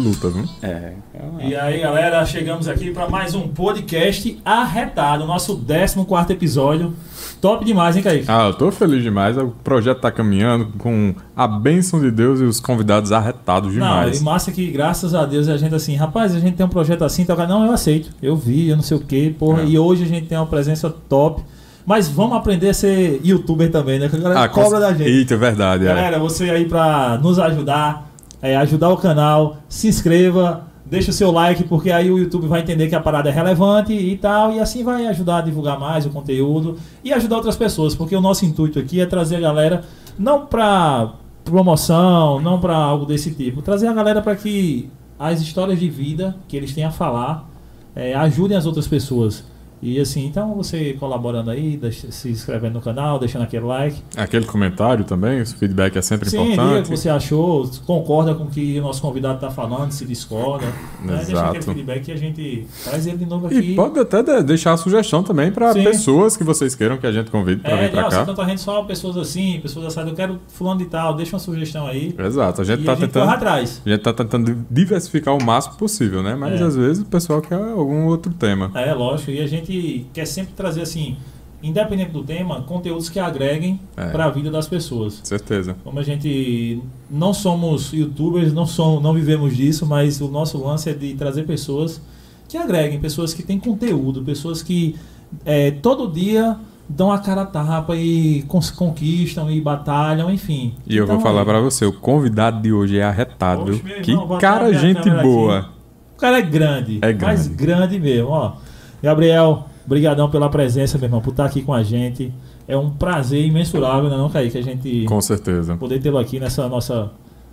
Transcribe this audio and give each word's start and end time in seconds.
Luta, 0.00 0.30
viu? 0.30 0.48
É. 0.62 0.92
E 1.40 1.54
aí, 1.56 1.80
galera, 1.80 2.24
chegamos 2.24 2.68
aqui 2.68 2.90
para 2.92 3.08
mais 3.08 3.34
um 3.34 3.48
podcast 3.48 4.40
arretado, 4.44 5.26
nosso 5.26 5.56
14 5.56 6.32
episódio. 6.32 6.94
Top 7.40 7.64
demais, 7.64 7.96
hein, 7.96 8.02
Kaique? 8.02 8.26
Ah, 8.28 8.48
eu 8.48 8.54
tô 8.54 8.70
feliz 8.70 9.02
demais. 9.02 9.38
O 9.38 9.48
projeto 9.64 10.00
tá 10.00 10.10
caminhando 10.10 10.66
com 10.78 11.14
a 11.34 11.48
bênção 11.48 11.98
de 11.98 12.10
Deus 12.10 12.38
e 12.40 12.44
os 12.44 12.60
convidados 12.60 13.12
arretados 13.12 13.68
Não, 13.74 13.74
demais. 13.74 14.20
e 14.20 14.24
massa 14.24 14.52
que, 14.52 14.66
graças 14.70 15.14
a 15.14 15.24
Deus, 15.24 15.48
a 15.48 15.56
gente 15.56 15.74
assim, 15.74 15.94
rapaz, 15.96 16.34
a 16.34 16.38
gente 16.40 16.54
tem 16.56 16.66
um 16.66 16.68
projeto 16.68 17.02
assim, 17.02 17.24
tá? 17.24 17.34
não, 17.46 17.64
eu 17.64 17.72
aceito, 17.72 18.10
eu 18.22 18.36
vi, 18.36 18.68
eu 18.68 18.76
não 18.76 18.82
sei 18.82 18.96
o 18.96 19.00
que, 19.00 19.30
porra, 19.30 19.62
É. 19.62 19.66
e 19.66 19.78
hoje 19.78 20.04
a 20.04 20.06
gente 20.06 20.26
tem 20.26 20.36
uma 20.36 20.46
presença 20.46 20.90
top. 21.08 21.42
Mas 21.86 22.08
vamos 22.08 22.36
aprender 22.36 22.68
a 22.68 22.74
ser 22.74 23.20
youtuber 23.24 23.70
também, 23.70 23.98
né? 23.98 24.08
Que 24.08 24.16
a 24.16 24.18
galera 24.18 24.42
Ah, 24.42 24.48
cobra 24.48 24.78
da 24.78 24.92
gente. 24.92 25.08
Eita, 25.08 25.32
é 25.34 25.36
verdade. 25.38 25.84
É. 25.84 25.88
Galera, 25.88 26.18
você 26.18 26.50
aí 26.50 26.66
pra 26.66 27.18
nos 27.22 27.38
ajudar, 27.38 28.10
é, 28.42 28.54
ajudar 28.58 28.90
o 28.90 28.98
canal, 28.98 29.56
se 29.66 29.88
inscreva, 29.88 30.62
deixa 30.90 31.10
o 31.10 31.14
seu 31.14 31.30
like, 31.30 31.64
porque 31.64 31.92
aí 31.92 32.10
o 32.10 32.18
YouTube 32.18 32.48
vai 32.48 32.60
entender 32.60 32.88
que 32.88 32.94
a 32.94 33.00
parada 33.00 33.28
é 33.28 33.32
relevante 33.32 33.92
e 33.92 34.16
tal, 34.16 34.52
e 34.52 34.58
assim 34.58 34.82
vai 34.82 35.06
ajudar 35.06 35.38
a 35.38 35.40
divulgar 35.40 35.78
mais 35.78 36.04
o 36.04 36.10
conteúdo 36.10 36.76
e 37.04 37.12
ajudar 37.12 37.36
outras 37.36 37.56
pessoas, 37.56 37.94
porque 37.94 38.16
o 38.16 38.20
nosso 38.20 38.44
intuito 38.44 38.78
aqui 38.78 39.00
é 39.00 39.06
trazer 39.06 39.36
a 39.36 39.40
galera 39.40 39.84
não 40.18 40.46
pra 40.46 41.14
promoção, 41.44 42.40
não 42.40 42.58
pra 42.60 42.74
algo 42.74 43.06
desse 43.06 43.32
tipo, 43.32 43.62
trazer 43.62 43.86
a 43.86 43.92
galera 43.92 44.20
para 44.20 44.34
que 44.34 44.90
as 45.18 45.40
histórias 45.40 45.78
de 45.78 45.88
vida 45.88 46.36
que 46.48 46.56
eles 46.56 46.74
têm 46.74 46.84
a 46.84 46.90
falar 46.90 47.48
é, 47.94 48.14
ajudem 48.14 48.56
as 48.56 48.66
outras 48.66 48.88
pessoas. 48.88 49.44
E 49.82 49.98
assim, 49.98 50.26
então 50.26 50.54
você 50.54 50.94
colaborando 51.00 51.50
aí, 51.50 51.76
deixa- 51.76 52.10
se 52.10 52.28
inscrevendo 52.30 52.74
no 52.74 52.80
canal, 52.82 53.18
deixando 53.18 53.42
aquele 53.42 53.64
like. 53.64 53.96
Aquele 54.16 54.44
comentário 54.44 55.04
também, 55.04 55.38
esse 55.38 55.54
feedback 55.54 55.96
é 55.96 56.02
sempre 56.02 56.28
Sim, 56.28 56.36
diga 56.38 56.50
o 56.50 56.52
importante. 56.52 56.90
que 56.90 56.96
você 56.96 57.08
achou, 57.08 57.68
concorda 57.86 58.34
com 58.34 58.44
o 58.44 58.46
que 58.48 58.78
o 58.78 58.82
nosso 58.82 59.00
convidado 59.00 59.36
está 59.36 59.50
falando, 59.50 59.90
se 59.92 60.04
discorda. 60.04 60.66
Né? 61.02 61.16
Deixa 61.16 61.32
Exato. 61.32 61.48
aquele 61.48 61.64
feedback 61.64 62.08
e 62.08 62.12
a 62.12 62.16
gente 62.16 62.66
traz 62.84 63.06
ele 63.06 63.16
de 63.18 63.24
novo 63.26 63.50
E 63.52 63.58
aqui. 63.58 63.74
pode 63.74 63.98
até 63.98 64.22
de- 64.22 64.42
deixar 64.42 64.74
a 64.74 64.76
sugestão 64.76 65.22
também 65.22 65.50
para 65.50 65.72
Sim. 65.72 65.82
pessoas 65.84 66.36
que 66.36 66.44
vocês 66.44 66.74
queiram 66.74 66.98
que 66.98 67.06
a 67.06 67.12
gente 67.12 67.30
convide 67.30 67.62
para 67.62 67.70
É, 67.72 67.82
vir 67.84 67.90
para 67.90 68.02
cá. 68.10 68.24
tá 68.26 68.34
trazendo 68.34 68.58
só 68.58 68.82
pessoas 68.82 69.16
assim, 69.16 69.60
pessoas 69.62 69.86
assadas, 69.86 70.10
eu 70.10 70.16
quero 70.16 70.38
fulano 70.48 70.80
de 70.80 70.86
tal, 70.86 71.14
deixa 71.14 71.34
uma 71.34 71.40
sugestão 71.40 71.86
aí. 71.86 72.14
Exato, 72.18 72.60
a 72.60 72.64
gente 72.64 72.82
e 72.82 72.84
tá 72.84 72.92
a 72.92 72.94
gente 72.96 73.06
tentando. 73.06 73.30
atrás. 73.30 73.80
A 73.84 73.88
gente 73.88 74.00
tá 74.02 74.12
tentando 74.12 74.54
diversificar 74.70 75.34
o 75.34 75.42
máximo 75.42 75.76
possível, 75.76 76.22
né? 76.22 76.34
Mas 76.34 76.60
É. 76.60 76.64
às 76.64 76.76
vezes 76.76 77.02
o 77.02 77.06
pessoal 77.06 77.40
quer 77.40 77.54
algum 77.54 78.04
outro 78.06 78.32
tema. 78.34 78.70
É, 78.74 78.92
lógico, 78.92 79.30
e 79.30 79.40
a 79.40 79.46
gente 79.46 79.69
quer 80.12 80.24
sempre 80.26 80.52
trazer 80.54 80.82
assim, 80.82 81.16
independente 81.62 82.10
do 82.10 82.22
tema, 82.22 82.62
conteúdos 82.62 83.08
que 83.08 83.18
agreguem 83.18 83.78
É. 83.96 84.06
para 84.10 84.24
a 84.24 84.30
vida 84.30 84.50
das 84.50 84.66
pessoas. 84.66 85.20
Certeza. 85.22 85.76
Como 85.84 85.98
a 85.98 86.02
gente 86.02 86.80
não 87.10 87.34
somos 87.34 87.92
youtubers, 87.92 88.52
não, 88.52 88.66
somos, 88.66 89.02
não 89.02 89.12
vivemos 89.12 89.56
disso, 89.56 89.84
mas 89.86 90.20
o 90.20 90.28
nosso 90.28 90.56
lance 90.62 90.88
é 90.88 90.94
de 90.94 91.14
trazer 91.14 91.44
pessoas 91.44 92.00
que 92.48 92.56
agreguem, 92.56 92.98
pessoas 92.98 93.32
que 93.34 93.42
têm 93.42 93.58
conteúdo, 93.58 94.22
pessoas 94.22 94.62
que 94.62 94.96
é, 95.44 95.70
todo 95.70 96.08
dia 96.10 96.56
dão 96.88 97.12
a 97.12 97.18
cara 97.20 97.42
a 97.42 97.46
tapa 97.46 97.94
e 97.94 98.44
conquistam 98.74 99.48
e 99.50 99.60
batalham, 99.60 100.28
enfim. 100.32 100.74
E 100.86 100.96
eu 100.96 101.06
vou 101.06 101.14
Então, 101.16 101.24
falar 101.24 101.40
aí, 101.42 101.46
pra 101.46 101.60
você, 101.60 101.84
o 101.86 101.92
convidado 101.92 102.60
de 102.60 102.72
hoje 102.72 102.98
é 102.98 103.04
arretado. 103.04 103.78
Que 104.02 104.10
irmão, 104.10 104.26
bota 104.26 104.40
cara, 104.40 104.72
gente 104.72 105.08
boa. 105.22 105.58
aqui. 105.58 105.68
O 106.16 106.18
cara 106.20 106.38
é 106.38 106.42
grande, 106.42 106.98
É 107.00 107.12
mas 107.14 107.46
grande. 107.46 107.96
grande 107.96 108.00
mesmo, 108.00 108.28
ó. 108.30 108.54
Gabriel, 109.02 109.66
brigadão 109.86 110.30
pela 110.30 110.48
presença, 110.48 110.98
meu 110.98 111.06
irmão, 111.06 111.20
por 111.20 111.30
estar 111.30 111.46
aqui 111.46 111.62
com 111.62 111.72
a 111.72 111.82
gente. 111.82 112.32
É 112.68 112.76
um 112.76 112.90
prazer 112.90 113.44
imensurável, 113.44 114.08
né, 114.08 114.16
não, 114.16 114.30
Kaique, 114.30 114.58
a 114.58 114.62
gente 114.62 115.04
Com 115.06 115.20
certeza. 115.20 115.76
poder 115.76 116.00
tê-lo 116.00 116.18
aqui 116.18 116.38
nessa 116.38 116.68
nossa 116.68 117.10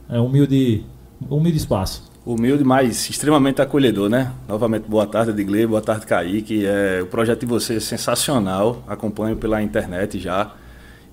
é, 0.09 0.19
humilde, 0.19 0.85
humilde 1.29 1.57
espaço. 1.57 2.03
Humilde, 2.25 2.63
mas 2.63 3.09
extremamente 3.09 3.61
acolhedor, 3.61 4.09
né? 4.09 4.31
Novamente, 4.47 4.83
boa 4.87 5.07
tarde, 5.07 5.31
Edgley, 5.31 5.65
boa 5.65 5.81
tarde, 5.81 6.05
Kaique. 6.05 6.65
É, 6.65 6.99
o 7.01 7.07
projeto 7.07 7.39
de 7.39 7.45
vocês 7.45 7.81
é 7.81 7.85
sensacional, 7.85 8.83
acompanho 8.85 9.37
pela 9.37 9.63
internet 9.63 10.19
já. 10.19 10.51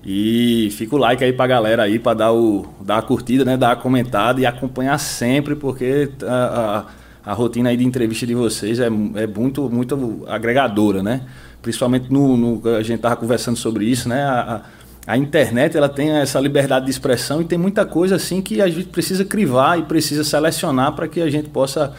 E 0.05 0.69
fica 0.73 0.95
o 0.95 0.99
like 0.99 1.23
aí 1.23 1.33
pra 1.33 1.47
galera 1.47 1.83
aí, 1.83 1.97
pra 1.97 2.13
dar, 2.13 2.31
o, 2.31 2.67
dar 2.81 2.97
a 2.97 3.01
curtida, 3.01 3.43
né? 3.43 3.57
Dar 3.57 3.71
a 3.71 3.75
comentada 3.75 4.39
e 4.39 4.45
acompanhar 4.45 4.99
sempre, 4.99 5.55
porque 5.55 6.11
a, 6.21 6.33
a, 6.79 6.85
a 7.25 7.33
rotina 7.33 7.69
aí 7.69 7.77
de 7.77 7.85
entrevista 7.85 8.25
de 8.27 8.35
vocês 8.35 8.79
é, 8.79 8.85
é 8.85 9.27
muito, 9.27 9.69
muito 9.69 10.23
agregadora, 10.27 11.01
né? 11.01 11.21
Principalmente 11.61 12.11
no, 12.11 12.37
no- 12.37 12.69
a 12.75 12.83
gente 12.83 12.99
tava 12.99 13.15
conversando 13.15 13.57
sobre 13.57 13.85
isso, 13.85 14.07
né? 14.07 14.23
A, 14.23 14.39
a- 14.55 14.61
a 15.07 15.17
internet 15.17 15.77
ela 15.77 15.87
tem 15.87 16.09
essa 16.11 16.39
liberdade 16.39 16.85
de 16.85 16.91
expressão 16.91 17.39
e 17.41 17.45
tem 17.45 17.57
muita 17.59 17.85
coisa 17.85 18.15
assim 18.15 18.41
que 18.41 18.59
a 18.61 18.67
gente 18.67 18.87
precisa 18.87 19.23
crivar 19.23 19.77
e 19.77 19.83
precisa 19.83 20.23
selecionar 20.23 20.93
para 20.93 21.07
que 21.07 21.21
a 21.21 21.29
gente 21.29 21.47
possa 21.49 21.93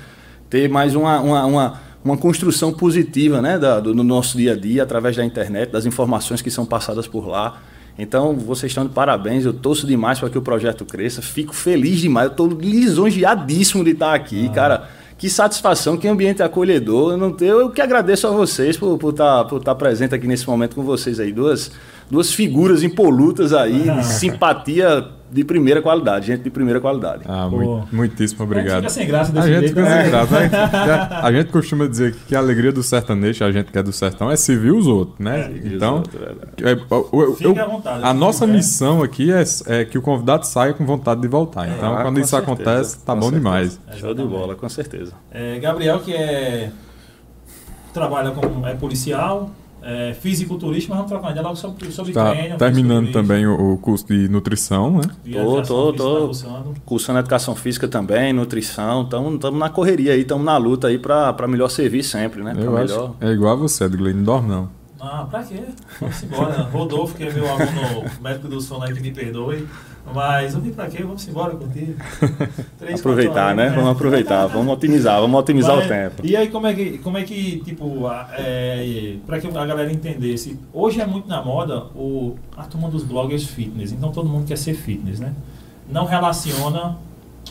ter 0.50 0.68
mais 0.68 0.94
uma, 0.96 1.20
uma, 1.20 1.44
uma, 1.46 1.80
uma 2.04 2.16
construção 2.16 2.72
positiva 2.72 3.40
né, 3.40 3.58
da, 3.60 3.78
do, 3.78 3.94
no 3.94 4.02
nosso 4.02 4.36
dia 4.36 4.52
a 4.54 4.56
dia 4.56 4.82
através 4.82 5.16
da 5.16 5.24
internet, 5.24 5.70
das 5.70 5.86
informações 5.86 6.42
que 6.42 6.50
são 6.50 6.66
passadas 6.66 7.06
por 7.06 7.28
lá. 7.28 7.60
Então, 7.98 8.34
vocês 8.34 8.70
estão 8.72 8.84
de 8.84 8.92
parabéns, 8.92 9.44
eu 9.44 9.52
torço 9.54 9.86
demais 9.86 10.18
para 10.18 10.28
que 10.28 10.36
o 10.36 10.42
projeto 10.42 10.84
cresça, 10.84 11.22
fico 11.22 11.54
feliz 11.54 12.00
demais, 12.00 12.26
eu 12.26 12.30
estou 12.32 12.48
lisonjeadíssimo 12.48 13.84
de 13.84 13.90
estar 13.92 14.14
aqui, 14.14 14.48
cara. 14.50 14.88
Que 15.18 15.30
satisfação, 15.30 15.96
que 15.96 16.06
ambiente 16.06 16.42
acolhedor. 16.42 17.12
Eu, 17.12 17.16
não 17.16 17.34
eu 17.40 17.70
que 17.70 17.80
agradeço 17.80 18.26
a 18.26 18.30
vocês 18.30 18.76
por 18.76 18.94
estar 18.94 18.98
por 18.98 19.12
tá, 19.12 19.44
por 19.44 19.62
tá 19.62 19.74
presente 19.74 20.14
aqui 20.14 20.26
nesse 20.26 20.46
momento 20.46 20.76
com 20.76 20.82
vocês 20.82 21.18
aí. 21.18 21.32
Duas, 21.32 21.70
duas 22.10 22.32
figuras 22.32 22.82
impolutas 22.82 23.52
aí, 23.52 23.82
de 23.90 24.06
simpatia 24.06 25.08
de 25.28 25.42
primeira 25.44 25.82
qualidade, 25.82 26.28
gente 26.28 26.42
de 26.44 26.50
primeira 26.50 26.80
qualidade. 26.80 27.24
Ah, 27.26 27.48
muito- 27.48 27.88
muitíssimo 27.92 28.44
obrigado. 28.44 28.84
A 28.86 28.88
gente 28.88 28.90
fica 28.90 28.90
sem 28.90 29.06
graça 29.08 29.32
A 29.32 29.34
desse 29.34 29.48
gente 29.48 29.58
jeito, 29.58 29.68
fica 29.70 29.82
né? 29.82 30.02
sem 30.02 30.10
graça, 30.10 30.40
né? 30.40 30.50
A 31.20 31.32
gente 31.32 31.50
costuma 31.50 31.86
dizer 31.88 32.14
que 32.28 32.36
a 32.36 32.38
alegria 32.38 32.70
do 32.70 32.80
sertanejo, 32.80 33.44
a 33.44 33.50
gente 33.50 33.72
que 33.72 33.76
é 33.76 33.82
do 33.82 33.92
sertão, 33.92 34.30
é 34.30 34.36
servir 34.36 34.70
os 34.70 34.86
outros, 34.86 35.18
né? 35.18 35.50
então, 35.64 36.04
é, 36.62 36.94
o- 36.94 37.08
o- 37.32 37.34
Fique 37.34 37.44
eu- 37.58 37.60
à 37.60 37.66
vontade, 37.66 38.04
a 38.04 38.14
nossa 38.14 38.44
quiser. 38.46 38.56
missão 38.56 39.02
aqui 39.02 39.32
é, 39.32 39.42
é 39.66 39.84
que 39.84 39.98
o 39.98 40.00
convidado 40.00 40.46
saia 40.46 40.72
com 40.72 40.86
vontade 40.86 41.20
de 41.20 41.26
voltar. 41.28 41.68
Então, 41.68 41.96
Ah, 41.96 42.02
quando 42.02 42.20
isso 42.20 42.28
certeza, 42.30 42.52
acontece, 42.52 42.98
tá 43.04 43.12
bom 43.14 43.22
certeza. 43.22 43.40
demais. 43.42 43.80
Show 43.96 44.14
de 44.14 44.22
bola, 44.22 44.54
com 44.54 44.68
certeza. 44.68 45.12
É, 45.32 45.58
Gabriel, 45.58 45.98
que 45.98 46.14
é 46.14 46.70
trabalha 47.92 48.30
como 48.30 48.64
é 48.66 48.74
policial, 48.74 49.50
é 49.88 50.14
fisiculturista, 50.14 50.88
mas 50.90 50.98
vamos 50.98 51.10
trocar 51.12 51.26
uma 51.26 51.30
ideia 51.30 51.44
logo 51.44 51.56
sobre, 51.56 51.92
sobre 51.92 52.12
Tá 52.12 52.32
treino. 52.32 52.56
terminando 52.58 53.12
também 53.12 53.46
o, 53.46 53.74
o 53.74 53.78
curso 53.78 54.06
de 54.06 54.28
nutrição, 54.28 54.98
né? 54.98 55.02
Tô, 55.32 55.62
tô, 55.62 55.92
física, 55.92 55.96
tô. 55.96 56.28
tá 56.28 56.80
cursando. 56.84 57.18
Educação 57.20 57.54
física 57.54 57.86
também, 57.86 58.32
nutrição, 58.32 59.02
estamos 59.04 59.58
na 59.58 59.70
correria 59.70 60.12
aí, 60.12 60.22
estamos 60.22 60.44
na 60.44 60.56
luta 60.56 60.88
aí 60.88 60.98
para 60.98 61.46
melhor 61.48 61.68
servir 61.68 62.02
sempre, 62.02 62.42
né? 62.42 62.52
Pra 62.54 62.64
Eu 62.64 62.72
melhor... 62.72 63.04
acho. 63.04 63.16
É 63.20 63.32
igual 63.32 63.52
a 63.52 63.56
você, 63.56 63.84
Edgley, 63.84 64.12
não 64.12 64.24
dorme 64.24 64.48
não. 64.48 64.68
Ah, 64.98 65.26
pra 65.30 65.42
quê? 65.44 65.62
Vamos 66.00 66.22
embora. 66.24 66.62
Rodolfo, 66.62 67.14
que 67.14 67.24
é 67.24 67.32
meu 67.32 67.46
aluno 67.48 68.10
médico 68.20 68.48
do 68.48 68.60
sono 68.60 68.82
aí, 68.84 68.92
que 68.94 69.00
me 69.00 69.12
perdoe. 69.12 69.66
Mas 70.14 70.54
eu 70.54 70.60
vim 70.60 70.70
pra 70.70 70.86
quê? 70.86 71.02
Vamos 71.02 71.26
embora 71.26 71.54
curtir. 71.56 71.96
Três, 72.78 73.00
Aproveitar, 73.00 73.32
quatro 73.32 73.56
né? 73.56 73.62
horas, 73.64 73.74
Vamos 73.74 73.90
aproveitar, 73.90 74.46
vamos 74.46 74.72
otimizar, 74.72 75.20
vamos 75.20 75.40
otimizar 75.40 75.76
Mas, 75.76 75.86
o 75.86 75.88
tempo. 75.88 76.26
E 76.26 76.36
aí, 76.36 76.48
como 76.48 76.66
é 76.66 76.74
que, 76.74 76.98
como 76.98 77.18
é 77.18 77.24
que 77.24 77.60
tipo, 77.64 78.04
é, 78.38 79.16
pra 79.26 79.40
que 79.40 79.46
a 79.46 79.66
galera 79.66 79.92
entendesse, 79.92 80.58
hoje 80.72 81.00
é 81.00 81.06
muito 81.06 81.28
na 81.28 81.42
moda 81.42 81.86
o, 81.94 82.36
a 82.56 82.62
turma 82.64 82.88
dos 82.88 83.02
bloggers 83.02 83.44
fitness, 83.44 83.92
então 83.92 84.12
todo 84.12 84.28
mundo 84.28 84.46
quer 84.46 84.56
ser 84.56 84.74
fitness, 84.74 85.18
né? 85.18 85.34
Não 85.90 86.04
relaciona 86.04 86.96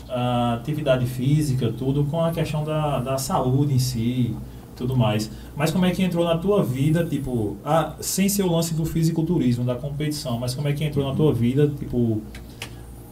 a 0.08 0.54
atividade 0.54 1.06
física, 1.06 1.72
tudo, 1.76 2.04
com 2.04 2.24
a 2.24 2.30
questão 2.30 2.64
da, 2.64 3.00
da 3.00 3.18
saúde 3.18 3.74
em 3.74 3.78
si, 3.78 4.34
tudo 4.76 4.96
mais. 4.96 5.30
Mas 5.56 5.70
como 5.70 5.84
é 5.86 5.90
que 5.90 6.02
entrou 6.02 6.24
na 6.24 6.36
tua 6.36 6.62
vida, 6.62 7.04
tipo, 7.04 7.56
a, 7.64 7.94
sem 8.00 8.28
ser 8.28 8.42
o 8.42 8.52
lance 8.52 8.74
do 8.74 8.84
fisiculturismo, 8.84 9.64
da 9.64 9.74
competição, 9.74 10.38
mas 10.38 10.54
como 10.54 10.68
é 10.68 10.72
que 10.72 10.84
entrou 10.84 11.08
na 11.08 11.14
tua 11.14 11.32
vida, 11.32 11.70
tipo, 11.78 12.22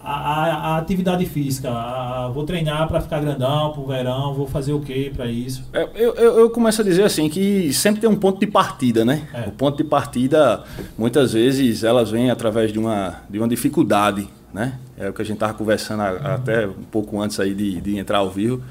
a, 0.05 0.13
a- 0.13 0.57
a 0.75 0.79
atividade 0.79 1.25
física, 1.27 1.71
a- 1.71 2.29
vou 2.33 2.45
treinar 2.45 2.87
para 2.89 3.01
ficar 3.01 3.21
grandão 3.21 3.73
pro 3.73 3.87
verão, 3.87 4.35
vou 4.35 4.47
fazer 4.47 4.73
o 4.73 4.81
que 4.81 5.11
para 5.11 5.27
isso? 5.27 5.65
É, 5.73 5.89
Eu, 5.95 6.15
eu, 6.15 6.39
eu 6.41 6.51
começo 6.51 6.81
a 6.81 6.85
dizer 6.85 7.03
assim 7.05 7.29
que 7.29 7.73
sempre 7.73 8.01
tem 8.01 8.11
um 8.11 8.17
ponto 8.17 8.39
de 8.39 8.47
partida, 8.47 9.05
né? 9.05 9.27
É. 9.33 9.49
O 9.49 9.53
ponto 9.53 9.77
de 9.77 9.85
partida, 9.85 10.63
muitas 10.99 11.33
vezes, 11.33 11.83
elas 11.85 12.11
vêm 12.11 12.31
através 12.31 12.73
de 12.73 12.79
uma, 12.79 13.17
de 13.31 13.39
uma 13.39 13.49
dificuldade, 13.49 14.29
né? 14.53 14.75
É 14.99 15.09
o 15.09 15.13
que 15.13 15.23
a 15.23 15.25
gente 15.25 15.35
estava 15.37 15.55
conversando 15.55 16.03
a- 16.03 16.35
até 16.35 16.67
um 16.67 16.85
pouco 16.91 17.21
antes 17.21 17.41
aí 17.41 17.55
de, 17.55 17.81
de 17.81 17.99
entrar 17.99 18.19
ao 18.19 18.31
vivo, 18.31 18.63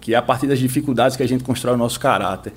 que 0.00 0.14
é 0.14 0.16
a 0.16 0.22
partir 0.22 0.46
das 0.48 0.58
dificuldades 0.58 1.16
que 1.16 1.22
a 1.22 1.28
gente 1.28 1.44
constrói 1.44 1.74
o 1.74 1.78
nosso 1.78 2.00
caráter. 2.00 2.52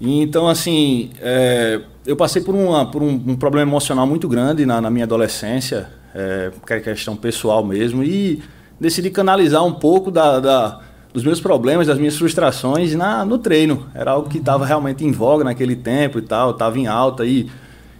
E 0.00 0.20
então, 0.22 0.48
assim, 0.48 1.10
é, 1.20 1.80
eu 2.04 2.16
passei 2.16 2.42
por, 2.42 2.54
uma, 2.54 2.84
por 2.90 3.02
um, 3.02 3.10
um 3.26 3.36
problema 3.36 3.70
emocional 3.70 4.06
muito 4.06 4.26
grande 4.28 4.66
na, 4.66 4.80
na 4.80 4.90
minha 4.90 5.04
adolescência, 5.04 5.88
é, 6.14 6.50
é 6.70 6.80
questão 6.80 7.16
pessoal 7.16 7.64
mesmo, 7.64 8.02
e 8.04 8.42
decidi 8.80 9.10
canalizar 9.10 9.64
um 9.64 9.72
pouco 9.72 10.10
da, 10.10 10.40
da- 10.40 10.80
dos 11.12 11.22
meus 11.24 11.40
problemas, 11.40 11.86
das 11.86 11.96
minhas 11.98 12.16
frustrações 12.16 12.94
na, 12.94 13.24
no 13.24 13.38
treino. 13.38 13.86
Era 13.94 14.10
algo 14.12 14.28
que 14.28 14.38
estava 14.38 14.66
realmente 14.66 15.04
em 15.04 15.12
voga 15.12 15.44
naquele 15.44 15.76
tempo 15.76 16.18
e 16.18 16.22
tal, 16.22 16.50
estava 16.50 16.76
em 16.78 16.86
alta 16.88 17.22
aí. 17.22 17.48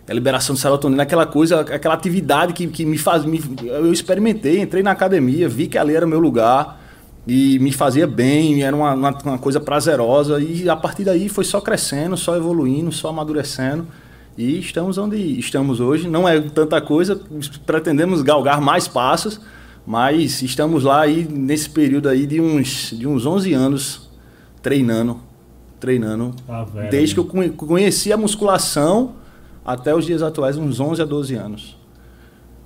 A 0.06 0.12
liberação 0.12 0.54
de 0.54 0.60
serotonina, 0.60 1.02
aquela 1.04 1.24
coisa, 1.24 1.60
aquela 1.60 1.94
atividade 1.94 2.52
que, 2.52 2.66
que 2.66 2.84
me 2.84 2.98
faz. 2.98 3.24
Me, 3.24 3.40
eu 3.62 3.90
experimentei, 3.92 4.60
entrei 4.60 4.82
na 4.82 4.90
academia, 4.90 5.48
vi 5.48 5.66
que 5.66 5.78
ali 5.78 5.94
era 5.96 6.04
o 6.04 6.08
meu 6.08 6.18
lugar 6.20 6.78
e 7.26 7.58
me 7.60 7.72
fazia 7.72 8.06
bem, 8.06 8.62
era 8.64 8.76
uma, 8.76 8.92
uma, 8.92 9.10
uma 9.24 9.38
coisa 9.38 9.60
prazerosa. 9.60 10.40
E 10.40 10.68
a 10.68 10.76
partir 10.76 11.04
daí 11.04 11.28
foi 11.28 11.44
só 11.44 11.58
crescendo, 11.60 12.16
só 12.18 12.36
evoluindo, 12.36 12.92
só 12.92 13.08
amadurecendo. 13.08 13.86
E 14.36 14.58
estamos 14.58 14.98
onde 14.98 15.16
estamos 15.38 15.80
hoje. 15.80 16.08
Não 16.08 16.28
é 16.28 16.40
tanta 16.40 16.80
coisa, 16.80 17.20
pretendemos 17.64 18.22
galgar 18.22 18.60
mais 18.60 18.88
passos, 18.88 19.40
mas 19.86 20.42
estamos 20.42 20.84
lá 20.84 21.02
aí 21.02 21.24
nesse 21.24 21.70
período 21.70 22.08
aí 22.08 22.26
de 22.26 22.40
uns, 22.40 22.90
de 22.90 23.06
uns 23.06 23.24
11 23.24 23.52
anos 23.52 24.10
treinando, 24.60 25.20
treinando. 25.78 26.34
Tá 26.46 26.64
velho, 26.64 26.90
desde 26.90 27.16
né? 27.16 27.24
que 27.24 27.36
eu 27.36 27.52
conheci 27.52 28.12
a 28.12 28.16
musculação 28.16 29.12
até 29.64 29.94
os 29.94 30.04
dias 30.04 30.22
atuais, 30.22 30.56
uns 30.56 30.80
11 30.80 31.02
a 31.02 31.04
12 31.04 31.34
anos. 31.34 31.78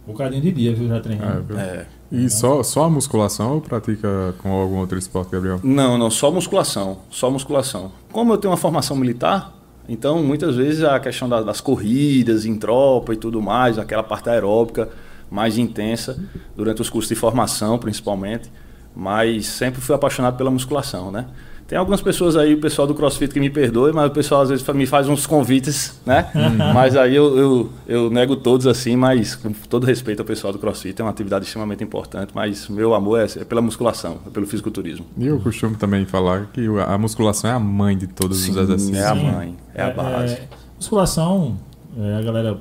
Um 0.06 0.12
bocadinho 0.12 0.40
de 0.40 0.52
dia, 0.52 0.74
viu, 0.74 0.88
já 0.88 1.00
treinando. 1.00 1.38
É, 1.38 1.42
viu? 1.42 1.58
É. 1.58 1.86
E 2.10 2.30
só, 2.30 2.62
só 2.62 2.84
a 2.84 2.90
musculação 2.90 3.56
ou 3.56 3.60
pratica 3.60 4.34
com 4.38 4.50
algum 4.50 4.78
outro 4.78 4.96
esporte, 4.96 5.30
Gabriel? 5.30 5.60
Não, 5.62 5.98
não, 5.98 6.10
só 6.10 6.30
musculação, 6.30 7.00
só 7.10 7.30
musculação. 7.30 7.92
Como 8.10 8.32
eu 8.32 8.38
tenho 8.38 8.50
uma 8.50 8.56
formação 8.56 8.96
militar, 8.96 9.57
então 9.88 10.22
muitas 10.22 10.56
vezes 10.56 10.82
a 10.84 10.98
questão 11.00 11.28
da- 11.28 11.42
das 11.42 11.60
corridas 11.60 12.44
em 12.44 12.56
tropa 12.56 13.12
e 13.14 13.16
tudo 13.16 13.40
mais, 13.40 13.78
aquela 13.78 14.02
parte 14.02 14.28
aeróbica 14.28 14.88
mais 15.30 15.56
intensa 15.58 16.18
durante 16.56 16.80
os 16.82 16.88
cursos 16.90 17.08
de 17.08 17.14
formação, 17.14 17.78
principalmente, 17.78 18.50
mas 18.94 19.46
sempre 19.46 19.80
fui 19.80 19.94
apaixonado 19.94 20.36
pela 20.36 20.50
musculação, 20.50 21.10
né? 21.12 21.26
Tem 21.68 21.76
algumas 21.76 22.00
pessoas 22.00 22.34
aí, 22.34 22.54
o 22.54 22.60
pessoal 22.62 22.88
do 22.88 22.94
CrossFit 22.94 23.30
que 23.30 23.38
me 23.38 23.50
perdoe, 23.50 23.92
mas 23.92 24.06
o 24.06 24.10
pessoal 24.10 24.40
às 24.40 24.48
vezes 24.48 24.66
me 24.68 24.86
faz 24.86 25.06
uns 25.06 25.26
convites, 25.26 26.00
né? 26.06 26.30
mas 26.72 26.96
aí 26.96 27.14
eu, 27.14 27.36
eu, 27.36 27.70
eu 27.86 28.10
nego 28.10 28.36
todos 28.36 28.66
assim, 28.66 28.96
mas 28.96 29.36
com 29.36 29.52
todo 29.52 29.84
respeito 29.84 30.20
ao 30.20 30.24
pessoal 30.24 30.50
do 30.50 30.58
CrossFit, 30.58 30.98
é 30.98 31.04
uma 31.04 31.10
atividade 31.10 31.44
extremamente 31.44 31.84
importante, 31.84 32.32
mas 32.34 32.70
meu 32.70 32.94
amor 32.94 33.20
é, 33.20 33.26
é 33.40 33.44
pela 33.44 33.60
musculação, 33.60 34.16
é 34.26 34.30
pelo 34.30 34.46
fisiculturismo. 34.46 35.04
E 35.18 35.26
eu 35.26 35.38
costumo 35.40 35.76
também 35.76 36.06
falar 36.06 36.46
que 36.54 36.66
a 36.86 36.96
musculação 36.96 37.50
é 37.50 37.52
a 37.52 37.60
mãe 37.60 37.98
de 37.98 38.06
todos 38.06 38.48
os 38.48 38.56
exercícios. 38.56 38.96
É 38.96 39.06
a 39.06 39.14
Sim. 39.14 39.30
mãe, 39.30 39.56
é 39.74 39.82
a 39.82 39.90
base. 39.90 40.38
musculação, 40.74 41.58
é, 41.98 42.16
a 42.16 42.22
galera 42.22 42.58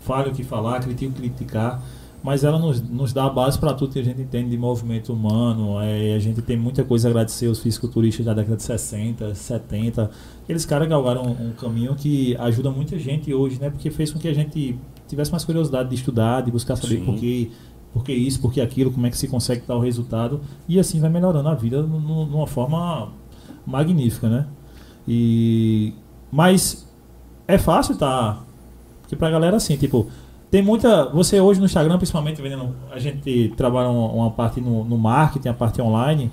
fala 0.00 0.26
o 0.26 0.32
que 0.32 0.42
falar, 0.42 0.80
critica 0.80 1.12
o 1.12 1.14
que 1.14 1.20
criticar, 1.20 1.80
mas 2.22 2.44
ela 2.44 2.58
nos, 2.58 2.80
nos 2.82 3.12
dá 3.12 3.24
a 3.24 3.30
base 3.30 3.58
para 3.58 3.72
tudo 3.72 3.92
que 3.94 3.98
a 3.98 4.02
gente 4.04 4.20
entende 4.20 4.50
de 4.50 4.58
movimento 4.58 5.12
humano. 5.12 5.80
É, 5.80 6.14
a 6.14 6.18
gente 6.18 6.42
tem 6.42 6.56
muita 6.56 6.84
coisa 6.84 7.08
a 7.08 7.10
agradecer 7.10 7.46
aos 7.46 7.60
fisiculturistas 7.60 8.26
da 8.26 8.34
década 8.34 8.56
de 8.56 8.62
60, 8.62 9.34
70. 9.34 10.10
Aqueles 10.42 10.66
caras 10.66 10.86
galgaram 10.88 11.22
um, 11.22 11.48
um 11.48 11.52
caminho 11.52 11.94
que 11.94 12.36
ajuda 12.36 12.70
muita 12.70 12.98
gente 12.98 13.32
hoje, 13.32 13.58
né? 13.60 13.70
Porque 13.70 13.90
fez 13.90 14.12
com 14.12 14.18
que 14.18 14.28
a 14.28 14.34
gente 14.34 14.78
tivesse 15.08 15.30
mais 15.30 15.44
curiosidade 15.44 15.88
de 15.88 15.94
estudar, 15.94 16.42
de 16.42 16.50
buscar 16.50 16.76
saber 16.76 16.98
Sim. 16.98 17.04
por 17.06 17.16
que, 17.16 17.50
por 17.92 18.04
que 18.04 18.12
isso, 18.12 18.40
por 18.40 18.52
que 18.52 18.60
aquilo, 18.60 18.90
como 18.92 19.06
é 19.06 19.10
que 19.10 19.16
se 19.16 19.26
consegue 19.26 19.62
tal 19.62 19.80
resultado. 19.80 20.40
E 20.68 20.78
assim 20.78 21.00
vai 21.00 21.08
melhorando 21.08 21.48
a 21.48 21.54
vida 21.54 21.82
nu- 21.82 21.98
nu- 22.00 22.26
numa 22.26 22.46
forma 22.46 23.12
magnífica, 23.66 24.28
né? 24.28 24.46
E 25.08 25.94
mas 26.30 26.86
é 27.48 27.58
fácil, 27.58 27.96
tá? 27.96 28.42
Porque 29.02 29.16
pra 29.16 29.30
galera 29.30 29.56
assim, 29.56 29.76
tipo, 29.76 30.06
tem 30.50 30.62
muita. 30.62 31.06
Você 31.10 31.40
hoje 31.40 31.60
no 31.60 31.66
Instagram, 31.66 31.96
principalmente 31.96 32.42
vendendo. 32.42 32.74
A 32.90 32.98
gente 32.98 33.52
trabalha 33.56 33.88
uma, 33.88 34.08
uma 34.08 34.30
parte 34.30 34.60
no, 34.60 34.84
no 34.84 34.98
marketing, 34.98 35.48
a 35.48 35.54
parte 35.54 35.80
online. 35.80 36.30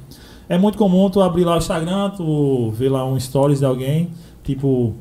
É 0.49 0.57
muito 0.57 0.77
comum 0.77 1.09
tu 1.09 1.21
abrir 1.21 1.43
lá 1.43 1.55
o 1.55 1.57
Instagram, 1.57 2.11
tu 2.11 2.71
ver 2.71 2.89
lá 2.89 3.05
um 3.05 3.19
stories 3.19 3.59
de 3.59 3.65
alguém, 3.65 4.09
tipo. 4.43 4.95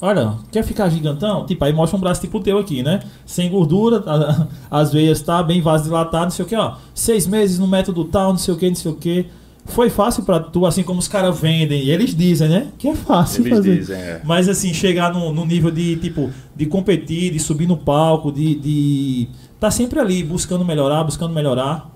Olha, 0.00 0.34
quer 0.52 0.62
ficar 0.62 0.88
gigantão? 0.88 1.44
Tipo, 1.44 1.64
aí 1.64 1.72
mostra 1.72 1.96
um 1.96 2.00
braço 2.00 2.20
tipo 2.20 2.38
teu 2.38 2.58
aqui, 2.58 2.84
né? 2.84 3.00
Sem 3.26 3.50
gordura, 3.50 4.00
tá- 4.00 4.46
as 4.70 4.92
veias 4.92 5.20
tá 5.20 5.42
bem 5.42 5.60
vasodilatado, 5.60 6.24
não 6.26 6.30
sei 6.30 6.44
o 6.44 6.48
que, 6.48 6.54
ó. 6.54 6.76
Seis 6.94 7.26
meses 7.26 7.58
no 7.58 7.66
método 7.66 8.04
tal, 8.04 8.30
não 8.30 8.38
sei 8.38 8.54
o 8.54 8.56
que, 8.56 8.68
não 8.68 8.76
sei 8.76 8.92
o 8.92 8.94
que. 8.94 9.26
Foi 9.68 9.90
fácil 9.90 10.24
pra 10.24 10.40
tu, 10.40 10.66
assim 10.66 10.82
como 10.82 10.98
os 10.98 11.06
caras 11.08 11.38
vendem, 11.38 11.84
e 11.84 11.90
eles 11.90 12.14
dizem, 12.14 12.48
né? 12.48 12.68
Que 12.78 12.88
é 12.88 12.94
fácil 12.94 13.42
Eles 13.42 13.58
fazer. 13.58 13.78
dizem, 13.78 13.96
é. 13.96 14.20
Mas 14.24 14.48
assim, 14.48 14.72
chegar 14.72 15.12
no, 15.12 15.32
no 15.32 15.44
nível 15.44 15.70
de, 15.70 15.96
tipo, 15.96 16.30
de 16.56 16.66
competir, 16.66 17.32
de 17.32 17.38
subir 17.38 17.66
no 17.66 17.76
palco, 17.76 18.32
de, 18.32 18.54
de. 18.54 19.28
Tá 19.60 19.70
sempre 19.70 20.00
ali, 20.00 20.22
buscando 20.22 20.64
melhorar, 20.64 21.04
buscando 21.04 21.34
melhorar. 21.34 21.90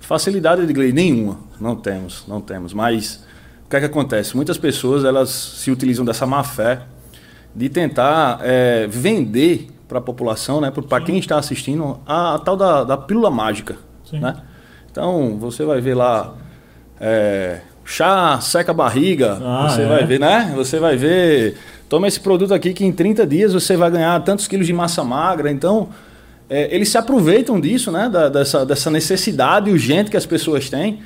Facilidade 0.00 0.66
de 0.66 0.72
Gley 0.72 0.92
nenhuma, 0.92 1.38
não 1.60 1.76
temos, 1.76 2.24
não 2.26 2.40
temos. 2.40 2.72
Mas 2.72 3.24
o 3.66 3.70
que 3.70 3.76
é 3.76 3.80
que 3.80 3.86
acontece? 3.86 4.36
Muitas 4.36 4.58
pessoas 4.58 5.04
elas 5.04 5.28
se 5.28 5.70
utilizam 5.70 6.04
dessa 6.04 6.26
má 6.26 6.42
fé 6.42 6.82
de 7.54 7.68
tentar 7.68 8.40
é, 8.42 8.86
vender 8.86 9.68
para 9.88 9.98
a 9.98 10.00
população, 10.02 10.60
né, 10.60 10.70
para 10.70 11.00
quem 11.00 11.18
está 11.18 11.38
assistindo, 11.38 11.98
a, 12.06 12.34
a 12.34 12.38
tal 12.38 12.56
da, 12.56 12.84
da 12.84 12.96
pílula 12.96 13.30
mágica. 13.30 13.76
Sim. 14.04 14.20
Né? 14.20 14.36
Então 14.90 15.36
você 15.38 15.64
vai 15.64 15.80
ver 15.80 15.94
lá 15.94 16.34
é, 17.00 17.60
chá 17.84 18.40
seca 18.40 18.70
a 18.72 18.74
barriga, 18.74 19.38
Ah, 19.42 19.68
você 19.68 19.82
é? 19.82 19.86
vai 19.86 20.04
ver, 20.06 20.20
né? 20.20 20.52
Você 20.56 20.78
vai 20.78 20.96
ver, 20.96 21.56
toma 21.88 22.06
esse 22.08 22.20
produto 22.20 22.52
aqui 22.54 22.72
que 22.72 22.84
em 22.84 22.92
30 22.92 23.26
dias 23.26 23.52
você 23.52 23.76
vai 23.76 23.90
ganhar 23.90 24.18
tantos 24.24 24.46
quilos 24.46 24.66
de 24.66 24.72
massa 24.72 25.02
magra. 25.04 25.50
Então 25.50 25.88
é, 26.50 26.74
eles 26.74 26.88
se 26.88 26.98
aproveitam 26.98 27.60
disso, 27.60 27.90
né? 27.92 28.08
Da- 28.08 28.28
dessa, 28.28 28.64
dessa 28.66 28.90
necessidade 28.90 29.70
urgente 29.70 30.10
que 30.10 30.16
as 30.16 30.26
pessoas 30.26 30.68
têm 30.70 31.00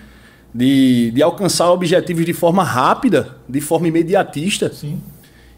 de, 0.54 1.10
de 1.12 1.22
alcançar 1.22 1.70
objetivos 1.70 2.24
de 2.24 2.32
forma 2.32 2.62
rápida, 2.64 3.36
de 3.48 3.60
forma 3.60 3.88
imediatista. 3.88 4.70
Sim. 4.72 5.00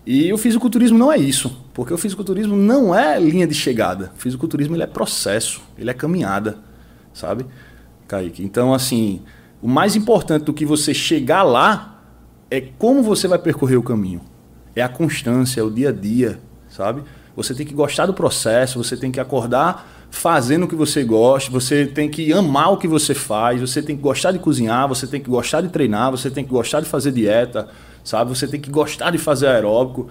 E 0.06 0.30
o 0.32 0.36
fisiculturismo 0.36 0.98
não 0.98 1.10
é 1.10 1.16
isso, 1.16 1.64
porque 1.72 1.92
o 1.94 1.96
fisiculturismo 1.96 2.54
não 2.54 2.94
é 2.94 3.18
linha 3.18 3.46
de 3.46 3.54
chegada. 3.54 4.12
O 4.14 4.20
fisiculturismo 4.20 4.76
ele 4.76 4.82
é 4.82 4.86
processo, 4.86 5.62
ele 5.78 5.88
é 5.90 5.94
caminhada, 5.94 6.58
sabe, 7.14 7.46
Kaique? 8.06 8.42
Então, 8.44 8.74
assim, 8.74 9.22
o 9.64 9.66
mais 9.66 9.96
importante 9.96 10.44
do 10.44 10.52
que 10.52 10.66
você 10.66 10.92
chegar 10.92 11.42
lá 11.42 12.02
é 12.50 12.60
como 12.60 13.02
você 13.02 13.26
vai 13.26 13.38
percorrer 13.38 13.76
o 13.76 13.82
caminho. 13.82 14.20
É 14.76 14.82
a 14.82 14.90
constância, 14.90 15.58
é 15.58 15.64
o 15.64 15.70
dia 15.70 15.88
a 15.88 15.92
dia, 15.92 16.38
sabe? 16.68 17.02
Você 17.34 17.54
tem 17.54 17.64
que 17.64 17.72
gostar 17.72 18.04
do 18.04 18.12
processo, 18.12 18.76
você 18.76 18.94
tem 18.94 19.10
que 19.10 19.18
acordar 19.18 20.06
fazendo 20.10 20.64
o 20.64 20.68
que 20.68 20.74
você 20.74 21.02
gosta, 21.02 21.50
você 21.50 21.86
tem 21.86 22.10
que 22.10 22.30
amar 22.30 22.74
o 22.74 22.76
que 22.76 22.86
você 22.86 23.14
faz, 23.14 23.58
você 23.58 23.80
tem 23.80 23.96
que 23.96 24.02
gostar 24.02 24.32
de 24.32 24.38
cozinhar, 24.38 24.86
você 24.86 25.06
tem 25.06 25.18
que 25.18 25.30
gostar 25.30 25.62
de 25.62 25.68
treinar, 25.68 26.10
você 26.10 26.30
tem 26.30 26.44
que 26.44 26.50
gostar 26.50 26.80
de 26.80 26.86
fazer 26.86 27.10
dieta, 27.10 27.66
sabe? 28.04 28.28
Você 28.36 28.46
tem 28.46 28.60
que 28.60 28.68
gostar 28.68 29.12
de 29.12 29.18
fazer 29.18 29.46
aeróbico. 29.46 30.10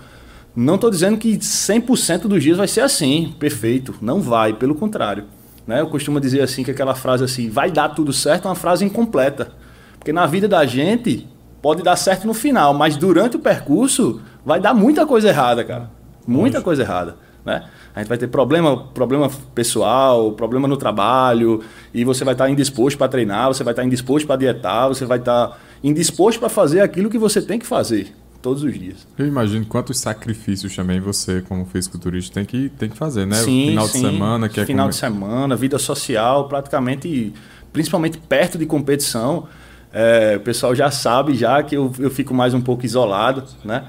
Não 0.55 0.75
estou 0.75 0.89
dizendo 0.89 1.15
que 1.15 1.38
100% 1.38 2.21
dos 2.21 2.41
dias 2.41 2.57
vai 2.57 2.67
ser 2.67 2.81
assim, 2.81 3.36
perfeito. 3.38 3.93
Não 4.01 4.19
vai, 4.19 4.51
pelo 4.51 4.74
contrário. 4.74 5.25
Né? 5.65 5.82
Eu 5.82 5.88
costumo 5.88 6.20
dizer 6.20 6.41
assim 6.41 6.63
que 6.63 6.72
aquela 6.72 6.96
frase 6.96 7.24
assim, 7.24 7.50
vai 7.50 7.72
dar 7.72 7.89
tudo 7.89 8.12
certo, 8.12 8.48
é 8.48 8.50
uma 8.50 8.55
frase 8.55 8.84
incompleta. 8.86 9.51
Porque 9.98 10.12
na 10.12 10.25
vida 10.25 10.48
da 10.48 10.65
gente 10.65 11.27
pode 11.62 11.82
dar 11.82 11.96
certo 11.96 12.27
no 12.27 12.34
final, 12.34 12.74
mas 12.74 12.98
durante 12.98 13.38
o 13.38 13.39
percurso 13.39 14.22
vai 14.46 14.60
dar 14.60 14.74
muita 14.74 15.05
coisa 15.05 15.29
errada, 15.29 15.63
cara. 15.63 15.89
Muita 16.27 16.62
coisa 16.62 16.84
errada, 16.84 17.17
né? 17.46 17.63
A 17.96 18.00
gente 18.00 18.10
vai 18.10 18.17
ter 18.17 18.27
problema, 18.27 18.88
problema 18.88 19.29
pessoal, 19.53 20.32
problema 20.34 20.67
no 20.67 20.75
trabalho, 20.75 21.62
e 21.93 22.03
você 22.03 22.24
vai 22.24 22.34
estar 22.34 22.50
indisposto 22.50 22.98
para 22.98 23.08
treinar, 23.08 23.48
você 23.48 23.63
vai 23.63 23.72
estar 23.72 23.84
indisposto 23.84 24.25
para 24.25 24.38
dietar, 24.38 24.88
você 24.88 25.05
vai 25.05 25.20
estar 25.20 25.58
indisposto 25.84 26.39
para 26.39 26.50
fazer 26.50 26.82
aquilo 26.82 27.10
que 27.10 27.17
você 27.17 27.41
tem 27.41 27.60
que 27.60 27.65
fazer 27.65 28.13
todos 28.43 28.62
os 28.62 28.77
dias. 28.77 29.07
Eu 29.17 29.25
imagino 29.25 29.65
quantos 29.65 29.97
sacrifícios 29.97 30.75
também 30.75 31.00
você, 31.00 31.41
como 31.41 31.65
fisiculturista, 31.65 32.35
tem 32.35 32.45
que, 32.45 32.69
tem 32.77 32.89
que 32.89 32.97
fazer, 32.97 33.25
né? 33.25 33.38
Sim, 33.38 33.69
final 33.69 33.88
sim. 33.88 34.01
de 34.01 34.07
semana, 34.12 34.50
que 34.50 34.59
é 34.59 34.65
final 34.65 34.83
como- 34.83 34.89
de 34.91 34.95
semana, 34.97 35.55
vida 35.55 35.79
social, 35.79 36.47
praticamente, 36.47 37.33
principalmente 37.71 38.17
perto 38.19 38.57
de 38.57 38.65
competição, 38.65 39.47
é, 39.91 40.35
o 40.38 40.41
pessoal 40.41 40.75
já 40.75 40.91
sabe 40.91 41.33
já 41.35 41.63
que 41.63 41.75
eu, 41.75 41.91
eu 41.97 42.12
fico 42.12 42.33
mais 42.33 42.53
um 42.53 42.62
pouco 42.62 42.85
isolado, 42.85 43.43
né? 43.63 43.85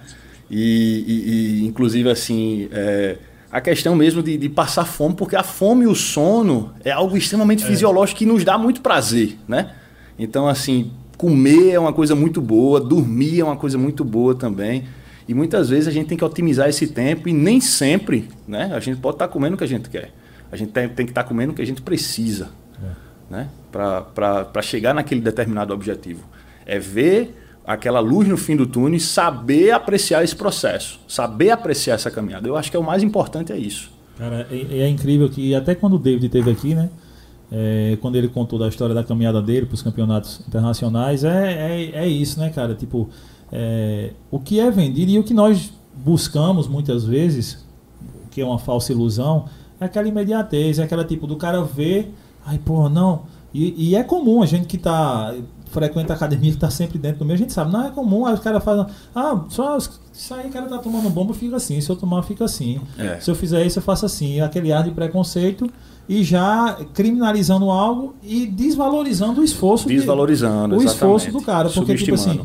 E, 0.51 1.05
e- 1.07 1.63
e, 1.63 1.67
inclusive 1.67 2.09
assim, 2.11 2.69
é, 2.71 3.17
a 3.51 3.61
questão 3.61 3.97
mesmo 3.97 4.23
de, 4.23 4.37
de 4.37 4.49
passar 4.49 4.85
fome, 4.85 5.15
porque 5.17 5.35
a 5.37 5.43
fome 5.43 5.85
e 5.85 5.89
o 5.89 5.95
sono 5.95 6.73
é 6.85 6.91
algo 6.91 7.17
extremamente 7.17 7.65
fisiológico 7.65 8.19
que 8.19 8.27
nos 8.27 8.45
dá 8.45 8.57
muito 8.59 8.81
prazer, 8.81 9.37
né? 9.49 9.73
Então 10.19 10.47
assim, 10.47 10.93
comer 11.17 11.71
é 11.71 11.79
uma 11.79 11.93
coisa 11.93 12.15
muito 12.15 12.41
boa, 12.41 12.81
dormir 12.81 13.41
é 13.41 13.45
uma 13.45 13.57
coisa 13.57 13.79
muito 13.79 14.05
boa 14.05 14.35
também. 14.35 14.85
E 15.27 15.35
muitas 15.35 15.71
vezes 15.71 15.89
a 15.89 15.91
gente 15.91 16.07
tem 16.07 16.19
que 16.19 16.25
otimizar 16.25 16.69
esse 16.69 16.87
tempo 16.87 17.29
e 17.29 17.33
nem 17.33 17.61
sempre, 17.61 18.29
né? 18.47 18.71
A 18.75 18.81
gente 18.81 19.01
pode 19.01 19.17
estar 19.17 19.29
comendo 19.29 19.55
o 19.55 19.59
que 19.59 19.65
a 19.65 19.69
gente 19.69 19.89
quer. 19.89 20.13
A 20.53 20.57
gente 20.57 20.73
tem, 20.73 20.89
tem 20.89 21.07
que 21.07 21.13
estar 21.13 21.25
comendo 21.25 21.53
o 21.53 21.55
que 21.55 21.63
a 21.63 21.67
gente 21.67 21.81
precisa, 21.83 22.51
né? 23.31 23.49
Para 23.73 24.63
chegar 24.63 24.95
naquele 24.95 25.21
determinado 25.21 25.73
objetivo. 25.73 26.25
É 26.67 26.79
ver 26.79 27.35
aquela 27.67 28.01
luz 28.01 28.29
no 28.29 28.37
fim 28.37 28.55
do 28.55 28.67
túnel 28.67 28.97
e 28.97 29.01
saber 29.01 29.71
apreciar 29.71 30.23
esse 30.23 30.37
processo, 30.37 31.01
saber 31.09 31.51
apreciar 31.51 31.95
essa 31.95 32.11
caminhada. 32.11 32.47
Eu 32.47 32.57
acho 32.57 32.71
que 32.71 32.77
é 32.77 32.81
o 32.81 32.85
mais 32.85 33.03
importante 33.03 33.53
é 33.53 33.57
isso. 33.57 33.91
Cara, 34.19 34.47
é, 34.51 34.79
é 34.81 34.89
incrível 34.89 35.29
que 35.29 35.55
até 35.55 35.75
quando 35.75 35.95
o 35.95 35.99
David 35.99 36.27
esteve 36.27 36.51
aqui, 36.51 36.75
né? 36.75 36.91
É, 37.57 37.97
quando 38.01 38.17
ele 38.17 38.27
contou 38.27 38.59
da 38.59 38.67
história 38.67 38.93
da 38.93 39.05
caminhada 39.05 39.41
dele 39.41 39.67
para 39.67 39.75
os 39.75 39.83
campeonatos 39.83 40.41
internacionais, 40.49 41.23
é, 41.23 41.53
é, 41.53 41.91
é, 42.05 42.09
isso, 42.09 42.41
né, 42.41 42.51
cara? 42.51 42.75
Tipo, 42.75 43.09
é, 43.53 44.11
o 44.29 44.41
que 44.41 44.59
é 44.59 44.69
vendido 44.73 45.13
e 45.13 45.19
o 45.21 45.23
que 45.23 45.33
nós 45.33 45.73
buscamos 45.95 46.67
muitas 46.67 47.05
vezes, 47.05 47.65
que 48.33 48.41
é 48.41 48.45
uma 48.45 48.59
falsa 48.59 48.91
ilusão, 48.91 49.45
é 49.81 49.85
aquela 49.85 50.09
imediatez, 50.09 50.81
é 50.81 50.83
aquela 50.83 51.05
tipo 51.05 51.29
do 51.29 51.37
cara 51.37 51.63
ver, 51.63 52.13
ai, 52.45 52.59
pô, 52.59 52.89
não. 52.89 53.23
E, 53.53 53.91
e 53.91 53.95
é 53.95 54.03
comum 54.03 54.43
a 54.43 54.47
gente 54.47 54.67
que 54.67 54.77
tá 54.77 55.33
frequenta 55.67 56.13
a 56.13 56.17
academia 56.17 56.51
que 56.51 56.57
está 56.57 56.71
sempre 56.71 56.99
dentro 56.99 57.21
do 57.21 57.25
meio, 57.25 57.37
a 57.37 57.39
gente 57.39 57.53
sabe, 57.53 57.73
não 57.73 57.87
é 57.87 57.91
comum, 57.91 58.27
aí 58.27 58.35
os 58.35 58.41
caras 58.41 58.63
fazem, 58.65 58.87
ah, 59.15 59.45
só 59.49 59.77
isso 59.77 60.35
aí 60.35 60.49
o 60.49 60.51
cara 60.51 60.67
tá 60.67 60.79
tomando 60.79 61.09
bomba, 61.09 61.35
fica 61.35 61.55
assim, 61.55 61.81
se 61.81 61.89
eu 61.89 61.95
tomar, 61.95 62.23
fica 62.23 62.45
assim. 62.45 62.81
É. 62.99 63.21
Se 63.21 63.31
eu 63.31 63.35
fizer 63.37 63.65
isso, 63.65 63.79
eu 63.79 63.83
faço 63.83 64.07
assim. 64.07 64.41
Aquele 64.41 64.73
ar 64.73 64.83
de 64.83 64.91
preconceito 64.91 65.69
e 66.09 66.23
já 66.23 66.79
criminalizando 66.93 67.71
algo 67.71 68.15
e 68.23 68.47
desvalorizando 68.47 69.41
o 69.41 69.45
esforço 69.45 69.89
desvalorizando 69.89 70.77
de, 70.77 70.85
o 70.85 70.87
esforço 70.87 71.33
do 71.33 71.41
cara 71.41 71.69
porque 71.71 71.95
tipo 71.95 72.15
assim 72.15 72.41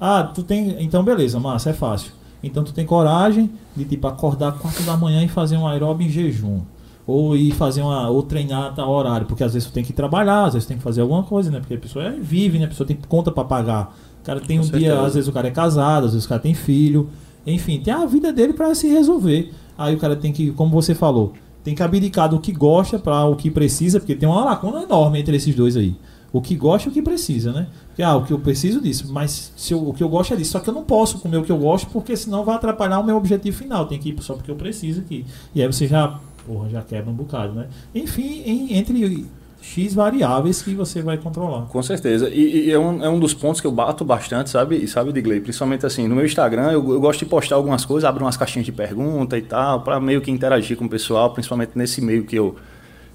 ah 0.00 0.22
tu 0.22 0.42
tem 0.42 0.76
então 0.82 1.02
beleza 1.02 1.38
massa 1.38 1.70
é 1.70 1.72
fácil. 1.72 2.12
Então 2.42 2.64
tu 2.64 2.72
tem 2.72 2.86
coragem 2.86 3.50
de 3.76 3.84
tipo 3.84 4.06
acordar 4.06 4.52
quatro 4.52 4.82
da 4.84 4.96
manhã 4.96 5.22
e 5.22 5.28
fazer 5.28 5.56
um 5.56 5.66
aeróbio 5.66 6.06
em 6.06 6.10
jejum. 6.10 6.60
Ou 7.06 7.36
ir 7.36 7.52
fazer 7.52 7.82
uma 7.82 8.08
ou 8.08 8.22
treinar 8.22 8.66
a 8.66 8.70
tal 8.70 8.90
horário 8.90 9.26
porque 9.26 9.42
às 9.42 9.52
vezes 9.52 9.68
tu 9.68 9.74
tem 9.74 9.84
que 9.84 9.92
trabalhar 9.92 10.44
às 10.44 10.54
vezes 10.54 10.66
tem 10.66 10.76
que 10.76 10.82
fazer 10.82 11.00
alguma 11.00 11.22
coisa 11.22 11.50
né? 11.50 11.58
Porque 11.58 11.74
a 11.74 11.78
pessoa 11.78 12.10
vive 12.18 12.58
né? 12.58 12.66
A 12.66 12.68
pessoa 12.68 12.86
tem 12.86 12.96
conta 13.08 13.30
para 13.30 13.44
pagar. 13.44 13.94
O 14.22 14.24
cara 14.24 14.40
tem 14.40 14.58
Com 14.58 14.64
um 14.64 14.66
certeza. 14.66 14.94
dia 14.94 15.00
às 15.00 15.14
vezes 15.14 15.28
o 15.28 15.32
cara 15.32 15.48
é 15.48 15.50
casado 15.50 16.06
às 16.06 16.12
vezes 16.12 16.24
o 16.24 16.28
cara 16.28 16.40
tem 16.40 16.54
filho. 16.54 17.10
Enfim 17.46 17.80
tem 17.80 17.92
a 17.92 18.06
vida 18.06 18.32
dele 18.32 18.52
para 18.52 18.74
se 18.74 18.88
resolver. 18.88 19.52
Aí 19.76 19.94
o 19.94 19.98
cara 19.98 20.14
tem 20.14 20.32
que 20.32 20.52
como 20.52 20.70
você 20.70 20.94
falou 20.94 21.34
tem 21.62 21.74
que 21.74 21.82
abdicar 21.82 22.28
do 22.28 22.40
que 22.40 22.52
gosta 22.52 22.98
para 22.98 23.24
o 23.24 23.36
que 23.36 23.50
precisa, 23.50 24.00
porque 24.00 24.14
tem 24.14 24.28
uma 24.28 24.44
lacuna 24.44 24.82
enorme 24.82 25.20
entre 25.20 25.36
esses 25.36 25.54
dois 25.54 25.76
aí. 25.76 25.94
O 26.32 26.40
que 26.40 26.54
gosta 26.54 26.88
e 26.88 26.90
o 26.90 26.94
que 26.94 27.02
precisa, 27.02 27.52
né? 27.52 27.66
Porque, 27.88 28.02
ah, 28.02 28.16
o 28.16 28.24
que 28.24 28.32
eu 28.32 28.38
preciso 28.38 28.80
disso, 28.80 29.12
mas 29.12 29.52
se 29.56 29.74
eu, 29.74 29.88
o 29.88 29.92
que 29.92 30.02
eu 30.02 30.08
gosto 30.08 30.32
é 30.32 30.36
disso. 30.36 30.52
Só 30.52 30.60
que 30.60 30.70
eu 30.70 30.74
não 30.74 30.84
posso 30.84 31.18
comer 31.18 31.38
o 31.38 31.42
que 31.42 31.50
eu 31.50 31.58
gosto, 31.58 31.90
porque 31.90 32.16
senão 32.16 32.44
vai 32.44 32.54
atrapalhar 32.54 33.00
o 33.00 33.04
meu 33.04 33.16
objetivo 33.16 33.56
final. 33.56 33.86
Tem 33.86 33.98
que 33.98 34.10
ir 34.10 34.22
só 34.22 34.34
porque 34.34 34.50
eu 34.50 34.54
preciso 34.54 35.00
aqui. 35.00 35.26
E 35.54 35.60
aí 35.60 35.66
você 35.66 35.88
já, 35.88 36.20
porra, 36.46 36.68
já 36.70 36.82
quebra 36.82 37.10
um 37.10 37.14
bocado, 37.14 37.54
né? 37.54 37.68
Enfim, 37.92 38.42
em, 38.46 38.76
entre 38.76 39.26
X 39.62 39.94
variáveis 39.94 40.62
que 40.62 40.74
você 40.74 41.02
vai 41.02 41.18
controlar. 41.18 41.66
Com 41.66 41.82
certeza. 41.82 42.28
E, 42.30 42.68
e 42.68 42.70
é, 42.72 42.78
um, 42.78 43.04
é, 43.04 43.08
um, 43.08 43.18
dos 43.18 43.34
pontos 43.34 43.60
que 43.60 43.66
eu 43.66 43.72
bato 43.72 44.04
bastante, 44.04 44.50
sabe, 44.50 44.76
e 44.76 44.88
sabe, 44.88 45.12
Digley? 45.12 45.40
Principalmente 45.40 45.84
assim, 45.84 46.08
no 46.08 46.16
meu 46.16 46.24
Instagram, 46.24 46.72
eu, 46.72 46.92
eu, 46.92 47.00
gosto 47.00 47.20
de 47.20 47.26
postar 47.26 47.56
algumas 47.56 47.84
coisas, 47.84 48.08
abro 48.08 48.24
umas 48.24 48.36
caixinhas 48.36 48.66
de 48.66 48.72
pergunta 48.72 49.36
e 49.36 49.42
tal, 49.42 49.82
para 49.82 50.00
meio 50.00 50.20
que 50.20 50.30
interagir 50.30 50.76
com 50.76 50.86
o 50.86 50.88
pessoal, 50.88 51.32
principalmente 51.32 51.72
nesse 51.74 52.00
meio 52.00 52.24
que 52.24 52.36
eu, 52.36 52.56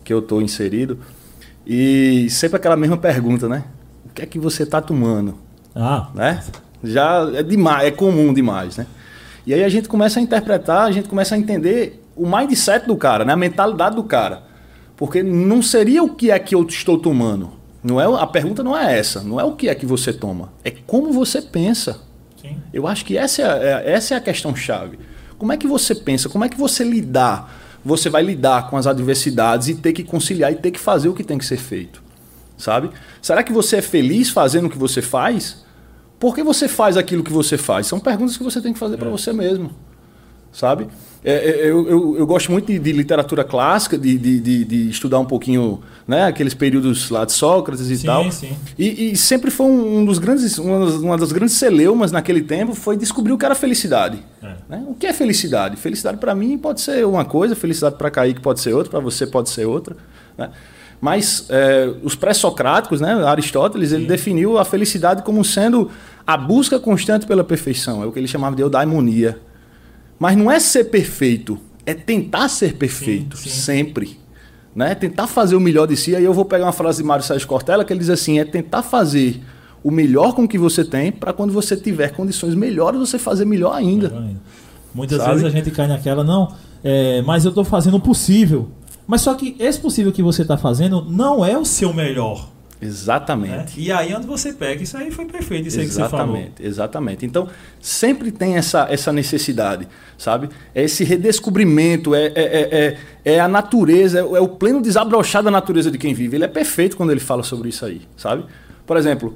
que 0.04 0.14
eu 0.14 0.22
tô 0.22 0.40
inserido. 0.40 1.00
E 1.66 2.28
sempre 2.30 2.58
aquela 2.58 2.76
mesma 2.76 2.98
pergunta, 2.98 3.50
né? 3.50 3.64
O 4.06 4.10
que 4.10 4.22
é 4.22 4.26
que 4.26 4.38
você 4.38 4.66
tá 4.66 4.80
tomando? 4.80 5.36
Ah. 5.76 6.10
Né? 6.14 6.44
Já 6.84 7.28
é 7.34 7.42
demais, 7.42 7.88
é 7.88 7.92
comum 7.92 8.34
demais, 8.34 8.78
né? 8.78 8.86
E 9.48 9.54
aí 9.54 9.64
a 9.64 9.70
gente 9.70 9.88
começa 9.88 10.20
a 10.20 10.22
interpretar, 10.22 10.86
a 10.86 10.92
gente 10.92 11.10
começa 11.10 11.36
a 11.36 11.38
entender 11.38 12.04
o 12.16 12.28
mindset 12.28 12.88
do 12.88 12.96
cara, 12.96 13.26
né? 13.26 13.34
A 13.34 13.38
mentalidade 13.38 13.96
do 13.96 14.04
cara. 14.04 14.44
Porque 14.96 15.22
não 15.22 15.62
seria 15.62 16.04
o 16.04 16.16
que 16.16 16.32
é 16.32 16.40
que 16.40 16.56
eu 16.56 16.64
estou 16.64 16.98
tomando. 16.98 17.52
Não 17.84 18.02
é, 18.02 18.22
a 18.22 18.26
pergunta 18.26 18.64
não 18.64 18.76
é 18.76 18.98
essa. 18.98 19.22
Não 19.22 19.40
é 19.40 19.44
o 19.44 19.56
que 19.56 19.70
é 19.70 19.76
que 19.76 19.86
você 19.86 20.12
toma. 20.12 20.52
É 20.64 20.72
como 20.72 21.12
você 21.12 21.42
pensa. 21.42 22.02
Sim. 22.42 22.58
Eu 22.74 22.88
acho 22.88 23.06
que 23.06 23.18
essa 23.18 23.42
é, 23.42 23.46
é, 23.46 23.94
essa 23.94 24.16
é 24.16 24.18
a 24.18 24.22
questão 24.22 24.56
chave. 24.56 24.98
Como 25.38 25.52
é 25.52 25.58
que 25.58 25.68
você 25.68 25.94
pensa? 25.94 26.30
Como 26.30 26.44
é 26.44 26.50
que 26.50 26.58
você 26.58 26.84
lidar? 26.84 27.62
Você 27.84 28.10
vai 28.10 28.24
lidar 28.24 28.70
com 28.70 28.78
as 28.78 28.88
adversidades 28.88 29.68
e 29.68 29.76
ter 29.76 29.94
que 29.94 30.04
conciliar 30.04 30.52
e 30.52 30.56
ter 30.56 30.72
que 30.72 30.80
fazer 30.80 31.10
o 31.10 31.14
que 31.14 31.24
tem 31.24 31.38
que 31.38 31.46
ser 31.46 31.58
feito. 31.58 32.02
Sabe? 32.58 32.90
Será 33.22 33.44
que 33.44 33.52
você 33.54 33.78
é 33.78 33.82
feliz 33.82 34.30
fazendo 34.30 34.66
o 34.66 34.70
que 34.70 34.78
você 34.78 35.02
faz? 35.02 35.64
Por 36.20 36.34
que 36.34 36.42
você 36.42 36.68
faz 36.68 36.98
aquilo 36.98 37.24
que 37.24 37.32
você 37.32 37.58
faz? 37.58 37.86
São 37.86 38.00
perguntas 38.00 38.38
que 38.38 38.44
você 38.44 38.62
tem 38.62 38.74
que 38.74 38.80
fazer 38.80 38.96
é. 38.96 38.98
para 38.98 39.10
você 39.10 39.34
mesmo. 39.34 39.72
Sabe? 40.52 40.88
É, 41.28 41.34
é, 41.34 41.72
eu, 41.72 41.90
eu, 41.90 42.18
eu, 42.20 42.28
gosto 42.28 42.52
muito 42.52 42.68
de, 42.68 42.78
de 42.78 42.92
literatura 42.92 43.44
clássica, 43.44 43.98
de, 43.98 44.16
de, 44.16 44.64
de, 44.64 44.90
estudar 44.92 45.18
um 45.18 45.26
pouquinho 45.26 45.82
né, 46.08 46.26
aqueles 46.26 46.54
períodos 46.54 47.10
lá 47.10 47.26
de 47.26 47.34
Sócrates 47.34 47.90
e 47.90 47.98
sim, 47.98 48.06
tal. 48.06 48.32
Sim. 48.32 48.56
E, 48.78 49.12
e 49.12 49.18
sempre 49.18 49.50
foi 49.50 49.66
um 49.66 50.06
dos 50.06 50.20
grandes, 50.20 50.60
uma 50.60 50.86
das, 50.86 50.94
uma 50.98 51.18
das, 51.18 51.32
grandes 51.32 51.56
celeumas 51.56 52.12
naquele 52.12 52.44
tempo 52.44 52.76
foi 52.76 52.96
descobrir 52.96 53.34
o 53.34 53.40
que 53.40 53.46
era 53.46 53.56
felicidade. 53.56 54.20
É. 54.44 54.54
Né? 54.70 54.86
O 54.88 54.94
que 54.94 55.08
é 55.08 55.14
felicidade? 55.14 55.78
Felicidade 55.78 56.20
para 56.20 56.36
mim 56.36 56.60
pode 56.60 56.80
ser 56.80 57.04
uma 57.08 57.26
coisa, 57.26 57.56
felicidade 57.56 57.96
para 57.96 58.12
Kaique 58.12 58.40
pode 58.40 58.60
ser 58.60 58.76
outra, 58.76 58.92
para 58.92 59.00
você 59.00 59.26
pode 59.26 59.50
ser 59.50 59.66
outra. 59.66 59.98
Né? 60.38 60.52
Mas 61.02 61.48
é, 61.50 61.92
os 62.04 62.14
pré-socráticos, 62.14 63.02
né, 63.02 63.14
Aristóteles, 63.26 63.90
sim. 63.90 63.96
ele 63.96 64.06
definiu 64.06 64.60
a 64.60 64.64
felicidade 64.64 65.24
como 65.24 65.44
sendo 65.44 65.90
a 66.26 66.38
busca 66.38 66.80
constante 66.80 67.26
pela 67.26 67.44
perfeição. 67.44 68.04
É 68.04 68.06
o 68.06 68.12
que 68.12 68.20
ele 68.20 68.28
chamava 68.28 68.56
de 68.56 68.62
eudaimonia. 68.62 69.40
Mas 70.20 70.38
não 70.38 70.50
é 70.50 70.60
ser 70.60 70.86
perfeito, 70.86 71.60
é 71.86 71.94
tentar 71.94 72.48
ser 72.48 72.76
perfeito, 72.76 73.38
sim, 73.38 73.50
sim. 73.50 73.62
sempre. 73.62 74.20
Né? 74.76 74.94
Tentar 74.96 75.28
fazer 75.28 75.56
o 75.56 75.60
melhor 75.60 75.88
de 75.88 75.96
si. 75.96 76.16
Aí 76.16 76.24
eu 76.24 76.34
vou 76.34 76.46
pegar 76.46 76.66
uma 76.66 76.74
frase 76.74 77.02
de 77.02 77.08
Mário 77.08 77.24
Sérgio 77.24 77.48
Cortella 77.48 77.86
que 77.86 77.94
ele 77.94 78.00
diz 78.00 78.10
assim: 78.10 78.40
é 78.40 78.46
tentar 78.46 78.82
fazer 78.82 79.42
o 79.84 79.92
melhor 79.92 80.34
com 80.34 80.48
que 80.48 80.58
você 80.58 80.84
tem 80.84 81.12
para 81.12 81.32
quando 81.32 81.54
você 81.54 81.78
tiver 81.78 82.12
condições 82.12 82.56
melhores 82.56 83.00
você 83.00 83.20
fazer 83.20 83.46
melhor 83.46 83.74
ainda. 83.74 84.10
Melhor 84.10 84.24
ainda. 84.24 84.42
Muitas 84.94 85.18
Sabe? 85.20 85.32
vezes 85.32 85.46
a 85.46 85.50
gente 85.50 85.72
cai 85.72 85.88
naquela, 85.88 86.24
não, 86.24 86.54
é, 86.84 87.22
mas 87.22 87.44
eu 87.44 87.50
estou 87.50 87.66
fazendo 87.66 87.98
o 87.98 88.00
possível. 88.00 88.70
Mas 89.06 89.22
só 89.22 89.34
que 89.34 89.56
esse 89.60 89.80
possível 89.80 90.12
que 90.12 90.24
você 90.24 90.42
está 90.42 90.58
fazendo 90.58 91.04
não 91.04 91.46
é 91.46 91.58
o 91.58 91.66
seu 91.66 91.94
melhor. 91.94 92.50
Exatamente. 92.86 93.52
Né? 93.52 93.66
E 93.78 93.92
aí 93.92 94.14
onde 94.14 94.28
você 94.28 94.54
pega, 94.54 94.84
isso 94.84 94.96
aí 94.98 95.12
foi 95.12 95.26
perfeito, 95.26 95.68
isso 95.68 95.80
exatamente, 95.80 96.02
aí 96.02 96.08
que 96.08 96.12
você 96.12 96.18
falou. 96.18 96.70
Exatamente. 96.70 97.26
Então, 97.26 97.48
sempre 97.82 98.32
tem 98.32 98.56
essa, 98.56 98.88
essa 98.90 99.12
necessidade, 99.12 99.88
sabe? 100.18 100.50
É 100.74 100.84
esse 100.84 101.04
redescobrimento, 101.04 102.14
é, 102.14 102.28
é, 102.28 102.32
é, 102.36 102.98
é, 103.26 103.34
é 103.36 103.40
a 103.40 103.48
natureza, 103.48 104.20
é, 104.20 104.22
é 104.22 104.40
o 104.40 104.48
pleno 104.48 104.82
desabrochar 104.82 105.44
da 105.44 105.52
natureza 105.52 105.90
de 105.90 105.98
quem 105.98 106.14
vive. 106.14 106.38
Ele 106.38 106.46
é 106.46 106.50
perfeito 106.50 106.96
quando 106.96 107.12
ele 107.12 107.20
fala 107.20 107.44
sobre 107.44 107.70
isso 107.70 107.86
aí, 107.86 108.02
sabe? 108.16 108.46
Por 108.86 108.98
exemplo, 108.98 109.36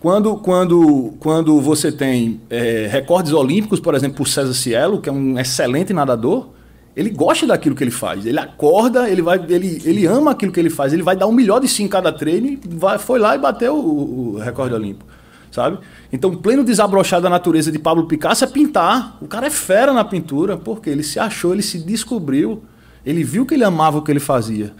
quando, 0.00 0.36
quando, 0.36 1.14
quando 1.18 1.60
você 1.60 1.90
tem 1.90 2.40
é, 2.50 2.88
recordes 2.90 3.32
olímpicos, 3.32 3.80
por 3.80 3.94
exemplo, 3.94 4.18
por 4.18 4.28
César 4.28 4.54
Cielo, 4.54 5.00
que 5.00 5.08
é 5.08 5.12
um 5.12 5.38
excelente 5.38 5.92
nadador, 5.92 6.48
ele 6.96 7.10
gosta 7.10 7.46
daquilo 7.46 7.74
que 7.74 7.82
ele 7.82 7.90
faz. 7.90 8.24
Ele 8.24 8.38
acorda, 8.38 9.08
ele 9.08 9.22
vai, 9.22 9.44
ele, 9.48 9.82
ele 9.84 10.06
ama 10.06 10.30
aquilo 10.30 10.52
que 10.52 10.60
ele 10.60 10.70
faz. 10.70 10.92
Ele 10.92 11.02
vai 11.02 11.16
dar 11.16 11.26
o 11.26 11.32
melhor 11.32 11.60
de 11.60 11.68
si 11.68 11.82
em 11.82 11.88
cada 11.88 12.12
treino 12.12 12.46
e 12.46 12.60
vai, 12.64 12.98
foi 12.98 13.18
lá 13.18 13.34
e 13.34 13.38
bateu 13.38 13.74
o, 13.74 14.34
o 14.34 14.38
recorde 14.38 14.74
olímpico, 14.74 15.06
sabe? 15.50 15.78
Então, 16.12 16.36
pleno 16.36 16.62
desabrochar 16.62 17.20
da 17.20 17.28
natureza 17.28 17.72
de 17.72 17.78
Pablo 17.78 18.06
Picasso 18.06 18.44
é 18.44 18.46
pintar. 18.46 19.18
O 19.20 19.26
cara 19.26 19.46
é 19.46 19.50
fera 19.50 19.92
na 19.92 20.04
pintura, 20.04 20.56
porque 20.56 20.88
ele 20.88 21.02
se 21.02 21.18
achou, 21.18 21.52
ele 21.52 21.62
se 21.62 21.78
descobriu, 21.78 22.62
ele 23.04 23.24
viu 23.24 23.44
que 23.44 23.54
ele 23.54 23.64
amava 23.64 23.98
o 23.98 24.02
que 24.02 24.12
ele 24.12 24.20
fazia 24.20 24.72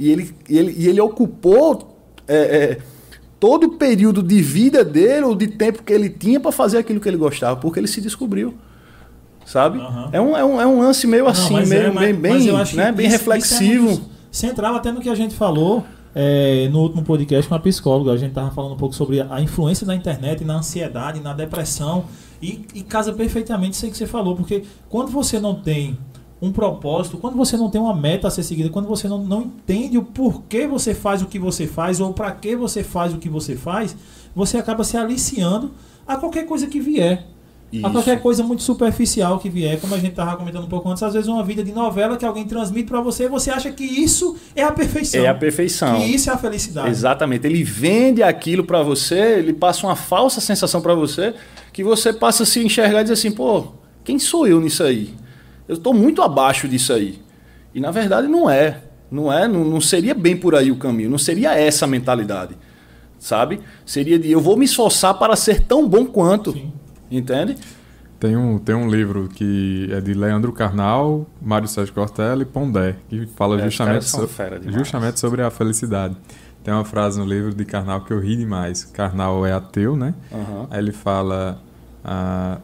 e 0.00 0.10
ele, 0.10 0.34
e 0.48 0.56
ele, 0.56 0.74
e 0.78 0.88
ele 0.88 0.98
ocupou 0.98 1.94
é, 2.26 2.36
é, 2.36 2.78
todo 3.38 3.64
o 3.64 3.72
período 3.76 4.22
de 4.22 4.40
vida 4.40 4.82
dele 4.82 5.26
ou 5.26 5.34
de 5.34 5.46
tempo 5.46 5.82
que 5.82 5.92
ele 5.92 6.08
tinha 6.08 6.40
para 6.40 6.50
fazer 6.50 6.78
aquilo 6.78 6.98
que 6.98 7.06
ele 7.06 7.18
gostava, 7.18 7.60
porque 7.60 7.78
ele 7.78 7.86
se 7.86 8.00
descobriu 8.00 8.54
sabe? 9.50 9.78
Uhum. 9.78 10.08
É, 10.12 10.20
um, 10.20 10.36
é, 10.36 10.44
um, 10.44 10.60
é 10.60 10.66
um 10.66 10.78
lance 10.78 11.06
meio 11.06 11.24
não, 11.24 11.30
assim, 11.30 11.54
meio, 11.66 11.86
é, 11.86 11.90
bem, 11.90 12.14
bem, 12.14 12.52
né, 12.74 12.92
bem 12.92 13.06
isso, 13.06 13.16
reflexivo. 13.16 13.90
Isso 13.90 14.02
é 14.16 14.20
central 14.30 14.76
até 14.76 14.92
no 14.92 15.00
que 15.00 15.08
a 15.08 15.14
gente 15.14 15.34
falou 15.34 15.84
é, 16.14 16.68
no 16.70 16.82
último 16.82 17.02
podcast 17.02 17.48
com 17.48 17.54
a 17.56 17.58
psicóloga. 17.58 18.12
A 18.12 18.16
gente 18.16 18.30
estava 18.30 18.52
falando 18.52 18.74
um 18.74 18.76
pouco 18.76 18.94
sobre 18.94 19.20
a 19.20 19.40
influência 19.40 19.84
da 19.84 19.94
internet 19.94 20.44
na 20.44 20.58
ansiedade, 20.58 21.20
na 21.20 21.32
depressão. 21.32 22.04
E, 22.40 22.64
e 22.74 22.82
casa 22.82 23.12
perfeitamente 23.12 23.72
isso 23.72 23.90
que 23.90 23.96
você 23.96 24.06
falou, 24.06 24.34
porque 24.34 24.64
quando 24.88 25.10
você 25.10 25.38
não 25.38 25.56
tem 25.56 25.98
um 26.40 26.50
propósito, 26.50 27.18
quando 27.18 27.36
você 27.36 27.54
não 27.56 27.68
tem 27.68 27.78
uma 27.78 27.94
meta 27.94 28.28
a 28.28 28.30
ser 28.30 28.42
seguida, 28.44 28.70
quando 28.70 28.88
você 28.88 29.06
não, 29.08 29.18
não 29.18 29.42
entende 29.42 29.98
o 29.98 30.02
porquê 30.02 30.66
você 30.66 30.94
faz 30.94 31.20
o 31.20 31.26
que 31.26 31.38
você 31.38 31.66
faz 31.66 32.00
ou 32.00 32.14
para 32.14 32.30
que 32.32 32.56
você 32.56 32.82
faz 32.82 33.12
o 33.12 33.18
que 33.18 33.28
você 33.28 33.56
faz, 33.56 33.94
você 34.34 34.56
acaba 34.56 34.84
se 34.84 34.96
aliciando 34.96 35.72
a 36.06 36.16
qualquer 36.16 36.46
coisa 36.46 36.66
que 36.66 36.80
vier. 36.80 37.26
Isso. 37.72 37.86
A 37.86 37.90
qualquer 37.90 38.20
coisa 38.20 38.42
muito 38.42 38.64
superficial 38.64 39.38
que 39.38 39.48
vier, 39.48 39.80
como 39.80 39.94
a 39.94 39.98
gente 39.98 40.10
estava 40.10 40.36
comentando 40.36 40.64
um 40.64 40.68
pouco 40.68 40.88
antes, 40.88 41.02
às 41.04 41.12
vezes 41.12 41.28
uma 41.28 41.44
vida 41.44 41.62
de 41.62 41.70
novela 41.70 42.16
que 42.16 42.24
alguém 42.24 42.44
transmite 42.44 42.88
para 42.88 43.00
você, 43.00 43.28
você 43.28 43.48
acha 43.50 43.70
que 43.70 43.84
isso 43.84 44.36
é 44.56 44.64
a 44.64 44.72
perfeição. 44.72 45.24
É 45.24 45.28
a 45.28 45.34
perfeição. 45.34 46.00
Que 46.00 46.06
isso 46.06 46.28
é 46.28 46.32
a 46.32 46.36
felicidade. 46.36 46.88
Exatamente. 46.88 47.46
Ele 47.46 47.62
vende 47.62 48.24
aquilo 48.24 48.64
para 48.64 48.82
você, 48.82 49.38
ele 49.38 49.52
passa 49.52 49.86
uma 49.86 49.94
falsa 49.94 50.40
sensação 50.40 50.80
para 50.80 50.94
você, 50.94 51.32
que 51.72 51.84
você 51.84 52.12
passa 52.12 52.42
a 52.42 52.46
se 52.46 52.64
enxergar 52.64 53.00
e 53.00 53.02
dizer 53.04 53.14
assim, 53.14 53.30
pô, 53.30 53.68
quem 54.02 54.18
sou 54.18 54.48
eu 54.48 54.60
nisso 54.60 54.82
aí? 54.82 55.14
Eu 55.68 55.76
estou 55.76 55.94
muito 55.94 56.22
abaixo 56.22 56.66
disso 56.66 56.92
aí. 56.92 57.20
E 57.72 57.80
na 57.80 57.92
verdade 57.92 58.26
não 58.26 58.50
é. 58.50 58.82
Não 59.08 59.32
é, 59.32 59.46
não, 59.46 59.64
não 59.64 59.80
seria 59.80 60.14
bem 60.14 60.36
por 60.36 60.56
aí 60.56 60.70
o 60.70 60.76
caminho, 60.76 61.10
não 61.10 61.18
seria 61.18 61.54
essa 61.54 61.84
a 61.84 61.88
mentalidade. 61.88 62.56
Sabe? 63.18 63.60
Seria 63.84 64.18
de 64.18 64.30
eu 64.30 64.40
vou 64.40 64.56
me 64.56 64.64
esforçar 64.64 65.14
para 65.14 65.36
ser 65.36 65.62
tão 65.62 65.88
bom 65.88 66.04
quanto. 66.04 66.52
Sim. 66.52 66.72
Entende? 67.10 67.56
Tem 68.18 68.36
um, 68.36 68.58
tem 68.58 68.74
um 68.74 68.88
livro 68.90 69.28
que 69.28 69.88
é 69.90 70.00
de 70.00 70.12
Leandro 70.12 70.52
Carnal, 70.52 71.26
Mário 71.40 71.66
Sérgio 71.66 71.94
Cortella 71.94 72.42
e 72.42 72.44
Pondé, 72.44 72.96
que 73.08 73.24
fala 73.34 73.58
É, 73.60 73.64
justamente, 73.64 74.04
so- 74.04 74.18
justamente 74.72 75.18
sobre 75.18 75.42
a 75.42 75.50
felicidade. 75.50 76.14
Tem 76.62 76.74
uma 76.74 76.84
frase 76.84 77.18
no 77.18 77.24
livro 77.24 77.54
de 77.54 77.64
Carnal 77.64 78.02
que 78.04 78.12
eu 78.12 78.20
ri 78.20 78.36
demais. 78.36 78.84
Carnal 78.84 79.46
é 79.46 79.52
ateu, 79.52 79.96
né? 79.96 80.14
Aham. 80.30 80.66
Aí 80.70 80.78
ele 80.78 80.92
fala: 80.92 81.62
ah, 82.04 82.58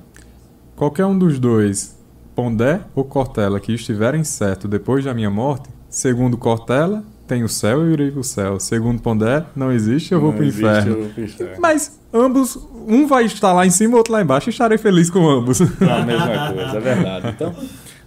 qualquer 0.77 1.07
um 1.07 1.19
dos 1.19 1.39
dois, 1.39 1.97
Pondé 2.35 2.83
ou 2.95 3.03
Cortella, 3.05 3.59
que 3.59 3.73
estiverem 3.73 4.23
certo 4.25 4.69
depois 4.69 5.03
da 5.07 5.15
minha 5.15 5.31
morte, 5.31 5.71
segundo 5.89 6.37
Cortella, 6.37 7.03
tem 7.27 7.43
o 7.43 7.49
céu 7.49 7.83
e 7.83 7.87
eu 7.87 7.93
irei 7.93 8.11
pro 8.11 8.23
céu. 8.23 8.59
Segundo 8.61 9.01
Pondé, 9.01 9.45
não 9.55 9.73
existe, 9.73 10.13
eu 10.13 10.21
vou 10.21 10.33
pro 10.33 10.45
existe, 10.45 10.65
inferno. 10.65 11.11
Mas 11.59 11.99
ambos, 12.13 12.57
um 12.87 13.07
vai 13.07 13.25
estar 13.25 13.53
lá 13.53 13.67
em 13.67 13.71
cima, 13.71 13.97
outro 13.97 14.13
lá 14.13 14.23
embaixo, 14.23 14.49
e 14.49 14.53
estarei 14.53 14.79
feliz 14.79 15.11
com 15.11 15.29
ambos. 15.29 15.61
a 15.83 16.03
mesma 16.05 16.53
coisa, 16.53 16.77
é 16.77 16.81
verdade. 16.81 17.29
Então, 17.29 17.55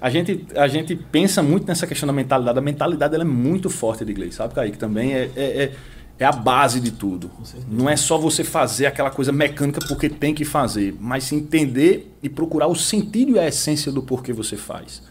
a 0.02 0.10
gente, 0.10 0.46
a 0.56 0.68
gente 0.68 0.96
pensa 0.96 1.44
muito 1.44 1.68
nessa 1.68 1.86
questão 1.86 2.08
da 2.08 2.14
mentalidade. 2.14 2.58
A 2.58 2.62
mentalidade 2.62 3.14
ela 3.14 3.24
é 3.24 3.28
muito 3.28 3.70
forte 3.70 4.06
de 4.06 4.12
inglês, 4.12 4.36
sabe, 4.36 4.54
Kaique? 4.54 4.78
Também 4.78 5.14
é, 5.14 5.30
é, 5.36 5.64
é, 5.64 5.72
é 6.20 6.26
a 6.26 6.32
base 6.32 6.80
de 6.80 6.92
tudo. 6.92 7.30
Não 7.70 7.90
é 7.90 7.98
só 7.98 8.18
você 8.18 8.44
fazer 8.44 8.86
aquela 8.86 9.10
coisa 9.10 9.32
mecânica 9.32 9.82
porque 9.88 10.10
tem 10.10 10.34
que 10.34 10.46
fazer, 10.46 10.96
mas 11.00 11.26
se 11.26 11.36
entender 11.36 12.16
e 12.24 12.30
procurar 12.30 12.68
o 12.68 12.76
sentido 12.76 13.34
e 13.34 13.40
a 13.40 13.48
essência 13.48 13.92
do 13.92 14.02
porquê 14.02 14.32
você 14.32 14.56
faz. 14.56 15.02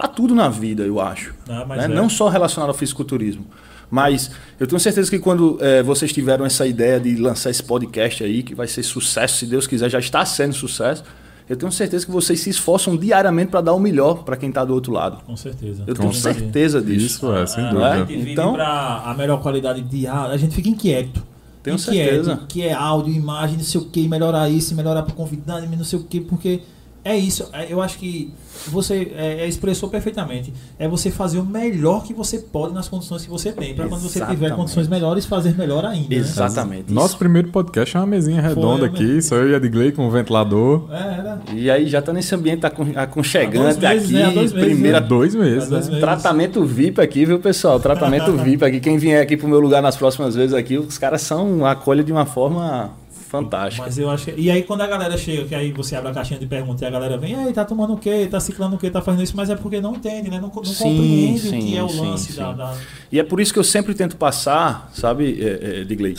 Para 0.00 0.08
tudo 0.08 0.34
na 0.34 0.48
vida, 0.48 0.82
eu 0.82 0.98
acho. 1.00 1.34
Ah, 1.48 1.64
né? 1.66 1.84
é. 1.84 1.88
Não 1.88 2.08
só 2.08 2.28
relacionado 2.28 2.68
ao 2.70 2.74
fisiculturismo. 2.74 3.44
Mas 3.90 4.30
eu 4.58 4.66
tenho 4.66 4.78
certeza 4.80 5.10
que 5.10 5.18
quando 5.18 5.58
eh, 5.60 5.82
vocês 5.82 6.12
tiveram 6.12 6.44
essa 6.46 6.66
ideia 6.66 6.98
de 7.00 7.16
lançar 7.16 7.50
esse 7.50 7.62
podcast 7.62 8.22
aí, 8.24 8.42
que 8.42 8.54
vai 8.54 8.66
ser 8.68 8.82
sucesso, 8.84 9.38
se 9.38 9.46
Deus 9.46 9.66
quiser, 9.66 9.90
já 9.90 9.98
está 9.98 10.24
sendo 10.24 10.54
sucesso, 10.54 11.02
eu 11.48 11.56
tenho 11.56 11.72
certeza 11.72 12.06
que 12.06 12.12
vocês 12.12 12.38
se 12.40 12.48
esforçam 12.48 12.96
diariamente 12.96 13.50
para 13.50 13.60
dar 13.60 13.74
o 13.74 13.80
melhor 13.80 14.22
para 14.22 14.36
quem 14.36 14.48
está 14.48 14.64
do 14.64 14.72
outro 14.72 14.92
lado. 14.92 15.18
Com 15.26 15.36
certeza. 15.36 15.82
Eu 15.86 15.96
Com 15.96 16.02
tenho 16.02 16.14
certeza. 16.14 16.44
certeza 16.44 16.80
disso. 16.80 17.06
Isso 17.06 17.32
é, 17.34 17.46
sem 17.46 17.64
a, 17.64 17.68
dúvida. 17.70 17.90
A 17.90 17.98
gente 17.98 18.16
vive 18.16 18.32
Então- 18.32 18.52
pra 18.54 19.02
a 19.04 19.14
melhor 19.14 19.42
qualidade 19.42 19.82
de 19.82 20.06
áudio. 20.06 20.32
A 20.32 20.36
gente 20.36 20.54
fica 20.54 20.68
inquieto. 20.68 21.22
Tenho 21.62 21.76
inquieto, 21.76 22.24
certeza. 22.24 22.40
Que 22.48 22.62
é 22.62 22.72
áudio, 22.72 23.12
imagem, 23.12 23.56
não 23.56 23.64
sei 23.64 23.80
o 23.80 23.84
que, 23.84 24.06
melhorar 24.08 24.48
isso, 24.48 24.74
melhorar 24.74 25.02
para 25.02 25.12
convidado, 25.14 25.66
não 25.66 25.84
sei 25.84 25.98
o 25.98 26.04
que, 26.04 26.20
porque 26.20 26.60
é 27.04 27.16
isso. 27.16 27.48
É, 27.52 27.72
Eu 27.72 27.80
acho 27.80 27.98
que 27.98 28.32
você 28.68 29.12
é, 29.16 29.44
é, 29.44 29.48
expressou 29.48 29.88
perfeitamente. 29.88 30.52
É 30.78 30.86
você 30.86 31.10
fazer 31.10 31.38
o 31.38 31.44
melhor 31.44 32.04
que 32.04 32.12
você 32.12 32.38
pode 32.38 32.74
nas 32.74 32.88
condições 32.88 33.22
que 33.24 33.30
você 33.30 33.52
tem. 33.52 33.74
Para 33.74 33.88
quando 33.88 34.02
você 34.02 34.24
tiver 34.26 34.54
condições 34.54 34.86
melhores, 34.88 35.24
fazer 35.24 35.56
melhor 35.56 35.84
ainda. 35.84 36.08
né? 36.08 36.16
Exatamente. 36.16 36.92
Nosso 36.92 37.16
primeiro 37.16 37.48
podcast 37.48 37.96
é 37.96 38.00
uma 38.00 38.06
mesinha 38.06 38.40
redonda 38.42 38.80
Foi, 38.80 38.88
aqui, 38.88 39.22
só 39.22 39.36
eu 39.36 39.50
e 39.50 39.54
a 39.54 39.56
Edgley 39.56 39.92
com 39.92 40.06
um 40.06 40.10
ventilador. 40.10 40.88
É, 40.90 40.96
era. 41.18 41.40
E 41.54 41.70
aí 41.70 41.86
já 41.86 42.02
tá 42.02 42.12
nesse 42.12 42.34
ambiente 42.34 42.66
acon- 42.66 42.92
aconchegante 42.94 43.80
meses, 43.80 44.04
aqui. 44.04 44.12
né? 44.12 44.24
Há 44.24 44.30
dois 44.30 44.52
meses, 44.52 44.68
primeira 44.68 45.00
né? 45.00 45.06
Dois 45.06 45.34
meses, 45.34 45.68
dois 45.68 45.86
né? 45.86 45.94
meses. 45.94 46.00
Tratamento 46.00 46.64
VIP 46.64 47.00
aqui, 47.00 47.24
viu, 47.24 47.38
pessoal? 47.38 47.80
Tratamento 47.80 48.32
VIP 48.38 48.64
aqui. 48.64 48.80
Quem 48.80 48.98
vier 48.98 49.22
aqui 49.22 49.36
pro 49.36 49.48
meu 49.48 49.60
lugar 49.60 49.80
nas 49.82 49.96
próximas 49.96 50.34
vezes 50.34 50.52
aqui, 50.54 50.76
os 50.76 50.98
caras 50.98 51.22
são 51.22 51.64
acolhem 51.64 52.04
de 52.04 52.12
uma 52.12 52.26
forma 52.26 52.90
fantástica. 53.30 53.84
Mas 53.86 53.96
eu 53.96 54.10
acho 54.10 54.24
que. 54.26 54.40
E 54.40 54.50
aí 54.50 54.62
quando 54.64 54.80
a 54.80 54.86
galera 54.86 55.16
chega, 55.16 55.44
que 55.44 55.54
aí 55.54 55.70
você 55.72 55.94
abre 55.94 56.10
a 56.10 56.14
caixinha 56.14 56.40
de 56.40 56.46
perguntas 56.46 56.82
e 56.82 56.84
a 56.84 56.90
galera 56.90 57.16
vem, 57.16 57.34
aí 57.36 57.52
tá 57.52 57.64
tomando 57.64 57.94
o 57.94 57.96
quê? 57.96 58.26
Tá 58.28 58.40
ciclando 58.40 58.74
o 58.74 58.78
quê? 58.78 58.90
Tá 58.90 59.00
fazendo 59.00 59.22
isso, 59.22 59.36
mas 59.36 59.48
é 59.48 59.54
porque 59.56 59.80
não 59.80 59.94
entende, 59.94 60.28
né? 60.28 60.40
Não, 60.40 60.50
não 60.54 60.64
Sim, 60.64 60.82
compreende 60.96 61.46
o 61.46 61.50
sim, 61.50 61.58
que 61.60 61.76
é 61.76 61.82
o 61.82 61.88
sim, 61.88 62.00
lance 62.00 62.32
da. 62.32 62.52
da- 62.52 62.76
E 63.12 63.20
é 63.20 63.22
por 63.22 63.40
isso 63.40 63.52
que 63.52 63.58
eu 63.58 63.64
sempre 63.64 63.94
tento 63.94 64.16
passar, 64.16 64.90
sabe, 64.92 65.40
é, 65.40 65.80
é, 65.80 65.84
Digley, 65.84 66.16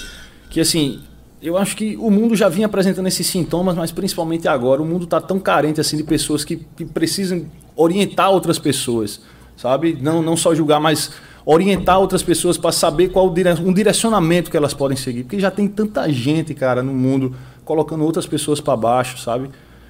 que 0.50 0.62
assim, 0.62 1.01
eu 1.41 1.58
acho 1.58 1.75
que 1.75 1.98
o 1.98 2.10
mundo 2.10 2.36
já 2.36 2.48
vinha 2.48 2.68
apresentando 2.68 3.08
esses 3.08 3.27
sintomas, 3.27 3.75
mas 3.75 3.91
principalmente 3.91 4.48
agora, 4.48 4.82
o 4.82 4.86
mundo 4.86 5.03
está 5.03 5.20
tão 5.20 5.39
carente 5.39 5.82
assim 5.82 5.98
de 5.98 6.03
pessoas 6.03 6.46
que, 6.46 6.58
que 6.77 6.86
precisam 6.86 7.46
orientar 7.75 8.30
outras 8.32 8.58
pessoas, 8.58 9.20
sabe? 9.58 9.98
Não, 10.01 10.22
não 10.22 10.38
só 10.38 10.56
julgar, 10.56 10.80
mas 10.80 11.12
orientar 11.45 12.00
outras 12.00 12.24
pessoas 12.24 12.57
para 12.57 12.71
saber 12.71 13.10
qual 13.10 13.33
um 13.63 13.74
direcionamento 13.74 14.51
que 14.51 14.57
elas 14.57 14.74
podem 14.74 14.98
seguir, 14.98 15.24
porque 15.24 15.39
já 15.39 15.51
tem 15.51 15.67
tanta 15.67 16.12
gente, 16.12 16.53
cara, 16.53 16.83
no 16.83 16.93
mundo 16.93 17.36
colocando 17.65 18.03
outras 18.03 18.25
pessoas 18.25 18.60
para 18.60 18.75
baixo, 18.75 19.17
sabe? 19.17 19.50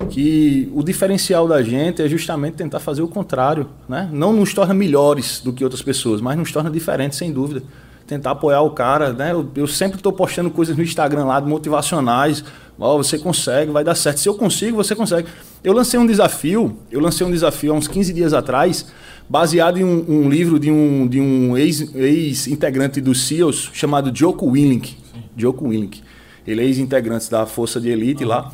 que 0.10 0.72
o 0.74 0.84
diferencial 0.84 1.48
da 1.48 1.62
gente 1.62 2.02
é 2.02 2.08
justamente 2.08 2.56
tentar 2.56 2.80
fazer 2.80 3.02
o 3.02 3.08
contrário, 3.08 3.68
né? 3.88 4.10
Não 4.12 4.34
nos 4.34 4.54
torna 4.54 4.74
melhores 4.74 5.42
do 5.42 5.54
que 5.54 5.64
outras 5.64 5.82
pessoas, 5.82 6.22
mas 6.22 6.38
nos 6.38 6.52
torna 6.52 6.70
diferentes, 6.70 7.18
sem 7.18 7.32
dúvida. 7.32 7.64
Tentar 8.08 8.32
apoiar 8.32 8.62
o 8.62 8.72
cara, 8.72 9.14
né? 9.14 9.32
Eu, 9.32 9.50
eu 9.56 9.68
sempre 9.68 9.98
estou 9.98 10.12
postando 10.12 10.50
coisas 10.50 10.76
no 10.76 10.84
Instagram 10.84 11.26
lá 11.26 11.40
motivacionais. 11.40 12.44
Ó, 12.80 12.98
você 12.98 13.18
consegue, 13.18 13.72
vai 13.72 13.84
dar 13.84 13.96
certo. 13.96 14.20
Se 14.20 14.28
eu 14.28 14.36
consigo, 14.36 14.76
você 14.76 14.96
consegue. 14.96 15.28
Eu 15.64 15.74
lancei 15.74 16.00
um 16.00 16.06
desafio, 16.06 16.78
eu 16.92 17.00
lancei 17.00 17.26
um 17.26 17.32
desafio 17.32 17.72
há 17.74 17.76
uns 17.76 17.88
15 17.88 18.12
dias 18.12 18.34
atrás, 18.34 18.88
baseado 19.32 19.78
em 19.78 19.84
um, 19.86 20.26
um 20.26 20.30
livro 20.30 20.60
de 20.60 20.70
um, 20.70 21.08
de 21.08 21.18
um 21.22 21.58
ex- 21.58 21.96
ex-integrante 21.96 23.00
do 23.00 23.16
SEALs 23.16 23.70
chamado 23.72 24.12
Joko 24.14 24.46
Willink. 24.46 24.98
Joko 25.38 25.70
Willink. 25.70 26.02
Ele 26.46 26.62
é 26.62 26.66
ex-integrante 26.66 27.32
da 27.32 27.46
Força 27.46 27.80
de 27.80 27.88
Elite 27.90 28.26
lá 28.26 28.52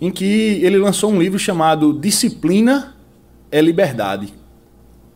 em 0.00 0.10
que 0.10 0.24
ele 0.64 0.78
lançou 0.78 1.10
um 1.12 1.20
livro 1.20 1.38
chamado 1.38 1.92
Disciplina 1.92 2.94
é 3.52 3.60
Liberdade. 3.60 4.32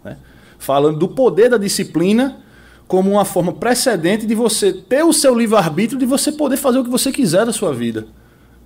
né? 0.04 0.18
Falando 0.58 0.98
do 0.98 1.08
poder 1.08 1.48
da 1.48 1.56
disciplina 1.56 2.40
como 2.86 3.10
uma 3.10 3.24
forma 3.24 3.52
precedente 3.52 4.26
de 4.26 4.34
você 4.34 4.74
ter 4.74 5.04
o 5.04 5.12
seu 5.14 5.34
livre-arbítrio, 5.34 5.98
de 5.98 6.04
você 6.04 6.30
poder 6.32 6.58
fazer 6.58 6.78
o 6.80 6.84
que 6.84 6.90
você 6.90 7.10
quiser 7.10 7.46
da 7.46 7.52
sua 7.52 7.72
vida. 7.72 8.06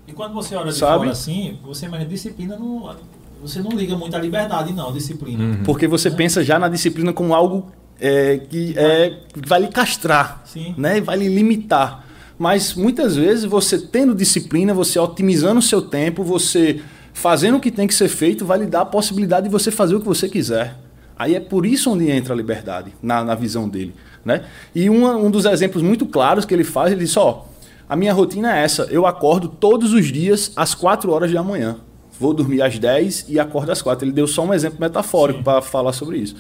E 0.09 0.13
quando 0.13 0.35
você 0.35 0.57
olha 0.57 0.73
de 0.73 0.79
Sabe? 0.79 0.99
fora 0.99 1.11
assim, 1.13 1.59
você 1.65 1.87
imagina 1.87 2.11
disciplina 2.11 2.57
não. 2.59 2.97
Você 3.43 3.61
não 3.61 3.71
liga 3.73 3.97
muito 3.97 4.15
à 4.15 4.19
liberdade, 4.21 4.73
não, 4.73 4.93
disciplina. 4.93 5.59
Porque 5.65 5.89
você 5.89 6.11
pensa 6.11 6.45
já 6.45 6.59
na 6.59 6.69
disciplina 6.69 7.13
como 7.13 7.35
algo 7.35 7.73
é, 8.01 8.39
que, 8.39 8.75
é, 8.79 9.19
que 9.33 9.47
vai 9.49 9.61
lhe 9.61 9.69
castrar, 9.69 10.43
Sim. 10.45 10.75
né? 10.79 11.01
vai 11.01 11.17
lhe 11.17 11.29
limitar. 11.29 12.07
Mas 12.39 12.75
muitas 12.75 13.17
vezes 13.17 13.45
você 13.45 13.79
tendo 13.79 14.15
disciplina, 14.15 14.73
você 14.73 14.99
otimizando 14.99 15.59
o 15.59 15.63
seu 15.63 15.83
tempo, 15.83 16.23
você 16.23 16.81
fazendo 17.13 17.57
o 17.59 17.61
que 17.61 17.71
tem 17.71 17.87
que 17.87 17.95
ser 17.95 18.09
feito, 18.09 18.45
vai 18.45 18.59
lhe 18.59 18.67
dar 18.67 18.83
a 18.83 18.87
possibilidade 18.87 19.47
de 19.47 19.53
você 19.53 19.71
fazer 19.71 19.95
o 19.97 20.01
que 20.01 20.07
você 20.07 20.29
quiser. 20.29 20.77
Aí 21.19 21.35
é 21.35 21.41
por 21.41 21.67
isso 21.67 21.91
onde 21.91 22.11
entra 22.11 22.33
a 22.33 22.37
liberdade, 22.37 22.93
na, 23.03 23.23
na 23.23 23.35
visão 23.35 23.69
dele. 23.69 23.95
Né? 24.25 24.45
E 24.75 24.89
uma- 24.89 25.17
um 25.17 25.31
dos 25.31 25.45
exemplos 25.45 25.83
muito 25.83 26.07
claros 26.07 26.45
que 26.45 26.55
ele 26.55 26.65
faz, 26.65 26.93
ele 26.93 27.03
diz, 27.05 27.17
ó, 27.17 27.47
a 27.89 27.95
minha 27.95 28.13
rotina 28.13 28.57
é 28.59 28.65
essa, 28.65 28.85
eu 28.85 29.07
acordo 29.07 29.49
todos 29.49 29.93
os 29.93 30.07
dias 30.07 30.53
às 30.57 30.75
4 30.75 31.11
horas 31.13 31.31
da 31.33 31.43
manhã. 31.43 31.77
Vou 32.23 32.33
dormir 32.33 32.63
às 32.63 32.79
10 32.79 33.27
e 33.29 33.41
acordo 33.41 33.73
às 33.73 33.83
4. 33.83 34.05
Ele 34.07 34.13
deu 34.13 34.27
só 34.29 34.45
um 34.45 34.55
exemplo 34.55 34.79
metafórico 34.81 35.43
para 35.43 35.61
falar 35.61 35.93
sobre 35.93 36.19
isso. 36.19 36.37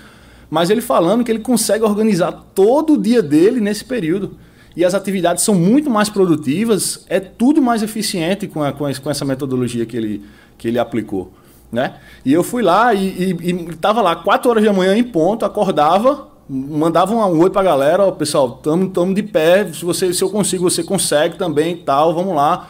Mas 0.48 0.70
ele 0.70 0.80
falando 0.80 1.24
que 1.24 1.32
ele 1.32 1.40
consegue 1.40 1.82
organizar 1.84 2.30
todo 2.54 2.92
o 2.92 2.96
dia 2.98 3.20
dele 3.22 3.60
nesse 3.60 3.84
período. 3.84 4.36
E 4.76 4.84
as 4.84 4.94
atividades 4.94 5.42
são 5.42 5.54
muito 5.54 5.90
mais 5.90 6.08
produtivas, 6.08 7.04
é 7.08 7.18
tudo 7.20 7.60
mais 7.60 7.82
eficiente 7.82 8.46
com, 8.46 8.62
a- 8.62 8.72
com, 8.72 8.88
esse- 8.88 9.00
com 9.00 9.10
essa 9.10 9.24
metodologia 9.24 9.84
que 9.84 9.96
ele, 9.96 10.24
que 10.56 10.68
ele 10.68 10.78
aplicou. 10.78 11.32
Né? 11.70 11.94
E 12.24 12.32
eu 12.32 12.42
fui 12.44 12.62
lá 12.62 12.92
e 12.94 13.32
estava 13.70 14.00
lá 14.02 14.14
4 14.14 14.50
horas 14.50 14.62
da 14.64 14.72
manhã 14.72 14.94
em 14.96 15.02
ponto, 15.02 15.44
acordava, 15.44 16.28
mandava 16.48 17.14
um 17.14 17.40
oi 17.40 17.48
pra 17.50 17.62
galera, 17.62 18.04
ó, 18.06 18.10
pessoal, 18.12 18.50
tamo, 18.50 18.88
tamo 18.90 19.14
de 19.14 19.22
pé, 19.22 19.66
se, 19.72 19.84
você, 19.84 20.12
se 20.12 20.22
eu 20.22 20.28
consigo, 20.30 20.68
você 20.68 20.82
consegue 20.84 21.36
também 21.38 21.72
e 21.74 21.76
tal, 21.78 22.14
vamos 22.14 22.34
lá. 22.34 22.68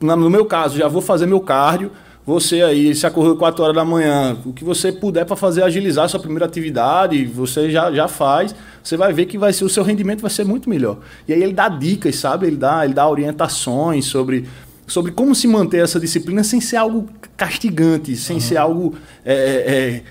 No 0.00 0.28
meu 0.30 0.44
caso, 0.46 0.76
já 0.76 0.88
vou 0.88 1.00
fazer 1.02 1.26
meu 1.26 1.40
cardio. 1.40 1.90
Você 2.30 2.62
aí, 2.62 2.94
se 2.94 3.04
acordou 3.04 3.34
4 3.34 3.60
horas 3.60 3.74
da 3.74 3.84
manhã, 3.84 4.38
o 4.46 4.52
que 4.52 4.62
você 4.62 4.92
puder 4.92 5.24
para 5.24 5.34
fazer 5.34 5.64
agilizar 5.64 6.04
a 6.04 6.08
sua 6.08 6.20
primeira 6.20 6.44
atividade, 6.44 7.24
você 7.24 7.68
já, 7.68 7.90
já 7.90 8.06
faz. 8.06 8.54
Você 8.84 8.96
vai 8.96 9.12
ver 9.12 9.26
que 9.26 9.36
vai 9.36 9.52
ser, 9.52 9.64
o 9.64 9.68
seu 9.68 9.82
rendimento 9.82 10.20
vai 10.20 10.30
ser 10.30 10.44
muito 10.44 10.70
melhor. 10.70 10.98
E 11.26 11.32
aí 11.32 11.42
ele 11.42 11.52
dá 11.52 11.68
dicas, 11.68 12.14
sabe? 12.14 12.46
Ele 12.46 12.54
dá, 12.54 12.84
ele 12.84 12.94
dá 12.94 13.08
orientações 13.08 14.04
sobre, 14.04 14.48
sobre 14.86 15.10
como 15.10 15.34
se 15.34 15.48
manter 15.48 15.82
essa 15.82 15.98
disciplina 15.98 16.44
sem 16.44 16.60
ser 16.60 16.76
algo 16.76 17.08
castigante, 17.36 18.14
sem 18.14 18.38
ser 18.38 18.58
algo 18.58 18.94
é, 19.24 19.34
é, 19.34 20.02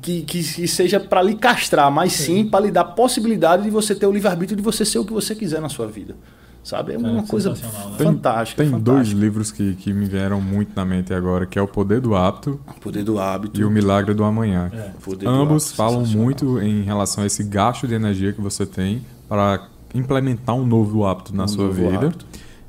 que, 0.00 0.22
que, 0.22 0.42
que 0.42 0.66
seja 0.66 0.98
para 0.98 1.20
lhe 1.20 1.34
castrar, 1.34 1.90
mas 1.90 2.14
sim 2.14 2.42
para 2.42 2.64
lhe 2.64 2.70
dar 2.70 2.84
possibilidade 2.84 3.64
de 3.64 3.70
você 3.70 3.94
ter 3.94 4.06
o 4.06 4.12
livre-arbítrio 4.12 4.56
de 4.56 4.62
você 4.62 4.82
ser 4.82 4.98
o 4.98 5.04
que 5.04 5.12
você 5.12 5.34
quiser 5.34 5.60
na 5.60 5.68
sua 5.68 5.86
vida. 5.86 6.16
Sabe? 6.62 6.92
É 6.92 6.98
uma 6.98 7.22
coisa 7.26 7.50
né? 7.50 7.56
Tem- 7.96 8.06
fantástica. 8.06 8.62
Tem 8.62 8.70
fantástica. 8.70 8.94
dois 8.94 9.08
livros 9.08 9.50
que, 9.50 9.74
que 9.76 9.92
me 9.92 10.04
vieram 10.04 10.40
muito 10.40 10.72
na 10.76 10.84
mente 10.84 11.12
agora, 11.14 11.46
que 11.46 11.58
é 11.58 11.62
O 11.62 11.66
Poder 11.66 12.00
do 12.00 12.14
Hábito 12.14 12.60
O 12.76 12.80
poder 12.80 13.02
do 13.02 13.18
hábito. 13.18 13.58
e 13.60 13.64
O 13.64 13.70
Milagre 13.70 14.12
do 14.14 14.22
Amanhã. 14.24 14.70
É. 14.72 14.92
do 15.16 15.28
Ambos 15.28 15.64
hábito, 15.66 15.76
falam 15.76 16.04
muito 16.06 16.60
em 16.60 16.82
relação 16.82 17.24
a 17.24 17.26
esse 17.26 17.42
gasto 17.42 17.88
de 17.88 17.94
energia 17.94 18.32
que 18.32 18.40
você 18.42 18.66
tem 18.66 19.02
para 19.28 19.68
implementar 19.94 20.54
um 20.54 20.66
novo 20.66 21.06
hábito 21.06 21.34
na 21.34 21.44
Um 21.44 21.48
sua 21.48 21.70
vida. 21.70 21.96
hábito. 22.06 22.26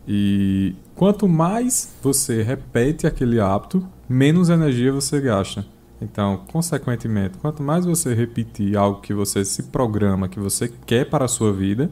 E 0.08 0.74
quanto 0.96 1.28
mais 1.28 1.94
você 2.02 2.42
repete 2.42 3.06
aquele 3.06 3.40
hábito, 3.40 3.86
menos 4.10 4.50
energia 4.50 4.92
você 4.92 5.20
gasta. 5.20 5.66
Então, 6.02 6.42
consequentemente, 6.52 7.38
quanto 7.40 7.62
mais 7.62 7.86
você 7.86 8.14
repetir 8.16 8.76
algo 8.76 9.02
que 9.02 9.14
você 9.14 9.46
se 9.46 9.64
programa, 9.64 10.28
que 10.28 10.40
você 10.40 10.72
quer 10.86 11.08
para 11.10 11.26
a 11.26 11.28
sua 11.28 11.54
vida, 11.54 11.92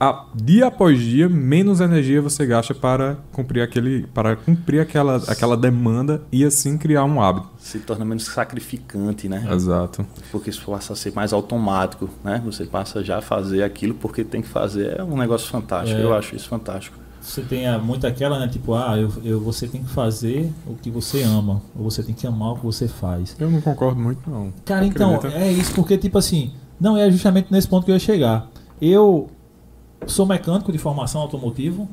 a- 0.00 0.26
dia 0.34 0.66
após 0.66 0.98
dia, 1.00 1.28
menos 1.28 1.80
energia 1.80 2.20
você 2.22 2.46
gasta 2.46 2.74
para 2.74 3.16
cumprir, 3.32 3.62
aquele, 3.62 4.06
para 4.14 4.36
cumprir 4.36 4.80
aquela, 4.80 5.16
aquela 5.28 5.56
demanda 5.56 6.22
e 6.30 6.44
assim 6.44 6.76
criar 6.78 7.04
um 7.04 7.20
hábito. 7.20 7.48
Se 7.58 7.78
torna 7.80 8.04
menos 8.04 8.24
sacrificante, 8.24 9.28
né? 9.28 9.46
Exato. 9.52 10.04
Porque 10.30 10.50
isso 10.50 10.64
passa 10.70 10.92
a 10.92 10.96
ser 10.96 11.12
mais 11.14 11.32
automático, 11.32 12.08
né? 12.24 12.40
Você 12.44 12.64
passa 12.64 13.02
já 13.02 13.18
a 13.18 13.22
fazer 13.22 13.62
aquilo 13.62 13.94
porque 13.94 14.24
tem 14.24 14.42
que 14.42 14.48
fazer. 14.48 14.98
É 14.98 15.02
um 15.02 15.16
negócio 15.16 15.48
fantástico. 15.48 15.98
É. 16.00 16.04
Eu 16.04 16.14
acho 16.14 16.34
isso 16.36 16.48
fantástico. 16.48 16.96
Você 17.20 17.42
tem 17.42 17.66
muito 17.80 18.06
aquela, 18.06 18.38
né? 18.38 18.48
Tipo, 18.48 18.74
ah, 18.74 18.96
eu, 18.96 19.12
eu, 19.24 19.40
você 19.40 19.66
tem 19.66 19.82
que 19.82 19.90
fazer 19.90 20.50
o 20.66 20.74
que 20.74 20.90
você 20.90 21.22
ama. 21.22 21.60
Ou 21.76 21.90
você 21.90 22.02
tem 22.02 22.14
que 22.14 22.26
amar 22.26 22.52
o 22.52 22.56
que 22.56 22.64
você 22.64 22.86
faz. 22.88 23.36
Eu 23.38 23.50
não 23.50 23.60
concordo 23.60 24.00
muito, 24.00 24.30
não. 24.30 24.52
Cara, 24.64 24.86
então, 24.86 25.16
Acredita? 25.16 25.42
é 25.42 25.52
isso, 25.52 25.74
porque, 25.74 25.98
tipo 25.98 26.16
assim, 26.16 26.52
não 26.80 26.96
é 26.96 27.10
justamente 27.10 27.52
nesse 27.52 27.66
ponto 27.68 27.84
que 27.84 27.90
eu 27.90 27.96
ia 27.96 27.98
chegar. 27.98 28.48
Eu 28.80 29.28
sou 30.06 30.24
mecânico 30.26 30.70
de 30.72 30.78
formação 30.78 31.20
automotivo, 31.20 31.88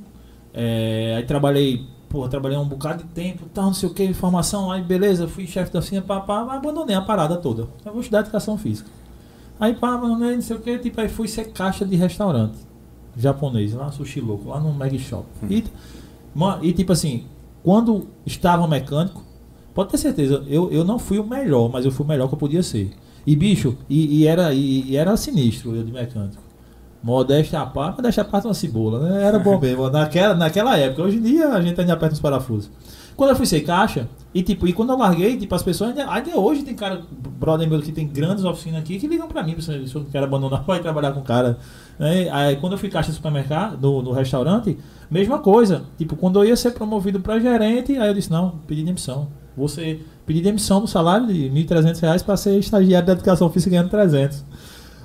é, 0.54 1.16
aí 1.18 1.24
trabalhei, 1.26 1.86
porra, 2.10 2.30
trabalhei 2.30 2.58
um 2.58 2.66
bocado 2.68 3.04
de 3.04 3.10
tempo, 3.10 3.46
tal, 3.54 3.66
não 3.66 3.74
sei 3.74 3.90
o 3.90 3.94
que, 3.94 4.14
formação, 4.14 4.72
aí 4.72 4.82
beleza, 4.82 5.28
fui 5.28 5.46
chefe 5.48 5.72
da 5.72 5.80
oficina, 5.80 6.02
pá, 6.02 6.20
pá, 6.22 6.44
mas 6.46 6.58
abandonei 6.58 6.96
a 6.96 7.02
parada 7.02 7.36
toda. 7.38 7.68
Eu 7.86 7.92
vou 7.92 8.02
estudar 8.02 8.20
educação 8.22 8.58
física. 8.58 8.90
Aí, 9.60 9.74
pá, 9.74 9.96
abandonei, 9.96 10.36
não 10.36 10.42
sei 10.42 10.56
o 10.56 10.60
que, 10.60 10.78
tipo, 10.80 11.00
aí 11.02 11.10
fui 11.10 11.28
ser 11.28 11.46
caixa 11.52 11.86
de 11.86 11.96
restaurante 11.96 12.56
japonês, 13.18 13.74
lá 13.74 13.90
Sushi 13.92 14.20
Louco, 14.20 14.50
lá 14.50 14.60
no 14.60 14.74
Mag 14.74 14.98
Shop. 15.00 15.26
E, 15.50 15.64
ma- 16.34 16.60
e, 16.62 16.74
tipo 16.74 16.92
assim, 16.92 17.24
quando 17.64 18.08
estava 18.26 18.68
mecânico, 18.68 19.24
Pode 19.74 19.90
ter 19.90 19.98
certeza, 19.98 20.42
eu, 20.48 20.72
eu 20.72 20.86
não 20.86 20.98
fui 20.98 21.20
o 21.20 21.24
melhor, 21.28 21.70
mas 21.70 21.84
eu 21.84 21.92
fui 21.92 22.06
o 22.06 22.08
melhor 22.08 22.30
que 22.30 22.34
eu 22.34 22.38
podia 22.38 22.64
ser. 22.64 22.92
E 23.28 23.36
bicho, 23.36 23.76
e, 23.90 24.20
e 24.22 24.26
era, 24.26 24.54
e, 24.54 24.84
e 24.90 24.96
era 24.96 25.18
sinistro 25.18 25.76
eu 25.76 25.84
de 25.84 25.92
mecânico. 25.92 26.42
Modéstia 27.06 27.62
à 27.62 27.68
parte, 27.68 27.98
modéstia 27.98 28.24
à 28.24 28.26
parte 28.26 28.46
é 28.46 28.48
uma 28.48 28.56
cebola, 28.56 29.00
né? 29.00 29.24
Era 29.24 29.38
bom 29.38 29.60
mesmo, 29.62 29.88
naquela, 29.92 30.34
naquela 30.34 30.76
época. 30.76 31.04
Hoje 31.04 31.18
em 31.18 31.22
dia 31.22 31.50
a 31.50 31.62
gente 31.62 31.80
ainda 31.80 31.94
aperta 31.94 32.16
os 32.16 32.20
parafusos. 32.20 32.72
Quando 33.16 33.30
eu 33.30 33.36
fui 33.36 33.46
ser 33.46 33.62
caixa, 33.62 34.10
e 34.34 34.42
tipo, 34.42 34.68
e 34.68 34.74
quando 34.74 34.90
eu 34.90 34.98
larguei, 34.98 35.38
tipo, 35.38 35.54
as 35.54 35.62
pessoas 35.62 35.92
ainda, 35.92 36.12
ainda 36.12 36.36
hoje 36.36 36.64
tem 36.64 36.74
cara, 36.74 37.04
brother 37.40 37.70
meu 37.70 37.80
que 37.80 37.92
tem 37.92 38.08
grandes 38.08 38.44
oficinas 38.44 38.82
aqui 38.82 38.98
que 38.98 39.06
ligam 39.06 39.28
pra 39.28 39.44
mim, 39.44 39.56
se 39.62 39.94
eu 39.94 40.04
quero 40.12 40.26
abandonar, 40.26 40.64
vai 40.68 40.80
trabalhar 40.80 41.12
com 41.12 41.20
o 41.20 41.24
cara. 41.24 41.60
né? 42.00 42.28
Aí 42.32 42.56
quando 42.56 42.74
eu 42.74 42.80
fui 42.80 42.90
caixa 42.90 43.10
no 43.10 43.14
supermercado, 43.14 43.80
no, 43.80 44.02
no 44.02 44.12
restaurante, 44.12 44.76
mesma 45.08 45.38
coisa. 45.38 45.84
Tipo, 46.00 46.16
quando 46.16 46.40
eu 46.40 46.50
ia 46.50 46.56
ser 46.56 46.72
promovido 46.72 47.20
pra 47.20 47.40
gerente, 47.40 47.96
aí 48.00 48.08
eu 48.08 48.16
disse, 48.16 48.32
não, 48.32 48.62
pedi 48.66 48.82
demissão. 48.82 49.28
Você 49.56 50.02
pedi 50.26 50.42
demissão 50.42 50.82
do 50.82 50.88
salário 50.88 51.28
de 51.28 51.50
1.300 51.52 52.00
reais 52.02 52.24
para 52.24 52.36
ser 52.36 52.58
estagiário 52.58 53.06
da 53.06 53.14
educação 53.14 53.48
física 53.50 53.70
ganhando 53.70 53.90
300. 53.90 54.44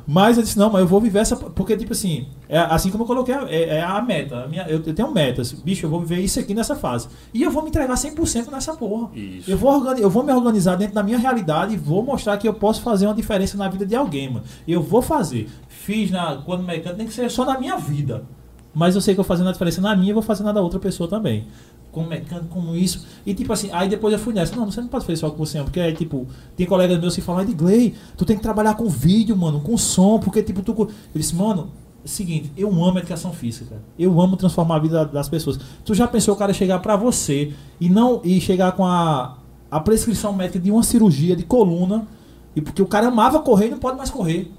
Mas 0.07 0.37
eu 0.37 0.43
disse, 0.43 0.59
não, 0.59 0.71
mas 0.71 0.81
eu 0.81 0.87
vou 0.87 1.01
viver 1.01 1.19
essa. 1.21 1.37
Porque, 1.37 1.77
tipo 1.77 1.93
assim, 1.93 2.27
é 2.49 2.59
assim 2.59 2.91
como 2.91 3.05
eu 3.05 3.07
coloquei, 3.07 3.35
a- 3.35 3.47
é, 3.49 3.77
é 3.79 3.83
a 3.83 4.01
meta. 4.03 4.45
A 4.45 4.49
minha, 4.49 4.63
eu, 4.69 4.83
eu 4.85 4.95
tenho 4.95 5.11
metas. 5.13 5.53
Bicho, 5.53 5.87
eu 5.87 5.91
vou 5.91 6.01
viver 6.01 6.21
isso 6.21 6.39
aqui 6.41 6.55
nessa 6.55 6.75
fase. 6.77 7.09
E 7.33 7.43
eu 7.43 7.51
vou 7.51 7.63
me 7.63 7.69
entregar 7.69 7.95
100% 7.95 8.51
nessa 8.51 8.75
porra. 8.75 9.09
Isso. 9.15 9.51
Eu 9.51 9.57
vou, 9.57 9.73
organi- 9.73 10.01
eu 10.03 10.11
vou 10.11 10.23
me 10.23 10.33
organizar 10.33 10.77
dentro 10.77 10.95
da 10.95 11.03
minha 11.03 11.19
realidade 11.19 11.75
e 11.75 11.77
vou 11.77 12.03
mostrar 12.03 12.37
que 12.37 12.47
eu 12.49 12.55
posso 12.55 12.83
fazer 12.83 13.07
uma 13.07 13.15
diferença 13.15 13.57
na 13.57 13.69
vida 13.69 13.87
de 13.87 13.95
alguém, 13.97 14.29
mano. 14.31 14.45
Eu 14.67 14.83
vou 14.83 15.03
fazer. 15.03 15.49
Fiz 15.69 16.11
na, 16.11 16.37
quando 16.45 16.63
mecânico, 16.63 16.97
tem 16.99 17.07
que 17.07 17.13
ser 17.15 17.31
só 17.31 17.45
na 17.45 17.59
minha 17.59 17.77
vida. 17.77 18.25
Mas 18.73 18.95
eu 18.95 19.01
sei 19.01 19.15
que 19.15 19.21
eu 19.21 19.25
fazendo 19.25 19.49
a 19.49 19.53
diferença 19.53 19.81
na 19.81 19.97
minha, 19.97 20.11
eu 20.11 20.15
vou 20.15 20.23
fazer 20.23 20.45
na 20.45 20.53
da 20.53 20.61
outra 20.61 20.79
pessoa 20.79 21.09
também. 21.09 21.47
Como 21.93 22.09
mecânico, 22.09 22.49
como 22.49 22.77
isso. 22.77 23.05
E 23.27 23.35
tipo 23.35 23.53
assim, 23.53 23.69
aí 23.73 23.89
depois 23.89 24.13
eu 24.13 24.19
fui 24.19 24.33
nessa. 24.33 24.55
Não, 24.55 24.71
você 24.71 24.81
não 24.81 24.89
pode 24.89 25.05
fazer 25.05 25.17
só 25.17 25.31
com 25.31 25.39
você. 25.39 25.61
Porque 25.63 25.81
aí, 25.81 25.93
tipo, 25.93 26.27
tem 26.57 26.67
colegas 26.67 27.01
meus 27.01 27.15
que 27.15 27.21
falam, 27.21 27.43
Edgley, 27.43 27.95
tu 28.17 28.25
tem 28.25 28.37
que 28.37 28.43
trabalhar 28.43 28.75
com 28.75 28.89
vídeo, 28.89 29.37
mano, 29.37 29.61
com 29.61 29.77
som, 29.77 30.19
porque 30.21 30.43
tipo, 30.43 30.63
tu. 30.63 30.73
co-" 30.73 30.85
Eu 30.85 31.21
disse, 31.21 31.35
mano, 31.35 31.71
é 32.05 32.09
seguinte, 32.09 32.51
eu 32.57 32.69
amo 32.69 32.99
educação 32.99 33.33
física, 33.33 33.67
cara. 33.71 33.83
Eu 33.99 34.21
amo 34.21 34.37
transformar 34.37 34.77
a 34.77 34.79
vida 34.79 35.05
das 35.05 35.29
pessoas. 35.29 35.59
Tu 35.85 35.95
já 35.95 36.07
pensou 36.07 36.35
o 36.35 36.37
cara 36.37 36.53
chegar 36.53 36.79
pra 36.79 36.97
você 36.97 37.53
e 37.81 37.89
não 37.89 38.21
e 38.25 38.41
chegar 38.41 38.73
com 38.73 38.87
a, 38.87 39.37
a 39.71 39.81
prescrição 39.81 40.33
médica 40.33 40.59
de 40.59 40.71
uma 40.71 40.83
cirurgia 40.83 41.37
de 41.37 41.43
coluna, 41.43 42.07
e 42.55 42.61
porque 42.61 42.81
o 42.83 42.87
cara 42.87 43.09
amava 43.09 43.41
correr 43.41 43.67
e 43.67 43.71
não 43.71 43.79
pode 43.79 43.99
mais 43.99 44.11
correr. 44.11 44.51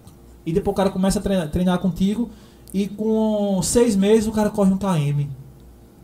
E 0.45 0.53
depois 0.53 0.73
o 0.73 0.77
cara 0.77 0.89
começa 0.89 1.19
a 1.19 1.21
treinar, 1.21 1.49
treinar 1.49 1.79
contigo 1.79 2.29
e 2.73 2.87
com 2.87 3.61
seis 3.61 3.95
meses 3.95 4.27
o 4.27 4.31
cara 4.31 4.49
corre 4.49 4.71
um 4.71 4.77
KM. 4.77 5.29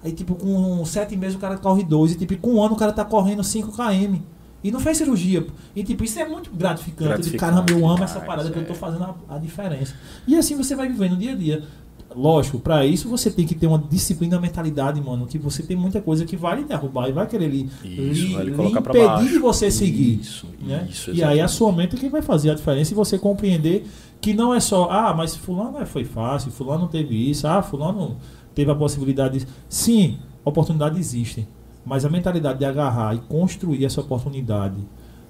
Aí 0.03 0.11
tipo 0.11 0.35
com 0.35 0.83
sete 0.85 1.15
meses 1.15 1.35
o 1.35 1.39
cara 1.39 1.57
corre 1.57 1.83
dois. 1.83 2.11
E 2.11 2.15
tipo 2.15 2.37
com 2.37 2.55
um 2.55 2.63
ano 2.63 2.75
o 2.75 2.77
cara 2.77 2.91
tá 2.91 3.03
correndo 3.03 3.43
5 3.43 3.71
km. 3.71 4.19
E 4.63 4.71
não 4.71 4.79
fez 4.79 4.97
cirurgia. 4.97 5.45
E 5.75 5.83
tipo, 5.83 6.03
isso 6.03 6.19
é 6.19 6.27
muito 6.27 6.49
gratificante. 6.51 7.03
De 7.03 7.09
Gratificante 7.09 7.37
caramba, 7.37 7.71
eu 7.71 7.87
amo 7.87 8.03
essa 8.03 8.19
parada 8.19 8.49
que 8.49 8.57
eu 8.57 8.65
tô 8.65 8.73
é. 8.73 8.75
fazendo 8.75 9.03
a, 9.03 9.35
a 9.35 9.37
diferença. 9.37 9.95
E 10.27 10.35
assim 10.35 10.57
você 10.57 10.75
vai 10.75 10.87
vivendo 10.87 11.15
dia 11.15 11.31
a 11.31 11.35
dia. 11.35 11.63
Lógico, 12.15 12.59
pra 12.59 12.85
isso 12.85 13.07
você 13.07 13.29
tem 13.29 13.45
que 13.45 13.53
ter 13.53 13.67
uma 13.67 13.77
disciplina, 13.77 14.39
mentalidade, 14.39 14.99
mano. 14.99 15.27
Que 15.27 15.37
você 15.37 15.61
tem 15.61 15.77
muita 15.77 16.01
coisa 16.01 16.25
que 16.25 16.35
vai 16.35 16.57
lhe 16.57 16.63
derrubar 16.63 17.07
e 17.07 17.11
vai 17.11 17.27
querer 17.27 17.47
lhe, 17.47 17.69
Isso, 17.83 18.27
lhe, 18.27 18.33
vai 18.33 18.45
lhe 18.45 18.51
lhe 18.51 18.71
impedir 18.71 19.29
de 19.33 19.39
você 19.39 19.69
seguir. 19.69 20.21
Isso, 20.21 20.47
né? 20.59 20.87
isso, 20.89 21.11
e 21.11 21.23
aí 21.23 21.39
a 21.39 21.47
sua 21.47 21.71
mente 21.71 21.95
é 21.95 21.99
que 21.99 22.09
vai 22.09 22.21
fazer 22.21 22.49
a 22.49 22.55
diferença 22.55 22.91
e 22.91 22.95
você 22.95 23.19
compreender 23.19 23.85
que 24.19 24.33
não 24.33 24.53
é 24.53 24.59
só, 24.59 24.89
ah, 24.89 25.13
mas 25.13 25.35
fulano 25.35 25.79
é- 25.79 25.85
foi 25.85 26.03
fácil, 26.03 26.51
fulano 26.51 26.87
teve 26.87 27.29
isso, 27.29 27.45
ah, 27.47 27.61
fulano 27.61 28.17
teve 28.57 28.71
a 28.71 28.75
possibilidade 28.75 29.35
disso. 29.35 29.47
Sim, 29.69 30.17
oportunidades 30.43 30.97
existem, 30.97 31.47
mas 31.85 32.03
a 32.03 32.09
mentalidade 32.09 32.57
de 32.57 32.65
agarrar 32.65 33.13
e 33.13 33.19
construir 33.19 33.85
essa 33.85 34.01
oportunidade 34.01 34.77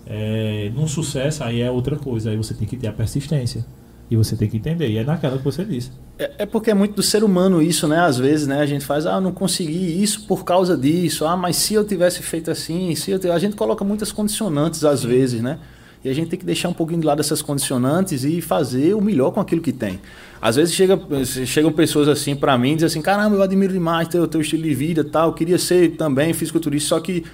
é, 0.06 0.72
num 0.74 0.88
sucesso 0.88 1.44
aí 1.44 1.62
é 1.62 1.70
outra 1.70 1.98
coisa. 1.98 2.30
Aí 2.30 2.38
você 2.38 2.54
tem 2.54 2.66
que 2.66 2.78
ter 2.78 2.88
a 2.88 2.94
persistência. 2.94 3.66
E 4.10 4.16
você 4.16 4.38
tem 4.38 4.50
que 4.50 4.56
entender. 4.56 4.90
E 4.90 4.98
é 4.98 5.04
naquela 5.04 5.38
que 5.38 5.44
você 5.44 5.66
disse. 5.66 5.92
É, 6.18 6.32
é 6.38 6.46
porque 6.46 6.72
é 6.72 6.74
muito 6.74 6.96
do 6.96 7.04
ser 7.04 7.26
humano 7.26 7.62
isso, 7.62 7.90
né? 7.90 8.00
Às 8.00 8.18
vezes, 8.18 8.48
né? 8.48 8.62
A 8.62 8.66
gente 8.66 8.86
faz, 8.86 9.06
ah, 9.06 9.20
não 9.20 9.34
consegui 9.34 10.02
isso 10.02 10.26
por 10.26 10.46
causa 10.46 10.78
disso. 10.78 11.26
Ah, 11.26 11.36
mas 11.36 11.58
se 11.58 11.74
eu 11.74 11.84
tivesse 11.84 12.24
feito 12.24 12.50
assim, 12.50 12.96
se 12.96 13.12
eu 13.12 13.20
tivesse... 13.20 13.36
a 13.36 13.40
gente 13.40 13.58
coloca 13.58 13.84
muitas 13.84 14.10
condicionantes 14.14 14.86
às 14.86 15.04
vezes, 15.04 15.42
né? 15.42 15.60
E 16.04 16.10
a 16.10 16.14
gente 16.14 16.30
tem 16.30 16.40
que 16.40 16.46
deixar 16.46 16.70
um 16.70 16.74
pouquinho 16.74 17.02
de 17.02 17.08
lado 17.08 17.20
essas 17.20 17.42
condicionantes 17.42 18.24
e 18.24 18.40
fazer 18.42 18.94
o 18.94 19.02
melhor 19.02 19.32
com 19.32 19.40
aquilo 19.40 19.62
que 19.62 19.72
tem. 19.72 20.00
Às 20.42 20.56
vezes 20.56 20.74
chega, 20.74 21.00
chegam 21.46 21.72
pessoas 21.72 22.08
assim 22.08 22.36
pra 22.36 22.58
mim 22.58 22.72
e 22.72 22.76
dizem 22.76 22.88
assim, 22.88 23.02
caramba, 23.02 23.36
eu 23.36 23.42
admiro 23.42 23.74
demais 23.74 24.08
teu, 24.08 24.28
teu 24.28 24.40
estilo 24.40 24.64
de 24.64 24.74
vida 24.74 25.04
tal, 25.04 25.30
eu 25.30 25.34
queria 25.34 25.58
ser 25.58 25.96
também 25.98 26.34
fisiculturista, 26.34 26.90
só 26.90 27.00
que 27.00 27.26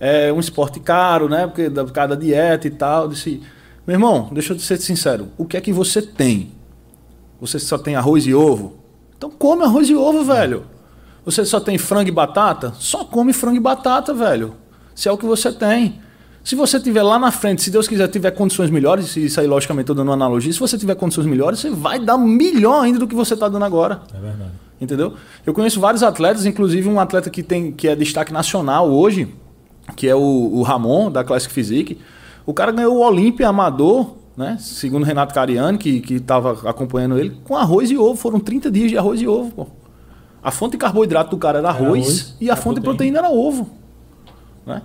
é 0.00 0.32
um 0.32 0.40
esporte 0.40 0.80
caro, 0.80 1.28
né? 1.28 1.46
Porque 1.46 1.68
da 1.68 1.84
cada 1.86 2.16
dieta 2.16 2.66
e 2.66 2.70
tal. 2.70 3.04
Eu 3.04 3.08
disse, 3.10 3.40
meu 3.86 3.94
irmão, 3.94 4.28
deixa 4.32 4.52
eu 4.52 4.58
ser 4.58 4.76
sincero, 4.78 5.28
o 5.36 5.44
que 5.44 5.56
é 5.56 5.60
que 5.60 5.72
você 5.72 6.02
tem? 6.02 6.50
Você 7.40 7.58
só 7.58 7.78
tem 7.78 7.94
arroz 7.94 8.26
e 8.26 8.34
ovo? 8.34 8.78
Então 9.16 9.30
come 9.30 9.62
arroz 9.62 9.88
e 9.88 9.94
ovo, 9.94 10.24
velho. 10.24 10.64
Você 11.24 11.44
só 11.44 11.60
tem 11.60 11.78
frango 11.78 12.08
e 12.08 12.12
batata? 12.12 12.72
Só 12.78 13.04
come 13.04 13.32
frango 13.32 13.56
e 13.56 13.60
batata, 13.60 14.14
velho. 14.14 14.54
Se 14.94 15.08
é 15.08 15.12
o 15.12 15.18
que 15.18 15.26
você 15.26 15.52
tem. 15.52 16.00
Se 16.48 16.54
você 16.54 16.80
tiver 16.80 17.02
lá 17.02 17.18
na 17.18 17.30
frente, 17.30 17.60
se 17.60 17.70
Deus 17.70 17.86
quiser, 17.86 18.08
tiver 18.08 18.30
condições 18.30 18.70
melhores, 18.70 19.14
e 19.16 19.26
isso 19.26 19.38
aí 19.38 19.46
logicamente 19.46 19.82
estou 19.82 19.94
dando 19.94 20.08
uma 20.08 20.14
analogia, 20.14 20.50
se 20.50 20.58
você 20.58 20.78
tiver 20.78 20.94
condições 20.94 21.26
melhores, 21.26 21.58
você 21.58 21.68
vai 21.68 21.98
dar 21.98 22.16
melhor 22.16 22.84
ainda 22.84 22.98
do 22.98 23.06
que 23.06 23.14
você 23.14 23.34
está 23.34 23.50
dando 23.50 23.66
agora. 23.66 24.00
É 24.14 24.18
verdade. 24.18 24.50
Entendeu? 24.80 25.12
Eu 25.44 25.52
conheço 25.52 25.78
vários 25.78 26.02
atletas, 26.02 26.46
inclusive 26.46 26.88
um 26.88 26.98
atleta 26.98 27.28
que, 27.28 27.42
tem, 27.42 27.70
que 27.70 27.86
é 27.86 27.94
destaque 27.94 28.32
nacional 28.32 28.90
hoje, 28.90 29.28
que 29.94 30.08
é 30.08 30.14
o, 30.14 30.20
o 30.20 30.62
Ramon, 30.62 31.10
da 31.10 31.22
Classic 31.22 31.52
Physique. 31.52 31.98
O 32.46 32.54
cara 32.54 32.72
ganhou 32.72 32.96
o 32.96 33.06
Olímpia 33.06 33.46
Amador, 33.46 34.14
né? 34.34 34.56
Segundo 34.58 35.02
o 35.02 35.04
Renato 35.04 35.34
Cariani, 35.34 35.76
que 35.76 36.14
estava 36.14 36.66
acompanhando 36.66 37.18
ele, 37.18 37.36
com 37.44 37.56
arroz 37.56 37.90
e 37.90 37.98
ovo. 37.98 38.16
Foram 38.16 38.40
30 38.40 38.70
dias 38.70 38.90
de 38.90 38.96
arroz 38.96 39.20
e 39.20 39.28
ovo, 39.28 39.50
pô. 39.50 39.66
A 40.42 40.50
fonte 40.50 40.72
de 40.72 40.78
carboidrato 40.78 41.28
do 41.28 41.36
cara 41.36 41.58
era 41.58 41.68
Era 41.68 41.76
arroz, 41.76 42.06
arroz, 42.06 42.36
e 42.40 42.50
a 42.50 42.56
fonte 42.56 42.76
de 42.76 42.80
proteína. 42.80 43.18
proteína 43.20 43.36
era 43.36 43.48
ovo. 43.48 43.68
Né? 44.64 44.80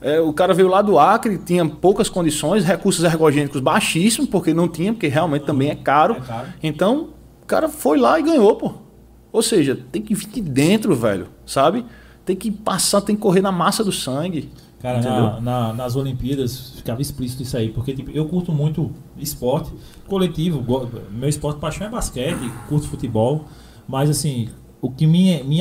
É, 0.00 0.20
o 0.20 0.32
cara 0.32 0.54
veio 0.54 0.68
lá 0.68 0.80
do 0.80 0.98
Acre, 0.98 1.38
tinha 1.38 1.66
poucas 1.68 2.08
condições, 2.08 2.64
recursos 2.64 3.04
ergogênicos 3.04 3.60
baixíssimos, 3.60 4.30
porque 4.30 4.54
não 4.54 4.68
tinha, 4.68 4.92
porque 4.92 5.08
realmente 5.08 5.44
também 5.44 5.70
é 5.70 5.74
caro. 5.74 6.14
É 6.14 6.20
caro. 6.20 6.48
Então, 6.62 7.08
o 7.42 7.46
cara 7.46 7.68
foi 7.68 7.98
lá 7.98 8.18
e 8.18 8.22
ganhou, 8.22 8.54
pô. 8.56 8.72
Ou 9.32 9.42
seja, 9.42 9.78
tem 9.90 10.00
que 10.00 10.14
vir 10.14 10.28
de 10.28 10.40
dentro, 10.40 10.94
velho, 10.94 11.28
sabe? 11.44 11.84
Tem 12.24 12.36
que 12.36 12.50
passar, 12.50 13.00
tem 13.00 13.16
que 13.16 13.22
correr 13.22 13.40
na 13.42 13.50
massa 13.52 13.82
do 13.82 13.90
sangue. 13.92 14.50
Cara, 14.80 14.98
Entendeu? 14.98 15.22
na, 15.22 15.40
na- 15.40 15.72
nas 15.72 15.96
Olimpíadas 15.96 16.74
ficava 16.76 17.02
explícito 17.02 17.42
isso 17.42 17.56
aí, 17.56 17.70
porque 17.70 17.92
tipo, 17.92 18.12
eu 18.12 18.26
curto 18.28 18.52
muito 18.52 18.92
esporte 19.18 19.72
coletivo, 20.06 20.64
meu 21.10 21.28
esporte 21.28 21.58
paixão 21.58 21.88
é 21.88 21.90
basquete, 21.90 22.38
curto 22.68 22.86
futebol, 22.86 23.46
mas 23.88 24.08
assim, 24.08 24.48
o 24.80 24.88
que 24.88 25.04
me, 25.04 25.42
me 25.42 25.60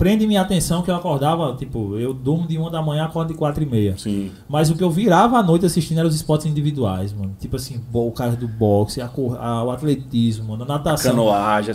prende 0.00 0.26
minha 0.26 0.40
atenção 0.40 0.80
é 0.80 0.82
que 0.82 0.90
eu 0.90 0.96
acordava, 0.96 1.54
tipo, 1.56 1.94
eu 1.98 2.14
durmo 2.14 2.48
de 2.48 2.56
uma 2.56 2.70
da 2.70 2.80
manhã, 2.80 3.04
acordo 3.04 3.28
de 3.28 3.34
quatro 3.38 3.62
e 3.62 3.66
meia. 3.66 3.98
Sim. 3.98 4.32
Mas 4.48 4.70
o 4.70 4.74
que 4.74 4.82
eu 4.82 4.90
virava 4.90 5.36
à 5.36 5.42
noite 5.42 5.66
assistindo 5.66 5.98
eram 5.98 6.08
os 6.08 6.14
esportes 6.14 6.46
individuais, 6.46 7.12
mano. 7.12 7.36
Tipo 7.38 7.56
assim, 7.56 7.78
o 7.92 8.10
cara 8.10 8.30
do 8.32 8.48
boxe, 8.48 9.02
a 9.02 9.10
a- 9.38 9.62
o 9.62 9.70
atletismo, 9.70 10.48
mano, 10.48 10.64
a 10.64 10.66
natação. 10.66 11.10
Canoagem, 11.12 11.72
a 11.72 11.74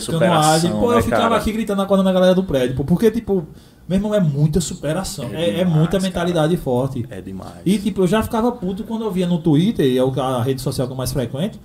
superação. 0.70 0.80
Pô, 0.80 0.90
eu 0.90 0.96
né, 0.96 1.02
ficava 1.02 1.22
cara? 1.22 1.36
aqui 1.36 1.52
gritando 1.52 1.80
acordando 1.82 2.08
a 2.08 2.12
galera 2.12 2.34
do 2.34 2.42
prédio, 2.42 2.74
pô, 2.74 2.82
porque, 2.84 3.12
tipo, 3.12 3.46
meu 3.88 3.96
irmão, 3.96 4.12
é 4.12 4.18
muita 4.18 4.60
superação. 4.60 5.26
É 5.32 5.44
É, 5.44 5.50
é 5.50 5.58
demais, 5.58 5.76
muita 5.76 6.00
mentalidade 6.00 6.56
forte. 6.56 7.06
É 7.08 7.20
demais. 7.20 7.60
E, 7.64 7.78
tipo, 7.78 8.00
eu 8.02 8.06
já 8.08 8.24
ficava 8.24 8.50
puto 8.50 8.82
quando 8.82 9.04
eu 9.04 9.10
via 9.12 9.28
no 9.28 9.38
Twitter, 9.38 9.86
e 9.86 9.98
é 9.98 10.20
a 10.20 10.42
rede 10.42 10.60
social 10.60 10.88
que 10.88 10.92
eu 10.92 10.96
mais 10.96 11.12
frequento. 11.12 11.60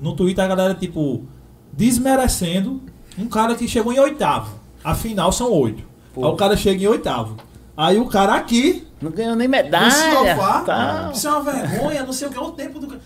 No 0.00 0.14
Twitter 0.14 0.44
a 0.44 0.46
galera, 0.46 0.74
tipo, 0.74 1.24
desmerecendo 1.72 2.80
Um 3.18 3.26
cara 3.26 3.54
que 3.56 3.66
chegou 3.68 3.92
em 3.92 3.98
oitavo. 3.98 4.54
Afinal, 4.82 5.30
são 5.32 5.50
oito. 5.52 5.93
Aí 6.16 6.24
o 6.24 6.36
cara 6.36 6.56
chega 6.56 6.82
em 6.84 6.86
oitavo. 6.86 7.36
Aí 7.76 7.98
o 7.98 8.06
cara 8.06 8.34
aqui, 8.34 8.86
Não 9.02 9.10
ganhou 9.10 9.34
nem 9.34 9.48
no 9.48 9.52
medalha. 9.52 9.90
sofá, 10.36 10.60
tá. 10.60 11.10
isso 11.12 11.26
é 11.26 11.30
uma 11.30 11.40
vergonha, 11.42 12.02
não 12.04 12.12
sei 12.12 12.28
o 12.28 12.30
que, 12.30 12.38
é 12.38 12.40
o 12.40 12.50
tempo 12.52 12.78
do 12.78 12.86
cara. 12.86 13.00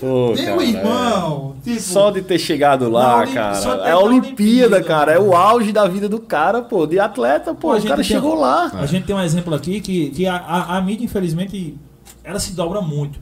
Pô, 0.00 0.32
Meu 0.34 0.36
cara, 0.56 0.64
irmão, 0.64 1.56
tipo, 1.62 1.78
Só 1.80 2.10
de 2.10 2.22
ter 2.22 2.38
chegado 2.38 2.88
lá, 2.88 3.18
Olim- 3.18 3.32
cara. 3.34 3.58
É 3.58 3.90
a 3.90 3.98
Olimpíada, 3.98 3.98
Olimpíada, 3.98 4.82
cara. 4.82 5.12
É 5.12 5.18
o 5.18 5.34
auge 5.36 5.70
da 5.70 5.86
vida 5.86 6.08
do 6.08 6.18
cara, 6.18 6.62
pô. 6.62 6.86
De 6.86 6.98
atleta, 6.98 7.52
pô. 7.52 7.60
Pô, 7.68 7.72
a 7.72 7.76
o 7.76 7.78
gente 7.80 7.88
cara 7.90 8.02
chegou 8.02 8.34
lá. 8.36 8.70
A 8.72 8.86
gente 8.86 9.04
tem 9.04 9.14
um 9.14 9.20
exemplo 9.20 9.54
aqui 9.54 9.80
que, 9.82 10.08
que 10.10 10.26
a, 10.26 10.34
a, 10.36 10.76
a 10.78 10.80
mídia, 10.80 11.04
infelizmente, 11.04 11.76
ela 12.24 12.38
se 12.38 12.52
dobra 12.52 12.80
muito. 12.80 13.18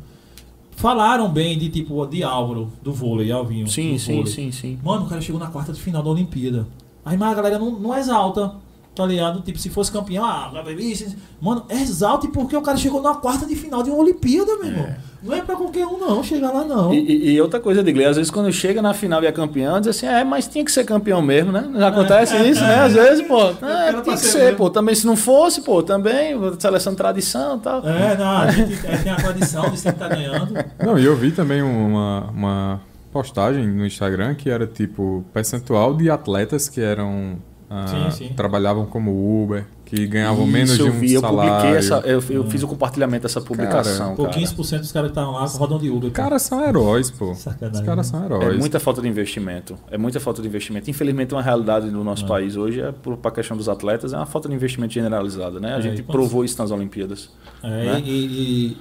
Falaram 0.77 1.29
bem 1.29 1.59
de 1.59 1.69
tipo 1.71 2.05
de 2.07 2.23
Álvaro, 2.23 2.71
do 2.83 2.93
vôlei, 2.93 3.33
Alvinho. 3.33 3.67
Sim, 3.67 3.99
sim, 3.99 4.17
vôlei. 4.19 4.33
sim, 4.33 4.53
sim. 4.53 4.79
Mano, 4.85 5.07
o 5.07 5.09
cara 5.09 5.21
chegou 5.21 5.41
na 5.41 5.47
quarta 5.49 5.73
de 5.73 5.81
final 5.81 6.03
da 6.03 6.11
Olimpíada. 6.11 6.67
Aí, 7.05 7.17
mas 7.17 7.33
a 7.33 7.35
galera 7.35 7.59
não, 7.59 7.71
não 7.73 7.97
exalta, 7.97 8.53
tá 8.95 9.05
ligado? 9.07 9.41
Tipo, 9.41 9.59
se 9.59 9.69
fosse 9.71 9.91
campeão, 9.91 10.25
ah, 10.25 10.53
isso. 10.79 11.17
Mano, 11.41 11.65
exalte 11.69 12.29
porque 12.29 12.57
o 12.57 12.63
cara 12.63 12.77
chegou 12.77 13.03
na 13.03 13.15
quarta 13.15 13.45
de 13.47 13.57
final 13.57 13.83
de 13.83 13.91
uma 13.91 13.99
Olimpíada, 13.99 14.57
meu 14.57 14.67
irmão. 14.67 14.87
Não 15.23 15.35
é 15.35 15.41
pra 15.41 15.57
qualquer 15.57 15.87
um, 15.87 15.99
não, 15.99 16.23
chegar 16.23 16.51
lá, 16.53 16.65
não. 16.67 16.93
E, 16.93 16.99
e- 16.99 17.31
e 17.33 17.41
outra 17.41 17.59
coisa, 17.59 17.83
Digley, 17.83 18.05
às 18.05 18.17
vezes 18.17 18.31
quando 18.31 18.53
chega 18.53 18.83
na 18.83 18.93
final 18.93 19.23
e 19.23 19.27
é 19.27 19.33
campeão, 19.33 19.81
diz 19.81 19.89
assim, 19.89 20.07
é, 20.07 20.23
mas 20.23 20.47
tinha 20.47 20.63
que 20.63 20.71
ser 20.71 20.85
campeão 20.85 21.23
mesmo, 21.23 21.51
né? 21.51 21.67
Já 21.77 21.89
acontece 21.89 22.37
isso, 22.47 22.61
né? 22.61 22.81
Às 22.81 22.93
vezes, 22.93 23.27
pô, 23.27 23.39
quero 23.55 24.03
tinha 24.03 24.17
que 24.17 24.21
ser 24.23 24.39
mesmo. 24.45 24.57
pô. 24.59 24.69
Também 24.71 24.95
se 24.95 25.07
não 25.07 25.17
fosse, 25.17 25.63
pô, 25.63 25.83
também, 25.83 26.35
seleção 26.59 26.93
de 26.93 26.99
tradição 26.99 27.57
e 27.57 27.61
tal. 27.61 27.89
É, 27.89 28.17
não, 28.19 28.27
a 28.37 28.51
gente 28.51 28.75
é, 28.87 28.97
tem 28.99 29.13
a 29.13 29.17
tradição 29.17 29.71
de 29.71 29.79
sempre 29.79 30.05
estar 30.05 30.09
ganhando. 30.15 30.55
Não, 30.85 30.99
e 30.99 31.05
eu 31.07 31.17
vi 31.17 31.31
também 31.33 31.63
uma, 31.63 32.31
uma 32.31 32.81
postagem 33.11 33.67
no 33.67 33.87
Instagram 33.87 34.35
que 34.35 34.51
era 34.51 34.67
tipo 34.67 35.25
percentual 35.33 35.95
de 35.95 36.11
atletas 36.11 36.69
que 36.69 36.83
eram. 36.83 37.39
Ah, 37.70 37.87
Sim, 37.87 38.11
sim. 38.29 38.35
Trabalhavam 38.35 38.87
como 38.87 39.42
Uber, 39.42 39.66
que 39.85 40.07
ganhavam 40.07 40.44
Isso, 40.44 40.53
menos 40.53 40.74
de 40.74 40.81
eu 40.81 40.87
um 40.88 40.90
vi, 40.90 41.12
eu 41.14 41.20
salário. 41.20 41.53
publiquei 41.53 41.79
essa, 41.79 41.94
eu, 42.07 42.22
eu 42.31 42.44
fiz 42.50 42.62
o 42.62 42.68
compartilhamento 42.68 43.22
dessa 43.22 43.40
publicação, 43.40 44.05
cara. 44.09 44.16
Pouquinhos 44.16 44.53
por 44.53 44.64
cento 44.64 44.81
dos 44.83 44.92
caras 44.92 45.09
que 45.11 45.12
estavam 45.18 45.33
lá 45.35 45.44
rodam 45.46 45.79
de 45.79 45.88
Uber. 45.90 46.09
Os 46.09 46.12
caras 46.12 46.42
são 46.42 46.62
heróis, 46.64 47.11
pô. 47.11 47.35
Sacanagem, 47.35 47.81
Os 47.81 47.87
caras 47.87 48.11
né? 48.12 48.18
são 48.18 48.24
heróis. 48.27 48.55
É 48.55 48.59
muita 48.59 48.79
falta 48.79 49.00
de 49.03 49.09
investimento. 49.09 49.77
É 49.90 49.98
muita 49.98 50.20
falta 50.20 50.40
de 50.42 50.48
investimento. 50.48 50.90
Infelizmente, 50.90 51.35
uma 51.35 51.42
realidade 51.42 51.90
do 51.90 52.05
nosso 52.05 52.27
país 52.27 52.57
hoje, 52.57 52.81
é 52.81 52.92
para 52.92 53.31
a 53.31 53.31
questão 53.35 53.57
dos 53.57 53.68
atletas, 53.68 54.12
é 54.12 54.16
uma 54.16 54.27
falta 54.27 54.48
de 54.48 54.55
investimento 54.55 54.92
generalizada. 54.92 55.59
Né? 55.59 55.74
A 55.74 55.79
É, 55.79 55.83
gente 55.83 56.03
provou 56.03 56.44
isso 56.44 56.59
nas 56.61 56.70
Olimpíadas. 56.70 57.31
É, 57.62 57.68
né? 57.68 58.03
e, 58.05 58.11
e- 58.11 58.77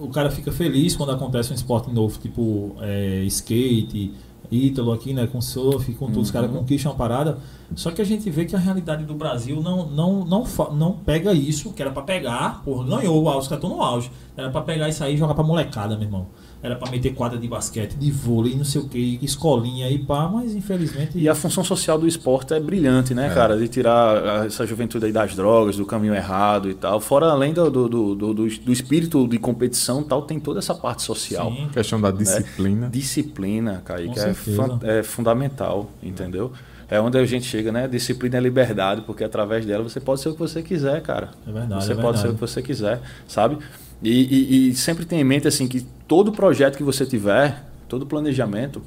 o 0.00 0.08
cara 0.08 0.30
fica 0.30 0.50
feliz 0.50 0.96
quando 0.96 1.12
acontece 1.12 1.52
um 1.52 1.54
esporte 1.54 1.92
novo, 1.92 2.18
tipo 2.18 2.74
é, 2.80 3.22
skate, 3.24 4.14
Ítalo 4.50 4.92
aqui, 4.92 5.12
né, 5.12 5.26
com 5.26 5.40
surf, 5.40 5.92
com 5.94 6.06
tudo, 6.06 6.20
os 6.20 6.28
Uhum. 6.28 6.32
caras 6.32 6.50
conquistam 6.50 6.92
a 6.92 6.94
parada. 6.94 7.38
Só 7.74 7.90
que 7.90 8.00
a 8.00 8.04
gente 8.04 8.30
vê 8.30 8.44
que 8.46 8.56
a 8.56 8.58
realidade 8.58 9.04
do 9.04 9.14
Brasil 9.14 9.60
não, 9.62 9.86
não, 9.90 10.24
não, 10.24 10.44
não 10.72 10.92
pega 10.92 11.32
isso, 11.34 11.72
que 11.74 11.82
era 11.82 11.90
pra 11.90 12.02
pegar, 12.02 12.62
porra, 12.64 12.84
ganhou 12.96 13.22
o 13.22 13.28
auge, 13.28 13.46
os 13.46 13.52
estão 13.52 13.68
no 13.68 13.82
auge. 13.82 14.10
Era 14.36 14.48
pra 14.50 14.62
pegar 14.62 14.88
isso 14.88 15.04
aí 15.04 15.14
e 15.14 15.16
jogar 15.18 15.34
pra 15.34 15.44
molecada, 15.44 15.94
meu 15.96 16.04
irmão. 16.06 16.26
Era 16.60 16.74
pra 16.74 16.90
meter 16.90 17.14
quadra 17.14 17.38
de 17.38 17.46
basquete, 17.46 17.94
de 17.94 18.10
vôlei, 18.10 18.56
não 18.56 18.64
sei 18.64 18.80
o 18.80 18.88
que, 18.88 19.18
escolinha 19.22 19.88
e 19.88 19.96
pá, 19.98 20.28
mas 20.28 20.56
infelizmente. 20.56 21.16
E 21.16 21.28
a 21.28 21.34
função 21.34 21.62
social 21.62 21.96
do 21.96 22.06
esporte 22.08 22.52
é 22.52 22.58
brilhante, 22.58 23.14
né, 23.14 23.32
cara? 23.32 23.56
De 23.56 23.68
tirar 23.68 24.44
essa 24.46 24.66
juventude 24.66 25.06
aí 25.06 25.12
das 25.12 25.36
drogas, 25.36 25.76
do 25.76 25.86
caminho 25.86 26.14
errado 26.16 26.68
e 26.68 26.74
tal. 26.74 26.98
Fora, 27.00 27.26
além 27.26 27.52
do, 27.52 27.70
do, 27.70 27.88
do, 27.88 28.14
do, 28.16 28.34
do 28.34 28.72
espírito 28.72 29.28
de 29.28 29.38
competição 29.38 30.00
e 30.00 30.04
tal, 30.04 30.22
tem 30.22 30.40
toda 30.40 30.58
essa 30.58 30.74
parte 30.74 31.02
social. 31.02 31.52
Sim. 31.52 31.68
Questão 31.72 32.00
da 32.00 32.10
disciplina. 32.10 32.88
Disciplina, 32.88 33.80
Kaique, 33.84 34.18
é, 34.18 34.98
é 34.98 35.02
fundamental, 35.04 35.90
entendeu? 36.02 36.52
É 36.90 37.00
onde 37.00 37.18
a 37.18 37.24
gente 37.24 37.44
chega, 37.46 37.70
né? 37.70 37.86
Disciplina 37.86 38.38
é 38.38 38.40
liberdade, 38.40 39.02
porque 39.02 39.22
através 39.22 39.64
dela 39.66 39.84
você 39.84 40.00
pode 40.00 40.20
ser 40.22 40.30
o 40.30 40.32
que 40.32 40.38
você 40.40 40.62
quiser, 40.62 41.02
cara. 41.02 41.30
É 41.46 41.52
verdade, 41.52 41.84
Você 41.84 41.92
é 41.92 41.94
pode 41.94 42.18
verdade. 42.18 42.22
ser 42.22 42.28
o 42.30 42.34
que 42.34 42.40
você 42.40 42.62
quiser, 42.62 43.00
sabe? 43.28 43.58
E, 44.02 44.10
e- 44.10 44.68
e 44.70 44.74
sempre 44.74 45.04
tenha 45.04 45.20
em 45.20 45.24
mente 45.24 45.46
assim 45.46 45.68
que 45.68 45.84
todo 46.08 46.32
projeto 46.32 46.76
que 46.76 46.82
você 46.82 47.04
tiver, 47.04 47.64
todo 47.86 48.06
planejamento, 48.06 48.82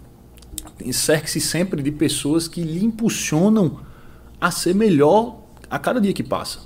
cerque-se 0.92 1.40
sempre 1.40 1.82
de 1.82 1.92
pessoas 1.92 2.48
que 2.48 2.62
lhe 2.62 2.84
impulsionam 2.84 3.80
a 4.40 4.50
ser 4.50 4.74
melhor 4.74 5.38
a 5.70 5.78
cada 5.78 6.02
dia 6.02 6.12
que 6.12 6.24
passa. 6.24 6.60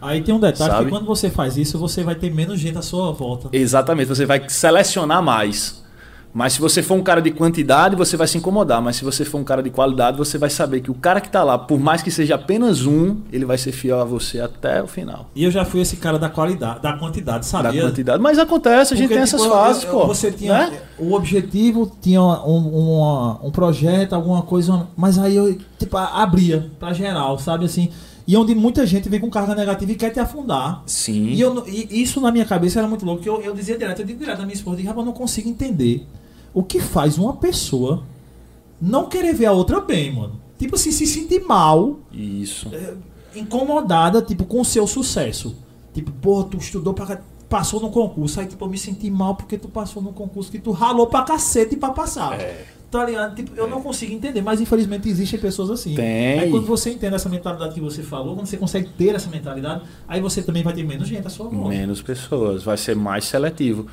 Aí 0.00 0.20
tem 0.22 0.34
um 0.34 0.40
detalhe 0.40 0.72
Sabe? 0.72 0.84
que 0.86 0.90
quando 0.90 1.06
você 1.06 1.30
faz 1.30 1.56
isso, 1.56 1.78
você 1.78 2.02
vai 2.02 2.16
ter 2.16 2.32
menos 2.32 2.58
gente 2.58 2.76
à 2.76 2.82
sua 2.82 3.12
volta. 3.12 3.48
Exatamente, 3.52 4.08
você 4.08 4.26
vai 4.26 4.48
selecionar 4.48 5.22
mais. 5.22 5.81
Mas 6.34 6.54
se 6.54 6.60
você 6.60 6.82
for 6.82 6.94
um 6.94 7.02
cara 7.02 7.20
de 7.20 7.30
quantidade, 7.30 7.94
você 7.94 8.16
vai 8.16 8.26
se 8.26 8.38
incomodar. 8.38 8.80
Mas 8.80 8.96
se 8.96 9.04
você 9.04 9.22
for 9.22 9.38
um 9.38 9.44
cara 9.44 9.62
de 9.62 9.68
qualidade, 9.68 10.16
você 10.16 10.38
vai 10.38 10.48
saber 10.48 10.80
que 10.80 10.90
o 10.90 10.94
cara 10.94 11.20
que 11.20 11.26
está 11.26 11.44
lá, 11.44 11.58
por 11.58 11.78
mais 11.78 12.00
que 12.02 12.10
seja 12.10 12.36
apenas 12.36 12.86
um, 12.86 13.18
ele 13.30 13.44
vai 13.44 13.58
ser 13.58 13.70
fiel 13.70 14.00
a 14.00 14.04
você 14.04 14.40
até 14.40 14.82
o 14.82 14.86
final. 14.86 15.28
E 15.34 15.44
eu 15.44 15.50
já 15.50 15.62
fui 15.64 15.80
esse 15.82 15.96
cara 15.96 16.18
da 16.18 16.30
qualidade, 16.30 16.80
da 16.80 16.94
quantidade, 16.94 17.38
Da 17.38 17.42
sabia? 17.42 17.82
quantidade. 17.82 18.22
Mas 18.22 18.38
acontece, 18.38 18.94
a 18.94 18.96
gente 18.96 19.08
Porque, 19.08 19.14
tem 19.16 19.22
essas 19.24 19.42
tipo, 19.42 19.52
eu- 19.52 19.58
fases, 19.58 19.84
eu- 19.84 19.90
pô. 19.90 20.06
Você 20.06 20.32
tinha 20.32 20.70
né? 20.70 20.80
o 20.98 21.12
objetivo, 21.12 21.92
tinha 22.00 22.22
um, 22.22 22.66
uma- 22.68 23.40
um 23.46 23.50
projeto, 23.50 24.14
alguma 24.14 24.40
coisa, 24.40 24.86
mas 24.96 25.18
aí 25.18 25.36
eu 25.36 25.58
tipo 25.78 25.96
abria 25.98 26.70
pra 26.80 26.94
geral, 26.94 27.38
sabe 27.38 27.66
assim? 27.66 27.90
E 28.26 28.36
onde 28.36 28.54
muita 28.54 28.86
gente 28.86 29.08
vem 29.08 29.20
com 29.20 29.28
carga 29.28 29.54
negativa 29.54 29.92
e 29.92 29.94
quer 29.96 30.10
te 30.10 30.20
afundar. 30.20 30.82
Sim. 30.86 31.26
E, 31.26 31.40
eu, 31.40 31.62
e 31.66 32.00
isso 32.02 32.20
na 32.20 32.30
minha 32.32 32.44
cabeça 32.46 32.78
era 32.78 32.88
muito 32.88 33.04
louco, 33.04 33.20
que 33.22 33.28
eu, 33.28 33.42
eu 33.42 33.52
dizia 33.52 33.76
direto, 33.76 33.98
eu 34.00 34.06
digo 34.06 34.18
direto 34.18 34.38
na 34.38 34.44
minha 34.46 34.54
esposa, 34.54 34.76
eu 34.76 34.78
digo, 34.78 34.88
rapaz, 34.88 35.04
eu 35.06 35.12
não 35.12 35.18
consigo 35.18 35.48
entender 35.48 36.06
o 36.54 36.62
que 36.62 36.80
faz 36.80 37.18
uma 37.18 37.34
pessoa 37.34 38.04
não 38.80 39.08
querer 39.08 39.32
ver 39.32 39.46
a 39.46 39.52
outra 39.52 39.80
bem, 39.80 40.12
mano. 40.12 40.40
Tipo 40.58 40.74
assim, 40.74 40.90
se 40.90 41.06
sentir 41.06 41.40
mal 41.40 41.98
Isso. 42.12 42.70
incomodada, 43.34 44.20
tipo, 44.22 44.44
com 44.44 44.60
o 44.60 44.64
seu 44.64 44.86
sucesso. 44.86 45.56
Tipo, 45.94 46.10
pô, 46.12 46.44
tu 46.44 46.56
estudou 46.56 46.94
pra. 46.94 47.20
Passou 47.48 47.80
no 47.80 47.90
concurso, 47.90 48.40
aí 48.40 48.46
tipo, 48.46 48.64
eu 48.64 48.68
me 48.68 48.78
senti 48.78 49.10
mal 49.10 49.34
porque 49.34 49.58
tu 49.58 49.68
passou 49.68 50.02
no 50.02 50.10
concurso 50.10 50.50
que 50.50 50.58
tu 50.58 50.70
ralou 50.70 51.06
pra 51.06 51.22
cacete 51.22 51.76
pra 51.76 51.90
passar. 51.90 52.40
É. 52.40 52.64
Tá 52.90 53.04
ligado? 53.04 53.34
Tipo, 53.34 53.54
eu 53.54 53.66
não 53.66 53.82
consigo 53.82 54.12
entender, 54.12 54.40
mas 54.40 54.60
infelizmente 54.60 55.08
existem 55.08 55.38
pessoas 55.38 55.70
assim. 55.70 55.94
Tem. 55.94 56.38
Aí 56.38 56.50
quando 56.50 56.66
você 56.66 56.90
entende 56.90 57.14
essa 57.14 57.28
mentalidade 57.28 57.74
que 57.74 57.80
você 57.80 58.02
falou, 58.02 58.34
quando 58.34 58.46
você 58.46 58.56
consegue 58.56 58.88
ter 58.96 59.14
essa 59.14 59.28
mentalidade, 59.28 59.82
aí 60.08 60.20
você 60.20 60.42
também 60.42 60.62
vai 60.62 60.72
ter 60.72 60.82
menos 60.82 61.06
gente 61.08 61.26
à 61.26 61.30
sua 61.30 61.48
volta. 61.48 61.68
Menos 61.68 62.00
pessoas, 62.00 62.62
vai 62.62 62.78
ser 62.78 62.96
mais 62.96 63.24
seletivo. 63.24 63.86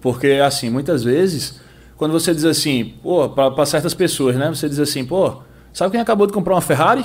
Porque, 0.00 0.32
assim, 0.44 0.68
muitas 0.68 1.02
vezes, 1.02 1.58
quando 1.96 2.12
você 2.12 2.34
diz 2.34 2.44
assim, 2.44 2.94
pô, 3.02 3.28
para 3.28 3.64
certas 3.66 3.94
pessoas, 3.94 4.36
né? 4.36 4.48
Você 4.48 4.68
diz 4.68 4.78
assim, 4.78 5.04
pô, 5.04 5.36
sabe 5.72 5.92
quem 5.92 6.00
acabou 6.00 6.26
de 6.26 6.32
comprar 6.32 6.54
uma 6.54 6.60
Ferrari? 6.60 7.04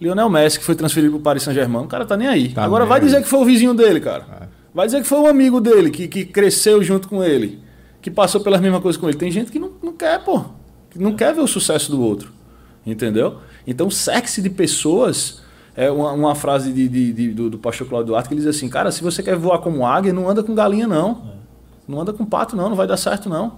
Lionel 0.00 0.28
Messi, 0.28 0.58
que 0.58 0.64
foi 0.64 0.74
transferido 0.74 1.12
para 1.12 1.18
o 1.20 1.22
Paris 1.22 1.42
Saint-Germain. 1.44 1.84
O 1.84 1.88
cara 1.88 2.04
tá 2.04 2.16
nem 2.16 2.26
aí. 2.28 2.48
Tá 2.50 2.64
Agora 2.64 2.84
nem 2.84 2.88
vai 2.90 3.00
dizer 3.00 3.22
que 3.22 3.28
foi 3.28 3.38
o 3.40 3.44
vizinho 3.44 3.74
dele, 3.74 4.00
cara. 4.00 4.24
É. 4.42 4.46
Vai 4.74 4.86
dizer 4.86 5.00
que 5.02 5.06
foi 5.08 5.18
um 5.18 5.26
amigo 5.26 5.60
dele, 5.60 5.90
que, 5.90 6.08
que 6.08 6.24
cresceu 6.24 6.82
junto 6.82 7.08
com 7.08 7.22
ele, 7.22 7.60
que 8.02 8.10
passou 8.10 8.40
pelas 8.40 8.60
mesmas 8.60 8.82
coisas 8.82 9.00
com 9.00 9.08
ele. 9.08 9.16
Tem 9.16 9.30
gente 9.30 9.52
que 9.52 9.58
não, 9.58 9.70
não 9.82 9.92
quer, 9.92 10.22
pô. 10.24 10.44
Que 10.90 10.98
não 10.98 11.14
quer 11.14 11.32
ver 11.32 11.40
o 11.40 11.46
sucesso 11.46 11.90
do 11.92 12.02
outro. 12.02 12.32
Entendeu? 12.84 13.36
Então, 13.66 13.88
sexy 13.90 14.42
de 14.42 14.50
pessoas. 14.50 15.42
É 15.76 15.90
uma, 15.90 16.12
uma 16.12 16.34
frase 16.36 16.72
de, 16.72 16.88
de- 16.88 17.12
de- 17.12 17.28
do, 17.32 17.50
do 17.50 17.58
pastor 17.58 17.88
Cláudio 17.88 18.08
Duarte 18.08 18.28
que 18.28 18.34
ele 18.34 18.40
diz 18.42 18.48
assim: 18.48 18.68
Cara, 18.68 18.92
se 18.92 19.02
você 19.02 19.22
quer 19.24 19.34
voar 19.36 19.58
como 19.58 19.84
águia, 19.84 20.12
não 20.12 20.28
anda 20.28 20.40
com 20.42 20.54
galinha, 20.54 20.86
não. 20.86 21.22
Não 21.88 22.00
anda 22.00 22.12
com 22.12 22.24
pato, 22.24 22.54
não. 22.54 22.68
Não 22.68 22.76
vai 22.76 22.86
dar 22.86 22.96
certo, 22.96 23.28
não. 23.28 23.54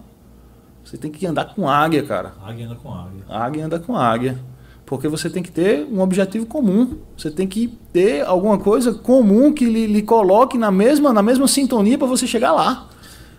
Você 0.87 0.97
tem 0.97 1.11
que 1.11 1.27
andar 1.27 1.47
com 1.47 1.69
águia, 1.69 2.03
cara. 2.05 2.33
Águia 2.43 2.67
anda 2.67 2.77
com 2.77 2.95
águia. 2.95 3.23
Águia 3.29 3.67
anda 3.67 3.79
com 3.81 3.97
águia. 3.97 4.39
Porque 4.87 5.09
você 5.09 5.29
tem 5.29 5.43
que 5.43 5.51
ter 5.51 5.85
um 5.93 6.01
objetivo 6.01 6.47
comum. 6.47 6.97
Você 7.19 7.29
tem 7.29 7.47
que 7.49 7.67
ter 7.93 8.25
alguma 8.25 8.57
coisa 8.57 8.95
comum 8.95 9.53
que 9.53 9.65
lhe, 9.65 9.87
lhe 9.89 10.01
coloque 10.03 10.57
na 10.57 10.71
mesma, 10.71 11.13
na 11.13 11.23
mesma 11.23 11.49
sintonia 11.49 11.99
para 11.99 12.07
você 12.07 12.25
chegar 12.25 12.53
lá. 12.53 12.89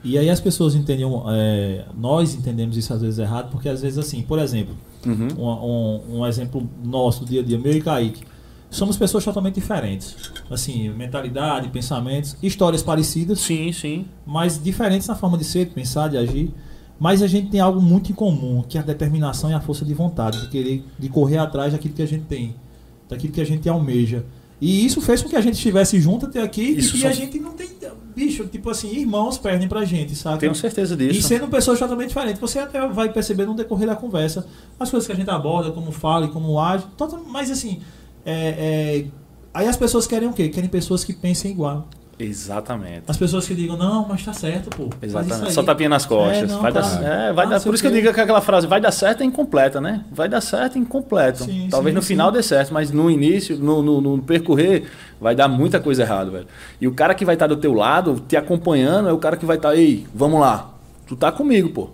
E 0.04 0.18
aí 0.18 0.30
as 0.30 0.42
pessoas 0.42 0.76
entendem, 0.76 1.06
é, 1.30 1.86
nós 1.98 2.36
entendemos 2.36 2.76
isso 2.76 2.94
às 2.94 3.02
vezes 3.02 3.18
errado, 3.18 3.50
porque 3.50 3.68
às 3.70 3.82
vezes 3.82 3.98
assim, 3.98 4.22
por 4.22 4.40
exemplo, 4.40 4.76
Uhum. 5.06 5.28
um, 5.38 6.16
um, 6.16 6.20
um 6.20 6.26
exemplo 6.28 6.68
nosso 6.84 7.22
do 7.24 7.28
dia 7.30 7.40
a 7.42 7.44
dia, 7.44 7.58
meu 7.58 7.72
e 7.72 7.82
Kaique, 7.82 8.24
somos 8.70 8.98
pessoas 8.98 9.24
totalmente 9.24 9.56
diferentes. 9.56 10.16
Assim, 10.52 10.90
mentalidade, 10.90 11.70
pensamentos, 11.70 12.36
histórias 12.44 12.84
parecidas, 12.84 13.40
Sim, 13.40 13.72
sim. 13.72 14.06
mas 14.26 14.62
diferentes 14.62 15.08
na 15.08 15.16
forma 15.16 15.38
de 15.38 15.46
ser, 15.46 15.66
de 15.66 15.72
pensar, 15.72 16.10
de 16.10 16.18
agir. 16.18 16.52
Mas 17.00 17.22
a 17.22 17.28
gente 17.28 17.50
tem 17.50 17.60
algo 17.60 17.80
muito 17.82 18.12
em 18.12 18.16
comum, 18.16 18.64
que 18.68 18.78
é 18.78 18.82
a 18.82 18.84
determinação 18.84 19.50
e 19.52 19.54
a 19.54 19.60
força 19.62 19.86
de 19.86 19.94
vontade, 19.94 20.42
de 20.42 20.50
querer, 20.50 20.84
de 20.98 21.10
correr 21.10 21.38
atrás 21.38 21.74
daquilo 21.74 21.94
que 21.94 22.02
a 22.02 22.08
gente 22.08 22.26
tem, 22.26 22.56
daquilo 23.08 23.32
que 23.34 23.42
a 23.42 23.46
gente 23.46 23.68
almeja. 23.70 24.26
E 24.60 24.84
isso 24.84 25.00
fez 25.02 25.22
com 25.22 25.30
que 25.30 25.36
a 25.36 25.42
gente 25.42 25.54
estivesse 25.54 26.00
junto 26.02 26.26
até 26.26 26.42
aqui 26.42 26.62
Isso 26.64 26.96
e 26.98 27.02
são- 27.02 27.10
a 27.10 27.14
gente 27.14 27.40
não 27.40 27.52
tem. 27.52 27.68
Bicho, 28.16 28.48
tipo 28.48 28.72
assim, 28.72 28.90
irmãos 28.98 29.38
perdem 29.38 29.68
pra 29.68 29.86
gente, 29.86 30.16
sabe? 30.16 30.40
Tenho 30.40 30.56
certeza 30.56 30.96
E 30.96 30.98
disso. 31.10 31.28
sendo 31.28 31.48
pessoas 31.48 31.78
totalmente 31.78 32.08
diferentes, 32.08 32.42
você 32.42 32.58
até 32.58 32.88
vai 32.88 33.14
perceber 33.14 33.46
no 33.46 33.54
decorrer 33.54 33.86
da 33.88 33.96
conversa 33.96 34.48
as 34.80 34.90
coisas 34.90 35.06
que 35.06 35.14
a 35.14 35.16
gente 35.16 35.30
aborda, 35.30 35.70
como 35.72 35.92
fala 35.92 36.26
e 36.26 36.30
como 36.30 36.60
age. 36.60 36.84
Mas 37.30 37.52
assim, 37.52 37.80
é, 38.26 38.34
é, 38.34 39.06
aí 39.54 39.68
as 39.68 39.78
pessoas 39.78 40.08
querem 40.08 40.28
o 40.28 40.34
quê? 40.34 40.50
Querem 40.50 40.68
pessoas 40.68 41.04
que 41.04 41.14
pensem 41.14 41.52
igual. 41.52 41.88
Exatamente. 42.20 43.04
As 43.08 43.16
pessoas 43.16 43.48
que 43.48 43.54
digam, 43.54 43.78
não, 43.78 44.08
mas 44.08 44.26
tá 44.26 44.34
certo, 44.34 44.70
pô. 44.76 44.90
Exatamente. 45.02 45.48
aí." 45.48 45.52
Só 45.52 45.62
tapinha 45.62 45.88
nas 45.90 46.06
costas. 46.06 46.50
É, 46.50 46.54
não, 46.54 46.62
vai 46.62 46.72
dar, 46.72 46.82
tá. 46.82 47.08
é, 47.08 47.34
vai 47.34 47.46
Ah, 47.46 47.50
dar, 47.50 47.62
por 47.62 47.74
isso 47.74 47.84
que 47.84 47.88
eu 47.88 47.92
digo 47.92 48.12
que 48.12 48.20
aquela 48.20 48.42
frase 48.42 48.66
vai 48.66 48.82
dar 48.82 48.92
certo 48.92 49.22
é 49.22 49.26
incompleta, 49.26 49.80
né? 49.80 50.04
Vai 50.12 50.28
dar 50.28 50.42
certo 50.42 50.78
é 50.78 50.80
incompleto. 50.82 51.44
Sim, 51.44 51.68
Talvez 51.70 51.94
sim, 51.94 51.96
no 51.96 52.02
sim. 52.02 52.08
final 52.08 52.32
dê 52.32 52.42
certo, 52.42 52.74
mas 52.74 52.90
no 52.90 53.12
início, 53.12 53.58
no, 53.58 53.84
no, 53.84 54.02
no 54.02 54.22
percorrer, 54.22 54.86
vai 55.22 55.36
dar 55.36 55.48
muita 55.48 55.80
coisa 55.80 56.02
errada, 56.02 56.32
velho. 56.32 56.48
E 56.82 56.88
o 56.88 56.94
cara 56.94 57.14
que 57.14 57.24
vai 57.24 57.36
estar 57.36 57.48
do 57.48 57.56
teu 57.58 57.74
lado, 57.74 58.22
te 58.28 58.36
acompanhando, 58.36 59.10
é 59.10 59.14
o 59.14 59.18
cara 59.20 59.38
que 59.38 59.46
vai 59.46 59.58
estar, 59.58 59.76
ei, 59.76 60.06
vamos 60.14 60.40
lá, 60.40 60.72
tu 61.06 61.16
tá 61.16 61.32
comigo, 61.32 61.70
pô. 61.70 61.90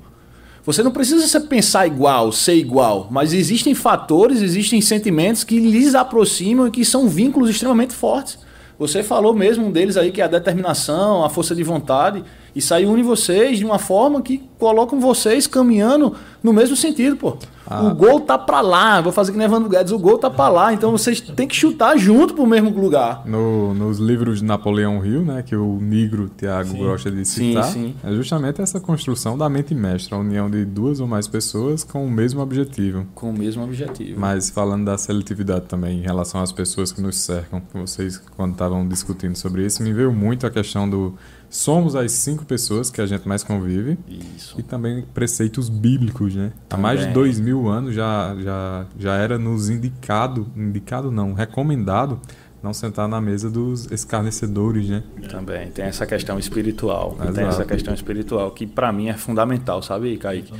Você 0.65 0.81
não 0.81 0.91
precisa 0.91 1.27
se 1.27 1.37
pensar 1.41 1.85
igual, 1.85 2.31
ser 2.31 2.55
igual, 2.55 3.09
mas 3.11 3.33
existem 3.33 3.75
fatores, 3.75 4.41
existem 4.41 4.79
sentimentos 4.79 5.43
que 5.43 5.59
lhes 5.59 5.93
aproximam 5.93 6.67
e 6.67 6.71
que 6.71 6.85
são 6.85 7.09
vínculos 7.09 7.49
extremamente 7.49 7.93
fortes. 7.93 8.39
Você 8.87 9.01
falou 9.01 9.33
mesmo 9.33 9.67
um 9.67 9.71
deles 9.71 9.95
aí 9.95 10.11
que 10.11 10.21
é 10.21 10.25
a 10.25 10.27
determinação, 10.27 11.23
a 11.23 11.29
força 11.29 11.55
de 11.55 11.63
vontade, 11.63 12.21
isso 12.55 12.73
aí 12.73 12.85
une 12.85 13.03
vocês 13.03 13.57
de 13.57 13.65
uma 13.65 13.79
forma 13.79 14.21
que 14.21 14.43
colocam 14.59 14.99
vocês 14.99 15.47
caminhando 15.47 16.15
no 16.41 16.53
mesmo 16.53 16.75
sentido, 16.75 17.15
pô. 17.15 17.35
Ah. 17.65 17.81
O 17.81 17.95
gol 17.95 18.19
tá 18.19 18.37
pra 18.37 18.59
lá, 18.59 18.99
vou 18.99 19.11
fazer 19.13 19.31
que 19.31 19.37
nem 19.37 19.45
Evandro 19.47 19.69
Guedes, 19.69 19.93
o 19.93 19.97
gol 19.97 20.17
tá 20.17 20.29
pra 20.29 20.49
lá, 20.49 20.73
então 20.73 20.91
vocês 20.91 21.21
têm 21.21 21.47
que 21.47 21.55
chutar 21.55 21.97
junto 21.97 22.33
pro 22.33 22.45
mesmo 22.45 22.69
lugar. 22.69 23.23
No- 23.25 23.73
nos 23.73 23.99
livros 23.99 24.39
de 24.39 24.45
Napoleão 24.45 25.03
Hill, 25.03 25.21
né, 25.23 25.41
que 25.41 25.55
o 25.55 25.79
Negro 25.81 26.29
Tiago 26.37 26.69
Sim. 26.69 26.77
gosta 26.77 27.09
de 27.09 27.23
Sim, 27.25 27.47
citar, 27.49 27.63
sim. 27.63 27.95
é 28.03 28.11
justamente 28.13 28.61
essa 28.61 28.81
construção 28.81 29.37
da 29.37 29.47
mente 29.49 29.73
mestra, 29.73 30.17
a 30.17 30.19
união 30.19 30.49
de 30.49 30.65
duas 30.65 30.99
ou 30.99 31.07
mais 31.07 31.25
pessoas 31.25 31.85
com 31.85 32.05
o 32.05 32.11
mesmo 32.11 32.41
objetivo. 32.41 33.05
Com 33.15 33.29
o 33.29 33.33
mesmo 33.33 33.63
objetivo. 33.63 34.19
Mas 34.19 34.49
falando 34.49 34.83
da 34.83 34.97
seletividade 34.97 35.65
também 35.65 35.99
em 35.99 36.01
relação 36.01 36.41
às 36.41 36.51
pessoas 36.51 36.91
que 36.91 37.01
nos 37.01 37.15
cercam, 37.17 37.61
vocês 37.73 38.21
quando 38.35 38.51
estavam 38.51 38.85
discutindo 38.85 39.37
sobre 39.37 39.65
isso, 39.65 39.81
me 39.81 39.93
veio 39.93 40.11
muito 40.11 40.45
a 40.45 40.51
questão 40.51 40.87
do 40.89 41.13
somos 41.53 41.95
as 41.95 42.11
cinco 42.11 42.45
pessoas 42.45 42.89
que 42.89 42.99
a 42.99 43.05
gente 43.05 43.27
mais 43.27 43.43
convive 43.43 43.97
Isso. 44.35 44.55
e 44.59 44.63
também 44.63 45.05
preceitos 45.13 45.69
bíblicos, 45.69 46.35
né? 46.35 46.51
Há 46.67 46.75
mais 46.75 46.99
de 46.99 47.05
Também. 47.05 47.13
dois 47.13 47.39
mil 47.39 47.69
anos 47.69 47.93
já, 47.93 48.35
já, 48.39 48.85
já 48.97 49.15
era 49.15 49.37
nos 49.37 49.69
indicado, 49.69 50.47
indicado 50.57 51.11
não, 51.11 51.33
recomendado 51.33 52.19
não 52.61 52.73
sentar 52.73 53.07
na 53.07 53.21
mesa 53.21 53.51
dos 53.51 53.91
escarnecedores, 53.91 54.89
né? 54.89 55.03
Também 55.29 55.69
tem 55.69 55.85
essa 55.85 56.05
questão 56.05 56.39
espiritual. 56.39 57.15
Tem 57.19 57.29
Exato. 57.29 57.47
essa 57.47 57.65
questão 57.65 57.93
espiritual 57.93 58.49
que 58.51 58.65
pra 58.65 58.91
mim 58.91 59.09
é 59.09 59.13
fundamental, 59.13 59.83
sabe, 59.83 60.15
Kaique? 60.17 60.53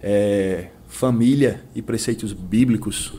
É, 0.00 0.68
família 0.86 1.62
e 1.74 1.80
preceitos 1.82 2.32
bíblicos 2.32 3.14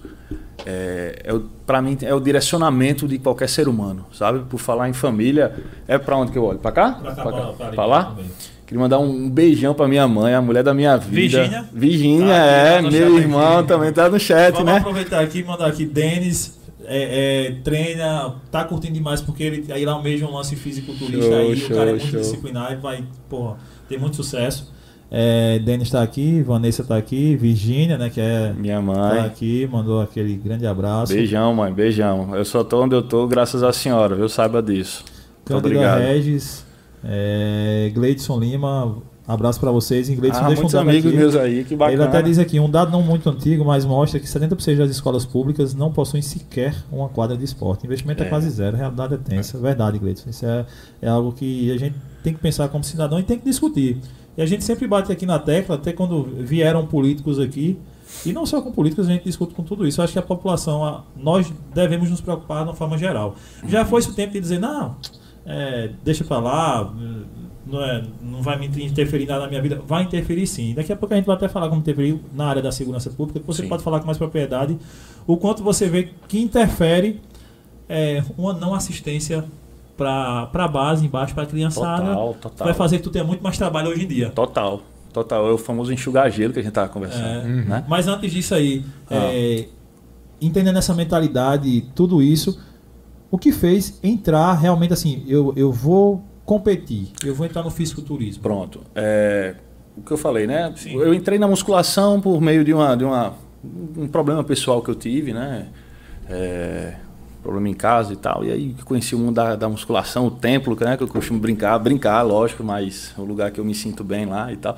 é, 0.65 1.21
é 1.23 1.39
pra 1.65 1.81
mim 1.81 1.97
é 2.01 2.13
o 2.13 2.19
direcionamento 2.19 3.07
de 3.07 3.17
qualquer 3.19 3.47
ser 3.49 3.67
humano, 3.67 4.05
sabe? 4.11 4.39
Por 4.49 4.59
falar 4.59 4.89
em 4.89 4.93
família, 4.93 5.53
é 5.87 5.97
pra 5.97 6.17
onde 6.17 6.31
que 6.31 6.37
eu 6.37 6.43
olho? 6.43 6.59
Pra 6.59 6.71
cá? 6.71 6.91
Pra 6.93 7.15
cá, 7.15 7.85
lá? 7.85 8.03
também. 8.05 8.25
Queria 8.65 8.81
mandar 8.81 8.99
um 8.99 9.27
beijão 9.29 9.73
pra 9.73 9.87
minha 9.87 10.07
mãe, 10.07 10.33
a 10.35 10.41
mulher 10.41 10.63
da 10.63 10.73
minha 10.75 10.95
vida. 10.95 11.39
Virgínia? 11.39 11.69
Virgínia, 11.73 12.27
Tá 12.27 12.35
é. 12.35 12.81
tá 12.83 12.91
meu 12.91 13.17
irmão 13.17 13.57
aqui. 13.59 13.67
também 13.67 13.91
tá 13.91 14.07
no 14.09 14.19
chat, 14.19 14.51
Vamos 14.53 14.67
né? 14.67 14.77
aproveitar 14.77 15.21
aqui 15.21 15.39
e 15.39 15.43
mandar 15.43 15.65
aqui. 15.67 15.85
Denis 15.85 16.59
é, 16.85 17.47
é, 17.47 17.51
treina, 17.63 18.35
tá 18.51 18.63
curtindo 18.63 18.93
demais 18.93 19.21
porque 19.21 19.43
ele 19.43 19.71
aí 19.71 19.85
lá 19.85 19.93
almeja 19.93 20.25
um 20.27 20.31
lance 20.35 20.55
fisiculturista 20.55 21.29
Show, 21.31 21.37
aí. 21.39 21.55
show, 21.57 21.71
o 21.71 21.79
cara 21.79 21.89
é 21.89 21.93
muito 21.93 22.07
show. 22.07 22.19
disciplinar 22.19 22.71
e 22.73 22.75
vai, 22.75 23.03
porra, 23.27 23.57
ter 23.87 23.99
muito 23.99 24.15
sucesso. 24.15 24.71
É, 25.11 25.57
Denis 25.59 25.89
tá 25.89 26.03
aqui, 26.03 26.41
Vanessa 26.43 26.83
tá 26.83 26.95
aqui, 26.95 27.35
Virgínia, 27.35 27.97
né, 27.97 28.09
que 28.09 28.21
é. 28.21 28.53
Minha 28.53 28.75
Tá 28.75 28.81
mãe. 28.81 29.19
aqui, 29.21 29.67
mandou 29.71 30.01
aquele 30.01 30.35
grande 30.35 30.67
abraço. 30.67 31.13
Beijão, 31.13 31.53
mãe, 31.55 31.73
beijão. 31.73 32.35
Eu 32.35 32.45
só 32.45 32.63
tô 32.63 32.83
onde 32.83 32.95
eu 32.95 33.01
tô 33.01 33.25
graças 33.27 33.63
à 33.63 33.73
senhora, 33.73 34.15
viu? 34.15 34.29
Saiba 34.29 34.61
disso. 34.61 35.03
Cândida. 35.45 35.95
Regis, 35.97 36.63
é, 37.03 37.91
Gleidson 37.91 38.39
Lima, 38.39 38.97
abraço 39.27 39.59
pra 39.59 39.71
vocês. 39.71 40.07
Gleidson, 40.09 40.41
Ah, 40.41 40.47
deixa 40.47 40.61
muitos 40.61 40.75
um 40.75 40.79
amigos 40.79 41.07
aqui. 41.07 41.17
meus 41.17 41.35
aí, 41.35 41.63
que 41.63 41.75
bacana. 41.75 41.95
Ele 41.95 42.03
até 42.03 42.21
diz 42.21 42.37
aqui, 42.37 42.59
um 42.59 42.69
dado 42.69 42.91
não 42.91 43.01
muito 43.01 43.27
antigo, 43.31 43.65
mas 43.65 43.83
mostra 43.85 44.19
que 44.19 44.27
70% 44.27 44.77
das 44.77 44.91
escolas 44.91 45.25
públicas 45.25 45.73
não 45.73 45.91
possuem 45.91 46.21
sequer 46.21 46.75
uma 46.91 47.09
quadra 47.09 47.35
de 47.35 47.43
esporte. 47.43 47.83
O 47.83 47.87
investimento 47.87 48.21
é, 48.21 48.27
É. 48.27 48.29
quase 48.29 48.47
zero, 48.51 48.75
a 48.75 48.79
realidade 48.79 49.15
é 49.15 49.17
tensa. 49.17 49.57
É 49.57 49.59
verdade, 49.61 49.97
Gleidson. 49.97 50.29
Isso 50.29 50.45
é, 50.45 50.65
é 51.01 51.09
algo 51.09 51.31
que 51.31 51.71
a 51.71 51.77
gente 51.79 51.95
tem 52.23 52.31
que 52.31 52.39
pensar 52.39 52.67
como 52.69 52.83
cidadão 52.83 53.19
e 53.19 53.23
tem 53.23 53.39
que 53.39 53.45
discutir. 53.45 53.97
E 54.39 54.41
a 54.41 54.45
gente 54.45 54.63
sempre 54.63 54.87
bate 54.87 55.11
aqui 55.11 55.25
na 55.25 55.37
tecla, 55.37 55.75
até 55.75 55.91
quando 55.91 56.23
vieram 56.23 56.85
políticos 56.85 57.37
aqui, 57.39 57.77
e 58.25 58.31
não 58.31 58.45
só 58.45 58.61
com 58.61 58.71
políticos, 58.71 59.09
a 59.09 59.11
gente 59.11 59.25
discute 59.25 59.53
com 59.53 59.63
tudo 59.63 59.85
isso. 59.85 59.99
Eu 59.99 60.05
acho 60.05 60.13
que 60.13 60.19
a 60.19 60.21
população, 60.21 60.85
a- 60.85 61.03
nós 61.17 61.51
devemos 61.75 62.09
nos 62.09 62.21
preocupar 62.21 62.63
de 62.63 62.69
uma 62.69 62.73
forma 62.73 62.97
geral. 62.97 63.35
Já 63.67 63.83
foi 63.83 63.99
esse 63.99 64.09
o 64.09 64.13
tempo 64.13 64.31
de 64.31 64.39
dizer, 64.39 64.57
não, 64.57 64.95
é, 65.45 65.89
deixa 66.05 66.23
pra 66.23 66.39
lá, 66.39 66.89
não, 67.67 67.83
é, 67.83 68.01
não 68.21 68.41
vai 68.41 68.57
me 68.57 68.67
interferir 68.85 69.25
nada 69.27 69.41
na 69.41 69.49
minha 69.49 69.61
vida. 69.61 69.81
Vai 69.85 70.03
interferir 70.03 70.47
sim. 70.47 70.73
Daqui 70.73 70.93
a 70.93 70.95
pouco 70.95 71.13
a 71.13 71.17
gente 71.17 71.25
vai 71.25 71.35
até 71.35 71.49
falar 71.49 71.67
como 71.67 71.81
interferir 71.81 72.17
na 72.33 72.45
área 72.47 72.61
da 72.61 72.71
segurança 72.71 73.09
pública, 73.09 73.41
que 73.41 73.45
você 73.45 73.63
Sim. 73.63 73.67
pode 73.67 73.83
falar 73.83 73.99
com 73.99 74.05
mais 74.05 74.17
propriedade, 74.17 74.77
o 75.27 75.35
quanto 75.35 75.61
você 75.63 75.89
vê 75.89 76.11
que 76.29 76.39
interfere 76.39 77.19
é, 77.89 78.23
uma 78.37 78.53
não 78.53 78.73
assistência 78.73 79.43
para 79.99 80.63
a 80.65 80.67
base, 80.67 81.05
embaixo, 81.05 81.33
para 81.33 81.43
a 81.43 81.47
criançada. 81.47 82.05
Total, 82.07 82.33
total. 82.35 82.65
Vai 82.67 82.73
fazer 82.73 82.97
que 82.97 83.03
tu 83.03 83.09
tenha 83.09 83.23
muito 83.25 83.43
mais 83.43 83.57
trabalho 83.57 83.89
hoje 83.89 84.05
em 84.05 84.07
dia. 84.07 84.29
Total, 84.29 84.81
total. 85.13 85.47
É 85.49 85.51
o 85.51 85.57
famoso 85.57 85.91
enxugar 85.93 86.31
gelo 86.31 86.53
que 86.53 86.59
a 86.59 86.63
gente 86.63 86.71
tava 86.71 86.87
conversando, 86.89 87.47
É. 87.47 87.63
né? 87.65 87.85
Mas 87.87 88.07
antes 88.07 88.31
disso 88.31 88.55
aí, 88.55 88.83
Ah. 89.09 89.15
é, 89.33 89.67
entendendo 90.41 90.77
essa 90.79 90.93
mentalidade, 90.93 91.81
tudo 91.93 92.21
isso, 92.21 92.59
o 93.29 93.37
que 93.37 93.51
fez 93.51 93.99
entrar 94.01 94.53
realmente 94.53 94.93
assim, 94.93 95.23
eu, 95.27 95.53
eu 95.55 95.71
vou 95.71 96.23
competir, 96.45 97.11
eu 97.23 97.35
vou 97.35 97.45
entrar 97.45 97.61
no 97.61 97.69
fisiculturismo. 97.69 98.41
Pronto. 98.41 98.81
É, 98.95 99.55
o 99.97 100.01
que 100.01 100.11
eu 100.11 100.17
falei, 100.17 100.47
né? 100.47 100.71
Sim. 100.75 100.95
Eu 100.95 101.13
entrei 101.13 101.37
na 101.37 101.47
musculação 101.47 102.19
por 102.21 102.39
meio 102.41 102.63
de 102.63 102.73
uma, 102.73 102.95
de 102.95 103.03
uma 103.03 103.33
um 103.97 104.07
problema 104.07 104.43
pessoal 104.43 104.81
que 104.81 104.89
eu 104.89 104.95
tive, 104.95 105.33
né? 105.33 105.67
É, 106.29 106.95
problema 107.41 107.69
em 107.69 107.73
casa 107.73 108.13
e 108.13 108.15
tal. 108.15 108.43
E 108.43 108.51
aí 108.51 108.75
conheci 108.85 109.15
o 109.15 109.19
mundo 109.19 109.35
da, 109.35 109.55
da 109.55 109.69
musculação, 109.69 110.27
o 110.27 110.31
templo, 110.31 110.77
né? 110.79 110.97
Que 110.97 111.03
eu 111.03 111.07
costumo 111.07 111.39
brincar, 111.39 111.77
brincar, 111.79 112.21
lógico, 112.21 112.63
mas 112.63 113.13
é 113.17 113.21
o 113.21 113.25
lugar 113.25 113.51
que 113.51 113.59
eu 113.59 113.65
me 113.65 113.73
sinto 113.73 114.03
bem 114.03 114.25
lá 114.25 114.51
e 114.51 114.57
tal. 114.57 114.77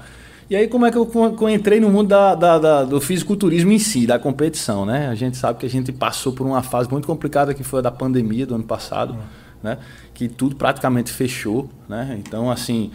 E 0.49 0.55
aí 0.55 0.67
como 0.67 0.85
é 0.85 0.91
que 0.91 0.97
eu, 0.97 1.05
co- 1.05 1.49
entrei 1.49 1.79
no 1.79 1.89
mundo 1.89 2.09
da, 2.09 2.35
da- 2.35 2.59
da- 2.59 2.83
do 2.83 2.99
fisiculturismo 2.99 3.71
em 3.71 3.79
si, 3.79 4.05
da 4.05 4.19
competição, 4.19 4.85
né? 4.85 5.07
A 5.07 5.15
gente 5.15 5.37
sabe 5.37 5.59
que 5.59 5.65
a 5.65 5.69
gente 5.69 5.91
passou 5.93 6.33
por 6.33 6.45
uma 6.45 6.61
fase 6.61 6.89
muito 6.91 7.07
complicada 7.07 7.53
que 7.53 7.63
foi 7.63 7.79
a 7.79 7.83
da 7.83 7.91
pandemia 7.91 8.45
do 8.45 8.55
ano 8.55 8.63
passado, 8.65 9.15
né? 9.63 9.77
Que 10.13 10.27
tudo 10.27 10.55
praticamente 10.57 11.09
fechou, 11.11 11.69
né? 11.87 12.17
Então, 12.19 12.51
assim, 12.51 12.91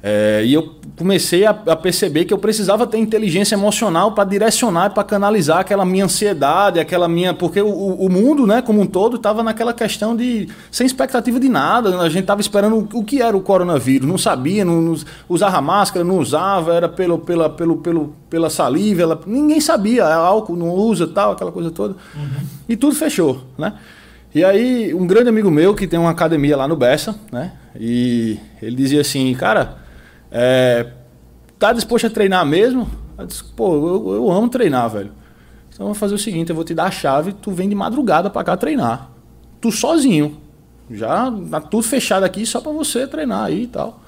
é, 0.00 0.42
e 0.44 0.54
eu 0.54 0.74
comecei 0.96 1.44
a, 1.44 1.50
a 1.50 1.74
perceber 1.74 2.24
que 2.24 2.32
eu 2.32 2.38
precisava 2.38 2.86
ter 2.86 2.98
inteligência 2.98 3.56
emocional 3.56 4.12
para 4.12 4.22
direcionar, 4.24 4.90
para 4.90 5.02
canalizar 5.02 5.58
aquela 5.58 5.84
minha 5.84 6.04
ansiedade, 6.04 6.78
aquela 6.78 7.08
minha. 7.08 7.34
Porque 7.34 7.60
o, 7.60 7.68
o- 7.68 8.08
mundo, 8.08 8.46
né, 8.46 8.62
como 8.62 8.80
um 8.80 8.86
todo, 8.86 9.16
estava 9.16 9.42
naquela 9.42 9.72
questão 9.74 10.14
de. 10.14 10.48
sem 10.70 10.86
expectativa 10.86 11.40
de 11.40 11.48
nada. 11.48 11.98
A 12.00 12.08
gente 12.08 12.22
estava 12.22 12.40
esperando 12.40 12.88
o 12.92 13.02
que 13.02 13.20
era 13.20 13.36
o 13.36 13.40
coronavírus, 13.40 14.06
não 14.08 14.16
sabia, 14.18 14.64
não, 14.64 14.80
não 14.80 14.96
usava 15.28 15.60
máscara, 15.60 16.04
não 16.04 16.18
usava, 16.18 16.74
era 16.74 16.88
pelo, 16.88 17.18
pela, 17.18 17.50
pelo, 17.50 17.78
pelo, 17.78 18.14
pela 18.30 18.48
saliva, 18.50 19.02
ela- 19.02 19.20
ninguém 19.26 19.60
sabia, 19.60 20.02
é 20.04 20.12
álcool 20.12 20.54
não 20.56 20.70
usa, 20.70 21.08
tal, 21.08 21.32
aquela 21.32 21.50
coisa 21.50 21.70
toda. 21.72 21.96
E 22.68 22.76
tudo 22.76 22.94
fechou, 22.94 23.42
né? 23.58 23.72
E 24.34 24.44
aí, 24.44 24.94
um 24.94 25.06
grande 25.06 25.28
amigo 25.28 25.50
meu 25.50 25.74
que 25.74 25.86
tem 25.88 25.98
uma 25.98 26.10
academia 26.10 26.56
lá 26.56 26.68
no 26.68 26.76
Bessa, 26.76 27.18
né? 27.32 27.52
E 27.80 28.38
ele 28.62 28.76
dizia 28.76 29.00
assim, 29.00 29.34
cara, 29.34 29.87
é, 30.30 30.92
tá 31.58 31.72
disposto 31.72 32.06
a 32.06 32.10
treinar 32.10 32.44
mesmo? 32.46 32.88
Eu 33.16 33.26
disse, 33.26 33.44
pô, 33.44 33.74
eu, 33.74 34.14
eu 34.14 34.30
amo 34.30 34.48
treinar, 34.48 34.88
velho. 34.90 35.10
Então 35.68 35.86
vamos 35.86 35.98
fazer 35.98 36.14
o 36.14 36.18
seguinte, 36.18 36.50
eu 36.50 36.56
vou 36.56 36.64
te 36.64 36.74
dar 36.74 36.84
a 36.84 36.90
chave, 36.90 37.32
tu 37.32 37.50
vem 37.50 37.68
de 37.68 37.74
madrugada 37.74 38.28
pra 38.28 38.44
cá 38.44 38.56
treinar. 38.56 39.10
Tu 39.60 39.70
sozinho. 39.70 40.38
Já 40.90 41.32
tá 41.50 41.60
tudo 41.60 41.82
fechado 41.82 42.24
aqui 42.24 42.46
só 42.46 42.60
pra 42.60 42.72
você 42.72 43.06
treinar 43.06 43.44
aí 43.44 43.64
e 43.64 43.66
tal. 43.66 44.00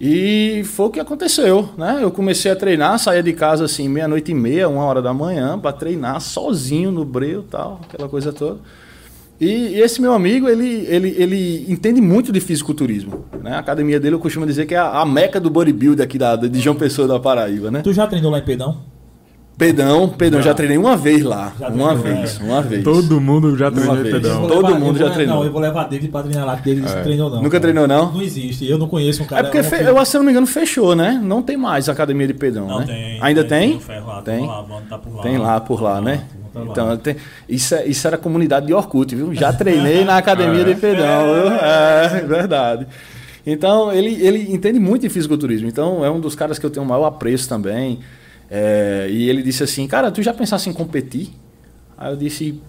E 0.00 0.62
foi 0.64 0.86
o 0.86 0.90
que 0.90 0.98
aconteceu, 0.98 1.68
né? 1.76 1.98
Eu 2.00 2.10
comecei 2.10 2.50
a 2.50 2.56
treinar, 2.56 2.98
saía 2.98 3.22
de 3.22 3.32
casa 3.32 3.66
assim, 3.66 3.88
meia-noite 3.88 4.32
e 4.32 4.34
meia, 4.34 4.68
uma 4.68 4.82
hora 4.82 5.00
da 5.00 5.14
manhã, 5.14 5.58
para 5.58 5.72
treinar 5.72 6.20
sozinho 6.20 6.90
no 6.90 7.04
breu 7.04 7.44
tal, 7.44 7.80
aquela 7.84 8.08
coisa 8.08 8.32
toda. 8.32 8.58
E, 9.44 9.46
e 9.74 9.80
esse 9.80 10.00
meu 10.00 10.12
amigo, 10.12 10.48
ele, 10.48 10.86
ele, 10.88 11.14
ele 11.18 11.66
entende 11.68 12.00
muito 12.00 12.30
de 12.30 12.38
fisiculturismo. 12.38 13.24
Né? 13.42 13.54
A 13.54 13.58
academia 13.58 13.98
dele, 13.98 14.14
eu 14.14 14.20
costumo 14.20 14.46
dizer 14.46 14.66
que 14.66 14.74
é 14.74 14.78
a, 14.78 15.00
a 15.00 15.04
meca 15.04 15.40
do 15.40 15.50
bodybuilder 15.50 16.04
aqui 16.04 16.16
da, 16.16 16.36
de 16.36 16.60
João 16.60 16.76
Pessoa 16.76 17.08
da 17.08 17.18
Paraíba, 17.18 17.68
né? 17.70 17.80
Tu 17.82 17.92
já 17.92 18.06
treinou 18.06 18.30
lá 18.30 18.38
em 18.38 18.42
Pedão? 18.44 18.78
Pedão, 19.58 20.08
Pedão, 20.08 20.40
já, 20.40 20.46
Já. 20.50 20.54
treinei 20.54 20.78
uma 20.78 20.96
vez 20.96 21.22
lá. 21.22 21.52
Já 21.58 21.68
uma 21.68 21.94
treinou, 21.94 22.18
vez, 22.20 22.40
é. 22.40 22.44
uma 22.44 22.62
vez. 22.62 22.82
Todo 22.84 23.20
mundo 23.20 23.56
já 23.56 23.66
Uma 23.68 23.72
treinou 23.72 23.96
vez. 23.96 24.14
pedão. 24.14 24.42
Eu 24.42 24.48
Todo 24.48 24.66
levar- 24.66 24.80
mundo 24.80 24.96
eu 24.98 25.06
já 25.06 25.10
treinou. 25.12 25.36
Não, 25.36 25.44
eu 25.44 25.52
vou 25.52 25.60
levar 25.60 25.84
David 25.88 26.08
pra 26.10 26.22
treinar 26.22 26.46
lá, 26.46 26.56
que 26.56 26.62
David 26.74 26.88
É. 26.90 27.02
treinou 27.02 27.28
não. 27.30 27.36
Nunca 27.38 27.50
cara. 27.50 27.60
treinou, 27.60 27.86
não? 27.86 28.12
Não 28.12 28.22
existe. 28.22 28.68
Eu 28.68 28.78
não 28.78 28.88
conheço 28.88 29.22
um 29.22 29.26
cara. 29.26 29.42
É 29.42 29.44
porque, 29.44 29.60
um 29.60 29.64
fe- 29.64 29.78
que- 29.78 29.84
eu, 29.84 30.04
se 30.04 30.16
não 30.16 30.24
me 30.24 30.30
engano, 30.30 30.46
fechou, 30.46 30.96
né? 30.96 31.20
Não 31.22 31.42
tem 31.42 31.56
mais 31.56 31.88
academia 31.88 32.26
de 32.26 32.34
Pedão, 32.34 32.66
Não 32.66 32.78
né? 32.80 32.86
tem. 32.86 33.18
Ainda 33.22 33.44
tem? 33.44 33.76
o 33.76 33.80
ferro 33.80 34.06
lá, 34.06 34.22
Tem. 34.22 34.38
Tem. 34.38 34.46
Lá, 34.46 34.62
vamos 34.62 34.88
tá 34.88 34.98
por 34.98 35.14
lá. 35.16 35.22
Tem 35.22 35.38
lá, 35.38 35.60
por 35.60 35.82
lá, 35.82 36.00
né? 36.00 36.22
Tá. 36.52 36.60
Então, 36.70 36.96
tem- 36.96 37.16
isso, 37.48 37.74
é- 37.74 37.86
isso 37.86 38.06
era 38.06 38.16
comunidade 38.18 38.66
de 38.66 38.74
Orkut, 38.74 39.14
viu? 39.14 39.34
Já 39.34 39.52
treinei 39.52 40.04
na 40.04 40.16
academia 40.16 40.64
de 40.64 40.74
Pedrão, 40.74 41.34
viu? 41.34 41.52
É, 41.54 42.20
verdade. 42.26 42.86
Então, 43.46 43.92
ele, 43.92 44.14
ele 44.24 44.52
entende 44.52 44.78
muito 44.78 45.02
de 45.02 45.08
fisiculturismo. 45.08 45.68
Então, 45.68 46.04
é 46.04 46.10
um 46.10 46.20
dos 46.20 46.34
caras 46.34 46.58
que 46.58 46.66
eu 46.66 46.70
tenho 46.70 46.84
o 46.84 46.88
maior 46.88 47.06
apreço 47.06 47.48
também. 47.48 47.98
É, 48.50 49.08
e 49.10 49.28
ele 49.28 49.42
disse 49.42 49.62
assim, 49.64 49.86
cara, 49.86 50.10
tu 50.10 50.22
já 50.22 50.32
pensasse 50.34 50.68
em 50.68 50.72
competir? 50.72 51.30
Aí 51.96 52.12
eu 52.12 52.16
disse, 52.16 52.60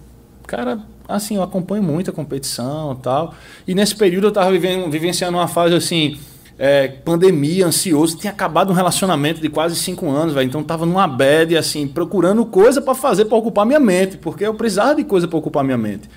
cara, 0.46 0.78
assim, 1.06 1.36
eu 1.36 1.42
acompanho 1.42 1.82
muito 1.82 2.10
a 2.10 2.12
competição 2.12 2.92
e 2.98 3.02
tal. 3.02 3.34
E 3.68 3.74
nesse 3.74 3.94
período 3.94 4.28
eu 4.28 4.32
tava 4.32 4.50
vivendo, 4.50 4.90
vivenciando 4.90 5.36
uma 5.36 5.46
fase 5.46 5.74
assim, 5.74 6.18
é, 6.58 6.88
pandemia, 6.88 7.66
ansioso. 7.66 8.16
Tinha 8.16 8.32
acabado 8.32 8.70
um 8.70 8.74
relacionamento 8.74 9.40
de 9.40 9.48
quase 9.48 9.76
cinco 9.76 10.08
anos, 10.10 10.34
velho. 10.34 10.46
Então 10.46 10.62
tava 10.62 10.86
numa 10.86 11.06
bad, 11.06 11.56
assim, 11.56 11.86
procurando 11.86 12.44
coisa 12.46 12.80
para 12.80 12.94
fazer 12.94 13.26
para 13.26 13.36
ocupar 13.36 13.66
minha 13.66 13.80
mente, 13.80 14.16
porque 14.16 14.46
eu 14.46 14.54
precisava 14.54 14.94
de 14.94 15.04
coisa 15.04 15.26
para 15.26 15.38
ocupar 15.38 15.64
minha 15.64 15.78
mente. 15.78 16.08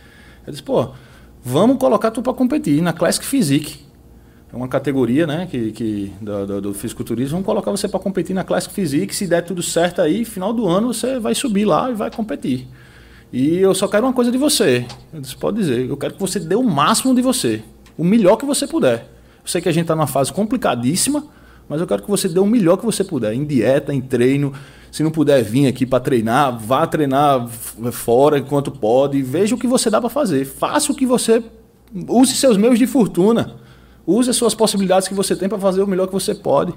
Eu 0.45 0.51
disse, 0.51 0.63
pô, 0.63 0.89
vamos 1.43 1.77
colocar 1.77 2.11
tu 2.11 2.21
para 2.21 2.33
competir 2.33 2.81
na 2.81 2.93
Classic 2.93 3.25
Physique. 3.25 3.85
É 4.51 4.55
uma 4.55 4.69
categoria, 4.69 5.27
né, 5.27 5.45
que, 5.51 5.73
que 5.73 6.13
do, 6.21 6.47
do, 6.47 6.61
do 6.61 6.73
fisiculturismo. 6.73 7.31
Vamos 7.31 7.45
colocar 7.45 7.69
você 7.69 7.87
para 7.87 7.99
competir 7.99 8.33
na 8.33 8.45
Classic 8.45 8.73
Physique. 8.73 9.13
Se 9.13 9.27
der 9.27 9.41
tudo 9.41 9.61
certo 9.61 10.01
aí, 10.01 10.23
final 10.23 10.53
do 10.53 10.65
ano 10.65 10.93
você 10.93 11.19
vai 11.19 11.35
subir 11.35 11.65
lá 11.65 11.91
e 11.91 11.93
vai 11.93 12.09
competir. 12.09 12.65
E 13.31 13.57
eu 13.57 13.75
só 13.75 13.89
quero 13.89 14.05
uma 14.05 14.13
coisa 14.13 14.31
de 14.31 14.37
você. 14.37 14.85
Eu 15.13 15.19
disse, 15.19 15.35
pode 15.35 15.57
dizer, 15.57 15.89
eu 15.89 15.97
quero 15.97 16.13
que 16.13 16.19
você 16.19 16.39
dê 16.39 16.55
o 16.55 16.63
máximo 16.63 17.13
de 17.13 17.21
você, 17.21 17.61
o 17.97 18.03
melhor 18.05 18.37
que 18.37 18.45
você 18.45 18.65
puder. 18.65 19.16
Eu 19.47 19.51
sei 19.51 19.61
que 19.61 19.69
a 19.69 19.71
gente 19.71 19.83
está 19.83 19.95
numa 19.95 20.07
fase 20.07 20.33
complicadíssima, 20.33 21.23
mas 21.69 21.79
eu 21.79 21.87
quero 21.87 22.03
que 22.03 22.09
você 22.09 22.27
dê 22.27 22.37
o 22.37 22.45
melhor 22.45 22.75
que 22.75 22.85
você 22.85 23.01
puder, 23.01 23.33
em 23.33 23.45
dieta, 23.45 23.93
em 23.93 24.01
treino. 24.01 24.51
Se 24.91 25.01
não 25.01 25.09
puder 25.09 25.41
vir 25.41 25.67
aqui 25.67 25.85
para 25.85 26.01
treinar, 26.01 26.59
vá 26.59 26.85
treinar 26.85 27.47
fora 27.93 28.39
enquanto 28.39 28.69
pode. 28.69 29.21
Veja 29.21 29.55
o 29.55 29.57
que 29.57 29.65
você 29.65 29.89
dá 29.89 30.01
para 30.01 30.09
fazer. 30.09 30.43
Faça 30.43 30.91
o 30.91 30.95
que 30.95 31.05
você. 31.05 31.41
Use 32.09 32.35
seus 32.35 32.57
meios 32.57 32.77
de 32.77 32.85
fortuna. 32.85 33.55
Use 34.05 34.29
as 34.29 34.35
suas 34.35 34.53
possibilidades 34.53 35.07
que 35.07 35.13
você 35.13 35.33
tem 35.33 35.47
para 35.47 35.57
fazer 35.57 35.81
o 35.81 35.87
melhor 35.87 36.07
que 36.07 36.13
você 36.13 36.35
pode. 36.35 36.73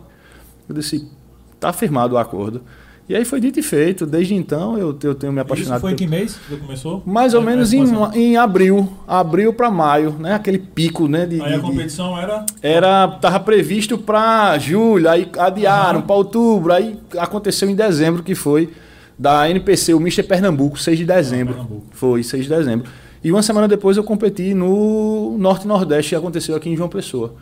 Eu 0.69 0.75
disse, 0.77 1.11
tá 1.59 1.73
firmado 1.73 2.15
o 2.15 2.19
acordo. 2.19 2.63
E 3.11 3.17
aí 3.17 3.25
foi 3.25 3.41
dito 3.41 3.59
e 3.59 3.63
feito. 3.63 4.07
Desde 4.07 4.35
então 4.35 4.79
eu, 4.79 4.97
eu 5.03 5.15
tenho 5.17 5.33
me 5.33 5.41
apaixonado. 5.41 5.73
Isso 5.79 5.81
foi 5.81 5.93
em 5.93 5.97
que 5.97 6.07
mês 6.07 6.39
que 6.49 6.57
começou? 6.57 7.03
mais 7.05 7.35
ou 7.35 7.43
É, 7.43 7.45
menos 7.45 7.73
é, 7.73 7.77
em, 7.77 7.87
em 8.15 8.37
abril, 8.37 8.89
abril 9.07 9.53
para 9.53 9.69
maio, 9.69 10.13
né? 10.19 10.35
Aquele 10.35 10.59
pico, 10.59 11.09
né? 11.09 11.27
De, 11.27 11.41
Aí 11.43 11.43
a 11.43 11.49
de- 11.49 11.55
de- 11.57 11.61
competição 11.61 12.17
era. 12.17 12.47
era 12.63 13.09
tava 13.09 13.41
previsto 13.41 13.99
para 13.99 14.57
julho, 14.59 15.09
aí 15.11 15.29
adiaram 15.37 16.03
para 16.03 16.15
outubro, 16.15 16.73
aí 16.73 16.97
aconteceu 17.19 17.69
em 17.69 17.75
dezembro 17.75 18.23
que 18.23 18.37
foi 18.37 18.71
da 19.19 19.51
NPC, 19.51 19.93
o 19.93 19.99
Mister 20.01 20.25
Pernambuco, 20.27 20.79
6 20.79 20.97
de 20.99 21.05
dezembro. 21.05 21.55
Pernambuco. 21.55 21.87
Foi 21.91 22.23
6 22.23 22.45
de 22.45 22.49
dezembro. 22.49 22.89
E 23.25 23.31
uma 23.33 23.43
semana 23.43 23.67
depois 23.67 23.97
eu 23.97 24.05
competi 24.05 24.55
no 24.55 25.37
Norte 25.37 25.65
e 25.65 25.69
Nordeste, 25.69 26.11
que 26.11 26.15
aconteceu 26.15 26.55
aqui 26.55 26.71
em 26.71 26.77
João 26.77 26.89
Pessoa. 26.89 27.35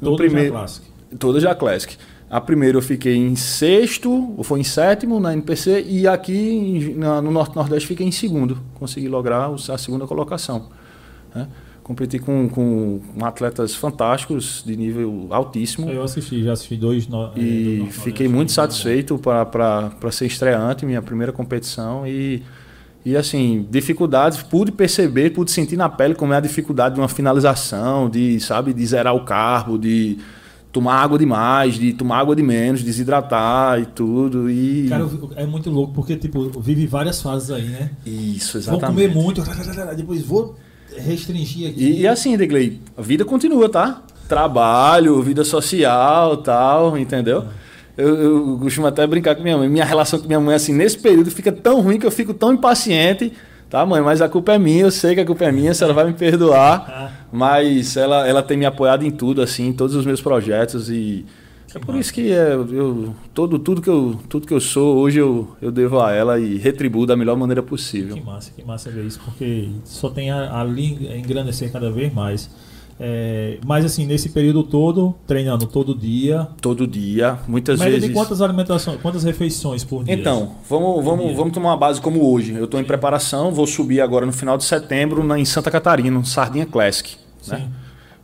No 0.00 0.10
Todo 0.16 0.28
já 0.28 0.50
clássico. 0.50 0.86
Todas 1.18 1.42
já 1.42 1.54
Classic. 1.54 1.96
A 2.34 2.40
primeira 2.40 2.76
eu 2.76 2.82
fiquei 2.82 3.14
em 3.14 3.36
sexto, 3.36 4.34
ou 4.36 4.42
foi 4.42 4.58
em 4.58 4.64
sétimo 4.64 5.20
na 5.20 5.32
NPC, 5.32 5.84
e 5.88 6.04
aqui 6.08 6.92
na- 6.96 7.22
no 7.22 7.30
Norte 7.30 7.54
Nordeste 7.54 7.86
fiquei 7.86 8.04
em 8.04 8.10
segundo. 8.10 8.58
Consegui 8.74 9.06
lograr 9.06 9.50
a 9.54 9.78
segunda 9.78 10.04
colocação. 10.04 10.68
né? 11.32 11.46
Competi 11.84 12.18
com, 12.18 12.48
com 12.48 13.00
atletas 13.22 13.76
fantásticos, 13.76 14.64
de 14.66 14.76
nível 14.76 15.28
altíssimo. 15.30 15.88
Eu 15.88 16.02
assisti, 16.02 16.42
já 16.42 16.54
assisti 16.54 16.76
dois. 16.76 17.06
No, 17.06 17.26
é, 17.26 17.38
E 17.38 17.76
dois 17.82 17.96
fiquei 18.02 18.26
muito 18.26 18.48
né? 18.48 18.54
satisfeito 18.54 19.16
para 19.18 20.10
ser 20.10 20.26
estreante, 20.26 20.84
minha 20.84 21.02
primeira 21.02 21.30
competição. 21.32 22.04
E, 22.04 22.42
e 23.04 23.16
assim, 23.16 23.64
dificuldades, 23.70 24.42
pude 24.42 24.72
perceber, 24.72 25.30
pude 25.30 25.52
sentir 25.52 25.76
na 25.76 25.88
pele 25.88 26.14
como 26.16 26.32
é 26.32 26.36
a 26.38 26.40
dificuldade 26.40 26.96
de 26.96 27.00
uma 27.00 27.08
finalização, 27.08 28.08
de, 28.10 28.40
sabe, 28.40 28.72
de 28.72 28.84
zerar 28.86 29.14
o 29.14 29.24
carbo, 29.24 29.78
de 29.78 30.18
tomar 30.74 30.96
água 30.96 31.16
demais, 31.16 31.76
de 31.76 31.92
tomar 31.92 32.18
água 32.18 32.34
de 32.34 32.42
menos, 32.42 32.82
desidratar 32.82 33.80
e 33.80 33.86
tudo. 33.86 34.50
E 34.50 34.88
Cara, 34.88 35.08
é 35.36 35.46
muito 35.46 35.70
louco, 35.70 35.94
porque, 35.94 36.16
tipo, 36.16 36.50
vive 36.60 36.84
várias 36.84 37.22
fases 37.22 37.52
aí, 37.52 37.62
né? 37.62 37.90
isso, 38.04 38.54
Vou 38.54 38.74
exatamente. 38.74 38.86
comer 38.86 39.14
muito, 39.14 39.40
depois 39.96 40.22
vou 40.22 40.56
restringir 40.98 41.70
aqui. 41.70 41.80
E, 41.80 42.00
e 42.00 42.06
assim, 42.08 42.36
Degley, 42.36 42.80
a 42.96 43.02
vida 43.02 43.24
continua, 43.24 43.68
tá? 43.68 44.02
Trabalho, 44.28 45.22
vida 45.22 45.44
social, 45.44 46.38
tal, 46.38 46.98
entendeu? 46.98 47.44
Eu, 47.96 48.16
eu 48.16 48.58
costumo 48.60 48.88
até 48.88 49.06
brincar 49.06 49.36
com 49.36 49.42
minha 49.44 49.56
mãe. 49.56 49.68
Minha 49.68 49.84
relação 49.84 50.18
com 50.18 50.26
minha 50.26 50.40
mãe, 50.40 50.56
assim, 50.56 50.72
nesse 50.74 50.98
período 50.98 51.30
fica 51.30 51.52
tão 51.52 51.80
ruim 51.80 52.00
que 52.00 52.06
eu 52.06 52.10
fico 52.10 52.34
tão 52.34 52.52
impaciente, 52.52 53.32
tá, 53.74 53.84
mãe? 53.84 54.00
Mas 54.00 54.22
a 54.22 54.28
culpa 54.28 54.52
é 54.52 54.58
minha, 54.58 54.82
eu 54.82 54.90
sei 54.92 55.16
que 55.16 55.20
a 55.20 55.26
culpa 55.26 55.46
é 55.46 55.50
minha, 55.50 55.72
a 55.72 55.74
senhora 55.74 55.92
vai 55.92 56.06
me 56.06 56.12
perdoar. 56.12 56.84
Ah, 56.94 57.10
Mas 57.32 57.96
ela, 57.96 58.28
ela 58.28 58.42
tem 58.42 58.56
me 58.56 58.64
apoiado 58.64 59.04
em 59.04 59.10
tudo, 59.10 59.42
assim, 59.42 59.66
em 59.68 59.72
todos 59.72 59.96
os 59.96 60.06
meus 60.06 60.20
projetos 60.20 60.88
e 60.88 61.24
é 61.74 61.78
por 61.80 61.96
isso 61.96 62.14
que 62.14 62.30
é, 62.30 62.52
eu, 62.54 63.12
todo, 63.32 63.58
tudo, 63.58 63.82
que 63.82 63.90
eu, 63.90 64.16
tudo 64.28 64.46
que 64.46 64.54
eu 64.54 64.60
sou, 64.60 64.96
hoje 64.98 65.18
eu, 65.18 65.56
eu 65.60 65.72
devo 65.72 65.98
a 65.98 66.12
ela 66.12 66.38
e 66.38 66.56
retribuo 66.56 67.04
da 67.04 67.16
melhor 67.16 67.36
maneira 67.36 67.64
possível. 67.64 68.14
que 68.14 68.22
massa, 68.22 68.52
que 68.54 68.64
massa 68.64 68.90
ver 68.90 69.04
isso, 69.04 69.20
porque 69.24 69.70
só 69.84 70.08
tem 70.08 70.30
a, 70.30 70.62
a 70.62 70.64
engrandecer 71.18 71.72
cada 71.72 71.90
vez 71.90 72.14
mais. 72.14 72.48
É, 72.98 73.58
mas 73.66 73.84
assim, 73.84 74.06
nesse 74.06 74.28
período 74.28 74.62
todo, 74.62 75.14
treinando 75.26 75.66
todo 75.66 75.94
dia. 75.94 76.46
Todo 76.60 76.86
dia, 76.86 77.38
muitas 77.48 77.78
Média 77.80 77.94
vezes. 77.94 78.08
de 78.08 78.14
quantas 78.14 78.40
alimentações, 78.40 79.00
quantas 79.00 79.24
refeições 79.24 79.82
por 79.82 80.04
dia? 80.04 80.14
Então, 80.14 80.52
vamos, 80.68 81.04
vamos, 81.04 81.34
vamos 81.36 81.52
tomar 81.52 81.70
uma 81.70 81.76
base 81.76 82.00
como 82.00 82.24
hoje. 82.32 82.54
Eu 82.54 82.64
estou 82.66 82.78
em 82.80 82.84
preparação, 82.84 83.50
vou 83.50 83.66
subir 83.66 84.00
agora 84.00 84.24
no 84.24 84.32
final 84.32 84.56
de 84.56 84.64
setembro 84.64 85.24
na, 85.24 85.38
em 85.38 85.44
Santa 85.44 85.70
Catarina, 85.70 86.10
no 86.18 86.24
Sardinha 86.24 86.66
Classic. 86.66 87.16
Né? 87.48 87.68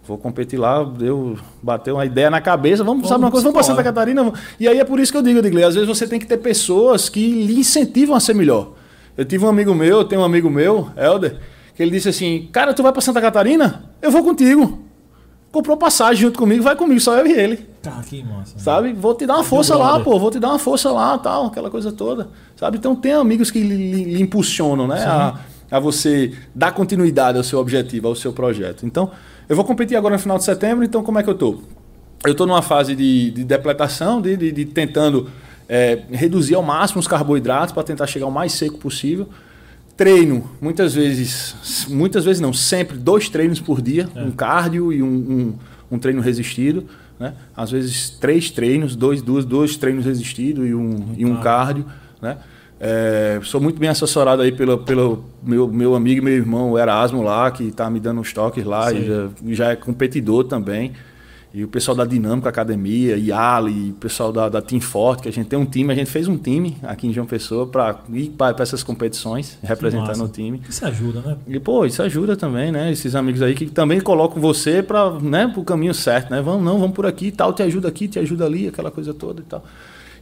Vou 0.07 0.17
competir 0.17 0.59
lá, 0.59 0.83
deu, 0.85 1.37
bateu 1.63 1.95
uma 1.97 2.05
ideia 2.07 2.31
na 2.31 2.41
cabeça, 2.41 2.83
vamos, 2.83 3.03
Vamos 3.03 3.09
sabe 3.09 3.25
uma 3.25 3.31
coisa, 3.31 3.45
vamos 3.45 3.55
para. 3.59 3.65
Santa 3.65 3.83
Catarina. 3.83 4.23
vamos- 4.25 4.39
E 4.59 4.67
aí 4.69 4.79
é 4.79 4.85
por 4.85 4.99
isso 5.01 5.11
que 5.13 5.19
eu 5.19 5.23
digo, 5.23 5.43
Digley, 5.43 5.65
às 5.65 5.75
vezes 5.75 5.89
você 5.89 6.07
tem 6.07 6.19
que 6.19 6.27
ter 6.27 6.39
pessoas 6.39 7.09
que 7.09 7.45
lhe 7.45 7.59
incentivam 7.59 8.15
a 8.17 8.21
ser 8.21 8.35
melhor. 8.35 8.73
Eu 9.17 9.25
tive 9.25 9.45
um 9.45 9.49
amigo 9.49 9.75
meu, 9.75 9.99
eu 9.99 10.05
tenho 10.05 10.21
um 10.23 10.25
amigo 10.25 10.49
meu, 10.49 10.89
Helder, 10.97 11.37
que 11.81 11.85
ele 11.85 11.93
disse 11.93 12.11
assim, 12.11 12.47
cara, 12.53 12.75
tu 12.75 12.83
vai 12.83 12.93
para 12.93 13.01
Santa 13.01 13.23
Catarina? 13.23 13.85
Eu 14.03 14.11
vou 14.11 14.23
contigo. 14.23 14.81
Comprou 15.51 15.79
passagem 15.79 16.21
junto 16.21 16.39
comigo, 16.39 16.63
vai 16.63 16.77
comigo, 16.77 17.01
só 17.01 17.17
eu 17.17 17.27
e 17.27 17.33
ele. 17.33 17.67
Cara, 17.81 18.03
que 18.03 18.23
massa. 18.23 18.59
Sabe? 18.59 18.93
Vou 18.93 19.15
te 19.15 19.25
dar 19.25 19.37
uma 19.37 19.45
força 19.45 19.75
lá, 19.75 19.99
pô. 19.99 20.19
Vou 20.19 20.31
te 20.31 20.39
dar 20.39 20.51
uma 20.51 20.59
força 20.59 20.93
lá, 20.93 21.17
tal, 21.17 21.47
aquela 21.47 21.71
coisa 21.71 21.91
toda. 21.91 22.29
Sabe? 22.55 22.77
Então 22.77 22.95
tem 22.95 23.15
amigos 23.15 23.51
que 23.51 23.61
lhe, 23.61 24.05
lhe 24.05 24.21
impulsionam, 24.21 24.87
né? 24.87 25.03
A, 25.07 25.41
a 25.71 25.81
você 25.81 26.35
dar 26.55 26.73
continuidade 26.73 27.39
ao 27.39 27.45
seu 27.45 27.59
objetivo, 27.59 28.09
ao 28.09 28.15
seu 28.15 28.31
projeto. 28.31 28.85
Então, 28.85 29.11
eu 29.49 29.57
vou 29.57 29.65
competir 29.65 29.97
agora 29.97 30.17
no 30.17 30.21
final 30.21 30.37
de 30.37 30.45
setembro, 30.45 30.85
então 30.85 31.03
como 31.03 31.19
é 31.19 31.23
que 31.23 31.31
eu 31.31 31.35
tô? 31.35 31.63
Eu 32.27 32.35
tô 32.35 32.45
numa 32.45 32.61
fase 32.61 32.95
de, 32.95 33.31
de 33.31 33.43
depletação, 33.43 34.21
de, 34.21 34.37
de, 34.37 34.53
de 34.53 34.67
tentando 34.67 35.31
é, 35.67 36.03
reduzir 36.11 36.57
ao 36.57 36.63
máximo 36.63 37.01
os 37.01 37.09
carboidratos 37.09 37.73
para 37.73 37.83
tentar 37.83 38.07
chegar 38.07 38.27
o 38.27 38.31
mais 38.31 38.53
seco 38.53 38.77
possível. 38.77 39.31
Treino, 40.01 40.49
muitas 40.63 40.95
vezes, 40.95 41.87
muitas 41.91 42.25
vezes 42.25 42.41
não, 42.41 42.55
sempre 42.55 42.97
dois 42.97 43.29
treinos 43.29 43.61
por 43.61 43.83
dia, 43.83 44.09
É. 44.15 44.23
um 44.23 44.31
cardio 44.31 44.91
e 44.95 45.03
um, 45.03 45.07
um, 45.07 45.55
um 45.91 45.99
treino 45.99 46.23
resistido. 46.23 46.87
Né? 47.19 47.35
Às 47.55 47.71
vezes 47.71 48.09
três 48.09 48.51
treinos, 48.51 48.97
dois, 48.97 49.21
dois, 49.21 49.45
dois 49.45 49.77
treinos 49.77 50.07
resistidos 50.07 50.67
e 50.67 50.75
um, 50.75 51.15
e 51.19 51.27
um 51.27 51.37
cardio. 51.43 51.85
Né? 52.23 52.39
É, 52.81 53.41
sou 53.43 53.61
muito 53.61 53.79
bem 53.79 53.91
assessorado 53.91 54.41
aí 54.41 54.51
pelo, 54.51 54.79
pelo 54.79 55.23
meu, 55.43 55.69
meu 55.69 55.95
amigo 55.95 56.23
e 56.23 56.25
meu 56.25 56.33
irmão, 56.33 56.71
o 56.71 56.79
Erasmo 56.79 57.23
lá, 57.23 57.51
que 57.51 57.65
está 57.65 57.91
me 57.91 58.01
dando 58.01 58.23
uns 58.23 58.33
toques 58.33 58.65
lá, 58.65 58.91
e 58.91 59.05
já, 59.07 59.29
já 59.49 59.71
é 59.73 59.77
competidor 59.77 60.45
também. 60.45 60.93
E 61.53 61.65
o 61.65 61.69
pessoal 61.69 61.97
da 61.97 62.05
Dinâmica 62.05 62.49
Academia, 62.49 63.17
Yali, 63.17 63.89
e 63.89 63.91
o 63.91 63.95
pessoal 63.95 64.33
da, 64.33 64.49
da 64.49 64.63
Team 64.63 64.81
Forte, 64.81 65.23
que 65.23 65.29
a 65.29 65.33
gente 65.33 65.49
tem 65.49 65.59
um 65.59 65.65
time, 65.65 65.93
a 65.93 65.97
gente 65.97 66.09
fez 66.09 66.29
um 66.29 66.37
time 66.37 66.77
aqui 66.83 67.09
em 67.09 67.13
João 67.13 67.27
Pessoa 67.27 67.67
para 67.67 67.99
ir 68.13 68.31
para 68.31 68.55
essas 68.63 68.85
competições, 68.85 69.59
representando 69.61 70.25
o 70.25 70.29
time. 70.29 70.63
Isso 70.69 70.87
ajuda, 70.87 71.21
né? 71.21 71.37
E, 71.49 71.59
pô, 71.59 71.85
isso 71.85 72.03
ajuda 72.05 72.37
também, 72.37 72.71
né? 72.71 72.93
Esses 72.93 73.17
amigos 73.17 73.43
aí 73.43 73.55
que 73.55 73.67
também 73.67 74.01
colocam 74.01 74.41
você 74.41 74.81
para 74.81 75.11
né, 75.19 75.53
o 75.57 75.65
caminho 75.65 75.93
certo, 75.93 76.31
né? 76.31 76.41
Vamos, 76.41 76.65
não, 76.65 76.79
vamos 76.79 76.95
por 76.95 77.05
aqui 77.05 77.27
e 77.27 77.33
tal, 77.33 77.53
te 77.53 77.65
ajuda 77.65 77.89
aqui, 77.89 78.07
te 78.07 78.21
ajuda 78.21 78.47
ali, 78.47 78.69
aquela 78.69 78.93
coisa 78.93 79.13
toda 79.13 79.41
e 79.41 79.45
tal. 79.45 79.65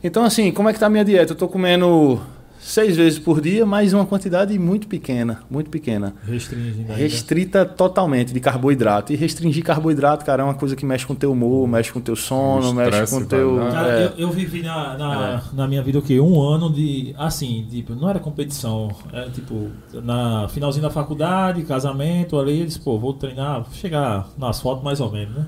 Então, 0.02 0.24
assim, 0.24 0.50
como 0.50 0.70
é 0.70 0.72
que 0.72 0.78
tá 0.78 0.86
a 0.86 0.90
minha 0.90 1.04
dieta? 1.04 1.32
Eu 1.32 1.36
tô 1.36 1.48
comendo 1.48 2.20
seis 2.60 2.96
vezes 2.96 3.18
por 3.18 3.40
dia, 3.40 3.64
mas 3.64 3.92
uma 3.92 4.04
quantidade 4.04 4.58
muito 4.58 4.86
pequena, 4.86 5.42
muito 5.50 5.70
pequena. 5.70 6.14
Restringindo. 6.26 6.92
Restrita 6.92 7.64
totalmente 7.64 8.32
de 8.32 8.40
carboidrato. 8.40 9.12
E 9.12 9.16
restringir 9.16 9.64
carboidrato, 9.64 10.24
cara, 10.24 10.42
é 10.42 10.44
uma 10.44 10.54
coisa 10.54 10.74
que 10.74 10.84
mexe 10.84 11.06
com 11.06 11.12
o 11.12 11.16
teu 11.16 11.32
humor, 11.32 11.68
mexe 11.68 11.92
com 11.92 11.98
o 11.98 12.02
teu 12.02 12.16
sono, 12.16 12.70
O 12.70 12.74
mexe 12.74 13.06
com 13.10 13.18
o 13.18 13.26
teu. 13.26 13.56
Cara, 13.70 14.00
é, 14.00 14.04
eu, 14.06 14.12
eu 14.18 14.30
vivi 14.30 14.62
na, 14.62 14.98
na, 14.98 15.42
na 15.52 15.68
minha 15.68 15.82
vida 15.82 15.98
o 15.98 16.02
quê? 16.02 16.20
Um 16.20 16.40
ano 16.40 16.72
de. 16.72 17.14
Assim, 17.16 17.66
tipo, 17.70 17.94
não 17.94 18.08
era 18.08 18.18
competição. 18.18 18.90
Era 19.12 19.30
tipo, 19.30 19.70
na 19.94 20.48
finalzinho 20.48 20.82
da 20.82 20.90
faculdade, 20.90 21.62
casamento, 21.62 22.38
ali, 22.38 22.60
eu 22.60 22.66
disse, 22.66 22.80
pô, 22.80 22.98
vou 22.98 23.12
treinar, 23.12 23.64
chegar 23.72 24.28
nas 24.36 24.60
fotos 24.60 24.82
mais 24.82 25.00
ou 25.00 25.10
menos, 25.10 25.34
né? 25.34 25.46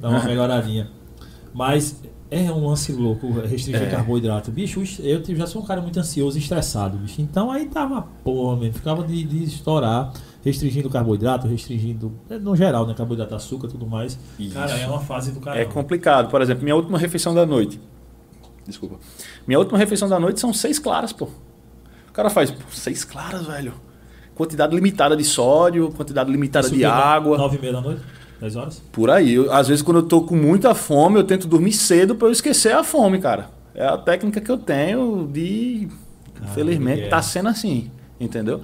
Dar 0.00 0.08
uma 0.08 0.22
melhoradinha. 0.24 0.88
Mas 1.54 2.00
É 2.34 2.50
um 2.50 2.66
lance 2.66 2.90
louco 2.92 3.30
restringir 3.42 3.82
É. 3.88 3.90
carboidrato. 3.90 4.50
Bicho, 4.50 4.82
eu 5.00 5.22
já 5.36 5.46
sou 5.46 5.60
um 5.60 5.66
cara 5.66 5.82
muito 5.82 6.00
ansioso 6.00 6.38
e 6.38 6.40
estressado, 6.40 6.96
bicho. 6.96 7.20
Então 7.20 7.50
aí 7.50 7.66
tava, 7.66 8.06
porra, 8.24 8.56
mesmo, 8.56 8.72
ficava 8.72 9.04
de, 9.04 9.22
de 9.22 9.44
estourar, 9.44 10.10
restringindo 10.42 10.88
carboidrato, 10.88 11.46
restringindo, 11.46 12.10
é, 12.30 12.38
no 12.38 12.56
geral, 12.56 12.86
né? 12.86 12.94
Carboidrato, 12.94 13.34
açúcar 13.34 13.68
tudo 13.68 13.86
mais. 13.86 14.18
Isso. 14.38 14.54
Cara, 14.54 14.72
é 14.78 14.86
uma 14.86 15.00
fase 15.00 15.30
do 15.32 15.40
cara. 15.40 15.60
É 15.60 15.66
complicado. 15.66 16.30
Por 16.30 16.40
exemplo, 16.40 16.62
minha 16.62 16.74
última 16.74 16.96
refeição 16.96 17.34
da 17.34 17.44
noite. 17.44 17.78
Desculpa. 18.66 18.96
Minha 19.46 19.58
última 19.58 19.76
refeição 19.76 20.08
da 20.08 20.18
noite 20.18 20.40
são 20.40 20.54
seis 20.54 20.78
claras, 20.78 21.12
pô. 21.12 21.26
O 22.08 22.12
cara 22.14 22.30
faz 22.30 22.50
pô, 22.50 22.62
seis 22.70 23.04
claras, 23.04 23.46
velho. 23.46 23.74
Quantidade 24.34 24.74
limitada 24.74 25.14
de 25.14 25.24
sódio, 25.24 25.90
quantidade 25.92 26.30
limitada 26.32 26.66
Isso 26.66 26.74
de 26.76 26.84
água. 26.86 27.36
Nove 27.36 27.58
e 27.58 27.60
meia 27.60 27.74
da 27.74 27.80
noite? 27.82 28.00
Dez 28.42 28.56
horas? 28.56 28.82
Por 28.90 29.08
aí. 29.08 29.34
Eu, 29.34 29.52
às 29.52 29.68
vezes, 29.68 29.82
quando 29.84 29.98
eu 29.98 30.02
tô 30.02 30.22
com 30.22 30.34
muita 30.34 30.74
fome, 30.74 31.16
eu 31.16 31.22
tento 31.22 31.46
dormir 31.46 31.70
cedo 31.70 32.16
pra 32.16 32.26
eu 32.26 32.32
esquecer 32.32 32.72
a 32.74 32.82
fome, 32.82 33.20
cara. 33.20 33.50
É 33.72 33.86
a 33.86 33.96
técnica 33.96 34.40
que 34.40 34.50
eu 34.50 34.58
tenho 34.58 35.28
de. 35.32 35.86
Infelizmente, 36.42 37.02
é. 37.02 37.08
tá 37.08 37.22
sendo 37.22 37.48
assim. 37.48 37.88
Entendeu? 38.18 38.60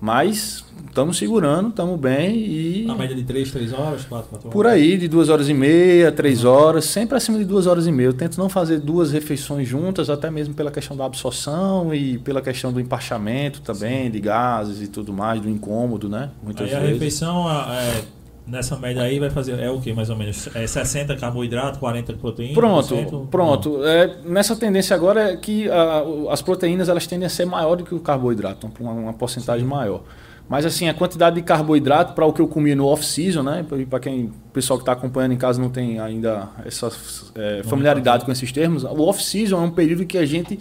Mas 0.00 0.64
estamos 0.88 1.16
segurando, 1.16 1.68
estamos 1.68 2.00
bem 2.00 2.38
e. 2.38 2.84
Na 2.88 2.96
média 2.96 3.14
de 3.14 3.22
três, 3.22 3.52
três 3.52 3.72
horas, 3.72 4.04
quatro, 4.04 4.30
quatro 4.30 4.48
horas. 4.48 4.52
Por 4.52 4.66
aí, 4.66 4.96
de 4.98 5.06
duas 5.06 5.28
horas 5.28 5.48
e 5.48 5.54
meia, 5.54 6.10
três 6.10 6.44
horas, 6.44 6.86
sempre 6.86 7.16
acima 7.16 7.38
de 7.38 7.44
duas 7.44 7.68
horas 7.68 7.86
e 7.86 7.92
meia. 7.92 8.08
Eu 8.08 8.14
tento 8.14 8.36
não 8.36 8.48
fazer 8.48 8.80
duas 8.80 9.12
refeições 9.12 9.68
juntas, 9.68 10.10
até 10.10 10.28
mesmo 10.28 10.54
pela 10.54 10.72
questão 10.72 10.96
da 10.96 11.04
absorção 11.04 11.94
e 11.94 12.18
pela 12.18 12.40
questão 12.42 12.72
do 12.72 12.80
empachamento 12.80 13.60
também, 13.60 14.10
de 14.10 14.18
gases 14.18 14.82
e 14.82 14.88
tudo 14.88 15.12
mais, 15.12 15.40
do 15.40 15.48
incômodo, 15.48 16.08
né? 16.08 16.30
Muitas 16.42 16.66
Aí 16.68 16.74
a 16.74 16.80
vezes. 16.80 16.94
refeição, 16.94 17.46
a- 17.46 17.76
é, 17.80 18.02
nessa 18.50 18.76
média 18.76 19.02
aí, 19.02 19.18
vai 19.18 19.30
fazer, 19.30 19.58
é 19.58 19.70
o 19.70 19.80
que 19.80 19.92
mais 19.92 20.10
ou 20.10 20.16
menos? 20.16 20.48
É 20.54 20.66
60 20.66 21.16
carboidrato, 21.16 21.78
40 21.78 22.12
proteína? 22.14 22.54
Pronto, 22.54 22.88
100? 22.88 23.26
pronto. 23.30 23.84
É, 23.84 24.16
nessa 24.24 24.56
tendência 24.56 24.94
agora 24.96 25.32
é 25.32 25.36
que 25.36 25.68
o- 25.68 26.28
as 26.30 26.42
proteínas 26.42 26.88
elas 26.88 27.06
tendem 27.06 27.26
a 27.26 27.30
ser 27.30 27.44
maior 27.46 27.76
do 27.76 27.84
que 27.84 27.94
o 27.94 28.00
carboidrato, 28.00 28.70
uma, 28.80 28.92
uma 28.92 29.12
porcentagem 29.12 29.66
maior. 29.66 30.02
Mas 30.48 30.66
assim, 30.66 30.88
a 30.88 30.94
quantidade 30.94 31.36
de 31.36 31.42
carboidrato 31.42 32.12
para 32.12 32.26
o 32.26 32.32
que 32.32 32.40
eu 32.42 32.48
comi 32.48 32.74
no 32.74 32.84
off-season, 32.86 33.40
né? 33.44 33.64
Para 33.88 34.00
quem, 34.00 34.24
o 34.24 34.32
pessoal 34.52 34.78
que 34.78 34.82
está 34.82 34.92
acompanhando 34.92 35.30
em 35.32 35.36
casa 35.36 35.60
não 35.62 35.70
tem 35.70 36.00
ainda 36.00 36.48
essa 36.66 36.90
é, 37.36 37.62
familiaridade 37.62 38.24
com 38.24 38.32
esses 38.32 38.50
termos, 38.50 38.82
o 38.82 39.00
off-season 39.02 39.58
é 39.58 39.60
um 39.60 39.70
período 39.70 40.04
que 40.04 40.18
a 40.18 40.26
gente 40.26 40.58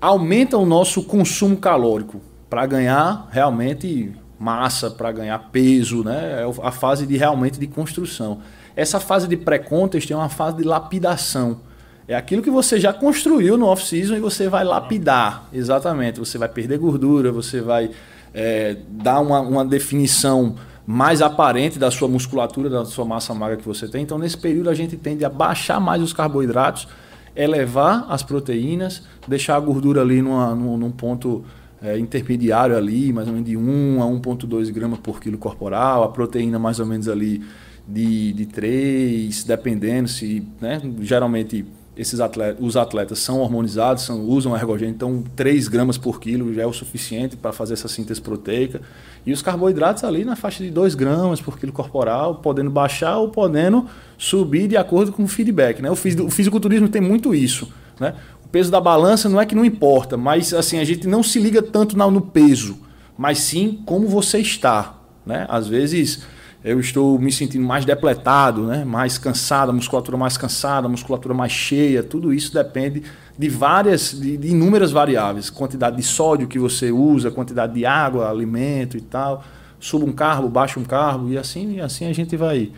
aumenta 0.00 0.56
o 0.56 0.64
nosso 0.64 1.02
consumo 1.02 1.56
calórico 1.56 2.20
para 2.48 2.64
ganhar 2.66 3.28
realmente 3.32 4.12
massa, 4.38 4.90
para 4.90 5.10
ganhar 5.10 5.38
peso, 5.50 6.04
né? 6.04 6.42
É 6.42 6.66
a 6.66 6.70
fase 6.70 7.06
de 7.06 7.16
realmente 7.16 7.58
de 7.58 7.66
construção. 7.66 8.40
Essa 8.76 9.00
fase 9.00 9.26
de 9.26 9.36
pré-contest 9.36 10.10
é 10.10 10.16
uma 10.16 10.28
fase 10.28 10.58
de 10.58 10.62
lapidação. 10.62 11.60
É 12.06 12.14
aquilo 12.14 12.40
que 12.40 12.50
você 12.50 12.80
já 12.80 12.92
construiu 12.92 13.58
no 13.58 13.66
off-season 13.66 14.16
e 14.16 14.20
você 14.20 14.48
vai 14.48 14.64
lapidar. 14.64 15.48
Exatamente. 15.52 16.18
Você 16.20 16.38
vai 16.38 16.48
perder 16.48 16.78
gordura, 16.78 17.30
você 17.32 17.60
vai 17.60 17.90
é, 18.32 18.76
dar 18.88 19.20
uma, 19.20 19.40
uma 19.40 19.64
definição 19.64 20.54
mais 20.86 21.20
aparente 21.20 21.78
da 21.78 21.90
sua 21.90 22.08
musculatura, 22.08 22.70
da 22.70 22.84
sua 22.86 23.04
massa 23.04 23.34
magra 23.34 23.58
que 23.58 23.66
você 23.66 23.86
tem. 23.86 24.02
Então, 24.02 24.16
nesse 24.16 24.38
período, 24.38 24.70
a 24.70 24.74
gente 24.74 24.96
tende 24.96 25.22
a 25.22 25.28
baixar 25.28 25.78
mais 25.78 26.00
os 26.00 26.14
carboidratos, 26.14 26.88
elevar 27.36 28.06
as 28.08 28.22
proteínas, 28.22 29.02
deixar 29.26 29.56
a 29.56 29.60
gordura 29.60 30.00
ali 30.00 30.22
numa, 30.22 30.54
num, 30.54 30.78
num 30.78 30.90
ponto 30.90 31.44
é, 31.82 31.98
intermediário 31.98 32.76
ali, 32.76 33.12
mais 33.12 33.26
ou 33.28 33.34
menos 33.34 33.48
de 33.48 33.56
1 33.56 34.02
a 34.02 34.06
1,2 34.06 34.70
gramas 34.72 34.98
por 34.98 35.20
quilo 35.20 35.38
corporal, 35.38 36.02
a 36.04 36.08
proteína 36.08 36.58
mais 36.58 36.80
ou 36.80 36.86
menos 36.86 37.08
ali 37.08 37.42
de, 37.86 38.32
de 38.32 38.46
3, 38.46 39.44
dependendo 39.44 40.08
se, 40.08 40.42
né, 40.60 40.80
geralmente 41.00 41.64
esses 41.96 42.20
atletas, 42.20 42.64
os 42.64 42.76
atletas 42.76 43.18
são 43.18 43.40
hormonizados, 43.40 44.04
são, 44.04 44.20
usam 44.22 44.54
ergogênio, 44.54 44.94
então 44.94 45.24
3 45.34 45.66
gramas 45.66 45.98
por 45.98 46.20
quilo 46.20 46.54
já 46.54 46.62
é 46.62 46.66
o 46.66 46.72
suficiente 46.72 47.36
para 47.36 47.50
fazer 47.52 47.74
essa 47.74 47.88
síntese 47.88 48.20
proteica. 48.20 48.80
E 49.26 49.32
os 49.32 49.42
carboidratos 49.42 50.04
ali 50.04 50.24
na 50.24 50.36
faixa 50.36 50.62
de 50.62 50.70
2 50.70 50.94
gramas 50.94 51.40
por 51.40 51.58
quilo 51.58 51.72
corporal, 51.72 52.36
podendo 52.36 52.70
baixar 52.70 53.16
ou 53.18 53.30
podendo 53.30 53.84
subir 54.16 54.68
de 54.68 54.76
acordo 54.76 55.10
com 55.10 55.24
o 55.24 55.28
feedback. 55.28 55.82
Né? 55.82 55.90
O, 55.90 55.96
fisi- 55.96 56.20
o 56.22 56.30
fisiculturismo 56.30 56.88
tem 56.88 57.02
muito 57.02 57.34
isso. 57.34 57.68
Né? 57.98 58.14
O 58.48 58.50
peso 58.50 58.70
da 58.70 58.80
balança 58.80 59.28
não 59.28 59.38
é 59.38 59.44
que 59.44 59.54
não 59.54 59.62
importa, 59.62 60.16
mas 60.16 60.54
assim 60.54 60.78
a 60.78 60.84
gente 60.84 61.06
não 61.06 61.22
se 61.22 61.38
liga 61.38 61.60
tanto 61.60 61.98
no 61.98 62.20
peso, 62.22 62.78
mas 63.16 63.40
sim 63.40 63.82
como 63.84 64.08
você 64.08 64.38
está. 64.38 64.94
Né? 65.26 65.44
Às 65.50 65.68
vezes 65.68 66.22
eu 66.64 66.80
estou 66.80 67.18
me 67.18 67.30
sentindo 67.30 67.66
mais 67.66 67.84
depletado, 67.84 68.64
né? 68.64 68.86
mais 68.86 69.18
cansado, 69.18 69.70
musculatura 69.70 70.16
mais 70.16 70.38
cansada, 70.38 70.88
musculatura 70.88 71.34
mais 71.34 71.52
cheia, 71.52 72.02
tudo 72.02 72.32
isso 72.32 72.54
depende 72.54 73.02
de 73.38 73.48
várias, 73.50 74.18
de, 74.18 74.38
de 74.38 74.48
inúmeras 74.48 74.92
variáveis, 74.92 75.50
quantidade 75.50 75.96
de 75.96 76.02
sódio 76.02 76.48
que 76.48 76.58
você 76.58 76.90
usa, 76.90 77.30
quantidade 77.30 77.74
de 77.74 77.84
água, 77.84 78.30
alimento 78.30 78.96
e 78.96 79.02
tal, 79.02 79.44
suba 79.78 80.06
um 80.06 80.12
carbo, 80.12 80.48
baixa 80.48 80.80
um 80.80 80.84
carbo 80.84 81.28
e 81.28 81.36
assim, 81.36 81.74
e 81.74 81.80
assim 81.82 82.06
a 82.06 82.14
gente 82.14 82.34
vai, 82.34 82.72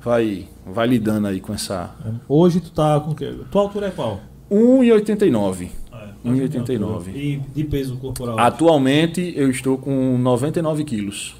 vai, 0.00 0.48
vai 0.64 0.86
lidando 0.86 1.26
aí 1.26 1.40
com 1.40 1.52
essa 1.52 1.90
Hoje 2.26 2.58
tu 2.58 2.70
tá 2.70 2.98
com 3.00 3.10
o 3.10 3.14
quê? 3.14 3.34
Tua 3.50 3.60
altura 3.60 3.88
é 3.88 3.90
qual? 3.90 4.29
1,89. 4.50 5.68
É, 5.92 6.28
1,89. 6.28 7.14
E 7.14 7.40
de 7.54 7.64
peso 7.64 7.96
corporal? 7.96 8.38
Atualmente 8.38 9.32
eu 9.36 9.50
estou 9.50 9.78
com 9.78 10.18
99 10.18 10.84
quilos, 10.84 11.36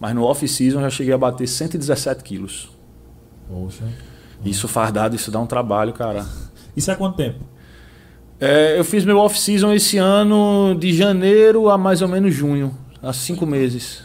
mas 0.00 0.14
no 0.14 0.24
off-season 0.24 0.78
eu 0.78 0.82
já 0.82 0.90
cheguei 0.90 1.12
a 1.12 1.18
bater 1.18 1.46
117 1.46 2.22
quilos. 2.24 2.70
Poxa. 3.48 3.84
Isso 4.44 4.66
fardado, 4.66 5.14
isso 5.14 5.30
dá 5.30 5.38
um 5.38 5.46
trabalho, 5.46 5.92
cara. 5.92 6.26
Isso 6.74 6.90
há 6.90 6.96
quanto 6.96 7.16
tempo? 7.16 7.38
É, 8.40 8.78
eu 8.78 8.82
fiz 8.84 9.04
meu 9.04 9.18
off-season 9.18 9.72
esse 9.74 9.98
ano 9.98 10.74
de 10.80 10.92
janeiro 10.92 11.68
a 11.68 11.76
mais 11.76 12.00
ou 12.02 12.08
menos 12.08 12.34
junho, 12.34 12.74
há 13.02 13.12
cinco 13.12 13.44
meses. 13.46 14.02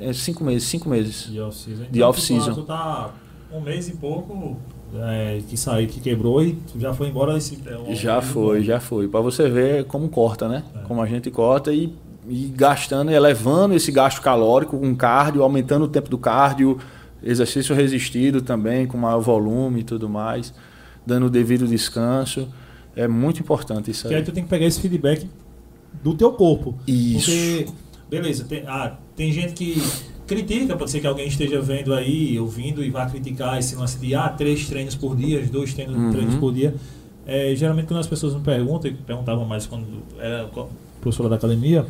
É, 0.00 0.12
cinco 0.12 0.42
meses, 0.42 0.64
cinco 0.68 0.88
meses. 0.88 1.28
De 1.30 1.40
off-season. 1.40 1.84
De 1.90 2.02
off-season. 2.02 2.52
Tu, 2.54 2.62
tá- 2.64 3.12
tu 3.48 3.52
tá 3.52 3.56
um 3.56 3.60
mês 3.60 3.88
e 3.88 3.92
pouco 3.96 4.58
é, 4.96 5.40
que 5.48 5.56
saiu, 5.56 5.88
que 5.88 6.00
quebrou 6.00 6.42
e 6.42 6.56
já 6.78 6.92
foi 6.94 7.08
embora 7.08 7.36
esse. 7.36 7.58
é, 7.66 7.94
Já 7.94 8.20
foi, 8.20 8.62
já 8.62 8.78
foi. 8.80 9.08
Para 9.08 9.20
você 9.20 9.48
ver 9.48 9.84
como 9.84 10.08
corta, 10.08 10.48
né? 10.48 10.62
É. 10.74 10.78
Como 10.80 11.00
a 11.02 11.06
gente 11.06 11.30
corta 11.30 11.72
e, 11.72 11.92
e 12.28 12.46
gastando, 12.54 13.10
elevando 13.10 13.74
esse 13.74 13.90
gasto 13.90 14.20
calórico 14.20 14.78
com 14.78 14.94
cardio, 14.94 15.42
aumentando 15.42 15.84
o 15.84 15.88
tempo 15.88 16.08
do 16.08 16.18
cardio, 16.18 16.78
exercício 17.22 17.74
resistido 17.74 18.40
também, 18.42 18.86
com 18.86 18.96
maior 18.98 19.20
volume 19.20 19.80
e 19.80 19.84
tudo 19.84 20.08
mais, 20.08 20.54
dando 21.06 21.26
o 21.26 21.30
devido 21.30 21.66
descanso. 21.66 22.48
É 22.96 23.08
muito 23.08 23.40
importante 23.40 23.90
isso 23.90 24.06
Que 24.06 24.14
aí 24.14 24.20
aí. 24.20 24.24
tu 24.24 24.30
tem 24.30 24.44
que 24.44 24.48
pegar 24.48 24.66
esse 24.66 24.80
feedback 24.80 25.28
do 26.02 26.14
teu 26.14 26.32
corpo. 26.32 26.76
Isso. 26.86 27.30
Porque, 27.30 27.66
beleza, 28.08 28.44
tem, 28.44 28.62
ah, 28.68 28.96
tem 29.16 29.32
gente 29.32 29.52
que 29.54 29.82
critica, 30.26 30.76
pode 30.76 30.90
ser 30.90 31.00
que 31.00 31.06
alguém 31.06 31.26
esteja 31.28 31.60
vendo 31.60 31.92
aí, 31.94 32.38
ouvindo 32.38 32.82
e 32.82 32.90
vá 32.90 33.06
criticar 33.06 33.58
esse 33.58 33.74
lance 33.76 33.98
de 33.98 34.14
ah, 34.14 34.28
três 34.28 34.66
treinos 34.68 34.94
por 34.94 35.14
dia, 35.16 35.44
dois 35.46 35.74
treinos, 35.74 35.96
Uhum. 35.96 36.10
treinos 36.10 36.34
por 36.36 36.52
dia. 36.52 36.74
É, 37.26 37.54
geralmente 37.56 37.86
quando 37.88 38.00
as 38.00 38.06
pessoas 38.06 38.34
me 38.34 38.40
perguntam, 38.40 38.90
e 38.90 38.94
perguntavam 38.94 39.44
mais 39.46 39.66
quando 39.66 39.86
era 40.18 40.48
professora 41.00 41.28
da 41.28 41.36
academia, 41.36 41.86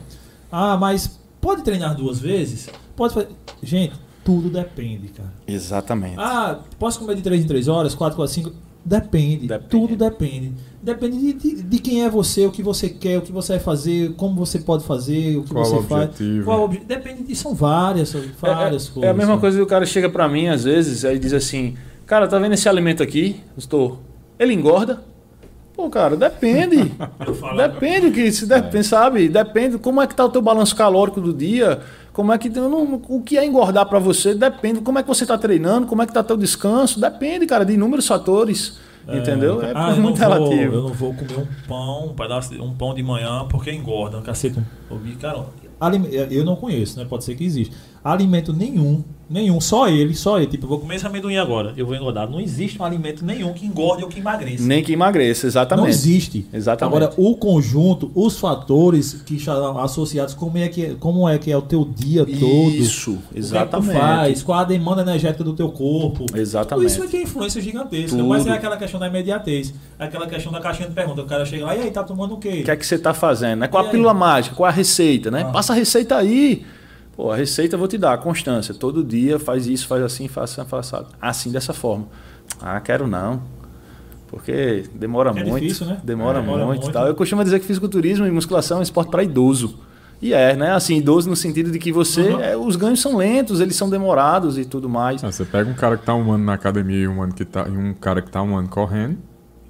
ah, 0.50 0.76
mas 0.76 1.18
pode 1.40 1.62
treinar 1.62 1.96
duas 1.96 2.18
vezes? 2.20 2.68
Pode 2.96 3.14
fazer. 3.14 3.28
Gente, 3.62 3.94
tudo 4.24 4.48
depende, 4.48 5.08
cara. 5.08 5.32
Exatamente. 5.46 6.16
Ah, 6.18 6.60
posso 6.78 6.98
comer 7.00 7.16
de 7.16 7.22
3 7.22 7.44
em 7.44 7.46
3 7.46 7.66
horas, 7.68 7.94
4, 7.94 8.16
4, 8.16 8.32
5? 8.34 8.52
Depende. 8.84 9.46
Depende. 9.48 9.68
Tudo 9.70 9.96
depende. 9.96 10.52
Depende 10.84 11.16
de, 11.18 11.32
de, 11.32 11.62
de 11.62 11.78
quem 11.78 12.04
é 12.04 12.10
você, 12.10 12.44
o 12.46 12.50
que 12.50 12.62
você 12.62 12.88
quer, 12.90 13.18
o 13.18 13.22
que 13.22 13.32
você 13.32 13.54
vai 13.54 13.60
fazer, 13.62 14.12
como 14.16 14.34
você 14.44 14.58
pode 14.58 14.84
fazer, 14.84 15.36
o 15.38 15.42
que 15.42 15.52
Qual 15.52 15.64
você 15.64 15.76
o 15.76 15.82
faz. 15.82 16.04
objetivo? 16.10 16.44
Qual 16.44 16.60
o 16.60 16.64
obje- 16.64 16.82
Depende 16.86 17.22
de. 17.22 17.34
São 17.34 17.54
várias, 17.54 18.10
são 18.10 18.20
várias 18.40 18.88
é, 18.88 18.90
coisas. 18.92 19.08
é 19.08 19.10
a 19.10 19.14
mesma 19.14 19.34
né? 19.36 19.40
coisa 19.40 19.56
que 19.56 19.62
o 19.62 19.66
cara 19.66 19.86
chega 19.86 20.10
pra 20.10 20.28
mim 20.28 20.48
às 20.48 20.64
vezes 20.64 21.04
aí 21.04 21.18
diz 21.18 21.32
assim: 21.32 21.74
Cara, 22.06 22.28
tá 22.28 22.38
vendo 22.38 22.52
esse 22.52 22.68
alimento 22.68 23.02
aqui? 23.02 23.40
Estou. 23.56 23.98
Ele 24.38 24.52
engorda? 24.52 25.02
Pô, 25.74 25.88
cara, 25.90 26.14
depende. 26.16 26.92
Depende 27.56 28.10
que 28.12 28.30
se 28.30 28.46
depende, 28.46 28.84
sabe? 28.84 29.28
Depende 29.28 29.76
como 29.78 30.00
é 30.00 30.06
que 30.06 30.14
tá 30.14 30.24
o 30.24 30.28
teu 30.28 30.40
balanço 30.40 30.76
calórico 30.76 31.20
do 31.20 31.32
dia, 31.32 31.80
como 32.12 32.32
é 32.32 32.38
que 32.38 32.48
não- 32.48 33.00
o 33.08 33.20
que 33.22 33.36
é 33.36 33.44
engordar 33.44 33.86
para 33.86 33.98
você, 33.98 34.34
depende 34.34 34.80
como 34.82 34.98
é 34.98 35.02
que 35.02 35.08
você 35.08 35.26
tá 35.26 35.36
treinando, 35.36 35.86
como 35.88 36.00
é 36.02 36.06
que 36.06 36.12
tá 36.12 36.22
teu 36.22 36.36
descanso, 36.36 37.00
depende, 37.00 37.44
cara, 37.46 37.64
de 37.64 37.72
inúmeros 37.72 38.06
fatores, 38.06 38.78
entendeu? 39.08 39.62
É 39.62 39.72
ah, 39.74 39.90
eu 39.96 40.02
muito 40.02 40.20
não 40.20 40.28
vou- 40.28 40.38
relativo. 40.48 40.74
eu 40.74 40.82
não 40.82 40.92
vou 40.94 41.14
comer 41.14 41.38
um 41.38 41.46
pão, 41.68 42.06
um 42.08 42.14
pedaço 42.14 42.50
de- 42.54 42.60
um 42.60 42.72
pão 42.74 42.94
de 42.94 43.02
manhã 43.02 43.46
porque 43.50 43.70
engorda, 43.72 44.20
cacete. 44.20 44.58
Um, 44.58 44.64
ouvi, 44.94 45.12
cara, 45.16 45.44
eu 46.30 46.44
não 46.44 46.56
conheço, 46.56 46.98
né? 46.98 47.04
Pode 47.08 47.24
ser 47.24 47.34
que 47.34 47.44
exista. 47.44 47.74
Alimento 48.02 48.52
nenhum 48.52 49.02
Nenhum, 49.28 49.60
só 49.60 49.88
ele, 49.88 50.14
só 50.14 50.38
ele. 50.38 50.46
Tipo, 50.46 50.64
eu 50.64 50.68
vou 50.68 50.78
comer 50.78 50.96
esse 50.96 51.06
amendoim 51.06 51.36
agora, 51.36 51.72
eu 51.76 51.86
vou 51.86 51.94
engordar. 51.96 52.28
Não 52.30 52.40
existe 52.40 52.80
um 52.80 52.84
alimento 52.84 53.24
nenhum 53.24 53.52
que 53.52 53.64
engorde 53.66 54.02
ou 54.02 54.08
que 54.08 54.20
emagreça. 54.20 54.62
Nem 54.64 54.82
que 54.82 54.92
emagreça, 54.92 55.46
exatamente. 55.46 55.82
Não 55.84 55.88
existe. 55.88 56.46
Exatamente. 56.52 56.96
Agora, 56.96 57.12
o 57.16 57.34
conjunto, 57.36 58.10
os 58.14 58.38
fatores 58.38 59.14
que 59.24 59.36
estão 59.36 59.78
associados, 59.78 60.34
como 60.34 60.58
é 60.58 60.68
que 60.68 60.84
é, 60.84 60.94
como 60.94 61.28
é, 61.28 61.38
que 61.38 61.50
é 61.50 61.56
o 61.56 61.62
teu 61.62 61.84
dia 61.84 62.24
todo. 62.26 62.70
Isso, 62.70 63.12
O 63.12 63.14
que 63.14 63.20
é 63.20 63.32
que 63.32 63.38
exatamente. 63.38 63.98
faz, 63.98 64.42
qual 64.42 64.58
a 64.58 64.64
demanda 64.64 65.02
energética 65.02 65.42
do 65.42 65.54
teu 65.54 65.70
corpo. 65.70 66.26
Exatamente. 66.34 66.92
Tudo 66.92 67.04
isso 67.04 67.10
tem 67.10 67.22
influência 67.22 67.60
gigantesca. 67.60 68.16
Tudo. 68.16 68.28
Mas 68.28 68.46
é 68.46 68.50
aquela 68.50 68.76
questão 68.76 69.00
da 69.00 69.06
imediatez. 69.08 69.72
Aquela 69.98 70.26
questão 70.26 70.52
da 70.52 70.60
caixinha 70.60 70.88
de 70.88 70.94
pergunta. 70.94 71.22
O 71.22 71.26
cara 71.26 71.44
chega 71.46 71.64
lá, 71.64 71.74
e 71.76 71.80
aí, 71.80 71.90
tá 71.90 72.02
tomando 72.02 72.34
o 72.34 72.38
quê? 72.38 72.60
O 72.60 72.64
que 72.64 72.70
é 72.70 72.76
que 72.76 72.86
você 72.86 72.96
está 72.96 73.14
fazendo? 73.14 73.60
Né? 73.60 73.68
Qual 73.68 73.82
E 73.82 73.86
a 73.86 73.88
aí? 73.88 73.92
pílula 73.92 74.12
mágica? 74.14 74.54
Qual 74.54 74.68
a 74.68 74.72
receita? 74.72 75.30
Né? 75.30 75.44
Ah. 75.48 75.52
Passa 75.52 75.72
a 75.72 75.76
receita 75.76 76.16
aí. 76.16 76.64
Pô, 77.16 77.30
a 77.30 77.36
receita 77.36 77.74
eu 77.74 77.78
vou 77.78 77.86
te 77.88 77.96
dar, 77.96 78.18
constância. 78.18 78.74
Todo 78.74 79.04
dia 79.04 79.38
faz 79.38 79.66
isso, 79.66 79.86
faz 79.86 80.02
assim, 80.02 80.26
faz 80.28 80.50
assim, 80.58 80.68
faz 80.68 80.92
assim, 80.94 81.06
assim 81.20 81.50
dessa 81.52 81.72
forma. 81.72 82.06
Ah, 82.60 82.80
quero 82.80 83.06
não. 83.06 83.42
Porque 84.28 84.84
demora 84.94 85.30
É 85.30 85.44
muito. 85.44 85.62
difícil, 85.62 85.86
né? 85.86 86.00
Demora, 86.02 86.38
É, 86.38 86.40
demora 86.42 86.66
muito, 86.66 86.80
e 86.80 86.84
muito. 86.84 86.92
tal. 86.92 87.06
Eu 87.06 87.14
costumo 87.14 87.44
dizer 87.44 87.60
que 87.60 87.66
fisiculturismo 87.66 88.26
e 88.26 88.30
musculação 88.30 88.78
é 88.78 88.80
um 88.80 88.82
esporte 88.82 89.10
para 89.10 89.22
idoso. 89.22 89.78
E 90.20 90.32
é, 90.32 90.56
né? 90.56 90.72
Assim, 90.72 90.96
idoso 90.96 91.28
no 91.28 91.36
sentido 91.36 91.70
de 91.70 91.78
que 91.78 91.92
você. 91.92 92.22
Uhum. 92.22 92.40
é, 92.40 92.56
os 92.56 92.74
ganhos 92.76 93.00
são 93.00 93.16
lentos, 93.16 93.60
eles 93.60 93.76
são 93.76 93.88
demorados 93.88 94.58
e 94.58 94.64
tudo 94.64 94.88
mais. 94.88 95.22
Ah, 95.22 95.30
você 95.30 95.44
pega 95.44 95.70
um 95.70 95.74
cara 95.74 95.96
que 95.96 96.04
tá 96.04 96.14
um 96.14 96.32
ano 96.32 96.44
na 96.44 96.54
academia 96.54 97.04
e 97.04 97.08
um, 97.08 97.22
ano 97.22 97.32
que 97.32 97.44
tá, 97.44 97.66
e 97.68 97.76
um 97.76 97.94
cara 97.94 98.20
que 98.22 98.30
tá 98.30 98.42
um 98.42 98.56
ano 98.56 98.68
correndo. 98.68 99.18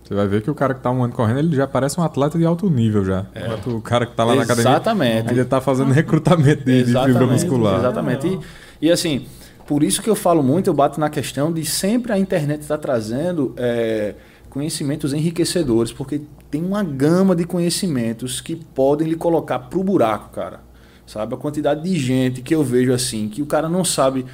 Você 0.05 0.15
vai 0.15 0.29
ver 0.29 0.43
que 0.43 0.51
o 0.51 0.55
cara 0.55 0.75
que 0.75 0.81
tá 0.81 0.91
um 0.91 1.03
ano 1.03 1.15
correndo, 1.15 1.39
ele 1.39 1.57
já 1.57 1.67
parece 1.67 1.99
um 1.99 2.03
atleta 2.03 2.37
de 2.37 2.45
alto 2.45 2.69
nível 2.69 3.03
já. 3.05 3.25
Enquanto 3.35 3.71
o 3.71 3.81
cara 3.81 4.05
que 4.05 4.15
tá 4.15 4.23
lá 4.23 4.35
na 4.35 4.43
academia 4.43 4.73
Exatamente. 4.73 5.31
ainda 5.31 5.45
tá 5.47 5.63
fazendo 5.63 5.93
recrutamento 5.93 6.63
de, 6.63 6.85
de 6.85 6.93
fibra 6.93 7.27
muscular. 7.27 7.79
Exatamente. 7.79 8.27
E, 8.27 8.87
e, 8.87 8.91
assim, 8.93 9.25
por 9.67 9.83
isso 9.83 10.03
que 10.03 10.11
eu 10.11 10.15
falo 10.15 10.43
muito, 10.43 10.69
eu 10.69 10.75
bato 10.75 11.01
na 11.01 11.09
questão 11.09 11.51
de 11.51 11.65
sempre 11.65 12.13
a 12.13 12.19
internet 12.19 12.61
estar 12.61 12.77
trazendo 12.77 13.55
é, 13.57 14.15
conhecimentos 14.51 15.15
enriquecedores, 15.15 15.91
porque 15.91 16.21
tem 16.51 16.63
uma 16.63 16.83
gama 16.85 17.35
de 17.35 17.45
conhecimentos 17.45 18.43
que 18.43 18.57
podem 18.57 19.09
lhe 19.09 19.17
colocar 19.17 19.59
pro 19.59 19.83
buraco, 19.83 20.31
cara. 20.31 20.61
Sabe? 21.07 21.35
A 21.35 21.39
quantidade 21.39 21.83
de 21.83 21.99
gente 21.99 22.43
que 22.43 22.55
eu 22.55 22.63
vejo 22.63 22.93
assim, 22.93 23.29
que 23.29 23.41
o 23.41 23.47
cara 23.47 23.71
não 23.71 23.85
sabe. 23.85 24.27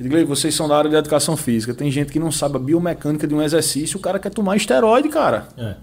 Edgley, 0.00 0.24
vocês 0.24 0.54
são 0.54 0.68
da 0.68 0.76
área 0.76 0.90
de 0.90 0.96
educação 0.96 1.36
física. 1.36 1.74
Tem 1.74 1.90
gente 1.90 2.12
que 2.12 2.20
não 2.20 2.30
sabe 2.30 2.56
a 2.56 2.60
biomecânica 2.60 3.26
de 3.26 3.34
um 3.34 3.42
exercício, 3.42 3.98
o 3.98 4.00
cara 4.00 4.18
quer 4.18 4.30
tomar 4.30 4.56
esteroide, 4.56 5.08
cara 5.08 5.48
É. 5.56 5.74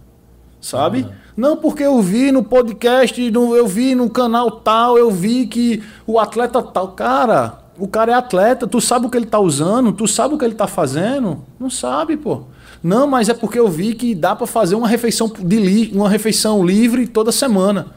sabe? 0.61 1.05
Ah. 1.09 1.13
Não, 1.35 1.57
porque 1.57 1.83
eu 1.83 2.01
vi 2.01 2.31
no 2.31 2.43
podcast, 2.43 3.21
eu 3.21 3.67
vi 3.67 3.93
no 3.93 4.09
canal 4.09 4.49
tal, 4.51 4.97
eu 4.97 5.11
vi 5.11 5.45
que 5.47 5.83
o 6.07 6.17
atleta 6.17 6.61
tal. 6.63 6.89
Cara, 6.93 7.59
o 7.77 7.87
cara 7.89 8.13
é 8.13 8.15
atleta, 8.15 8.65
tu 8.65 8.79
sabe 8.79 9.05
o 9.05 9.09
que 9.09 9.17
ele 9.17 9.25
tá 9.25 9.37
usando, 9.39 9.91
tu 9.91 10.07
sabe 10.07 10.33
o 10.33 10.37
que 10.37 10.45
ele 10.45 10.55
tá 10.55 10.65
fazendo? 10.65 11.43
Não 11.59 11.69
sabe, 11.69 12.15
pô. 12.15 12.43
Não, 12.81 13.05
mas 13.05 13.27
é 13.27 13.33
porque 13.33 13.59
eu 13.59 13.67
vi 13.67 13.93
que 13.95 14.15
dá 14.15 14.33
para 14.35 14.47
fazer 14.47 14.75
uma 14.75 14.87
refeição 14.87 15.27
de 15.27 15.57
li 15.57 15.91
uma 15.93 16.07
refeição 16.09 16.65
livre 16.65 17.05
toda 17.05 17.31
semana. 17.33 17.87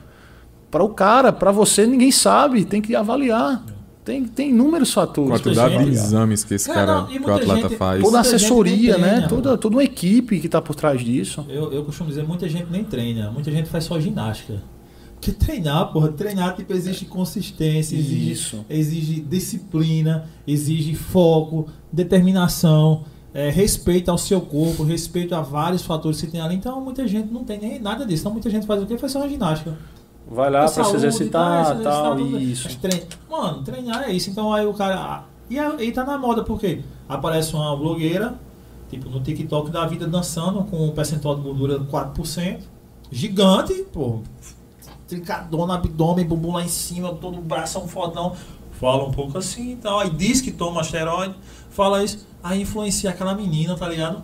Para 0.71 0.83
o 0.83 0.89
cara, 0.89 1.33
para 1.33 1.53
você 1.53 1.87
ninguém 1.87 2.11
sabe, 2.11 2.65
tem 2.65 2.83
que 2.83 2.95
avaliar. 2.97 3.63
Tem, 4.09 4.25
tem 4.25 4.49
inúmeros 4.49 4.91
fatores. 4.91 5.43
Quantidade 5.43 5.85
de 5.85 5.91
exames 5.91 6.43
que 6.43 6.55
esse 6.55 6.67
Cara, 6.67 6.87
cara, 6.87 7.01
não, 7.03 7.07
que 7.09 7.19
o 7.19 7.35
atleta 7.35 7.69
gente- 7.69 7.77
faz. 7.77 8.03
Toda 8.03 8.21
assessoria, 8.21 8.97
né? 8.97 9.11
treina. 9.11 9.29
Toda, 9.29 9.59
toda 9.59 9.77
uma 9.77 9.85
equipe 9.85 10.41
que 10.41 10.49
tá 10.49 10.63
por 10.63 10.75
trás 10.75 11.05
disso. 11.05 11.45
Eu, 11.47 11.71
eu 11.71 11.85
costumo 11.85 12.09
dizer, 12.09 12.27
muita 12.27 12.49
gente 12.49 12.71
nem 12.71 12.83
treina, 12.83 13.31
muita 13.31 13.51
gente 13.53 13.69
faz 13.69 13.85
só 13.85 14.01
ginástica. 14.01 14.63
Porque 15.13 15.31
treinar, 15.31 15.93
porra, 15.93 16.09
treinar 16.09 16.57
tipo, 16.57 16.73
exige 16.73 17.05
consistência, 17.05 17.97
exige, 17.97 18.33
Isso. 18.33 18.65
exige 18.71 19.21
disciplina, 19.21 20.25
exige 20.47 20.95
foco, 20.95 21.67
determinação, 21.93 23.05
é, 23.35 23.51
respeito 23.51 24.11
ao 24.11 24.17
seu 24.17 24.41
corpo, 24.41 24.85
respeito 24.85 25.35
a 25.35 25.43
vários 25.43 25.83
fatores 25.83 26.19
que 26.19 26.29
tem 26.29 26.41
ali. 26.41 26.55
Então 26.55 26.81
muita 26.81 27.07
gente 27.07 27.31
não 27.31 27.45
tem 27.45 27.61
nem 27.61 27.79
nada 27.79 28.07
disso. 28.07 28.23
Então 28.23 28.33
muita 28.33 28.49
gente 28.49 28.67
faz 28.67 28.83
o 28.83 28.87
quê? 28.87 28.97
Faz 28.97 29.13
só 29.13 29.19
uma 29.19 29.29
ginástica. 29.29 29.77
Vai 30.31 30.51
lá 30.51 30.69
para 30.71 30.85
se 30.85 30.95
exercitar, 30.97 31.79
tá, 31.79 31.83
tal, 31.83 32.17
bem. 32.17 32.43
isso. 32.43 32.79
Trein- 32.79 33.03
Mano, 33.31 33.63
treinar 33.63 34.05
é 34.09 34.13
isso. 34.13 34.29
Então 34.31 34.53
aí 34.53 34.67
o 34.67 34.75
cara. 34.75 34.97
ah, 34.97 35.23
E 35.49 35.59
aí 35.59 35.91
tá 35.93 36.05
na 36.05 36.19
moda, 36.19 36.43
porque 36.45 36.83
aparece 37.09 37.55
uma 37.55 37.75
blogueira, 37.75 38.35
tipo 38.91 39.09
no 39.09 39.21
TikTok 39.21 39.71
da 39.71 39.87
vida 39.87 40.07
dançando 40.07 40.63
com 40.65 40.87
um 40.87 40.91
percentual 40.93 41.35
de 41.37 41.41
gordura 41.43 41.79
de 41.79 41.87
4%. 41.87 42.61
Gigante, 43.11 43.73
pô. 43.93 44.21
Tricadona, 45.07 45.75
abdômen, 45.77 46.27
bumbum 46.27 46.53
lá 46.53 46.63
em 46.63 46.69
cima, 46.69 47.15
todo 47.15 47.39
o 47.39 47.43
braço 47.43 47.79
um 47.79 47.89
fodão. 47.89 48.35
Fala 48.73 49.05
um 49.05 49.11
pouco 49.11 49.39
assim 49.39 49.73
e 49.73 49.77
tal. 49.77 49.99
Aí 50.01 50.11
diz 50.11 50.41
que 50.43 50.53
toma 50.53 50.83
asteroide, 50.83 51.35
fala 51.71 52.05
isso. 52.05 52.27
Aí 52.43 52.61
influencia 52.63 53.11
aquela 53.11 53.35
menina, 53.35 53.75
tá 53.77 53.89
ligado? 53.89 54.23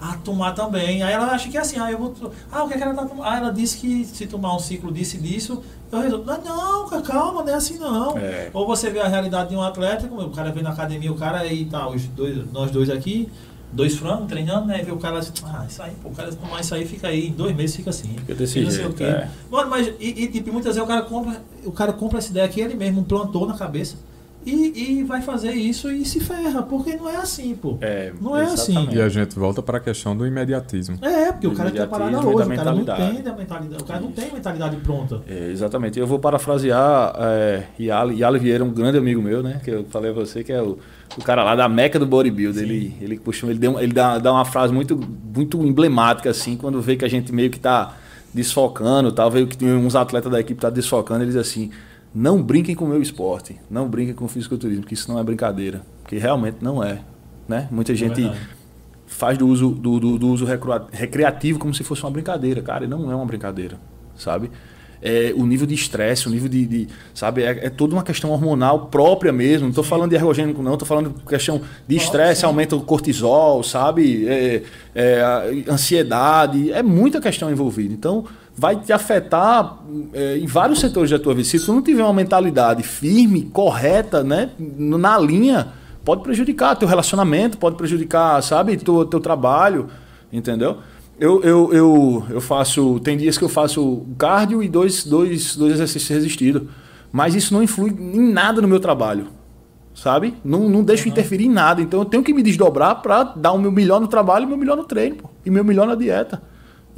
A 0.00 0.16
tomar 0.16 0.52
também. 0.52 1.02
Aí 1.02 1.12
ela 1.12 1.26
acha 1.26 1.48
que 1.50 1.58
é 1.58 1.60
assim, 1.60 1.78
ah, 1.78 1.92
eu 1.92 1.98
vou. 1.98 2.32
Ah, 2.50 2.64
o 2.64 2.68
que, 2.68 2.74
é 2.74 2.76
que 2.78 2.82
ela 2.82 2.94
tá 2.94 3.04
tomando? 3.04 3.28
Ah, 3.28 3.36
ela 3.36 3.52
disse 3.52 3.76
que 3.76 4.04
se 4.04 4.26
tomar 4.26 4.56
um 4.56 4.58
ciclo 4.58 4.90
disso 4.90 5.16
e 5.16 5.20
disso, 5.20 5.62
eu 5.92 6.00
resolvo. 6.00 6.30
Ah, 6.30 6.38
não, 6.42 7.02
calma, 7.02 7.42
não 7.42 7.52
é 7.52 7.54
assim 7.54 7.78
não. 7.78 8.16
É. 8.16 8.50
Ou 8.54 8.66
você 8.66 8.88
vê 8.88 9.00
a 9.00 9.08
realidade 9.08 9.50
de 9.50 9.56
um 9.56 9.62
atleta, 9.62 10.08
como 10.08 10.22
o 10.22 10.30
cara 10.30 10.50
vem 10.52 10.62
na 10.62 10.70
academia, 10.70 11.12
o 11.12 11.16
cara 11.16 11.40
aí 11.40 11.66
tá, 11.66 11.86
os 11.86 12.04
dois, 12.08 12.50
nós 12.50 12.70
dois 12.70 12.88
aqui, 12.88 13.28
dois 13.70 13.94
frangos 13.94 14.26
treinando, 14.26 14.66
né? 14.66 14.80
E 14.80 14.84
vê 14.84 14.90
o 14.90 14.96
cara 14.96 15.18
assim, 15.18 15.32
ah, 15.44 15.66
isso 15.68 15.82
aí, 15.82 15.92
pô, 16.02 16.08
o 16.08 16.14
cara 16.14 16.32
tomar 16.32 16.60
isso 16.60 16.74
aí 16.74 16.86
fica 16.86 17.08
aí, 17.08 17.28
em 17.28 17.32
dois 17.32 17.54
meses 17.54 17.76
fica 17.76 17.90
assim. 17.90 18.14
Fica 18.18 18.34
desse 18.34 18.54
sei 18.54 18.70
jeito, 18.70 18.88
o 18.88 18.94
quê. 18.94 19.04
é. 19.04 19.28
Mano, 19.50 19.68
mas 19.68 19.86
e, 20.00 20.08
e, 20.08 20.28
tipo, 20.28 20.50
muitas 20.52 20.74
vezes 20.74 20.82
o 20.82 20.90
cara 20.90 21.02
compra, 21.02 21.42
o 21.64 21.72
cara 21.72 21.92
compra 21.92 22.18
essa 22.18 22.30
ideia 22.30 22.48
que 22.48 22.60
ele 22.60 22.74
mesmo 22.74 23.04
plantou 23.04 23.46
na 23.46 23.54
cabeça. 23.54 23.96
E, 24.44 25.00
e 25.00 25.02
vai 25.04 25.20
fazer 25.20 25.52
isso 25.52 25.90
e 25.90 26.04
se 26.04 26.18
ferra, 26.18 26.62
porque 26.62 26.96
não 26.96 27.08
é 27.08 27.16
assim, 27.16 27.54
pô. 27.54 27.76
É, 27.80 28.10
Não 28.20 28.36
é 28.36 28.44
assim. 28.44 28.88
E 28.90 29.00
a 29.00 29.08
gente 29.08 29.38
volta 29.38 29.62
para 29.62 29.76
a 29.76 29.80
questão 29.80 30.16
do 30.16 30.26
imediatismo. 30.26 30.98
É, 31.02 31.30
porque 31.30 31.46
o 31.46 31.54
cara 31.54 31.70
quer 31.70 31.80
e 31.80 31.82
hoje, 31.82 31.88
o 31.88 31.90
cara 31.90 32.10
não 32.10 32.22
tem 32.22 32.42
a 32.42 32.46
mentalidade, 32.46 33.82
o 33.82 33.84
cara 33.84 34.00
não 34.00 34.12
tem 34.12 34.32
mentalidade 34.32 34.76
pronta. 34.76 35.20
É, 35.28 35.50
exatamente. 35.50 35.98
Eu 35.98 36.06
vou 36.06 36.18
parafrasear 36.18 37.14
é, 37.18 37.64
Yali, 37.78 38.20
Yali 38.20 38.38
Vieira, 38.38 38.64
um 38.64 38.70
grande 38.72 38.96
amigo 38.96 39.20
meu, 39.20 39.42
né? 39.42 39.60
Que 39.62 39.70
eu 39.70 39.84
falei 39.90 40.10
a 40.10 40.14
você, 40.14 40.42
que 40.42 40.52
é 40.52 40.62
o, 40.62 40.78
o 41.18 41.22
cara 41.22 41.44
lá 41.44 41.54
da 41.54 41.68
meca 41.68 41.98
do 41.98 42.06
bodybuilder. 42.06 42.62
Ele, 42.62 42.96
ele 43.00 43.18
costuma, 43.18 43.52
ele, 43.52 43.58
deu, 43.58 43.78
ele 43.78 43.92
dá, 43.92 44.18
dá 44.18 44.32
uma 44.32 44.46
frase 44.46 44.72
muito, 44.72 44.98
muito 45.34 45.62
emblemática, 45.62 46.30
assim, 46.30 46.56
quando 46.56 46.80
vê 46.80 46.96
que 46.96 47.04
a 47.04 47.08
gente 47.08 47.30
meio 47.30 47.50
que 47.50 47.60
tá 47.60 47.94
desfocando, 48.32 49.12
tal, 49.12 49.30
veio 49.30 49.46
que 49.46 49.56
tem 49.58 49.68
uns 49.70 49.94
atletas 49.94 50.32
da 50.32 50.40
equipe 50.40 50.54
que 50.54 50.62
tá 50.62 50.70
desfocando, 50.70 51.24
ele 51.24 51.32
diz 51.32 51.36
assim. 51.40 51.70
Não 52.14 52.42
brinquem 52.42 52.74
com 52.74 52.84
o 52.84 52.88
meu 52.88 53.00
esporte, 53.00 53.56
não 53.70 53.88
brinquem 53.88 54.14
com 54.14 54.24
o 54.24 54.28
fisiculturismo, 54.28 54.82
porque 54.82 54.94
isso 54.94 55.10
não 55.10 55.18
é 55.18 55.22
brincadeira. 55.22 55.82
Porque 56.02 56.18
realmente 56.18 56.56
não 56.60 56.82
é. 56.82 57.00
Né? 57.48 57.68
Muita 57.70 57.94
gente 57.94 58.20
verdade. 58.20 58.40
faz 59.06 59.38
do 59.38 59.46
uso, 59.46 59.70
do, 59.70 60.00
do, 60.00 60.18
do 60.18 60.28
uso 60.28 60.44
recreativo 60.92 61.58
como 61.58 61.72
se 61.74 61.84
fosse 61.84 62.02
uma 62.02 62.10
brincadeira. 62.10 62.60
Cara, 62.62 62.84
e 62.84 62.88
não 62.88 63.10
é 63.10 63.14
uma 63.14 63.26
brincadeira, 63.26 63.78
sabe? 64.16 64.50
É, 65.02 65.32
o 65.34 65.46
nível 65.46 65.66
de 65.66 65.74
estresse, 65.74 66.28
o 66.28 66.30
nível 66.30 66.48
de. 66.48 66.66
de- 66.66 66.88
sabe? 67.14 67.42
É, 67.42 67.66
é 67.66 67.70
toda 67.70 67.94
uma 67.94 68.02
questão 68.02 68.30
hormonal 68.30 68.86
própria 68.88 69.32
mesmo. 69.32 69.62
Não 69.62 69.70
estou 69.70 69.82
falando 69.82 70.10
de 70.10 70.16
ergogênico, 70.16 70.62
não. 70.62 70.74
Estou 70.74 70.86
falando 70.86 71.10
de 71.10 71.24
questão 71.24 71.62
de 71.88 71.96
estresse, 71.96 72.44
aumenta 72.44 72.76
o 72.76 72.82
cortisol, 72.82 73.62
sabe? 73.62 74.28
É, 74.28 74.62
é, 74.94 75.22
a 75.22 75.72
ansiedade. 75.72 76.70
É 76.70 76.82
muita 76.82 77.18
questão 77.20 77.50
envolvida. 77.50 77.94
Então, 77.94 78.26
vai 78.60 78.76
te 78.76 78.92
afetar 78.92 79.78
é, 80.12 80.36
em 80.36 80.46
vários 80.46 80.80
setores 80.80 81.10
da 81.10 81.18
tua 81.18 81.34
vida. 81.34 81.48
Se 81.48 81.58
tu 81.58 81.72
não 81.72 81.80
tiver 81.80 82.04
uma 82.04 82.12
mentalidade 82.12 82.82
firme, 82.82 83.44
correta, 83.44 84.22
né? 84.22 84.50
Na 84.58 85.18
linha, 85.18 85.68
pode 86.04 86.22
prejudicar 86.22 86.76
teu 86.76 86.86
relacionamento, 86.86 87.56
pode 87.56 87.76
prejudicar, 87.76 88.42
sabe, 88.42 88.76
teu, 88.76 89.06
teu 89.06 89.18
trabalho, 89.18 89.88
entendeu? 90.30 90.76
Eu, 91.18 91.42
eu, 91.42 91.72
eu, 91.72 92.26
eu 92.28 92.40
faço. 92.42 93.00
Tem 93.00 93.16
dias 93.16 93.38
que 93.38 93.44
eu 93.44 93.48
faço 93.48 94.06
cardio 94.18 94.62
e 94.62 94.68
dois, 94.68 95.04
dois, 95.04 95.56
dois 95.56 95.72
exercícios 95.72 96.10
resistidos. 96.10 96.62
Mas 97.10 97.34
isso 97.34 97.54
não 97.54 97.62
influi 97.62 97.90
em 97.98 98.30
nada 98.30 98.60
no 98.60 98.68
meu 98.68 98.78
trabalho. 98.78 99.28
Sabe? 99.94 100.34
Não, 100.44 100.68
não 100.68 100.84
deixo 100.84 101.08
interferir 101.08 101.46
em 101.46 101.50
nada. 101.50 101.80
Então 101.80 102.00
eu 102.00 102.04
tenho 102.04 102.22
que 102.22 102.34
me 102.34 102.42
desdobrar 102.42 103.00
para 103.00 103.22
dar 103.22 103.52
o 103.52 103.58
meu 103.58 103.72
melhor 103.72 104.02
no 104.02 104.06
trabalho 104.06 104.42
e 104.42 104.46
o 104.46 104.48
meu 104.48 104.58
melhor 104.58 104.76
no 104.76 104.84
treino, 104.84 105.16
pô. 105.16 105.30
E 105.46 105.50
meu 105.50 105.64
melhor 105.64 105.86
na 105.86 105.94
dieta. 105.94 106.42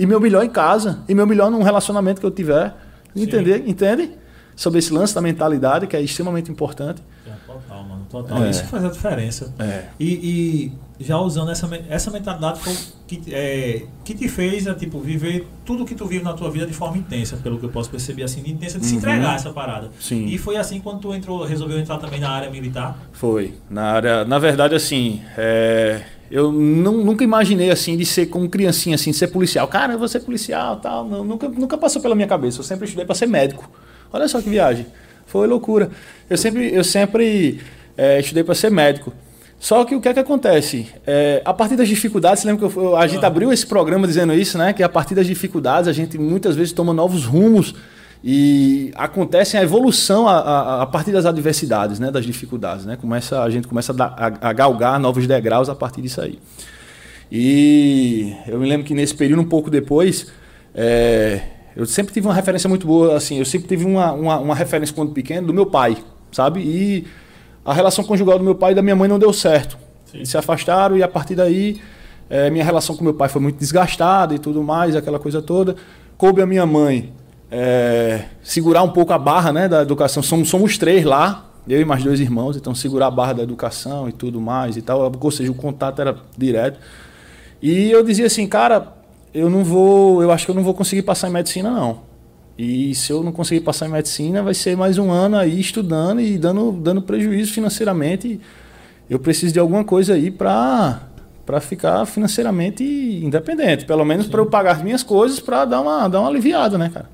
E 0.02 0.06
meu 0.06 0.18
melhor 0.20 0.44
em 0.44 0.50
casa. 0.50 0.98
E 1.08 1.14
meu 1.14 1.26
melhor 1.26 1.48
num 1.48 1.62
relacionamento 1.62 2.20
que 2.20 2.26
eu 2.26 2.30
tiver. 2.32 2.74
Entender? 3.14 3.62
Entende? 3.68 4.10
Sobre 4.56 4.80
esse 4.80 4.92
lance 4.92 5.14
da 5.14 5.20
mentalidade, 5.20 5.86
que 5.86 5.96
é 5.96 6.00
extremamente 6.02 6.50
importante. 6.50 7.00
É, 7.24 7.30
total, 7.46 7.84
mano, 7.84 8.06
total. 8.10 8.42
É. 8.44 8.50
Isso 8.50 8.62
que 8.64 8.68
faz 8.68 8.84
a 8.84 8.88
diferença. 8.90 9.54
É. 9.60 9.84
E, 10.00 10.72
e 10.98 11.04
já 11.04 11.18
usando 11.18 11.50
essa, 11.52 11.68
essa 11.88 12.10
mentalidade 12.10 12.60
que, 13.06 13.22
é, 13.32 13.82
que 14.04 14.12
te 14.14 14.28
fez 14.28 14.66
é, 14.66 14.74
tipo, 14.74 14.98
viver 14.98 15.46
tudo 15.64 15.84
que 15.84 15.94
tu 15.94 16.04
vive 16.06 16.24
na 16.24 16.32
tua 16.32 16.50
vida 16.50 16.66
de 16.66 16.72
forma 16.74 16.98
intensa, 16.98 17.36
pelo 17.36 17.58
que 17.58 17.64
eu 17.64 17.70
posso 17.70 17.88
perceber, 17.88 18.24
assim, 18.24 18.42
de 18.42 18.50
intensa, 18.50 18.78
de 18.78 18.84
se 18.86 18.92
Uhum. 18.94 18.98
entregar 18.98 19.32
a 19.32 19.34
essa 19.36 19.50
parada. 19.52 19.90
Sim. 20.00 20.26
E 20.26 20.36
foi 20.36 20.56
assim 20.56 20.80
quando 20.80 20.98
tu 21.00 21.14
entrou, 21.14 21.44
resolveu 21.44 21.78
entrar 21.78 21.98
também 21.98 22.18
na 22.18 22.30
área 22.30 22.50
militar. 22.50 22.98
Foi. 23.12 23.54
Na 23.70 23.84
área, 23.84 24.24
na 24.24 24.38
verdade, 24.40 24.74
assim, 24.74 25.22
é, 25.38 26.02
eu 26.32 26.50
não- 26.50 27.04
nunca 27.04 27.22
imaginei 27.22 27.70
assim 27.70 27.96
de 27.96 28.06
ser 28.06 28.26
como 28.26 28.48
criancinha, 28.48 28.94
assim, 28.94 29.10
de 29.10 29.16
ser 29.18 29.28
policial. 29.28 29.68
Cara, 29.68 29.92
eu 29.92 29.98
vou 29.98 30.08
ser 30.08 30.20
policial, 30.20 30.76
tal. 30.76 31.06
Não, 31.06 31.22
nunca, 31.22 31.48
nunca 31.48 31.76
passou 31.76 32.00
pela 32.00 32.14
minha 32.14 32.26
cabeça. 32.26 32.60
Eu 32.60 32.64
sempre 32.64 32.86
estudei 32.86 33.04
para 33.04 33.14
ser 33.14 33.26
médico. 33.26 33.70
Olha 34.12 34.26
só 34.26 34.40
que 34.40 34.48
viagem. 34.48 34.86
Foi 35.26 35.46
loucura. 35.46 35.90
Eu 36.28 36.36
sempre, 36.38 36.74
eu 36.74 36.82
sempre 36.82 37.60
é, 37.96 38.18
estudei 38.18 38.42
para 38.42 38.54
ser 38.54 38.70
médico. 38.70 39.12
Só 39.60 39.84
que 39.84 39.94
o 39.94 40.00
que 40.00 40.08
é 40.08 40.14
que 40.14 40.18
acontece? 40.18 40.88
É, 41.06 41.40
a 41.44 41.54
partir 41.54 41.76
das 41.76 41.86
dificuldades, 41.86 42.42
você 42.42 42.48
lembra 42.48 42.68
que 42.68 42.76
eu, 42.76 42.96
a 42.96 43.06
gente 43.06 43.24
abriu 43.24 43.52
esse 43.52 43.64
programa 43.64 44.08
dizendo 44.08 44.34
isso, 44.34 44.58
né? 44.58 44.72
Que 44.72 44.82
a 44.82 44.88
partir 44.88 45.14
das 45.14 45.26
dificuldades 45.26 45.86
a 45.86 45.92
gente 45.92 46.18
muitas 46.18 46.56
vezes 46.56 46.72
toma 46.72 46.92
novos 46.92 47.24
rumos 47.24 47.74
e 48.24 48.92
acontece 48.94 49.56
a 49.56 49.62
evolução 49.62 50.28
a, 50.28 50.38
a, 50.38 50.82
a, 50.82 50.86
partir 50.86 51.10
das 51.10 51.26
adversidades, 51.26 51.98
né? 51.98 52.10
Das 52.10 52.24
dificuldades, 52.24 52.86
né? 52.86 52.96
Começa, 52.96 53.42
a 53.42 53.50
gente 53.50 53.66
começa 53.66 53.92
a, 53.98 54.26
a, 54.26 54.50
a 54.50 54.52
galgar 54.52 55.00
novos 55.00 55.26
degraus 55.26 55.68
a 55.68 55.74
partir 55.74 56.02
disso 56.02 56.20
aí. 56.20 56.38
E 57.30 58.32
eu 58.46 58.60
me 58.60 58.68
lembro 58.68 58.86
que 58.86 58.94
nesse 58.94 59.14
período, 59.14 59.42
um 59.42 59.48
pouco 59.48 59.70
depois, 59.70 60.30
é, 60.72 61.40
eu 61.74 61.84
sempre 61.84 62.12
tive 62.12 62.28
uma 62.28 62.34
referência 62.34 62.68
muito 62.68 62.86
boa, 62.86 63.16
assim, 63.16 63.38
eu 63.38 63.44
sempre 63.44 63.66
tive 63.66 63.84
uma, 63.84 64.12
uma, 64.12 64.38
uma 64.38 64.54
referência 64.54 64.94
quando 64.94 65.12
pequeno 65.12 65.48
do 65.48 65.54
meu 65.54 65.66
pai, 65.66 65.96
sabe? 66.30 66.60
E 66.60 67.06
a 67.64 67.74
relação 67.74 68.04
conjugal 68.04 68.38
do 68.38 68.44
meu 68.44 68.54
pai 68.54 68.72
e 68.72 68.74
da 68.74 68.82
minha 68.82 68.94
mãe 68.94 69.08
não 69.08 69.18
deu 69.18 69.32
certo. 69.32 69.76
Sim. 70.04 70.18
Eles 70.18 70.28
se 70.28 70.36
afastaram 70.36 70.96
e 70.96 71.02
a 71.02 71.08
partir 71.08 71.34
daí 71.34 71.80
é, 72.30 72.50
minha 72.50 72.64
relação 72.64 72.94
com 72.94 73.02
meu 73.02 73.14
pai 73.14 73.28
foi 73.28 73.42
muito 73.42 73.58
desgastada 73.58 74.34
e 74.34 74.38
tudo 74.38 74.62
mais, 74.62 74.94
aquela 74.94 75.18
coisa 75.18 75.42
toda. 75.42 75.74
Coube 76.16 76.40
a 76.40 76.46
minha 76.46 76.64
mãe 76.64 77.12
é, 77.54 78.24
segurar 78.42 78.82
um 78.82 78.88
pouco 78.88 79.12
a 79.12 79.18
barra 79.18 79.52
né, 79.52 79.68
da 79.68 79.82
educação. 79.82 80.22
Somos, 80.22 80.48
somos 80.48 80.78
três 80.78 81.04
lá, 81.04 81.50
eu 81.68 81.78
e 81.78 81.84
mais 81.84 82.02
dois 82.02 82.18
irmãos, 82.18 82.56
então 82.56 82.74
segurar 82.74 83.08
a 83.08 83.10
barra 83.10 83.34
da 83.34 83.42
educação 83.42 84.08
e 84.08 84.12
tudo 84.12 84.40
mais 84.40 84.78
e 84.78 84.82
tal. 84.82 85.12
Ou 85.20 85.30
seja, 85.30 85.52
o 85.52 85.54
contato 85.54 86.00
era 86.00 86.16
direto. 86.36 86.80
E 87.60 87.90
eu 87.90 88.02
dizia 88.02 88.26
assim, 88.26 88.46
cara, 88.46 88.94
eu 89.34 89.50
não 89.50 89.62
vou, 89.62 90.22
eu 90.22 90.32
acho 90.32 90.46
que 90.46 90.50
eu 90.50 90.54
não 90.54 90.62
vou 90.62 90.72
conseguir 90.72 91.02
passar 91.02 91.28
em 91.28 91.32
medicina 91.32 91.70
não. 91.70 92.00
E 92.56 92.94
se 92.94 93.12
eu 93.12 93.22
não 93.22 93.32
conseguir 93.32 93.60
passar 93.60 93.86
em 93.86 93.90
medicina, 93.90 94.42
vai 94.42 94.54
ser 94.54 94.74
mais 94.74 94.96
um 94.96 95.10
ano 95.10 95.36
aí 95.36 95.60
estudando 95.60 96.20
e 96.20 96.38
dando, 96.38 96.72
dando 96.72 97.02
prejuízo 97.02 97.52
financeiramente. 97.52 98.40
Eu 99.10 99.18
preciso 99.18 99.52
de 99.52 99.60
alguma 99.60 99.84
coisa 99.84 100.14
aí 100.14 100.30
para 100.30 101.08
para 101.44 101.60
ficar 101.60 102.06
financeiramente 102.06 102.84
independente, 102.84 103.84
pelo 103.84 104.04
menos 104.04 104.28
para 104.28 104.40
eu 104.40 104.46
pagar 104.46 104.76
as 104.76 104.82
minhas 104.82 105.02
coisas 105.02 105.40
para 105.40 105.64
dar 105.64 105.80
uma 105.80 106.06
dar 106.06 106.20
uma 106.20 106.28
aliviada, 106.28 106.78
né, 106.78 106.88
cara? 106.88 107.10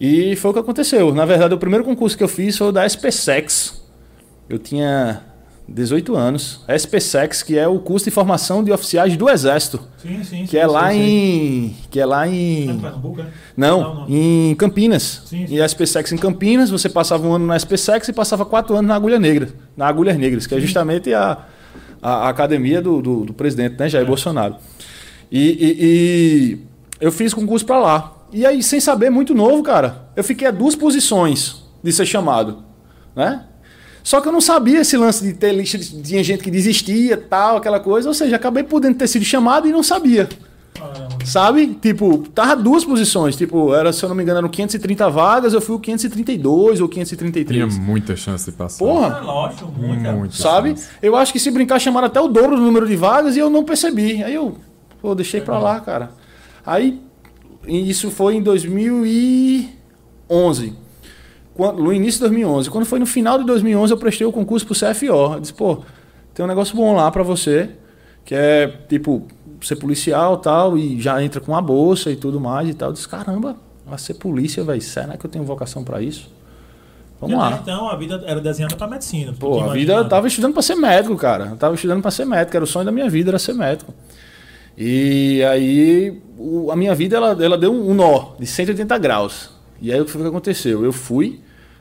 E 0.00 0.34
foi 0.36 0.50
o 0.50 0.54
que 0.54 0.60
aconteceu. 0.60 1.14
Na 1.14 1.24
verdade, 1.26 1.52
o 1.54 1.58
primeiro 1.58 1.84
concurso 1.84 2.16
que 2.16 2.24
eu 2.24 2.28
fiz 2.28 2.56
foi 2.56 2.68
o 2.68 2.72
da 2.72 2.86
SPSEX. 2.86 3.82
Eu 4.48 4.58
tinha 4.58 5.20
18 5.68 6.16
anos. 6.16 6.64
SPSEX, 6.68 7.42
que 7.42 7.58
é 7.58 7.68
o 7.68 7.78
curso 7.78 8.06
de 8.06 8.10
formação 8.10 8.64
de 8.64 8.72
oficiais 8.72 9.14
do 9.16 9.28
Exército. 9.28 9.80
Sim, 9.98 10.24
sim, 10.24 10.46
que 10.46 10.56
é 10.56 10.66
sim, 10.66 10.72
lá 10.72 10.90
sim, 10.90 10.98
em. 10.98 11.76
Que 11.90 12.00
é 12.00 12.06
lá 12.06 12.26
em. 12.26 12.66
Pernambuco, 12.80 13.20
é? 13.20 13.26
Não, 13.56 13.80
Não, 13.82 13.94
não. 13.94 14.06
em 14.08 14.54
Campinas. 14.56 15.22
Sim, 15.26 15.46
sim. 15.46 15.54
E 15.54 15.60
a 15.60 15.66
SPSEX 15.68 16.12
em 16.12 16.16
Campinas, 16.16 16.70
você 16.70 16.88
passava 16.88 17.26
um 17.28 17.34
ano 17.34 17.46
na 17.46 17.56
SPSEX 17.56 18.08
e 18.08 18.12
passava 18.12 18.44
quatro 18.46 18.74
anos 18.74 18.88
na 18.88 18.94
Agulha 18.96 19.18
Negra. 19.18 19.50
Na 19.76 19.86
Agulhas 19.86 20.16
Negras, 20.16 20.46
que 20.46 20.54
é 20.54 20.60
justamente 20.60 21.12
a, 21.12 21.36
a, 22.00 22.28
academia 22.30 22.80
do, 22.80 23.02
do, 23.02 23.24
do 23.26 23.34
presidente, 23.34 23.76
né, 23.78 23.86
Jair 23.88 24.06
Bolsonaro. 24.06 24.56
E, 25.30 25.38
e- 25.40 25.76
e 25.84 26.58
eu 27.00 27.12
fiz 27.12 27.32
concurso 27.34 27.64
para 27.66 27.78
lá. 27.78 28.16
E 28.32 28.46
aí, 28.46 28.62
sem 28.62 28.80
saber, 28.80 29.10
muito 29.10 29.34
novo, 29.34 29.62
cara, 29.62 30.08
eu 30.14 30.22
fiquei 30.22 30.46
a 30.46 30.50
duas 30.50 30.74
posições 30.74 31.62
de 31.82 31.92
ser 31.92 32.06
chamado. 32.06 32.58
Né? 33.14 33.44
Só 34.02 34.20
que 34.20 34.28
eu 34.28 34.32
não 34.32 34.40
sabia 34.40 34.80
esse 34.80 34.96
lance 34.96 35.24
de 35.24 35.32
ter 35.34 35.52
lista 35.52 35.76
de 35.76 36.02
tinha 36.02 36.22
gente 36.22 36.42
que 36.42 36.50
desistia, 36.50 37.16
tal, 37.16 37.56
aquela 37.56 37.80
coisa. 37.80 38.08
Ou 38.08 38.14
seja, 38.14 38.36
acabei 38.36 38.62
podendo 38.62 38.96
ter 38.96 39.06
sido 39.08 39.24
chamado 39.24 39.68
e 39.68 39.72
não 39.72 39.82
sabia. 39.82 40.28
Sabe? 41.24 41.66
Tipo, 41.80 42.18
tava 42.34 42.56
duas 42.56 42.84
posições. 42.84 43.36
Tipo, 43.36 43.74
era, 43.74 43.92
se 43.92 44.02
eu 44.02 44.08
não 44.08 44.16
me 44.16 44.22
engano, 44.22 44.38
eram 44.38 44.48
530 44.48 45.10
vagas, 45.10 45.52
eu 45.52 45.60
fui 45.60 45.76
o 45.76 45.78
532 45.78 46.80
ou 46.80 46.88
Tinha 46.88 47.04
533. 47.04 47.78
muita 47.78 48.16
chance 48.16 48.50
de 48.50 48.56
passar. 48.56 48.78
Porra! 48.78 49.18
É 49.18 49.20
lógico, 49.20 49.72
muita. 49.76 50.12
Muito. 50.12 50.36
Sabe? 50.36 50.74
Eu 51.02 51.16
acho 51.16 51.32
que 51.32 51.38
se 51.38 51.50
brincar, 51.50 51.78
chamaram 51.78 52.06
até 52.06 52.20
o 52.20 52.28
dobro 52.28 52.56
do 52.56 52.62
número 52.62 52.86
de 52.88 52.96
vagas 52.96 53.36
e 53.36 53.38
eu 53.38 53.50
não 53.50 53.64
percebi. 53.64 54.22
Aí 54.24 54.34
eu, 54.34 54.56
pô, 55.00 55.14
deixei 55.14 55.40
pra 55.40 55.58
lá, 55.58 55.78
cara. 55.80 56.12
Aí, 56.64 57.00
isso 57.66 58.10
foi 58.10 58.36
em 58.36 58.42
2011. 58.42 60.74
Quando, 61.54 61.82
no 61.82 61.92
início 61.92 62.18
de 62.18 62.20
2011. 62.20 62.70
Quando 62.70 62.86
foi 62.86 62.98
no 62.98 63.06
final 63.06 63.38
de 63.38 63.44
2011, 63.44 63.92
eu 63.92 63.98
prestei 63.98 64.26
o 64.26 64.32
concurso 64.32 64.66
pro 64.66 64.74
CFO. 64.74 65.34
Eu 65.34 65.40
disse, 65.40 65.52
pô, 65.52 65.82
tem 66.34 66.44
um 66.44 66.48
negócio 66.48 66.76
bom 66.76 66.94
lá 66.94 67.10
pra 67.10 67.22
você, 67.22 67.70
que 68.24 68.34
é, 68.34 68.66
tipo, 68.88 69.26
ser 69.60 69.76
policial 69.76 70.34
e 70.34 70.42
tal, 70.42 70.78
e 70.78 71.00
já 71.00 71.22
entra 71.22 71.40
com 71.40 71.54
a 71.54 71.60
bolsa 71.60 72.10
e 72.10 72.16
tudo 72.16 72.40
mais 72.40 72.68
e 72.68 72.74
tal. 72.74 72.90
Eu 72.90 72.94
disse, 72.94 73.08
caramba, 73.08 73.56
vai 73.86 73.98
ser 73.98 74.14
polícia, 74.14 74.64
velho. 74.64 74.80
Será 74.80 75.16
que 75.16 75.26
eu 75.26 75.30
tenho 75.30 75.44
vocação 75.44 75.84
pra 75.84 76.00
isso? 76.00 76.30
Vamos 77.20 77.38
lá. 77.38 77.60
Então 77.62 77.88
a 77.88 77.96
vida 77.96 78.22
era 78.24 78.40
desenhada 78.40 78.74
pra 78.76 78.86
medicina. 78.86 79.34
Pô, 79.38 79.60
a 79.60 79.74
vida 79.74 79.92
eu 79.92 80.08
tava 80.08 80.26
estudando 80.26 80.54
para 80.54 80.62
ser 80.62 80.76
médico, 80.76 81.14
cara. 81.16 81.48
Eu 81.48 81.56
tava 81.56 81.74
estudando 81.74 82.00
para 82.00 82.10
ser 82.10 82.24
médico, 82.24 82.56
era 82.56 82.64
o 82.64 82.66
sonho 82.66 82.86
da 82.86 82.92
minha 82.92 83.10
vida, 83.10 83.30
era 83.30 83.38
ser 83.38 83.52
médico. 83.52 83.92
E 84.76 85.42
aí 85.44 86.20
o- 86.38 86.70
a 86.70 86.76
minha 86.76 86.94
vida 86.94 87.16
ela, 87.16 87.36
ela 87.44 87.58
deu 87.58 87.72
um 87.72 87.92
nó 87.94 88.32
de 88.38 88.46
180 88.46 88.96
graus. 88.98 89.50
E 89.80 89.92
aí 89.92 90.00
o 90.00 90.04
que 90.04 90.10
foi 90.10 90.22
que 90.22 90.28
aconteceu? 90.28 90.84
Eu 90.84 90.92
fui, 90.92 91.40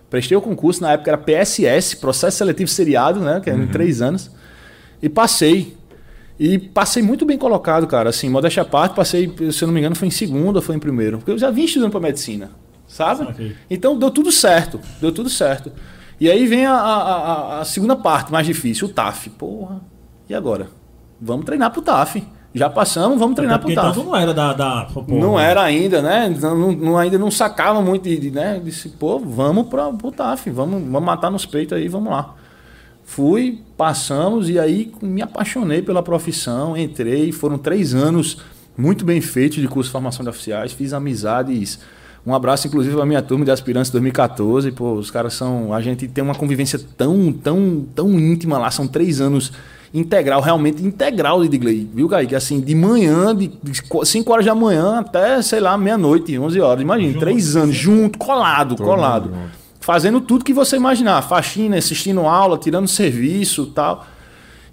prestei 0.10 0.36
o 0.36 0.42
concurso, 0.42 0.82
na 0.82 0.92
época 0.94 1.12
era 1.12 1.18
PSS, 1.18 1.96
Processo 1.98 2.38
Seletivo 2.38 2.70
Seriado, 2.70 3.20
né? 3.20 3.40
Que 3.44 3.50
era 3.50 3.60
em 3.62 3.68
três 3.68 4.02
anos. 4.02 4.32
E 5.02 5.08
passei. 5.10 5.78
E 6.40 6.58
passei 6.58 7.04
muito 7.04 7.26
bem 7.26 7.38
colocado, 7.38 7.86
cara. 7.88 8.10
Assim, 8.10 8.30
modéstia 8.30 8.64
à 8.64 8.66
parte, 8.66 8.96
passei, 8.96 9.30
se 9.52 9.62
eu 9.62 9.68
não 9.68 9.74
me 9.74 9.80
engano, 9.82 9.96
foi 9.96 10.08
em 10.08 10.12
segundo 10.12 10.56
ou 10.58 10.62
foi 10.62 10.76
em 10.76 10.80
primeiro. 10.80 11.18
Porque 11.18 11.32
eu 11.32 11.38
já 11.38 11.52
vim 11.52 11.66
estudando 11.66 11.92
para 11.92 12.00
medicina, 12.00 12.52
sabe? 12.88 13.26
Saquei. 13.26 13.56
Então 13.70 13.98
deu 14.00 14.10
tudo 14.10 14.32
certo, 14.32 14.80
deu 15.02 15.12
tudo 15.12 15.30
certo. 15.30 15.72
E 16.20 16.30
aí 16.30 16.48
vem 16.48 16.66
a, 16.66 16.74
a- 16.74 17.04
a- 17.58 17.60
a 17.62 17.66
segunda 17.66 17.96
parte 17.96 18.32
mais 18.32 18.46
difícil, 18.46 18.88
o 18.88 18.92
TAF. 18.92 19.30
Porra, 19.32 19.82
e 20.30 20.34
agora? 20.34 20.68
Vamos 21.20 21.46
treinar 21.46 21.72
pro 21.72 21.82
TAF. 21.82 22.26
Já 22.54 22.70
passamos, 22.70 23.20
vamos 23.20 23.36
treinar 23.36 23.60
pro 23.60 23.70
então 23.72 23.84
TAF. 23.86 24.00
tu 24.00 24.04
não 24.06 24.16
era 24.16 24.34
da. 24.34 24.54
da 24.54 24.88
Não 25.08 25.40
era 25.40 25.62
ainda, 25.62 26.02
né? 26.02 26.36
Não, 26.42 26.58
não- 26.58 26.72
não- 26.72 26.98
ainda 26.98 27.18
não 27.18 27.30
sacava 27.30 27.80
muito, 27.82 28.04
de, 28.04 28.18
de, 28.18 28.32
né? 28.32 28.60
Disse, 28.64 28.90
pô, 28.90 29.20
vamos 29.20 29.68
pra, 29.68 29.92
pro 29.92 30.12
TAF, 30.12 30.50
vamos, 30.50 30.82
vamos 30.82 31.04
matar 31.04 31.30
nos 31.30 31.46
peitos 31.46 31.78
aí, 31.78 31.88
vamos 31.88 32.12
lá. 32.12 32.34
Fui, 33.04 33.60
passamos 33.78 34.50
e 34.50 34.60
aí 34.60 34.92
me 35.02 35.22
apaixonei 35.22 35.82
pela 35.82 36.02
profissão, 36.04 36.78
entrei, 36.78 37.32
foram 37.32 37.58
três 37.58 37.94
anos 37.96 38.38
muito 38.78 39.04
bem 39.04 39.20
feitos 39.20 39.58
de 39.60 39.68
curso 39.68 39.90
de 39.90 39.92
formação 39.92 40.24
de 40.24 40.30
oficiais, 40.30 40.72
fiz 40.72 40.94
amizades. 40.94 41.80
Um 42.26 42.34
abraço, 42.36 42.68
inclusive, 42.68 42.96
para 42.96 43.06
minha 43.06 43.22
turma 43.22 43.46
de 43.46 43.52
aspirantes 43.52 43.90
2014. 43.92 44.72
Pô, 44.74 44.94
os 44.94 45.10
caras 45.10 45.34
são. 45.34 45.74
A 45.74 45.82
gente 45.82 46.08
tem 46.08 46.24
uma 46.24 46.36
convivência 46.36 46.80
tão, 46.98 47.32
tão, 47.32 47.86
tão 47.96 48.12
íntima 48.20 48.58
lá. 48.60 48.70
São 48.70 48.88
três 48.88 49.22
anos 49.22 49.52
integral, 49.94 50.42
realmente 50.42 50.84
integral 50.86 51.42
de 51.42 51.50
Digley, 51.50 51.90
viu, 51.94 52.08
Kaique? 52.08 52.36
Assim, 52.36 52.60
de 52.60 52.76
manhã, 52.76 53.36
de 53.36 53.52
5 54.04 54.32
horas 54.32 54.46
da 54.46 54.54
manhã 54.54 55.00
até, 55.00 55.42
sei 55.42 55.60
lá, 55.60 55.78
meia-noite, 55.78 56.38
11 56.38 56.60
horas. 56.62 56.82
Imagina, 56.82 57.12
Junto. 57.14 57.20
três 57.20 57.56
anos, 57.56 57.76
junto, 57.76 58.18
colado, 58.20 58.76
Todo 58.76 58.86
colado. 58.86 59.30
mundo. 59.30 59.50
Fazendo 59.80 60.22
tudo 60.22 60.46
que 60.46 60.54
você 60.54 60.76
imaginar. 60.76 61.22
Faxina, 61.24 61.78
assistindo 61.78 62.22
aula, 62.22 62.58
tirando 62.58 62.88
serviço 62.88 63.68
tal. 63.68 64.06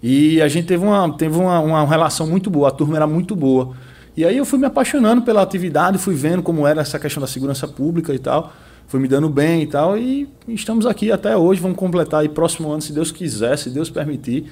E 0.02 0.42
a 0.42 0.48
gente 0.48 0.66
teve 0.66 0.84
uma, 0.84 1.10
teve 1.16 1.36
uma, 1.38 1.58
uma 1.60 1.86
relação 1.86 2.26
muito 2.26 2.50
boa, 2.50 2.68
a 2.68 2.70
turma 2.70 2.96
era 2.96 3.06
muito 3.06 3.34
boa. 3.34 3.70
E 4.16 4.24
aí 4.24 4.36
eu 4.36 4.44
fui 4.44 4.58
me 4.58 4.66
apaixonando 4.66 5.22
pela 5.22 5.42
atividade, 5.42 5.98
fui 5.98 6.14
vendo 6.14 6.42
como 6.42 6.66
era 6.66 6.80
essa 6.82 6.98
questão 6.98 7.20
da 7.20 7.26
segurança 7.26 7.66
pública 7.66 8.12
e 8.14 8.18
tal. 8.18 8.52
Fui 8.88 9.00
me 9.00 9.08
dando 9.08 9.28
bem 9.28 9.62
e 9.62 9.66
tal. 9.66 9.96
E 9.96 10.28
estamos 10.48 10.86
aqui 10.86 11.10
até 11.10 11.36
hoje, 11.36 11.60
vamos 11.60 11.76
completar 11.76 12.20
aí 12.20 12.28
próximo 12.28 12.70
ano, 12.70 12.82
se 12.82 12.92
Deus 12.92 13.10
quiser, 13.10 13.56
se 13.58 13.70
Deus 13.70 13.88
permitir. 13.90 14.46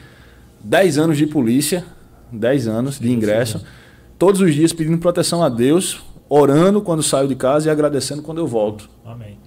10 0.65 0.99
anos 0.99 1.17
de 1.17 1.27
polícia, 1.27 1.85
10 2.33 2.67
anos 2.69 2.99
de 2.99 3.11
ingresso. 3.13 3.65
Todos 4.19 4.41
os 4.41 4.55
dias 4.55 4.73
pedindo 4.73 4.99
proteção 4.99 5.43
a 5.43 5.49
Deus, 5.49 6.03
orando 6.29 6.81
quando 6.81 7.03
saio 7.03 7.29
de 7.29 7.35
casa 7.35 7.69
e 7.69 7.71
agradecendo 7.71 8.23
quando 8.23 8.39
eu 8.39 8.47
volto. 8.47 8.89
Amém. 9.05 9.39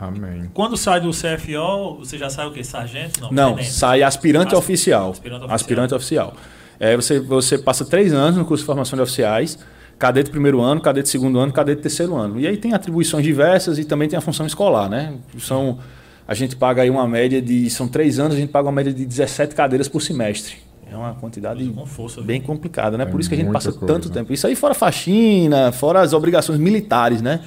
Amém. 0.00 0.50
Quando 0.52 0.76
sai 0.76 1.00
do 1.00 1.10
CFO, 1.10 1.98
você 2.00 2.18
já 2.18 2.28
sai 2.28 2.46
o 2.46 2.50
quê? 2.52 2.64
Sargento? 2.64 3.20
Não, 3.22 3.30
Não, 3.30 3.54
tenente. 3.54 3.72
sai 3.72 4.02
aspirante 4.02 4.52
As- 4.52 4.58
oficial. 4.58 5.10
aspirante 5.10 5.36
oficial. 5.44 5.54
Aspirante 5.54 5.94
oficial. 5.94 6.34
É, 6.80 6.96
você, 6.96 7.20
você 7.20 7.56
passa 7.56 7.84
três 7.84 8.12
anos 8.12 8.36
no 8.36 8.44
curso 8.44 8.62
de 8.62 8.66
formação 8.66 8.96
de 8.96 9.02
oficiais, 9.02 9.56
cadete 9.98 10.30
primeiro 10.30 10.60
ano, 10.60 10.80
cadete 10.80 11.08
segundo 11.08 11.38
ano, 11.38 11.52
cadete 11.52 11.80
terceiro 11.80 12.16
ano. 12.16 12.40
E 12.40 12.46
aí 12.48 12.56
tem 12.56 12.74
atribuições 12.74 13.24
diversas 13.24 13.78
e 13.78 13.84
também 13.84 14.08
tem 14.08 14.18
a 14.18 14.20
função 14.20 14.44
escolar, 14.44 14.88
né? 14.90 15.14
São, 15.38 15.78
a 16.26 16.34
gente 16.34 16.56
paga 16.56 16.82
aí 16.82 16.90
uma 16.90 17.06
média 17.06 17.40
de. 17.40 17.68
São 17.70 17.86
três 17.88 18.18
anos, 18.18 18.34
a 18.36 18.38
gente 18.40 18.50
paga 18.50 18.66
uma 18.66 18.72
média 18.72 18.92
de 18.92 19.04
17 19.04 19.54
cadeiras 19.54 19.88
por 19.88 20.00
semestre. 20.00 20.56
É 20.90 20.96
uma 20.96 21.14
quantidade 21.14 21.64
Com 21.70 21.86
força. 21.86 22.20
bem 22.20 22.40
complicada, 22.40 22.96
né? 22.96 23.02
É 23.04 23.06
Por 23.06 23.18
isso 23.18 23.28
que 23.28 23.34
a 23.34 23.38
gente 23.38 23.50
passa 23.50 23.72
coisa. 23.72 23.86
tanto 23.86 24.10
tempo. 24.10 24.32
Isso 24.32 24.46
aí 24.46 24.54
fora 24.54 24.74
faxina, 24.74 25.72
fora 25.72 26.00
as 26.00 26.12
obrigações 26.12 26.58
militares, 26.58 27.20
né? 27.20 27.40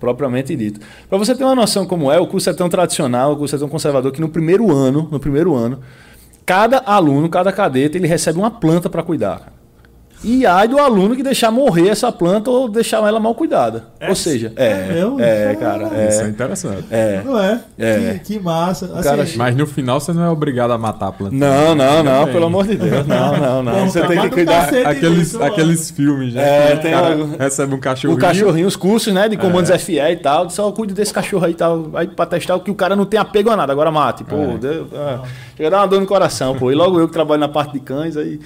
propriamente 0.00 0.54
dito. 0.56 0.80
Para 1.08 1.18
você 1.18 1.34
ter 1.34 1.44
uma 1.44 1.54
noção 1.54 1.84
como 1.84 2.10
é, 2.10 2.18
o 2.18 2.26
curso 2.26 2.48
é 2.48 2.54
tão 2.54 2.68
tradicional, 2.70 3.32
o 3.32 3.36
curso 3.36 3.54
é 3.54 3.58
tão 3.58 3.68
conservador 3.68 4.12
que 4.12 4.20
no 4.20 4.28
primeiro 4.28 4.72
ano, 4.72 5.08
no 5.10 5.20
primeiro 5.20 5.54
ano, 5.54 5.80
cada 6.46 6.78
aluno, 6.78 7.28
cada 7.28 7.52
cadete, 7.52 7.98
ele 7.98 8.06
recebe 8.06 8.38
uma 8.38 8.50
planta 8.50 8.88
para 8.88 9.02
cuidar. 9.02 9.52
E 10.24 10.44
ai 10.46 10.66
do 10.66 10.78
aluno 10.78 11.14
que 11.14 11.22
deixar 11.22 11.50
morrer 11.50 11.88
essa 11.88 12.10
planta 12.10 12.50
ou 12.50 12.68
deixar 12.68 12.96
ela 13.06 13.20
mal 13.20 13.34
cuidada. 13.34 13.84
É? 14.00 14.08
ou 14.08 14.14
seja, 14.16 14.52
é, 14.56 14.66
É 14.66 14.92
mesmo? 14.92 15.20
é, 15.20 15.54
cara, 15.54 15.84
Isso 16.08 16.20
é 16.20 16.24
é, 16.24 16.28
interessante. 16.28 16.84
é. 16.90 17.22
Não 17.24 17.38
é? 17.38 17.60
É. 17.78 18.14
Que, 18.24 18.34
que 18.34 18.38
massa. 18.40 18.86
Assim, 18.86 19.02
cara- 19.02 19.26
Mas 19.36 19.54
no 19.54 19.66
final 19.66 20.00
você 20.00 20.12
não 20.12 20.24
é 20.24 20.30
obrigado 20.30 20.72
a 20.72 20.78
matar 20.78 21.08
a 21.08 21.12
planta. 21.12 21.34
Não, 21.36 21.74
não, 21.74 22.02
não, 22.02 22.26
pelo 22.26 22.46
amor 22.46 22.66
de 22.66 22.76
Deus. 22.76 23.06
Não, 23.06 23.36
não, 23.36 23.62
não. 23.62 23.72
Pô, 23.72 23.86
Você 23.86 24.00
tá 24.00 24.08
tem 24.08 24.20
que 24.22 24.30
cuidar. 24.30 24.68
Aqueles, 24.86 25.32
mano. 25.34 25.44
aqueles 25.44 25.90
filmes, 25.90 26.34
né? 26.34 26.72
É, 26.72 26.76
tem 26.76 26.90
cara 26.92 27.12
algo- 27.12 27.36
recebe 27.38 27.74
um 27.74 27.78
cachorrinho. 27.78 28.18
O 28.18 28.20
cachorrinho, 28.20 28.66
os 28.66 28.74
cursos, 28.76 29.12
né, 29.12 29.28
de 29.28 29.36
comandos 29.36 29.70
FE 29.82 29.98
e 30.00 30.16
tal, 30.16 30.48
só 30.50 30.70
cuide 30.72 30.94
desse 30.94 31.12
cachorro 31.12 31.44
aí 31.44 31.52
e 31.52 31.54
tal, 31.54 31.90
aí 31.94 32.06
pra 32.08 32.26
testar 32.26 32.56
o 32.56 32.60
que 32.60 32.70
o 32.70 32.74
cara 32.74 32.96
não 32.96 33.04
tem 33.04 33.20
apego 33.20 33.50
a 33.50 33.56
nada, 33.56 33.72
agora 33.72 33.90
mate, 33.90 34.24
pô, 34.24 34.36
É. 34.36 34.58
Deus, 34.58 34.88
ah, 34.94 35.22
chega 35.56 35.68
a 35.68 35.70
dar 35.70 35.78
uma 35.82 35.86
dor 35.88 36.00
no 36.00 36.06
coração, 36.06 36.56
pô, 36.56 36.72
e 36.72 36.74
logo 36.74 36.98
eu 36.98 37.06
que 37.06 37.12
trabalho 37.12 37.40
na 37.40 37.48
parte 37.48 37.74
de 37.74 37.80
cães, 37.80 38.16
aí, 38.16 38.40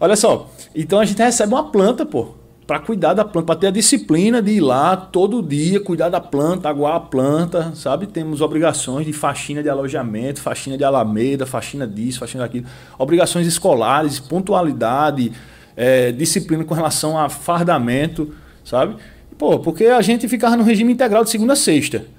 olha 0.00 0.16
só, 0.16 0.50
então 0.74 1.00
a 1.00 1.04
gente 1.04 1.18
recebe 1.18 1.52
uma 1.52 1.70
planta, 1.70 2.04
pô, 2.04 2.34
pra 2.66 2.80
cuidar 2.80 3.14
da 3.14 3.24
planta, 3.24 3.46
pra 3.46 3.56
ter 3.56 3.68
a 3.68 3.70
disciplina 3.70 4.42
de 4.42 4.52
ir 4.52 4.60
lá 4.60 4.96
todo 4.96 5.42
dia, 5.42 5.80
cuidar 5.80 6.08
da 6.08 6.20
planta, 6.20 6.68
aguar 6.68 6.96
a 6.96 7.00
planta, 7.00 7.72
sabe, 7.74 8.06
temos 8.06 8.40
obrigações 8.40 9.06
de 9.06 9.12
faxina 9.12 9.62
de 9.62 9.68
alojamento, 9.68 10.40
faxina 10.40 10.76
de 10.76 10.82
alameda, 10.82 11.46
faxina 11.46 11.86
disso, 11.86 12.18
faxina 12.18 12.42
daquilo, 12.42 12.66
obrigações 12.98 13.46
escolares, 13.46 14.18
pontualidade, 14.18 15.32
é, 15.76 16.10
disciplina 16.10 16.64
com 16.64 16.74
relação 16.74 17.16
a 17.16 17.28
fardamento, 17.28 18.34
sabe? 18.64 18.96
Pô, 19.38 19.58
porque 19.58 19.84
a 19.84 20.00
gente 20.00 20.26
ficava 20.26 20.56
no 20.56 20.64
regime 20.64 20.92
integral 20.92 21.22
de 21.22 21.30
segunda 21.30 21.52
a 21.52 21.56
sexta. 21.56 22.15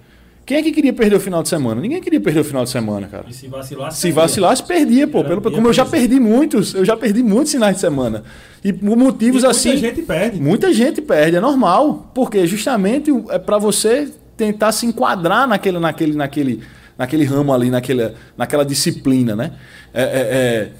Quem 0.47 0.59
é 0.59 0.63
que 0.63 0.71
queria 0.71 0.93
perder 0.93 1.17
o 1.17 1.19
final 1.19 1.43
de 1.43 1.49
semana? 1.49 1.81
Ninguém 1.81 1.99
queria 2.01 2.21
perder 2.21 2.39
o 2.39 2.43
final 2.45 2.63
de 2.63 2.69
semana, 2.69 3.05
cara. 3.05 3.25
E 3.27 3.33
se 3.33 3.49
vacilar, 3.49 3.91
Se 3.91 4.11
vacilasse, 4.13 4.63
perdia, 4.63 5.05
pô. 5.05 5.21
Pelo, 5.21 5.41
como 5.41 5.67
eu 5.67 5.73
já 5.73 5.85
perdi 5.85 6.21
muitos, 6.21 6.73
eu 6.73 6.85
já 6.85 6.95
perdi 6.95 7.21
muitos 7.21 7.51
finais 7.51 7.75
de 7.75 7.81
semana. 7.81 8.23
E 8.63 8.71
por 8.71 8.95
motivos 8.95 9.41
muita 9.43 9.49
assim. 9.49 9.75
gente 9.75 10.01
perde. 10.03 10.39
Muita 10.39 10.71
gente 10.71 11.01
perde, 11.01 11.35
é 11.35 11.41
normal. 11.41 12.09
Porque 12.15 12.47
justamente 12.47 13.11
é 13.29 13.37
para 13.37 13.57
você 13.57 14.09
tentar 14.37 14.71
se 14.71 14.85
enquadrar 14.85 15.45
naquele, 15.49 15.79
naquele, 15.79 16.13
naquele, 16.15 16.61
naquele 16.97 17.25
ramo 17.25 17.53
ali, 17.53 17.69
naquela, 17.69 18.15
naquela 18.37 18.63
disciplina, 18.63 19.35
né? 19.35 19.51
É, 19.93 20.01
é, 20.03 20.05
é, 20.05 20.71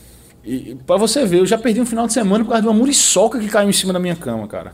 e 0.46 0.78
para 0.88 0.96
você 0.96 1.26
ver, 1.26 1.40
eu 1.40 1.46
já 1.46 1.58
perdi 1.58 1.82
um 1.82 1.86
final 1.86 2.08
de 2.08 2.14
semana 2.14 2.42
por 2.46 2.52
causa 2.52 2.62
de 2.62 2.70
uma 2.70 2.74
muriçoca 2.74 3.38
que 3.38 3.50
caiu 3.50 3.70
em 3.70 3.74
cima 3.74 3.92
da 3.92 4.00
minha 4.00 4.16
cama, 4.16 4.48
cara. 4.48 4.72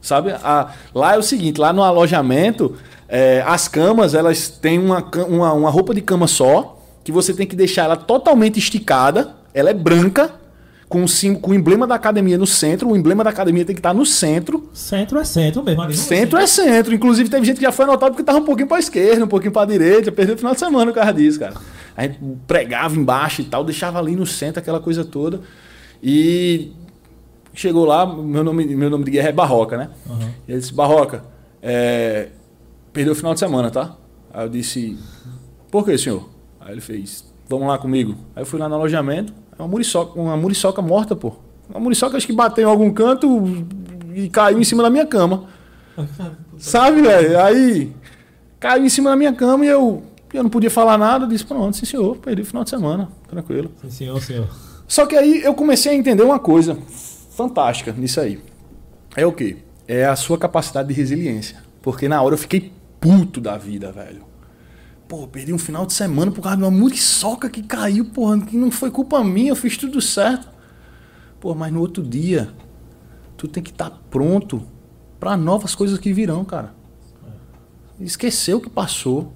Sabe? 0.00 0.32
A- 0.32 0.72
lá 0.92 1.14
é 1.14 1.18
o 1.18 1.22
seguinte, 1.22 1.60
lá 1.60 1.72
no 1.72 1.84
alojamento, 1.84 2.74
é, 3.14 3.44
as 3.46 3.68
camas, 3.68 4.14
elas 4.14 4.48
têm 4.48 4.78
uma, 4.78 5.04
uma, 5.28 5.52
uma 5.52 5.68
roupa 5.68 5.92
de 5.92 6.00
cama 6.00 6.26
só, 6.26 6.82
que 7.04 7.12
você 7.12 7.34
tem 7.34 7.46
que 7.46 7.54
deixar 7.54 7.82
ela 7.84 7.96
totalmente 7.96 8.58
esticada, 8.58 9.34
ela 9.52 9.68
é 9.68 9.74
branca, 9.74 10.32
com 10.88 11.04
o, 11.04 11.08
sim, 11.08 11.34
com 11.34 11.50
o 11.50 11.54
emblema 11.54 11.86
da 11.86 11.94
academia 11.94 12.38
no 12.38 12.46
centro, 12.46 12.88
o 12.88 12.96
emblema 12.96 13.22
da 13.22 13.28
academia 13.28 13.66
tem 13.66 13.74
que 13.74 13.80
estar 13.80 13.92
no 13.92 14.06
centro, 14.06 14.70
Centro 14.72 15.18
é 15.18 15.24
centro 15.24 15.62
mesmo. 15.62 15.82
ali 15.82 15.94
Centro 15.94 16.38
é 16.38 16.46
centro. 16.46 16.94
Inclusive, 16.94 17.28
teve 17.28 17.44
gente 17.44 17.56
que 17.56 17.62
já 17.62 17.72
foi 17.72 17.84
anotado 17.84 18.12
porque 18.12 18.24
tava 18.24 18.38
um 18.38 18.44
pouquinho 18.46 18.68
pra 18.68 18.78
esquerda, 18.78 19.24
um 19.26 19.28
pouquinho 19.28 19.52
pra 19.52 19.66
direita. 19.66 20.10
Perdeu 20.10 20.34
o 20.34 20.38
final 20.38 20.54
de 20.54 20.60
semana 20.60 20.90
por 20.90 20.94
causa 20.94 21.12
disso, 21.12 21.38
cara. 21.38 21.54
A 21.94 22.02
gente 22.04 22.18
pregava 22.46 22.96
embaixo 22.96 23.42
e 23.42 23.44
tal, 23.44 23.62
deixava 23.62 23.98
ali 23.98 24.16
no 24.16 24.26
centro 24.26 24.58
aquela 24.60 24.80
coisa 24.80 25.04
toda. 25.04 25.40
E 26.02 26.72
chegou 27.52 27.84
lá, 27.84 28.06
meu 28.06 28.42
nome, 28.42 28.64
meu 28.74 28.88
nome 28.88 29.04
de 29.04 29.10
guerra 29.10 29.28
é 29.28 29.32
Barroca, 29.32 29.76
né? 29.76 29.90
Aham. 30.08 30.30
E 30.48 30.52
ele 30.52 30.60
disse, 30.60 30.74
Barroca, 30.74 31.24
é, 31.62 32.28
perdeu 32.92 33.12
o 33.12 33.16
final 33.16 33.34
de 33.34 33.40
semana, 33.40 33.70
tá? 33.70 33.96
Aí 34.32 34.44
eu 34.44 34.48
disse, 34.48 34.98
por 35.70 35.84
que, 35.84 35.96
senhor? 35.96 36.28
Aí 36.60 36.72
ele 36.72 36.80
fez, 36.80 37.32
vamos 37.48 37.68
lá 37.68 37.78
comigo. 37.78 38.16
Aí 38.34 38.42
eu 38.42 38.46
fui 38.46 38.58
lá 38.58 38.68
no 38.68 38.74
alojamento, 38.74 39.32
é 39.58 39.62
uma 39.62 39.68
muriçoca, 39.68 40.18
uma 40.18 40.36
muriçoca 40.36 40.80
morta, 40.80 41.16
pô. 41.16 41.34
Uma 41.68 41.80
muriçoca 41.80 42.16
acho 42.16 42.26
que 42.26 42.32
bateu 42.32 42.66
em 42.66 42.70
algum 42.70 42.92
canto 42.92 43.66
e 44.14 44.28
caiu 44.28 44.58
em 44.58 44.64
cima 44.64 44.82
da 44.82 44.90
minha 44.90 45.06
cama. 45.06 45.48
Sabe, 46.58 47.02
velho? 47.02 47.40
Aí 47.40 47.92
caiu 48.60 48.84
em 48.84 48.88
cima 48.88 49.10
da 49.10 49.16
minha 49.16 49.32
cama 49.32 49.64
e 49.64 49.68
eu, 49.68 50.02
eu 50.32 50.42
não 50.42 50.50
podia 50.50 50.70
falar 50.70 50.98
nada. 50.98 51.26
Disse, 51.26 51.44
pronto, 51.44 51.76
sim 51.76 51.86
senhor, 51.86 52.16
perdi 52.18 52.42
o 52.42 52.46
final 52.46 52.64
de 52.64 52.70
semana, 52.70 53.08
tranquilo. 53.28 53.70
Sim, 53.82 53.90
senhor, 53.90 54.22
senhor. 54.22 54.48
Só 54.86 55.06
que 55.06 55.16
aí 55.16 55.42
eu 55.42 55.54
comecei 55.54 55.92
a 55.92 55.94
entender 55.94 56.22
uma 56.22 56.38
coisa 56.38 56.76
fantástica 57.30 57.92
nisso 57.92 58.20
aí. 58.20 58.38
É 59.16 59.26
o 59.26 59.32
quê? 59.32 59.56
É 59.88 60.04
a 60.04 60.16
sua 60.16 60.38
capacidade 60.38 60.88
de 60.88 60.94
resiliência. 60.94 61.56
Porque 61.80 62.08
na 62.08 62.22
hora 62.22 62.34
eu 62.34 62.38
fiquei 62.38 62.72
puto 63.02 63.40
da 63.40 63.58
vida, 63.58 63.90
velho. 63.90 64.24
Pô, 65.08 65.26
perdi 65.26 65.52
um 65.52 65.58
final 65.58 65.84
de 65.84 65.92
semana 65.92 66.30
por 66.30 66.40
causa 66.40 66.56
de 66.56 66.62
uma 66.62 66.70
muriçoca 66.70 67.50
que 67.50 67.62
caiu, 67.62 68.06
porra, 68.06 68.40
que 68.40 68.56
não 68.56 68.70
foi 68.70 68.90
culpa 68.90 69.22
minha, 69.22 69.50
eu 69.50 69.56
fiz 69.56 69.76
tudo 69.76 70.00
certo. 70.00 70.48
Pô, 71.40 71.54
mas 71.54 71.72
no 71.72 71.80
outro 71.80 72.02
dia, 72.02 72.48
tu 73.36 73.48
tem 73.48 73.62
que 73.62 73.70
estar 73.70 73.90
pronto 74.08 74.62
para 75.18 75.36
novas 75.36 75.74
coisas 75.74 75.98
que 75.98 76.12
virão, 76.12 76.44
cara. 76.44 76.72
Esqueceu 78.00 78.58
o 78.58 78.60
que 78.60 78.70
passou. 78.70 79.32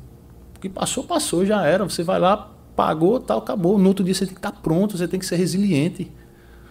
O 0.56 0.60
que 0.60 0.68
passou, 0.68 1.04
passou, 1.04 1.44
já 1.44 1.66
era. 1.66 1.84
Você 1.84 2.02
vai 2.02 2.18
lá, 2.18 2.50
pagou, 2.74 3.20
tal, 3.20 3.38
acabou. 3.38 3.76
No 3.76 3.88
outro 3.88 4.04
dia 4.04 4.14
você 4.14 4.24
tem 4.24 4.34
que 4.34 4.38
estar 4.38 4.52
pronto, 4.52 4.96
você 4.96 5.08
tem 5.08 5.18
que 5.18 5.26
ser 5.26 5.36
resiliente. 5.36 6.10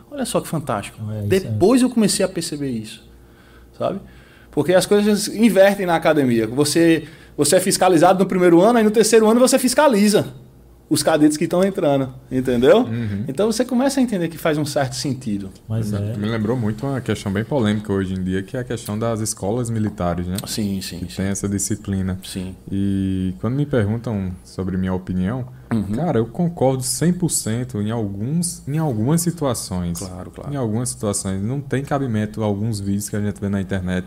Olha 0.09 0.25
só 0.25 0.39
que 0.39 0.47
fantástico. 0.47 0.97
É, 1.11 1.19
isso 1.19 1.29
Depois 1.29 1.81
eu 1.81 1.89
comecei 1.89 2.25
a 2.25 2.29
perceber 2.29 2.69
isso, 2.69 3.03
sabe? 3.77 3.99
Porque 4.55 4.73
as 4.73 4.85
coisas 4.87 5.27
invertem 5.27 5.85
na 5.85 5.95
academia. 5.95 6.47
Você, 6.47 7.03
você 7.37 7.57
é 7.57 7.59
fiscalizado 7.59 8.17
no 8.23 8.25
primeiro 8.25 8.61
ano, 8.61 8.79
aí 8.79 8.83
no 8.83 8.89
terceiro 8.91 9.29
ano 9.29 9.39
você 9.39 9.59
fiscaliza 9.59 10.33
os 10.87 11.01
cadetes 11.01 11.35
que 11.35 11.45
estão 11.45 11.63
entrando, 11.63 12.13
entendeu? 12.31 12.81
Uhum. 12.83 13.25
Então 13.27 13.51
você 13.51 13.65
começa 13.65 13.99
a 13.99 14.03
entender 14.03 14.27
que 14.27 14.37
faz 14.37 14.55
um 14.57 14.63
certo 14.65 14.93
sentido. 14.95 15.49
Mas 15.67 15.91
é. 15.91 16.15
Me 16.15 16.27
lembrou 16.29 16.55
muito 16.55 16.85
uma 16.85 17.01
questão 17.01 17.31
bem 17.33 17.43
polêmica 17.43 17.91
hoje 17.91 18.13
em 18.13 18.23
dia, 18.23 18.43
que 18.43 18.55
é 18.55 18.59
a 18.59 18.63
questão 18.63 18.97
das 18.97 19.19
escolas 19.19 19.69
militares, 19.71 20.27
né? 20.27 20.37
Sim, 20.45 20.79
sim, 20.83 20.99
Que 20.99 21.09
sim. 21.11 21.17
tem 21.23 21.25
essa 21.25 21.49
disciplina. 21.49 22.19
Sim. 22.23 22.55
E 22.71 23.33
quando 23.41 23.55
me 23.55 23.65
perguntam 23.65 24.31
sobre 24.43 24.77
minha 24.77 24.93
opinião, 24.93 25.45
Uhum. 25.73 25.91
cara, 25.93 26.19
eu 26.19 26.27
concordo 26.27 26.83
100% 26.83 27.81
em, 27.81 27.89
alguns, 27.89 28.61
em 28.67 28.77
algumas 28.77 29.21
situações. 29.21 29.97
Claro, 29.97 30.29
claro. 30.29 30.53
Em 30.53 30.55
algumas 30.55 30.89
situações. 30.89 31.41
Não 31.41 31.59
tem 31.59 31.83
cabimento 31.83 32.43
alguns 32.43 32.79
vídeos 32.79 33.09
que 33.09 33.15
a 33.15 33.19
gente 33.19 33.41
vê 33.41 33.49
na 33.49 33.59
internet. 33.59 34.05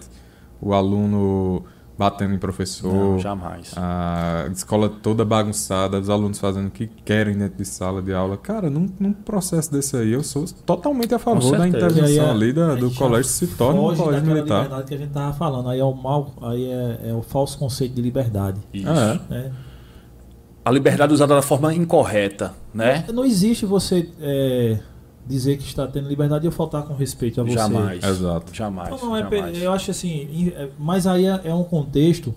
O 0.60 0.72
aluno 0.74 1.62
batendo 1.96 2.32
em 2.32 2.38
professor. 2.38 2.92
Não, 2.94 3.18
jamais. 3.18 3.72
A 3.76 4.48
escola 4.52 4.88
toda 4.88 5.24
bagunçada, 5.24 5.98
os 5.98 6.08
alunos 6.08 6.38
fazendo 6.38 6.68
o 6.68 6.70
que 6.70 6.86
querem 6.86 7.36
dentro 7.36 7.58
de 7.58 7.64
sala 7.64 8.00
de 8.00 8.12
aula. 8.14 8.36
Cara, 8.36 8.70
num, 8.70 8.88
num 9.00 9.12
processo 9.12 9.72
desse 9.72 9.96
aí, 9.96 10.12
eu 10.12 10.22
sou 10.22 10.44
totalmente 10.64 11.12
a 11.12 11.18
favor 11.18 11.58
da 11.58 11.66
intervenção 11.66 12.24
aí, 12.26 12.30
ali 12.30 12.52
da- 12.52 12.76
do 12.76 12.92
colégio 12.92 13.30
se 13.30 13.48
torne 13.48 13.80
um 13.80 13.96
colégio 13.96 14.24
militar. 14.26 14.62
liberdade 14.62 14.88
que 14.88 14.94
a 14.94 14.98
gente 14.98 15.10
tava 15.10 15.32
falando. 15.32 15.68
Aí 15.70 15.80
é 15.80 15.84
o 15.84 15.92
mal, 15.92 16.32
aí 16.42 16.70
é, 16.70 17.00
é 17.10 17.12
o 17.14 17.22
falso 17.22 17.58
conceito 17.58 17.94
de 17.96 18.02
liberdade. 18.02 18.60
Isso. 18.72 18.88
É. 18.88 19.20
né? 19.28 19.52
A 20.64 20.70
liberdade 20.70 21.12
usada 21.12 21.34
da 21.34 21.42
forma 21.42 21.74
incorreta, 21.74 22.52
né? 22.74 23.04
Não 23.12 23.24
existe 23.24 23.64
você 23.66 24.08
é, 24.20 24.78
dizer 25.28 25.58
que 25.58 25.64
está 25.64 25.86
tendo 25.86 26.08
liberdade 26.08 26.46
e 26.46 26.48
eu 26.48 26.52
faltar 26.52 26.82
com 26.84 26.94
respeito 26.94 27.40
a 27.40 27.44
você. 27.44 27.52
Jamais. 27.54 28.02
Exato. 28.02 28.54
Jamais. 28.54 28.90
Não, 28.90 28.98
não, 29.10 29.16
é, 29.16 29.20
jamais. 29.20 29.62
eu 29.62 29.70
acho 29.72 29.90
assim, 29.90 30.50
é- 30.56 30.68
mas 30.78 31.06
aí 31.06 31.26
é, 31.26 31.40
é 31.44 31.54
um 31.54 31.64
contexto 31.64 32.34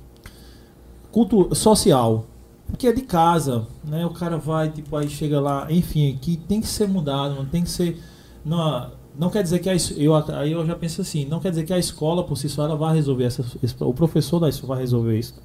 cultu 1.12 1.54
social, 1.56 2.26
porque 2.68 2.88
é 2.88 2.92
de 2.94 3.02
casa, 3.02 3.68
né? 3.84 4.06
O 4.06 4.10
cara 4.12 4.38
vai, 4.38 4.70
tipo, 4.70 4.96
aí 4.96 5.10
chega 5.10 5.40
lá, 5.40 5.68
enfim, 5.72 6.18
que 6.22 6.38
tem 6.38 6.62
que 6.62 6.68
ser 6.68 6.88
mudado, 6.88 7.36
não 7.36 7.46
tem 7.46 7.64
que 7.64 7.70
ser. 7.70 8.00
Não, 8.46 8.92
não 9.18 9.30
quer 9.30 9.44
dizer 9.44 9.60
que 9.60 9.70
a, 9.70 9.76
eu, 9.98 10.16
aí 10.16 10.52
eu 10.52 10.66
já 10.66 10.76
penso 10.76 11.02
assim, 11.02 11.26
não 11.26 11.40
quer 11.40 11.50
dizer 11.50 11.64
que 11.66 11.74
a 11.74 11.78
escola 11.80 12.24
por 12.24 12.38
si 12.38 12.48
só 12.48 12.64
ela 12.64 12.76
vai 12.76 12.96
resolver 12.96 13.26
essa, 13.26 13.44
esse- 13.62 13.76
o 13.80 13.94
professor 13.94 14.40
da 14.40 14.48
escola 14.50 14.76
vai 14.76 14.84
resolver 14.84 15.18
isso. 15.20 15.36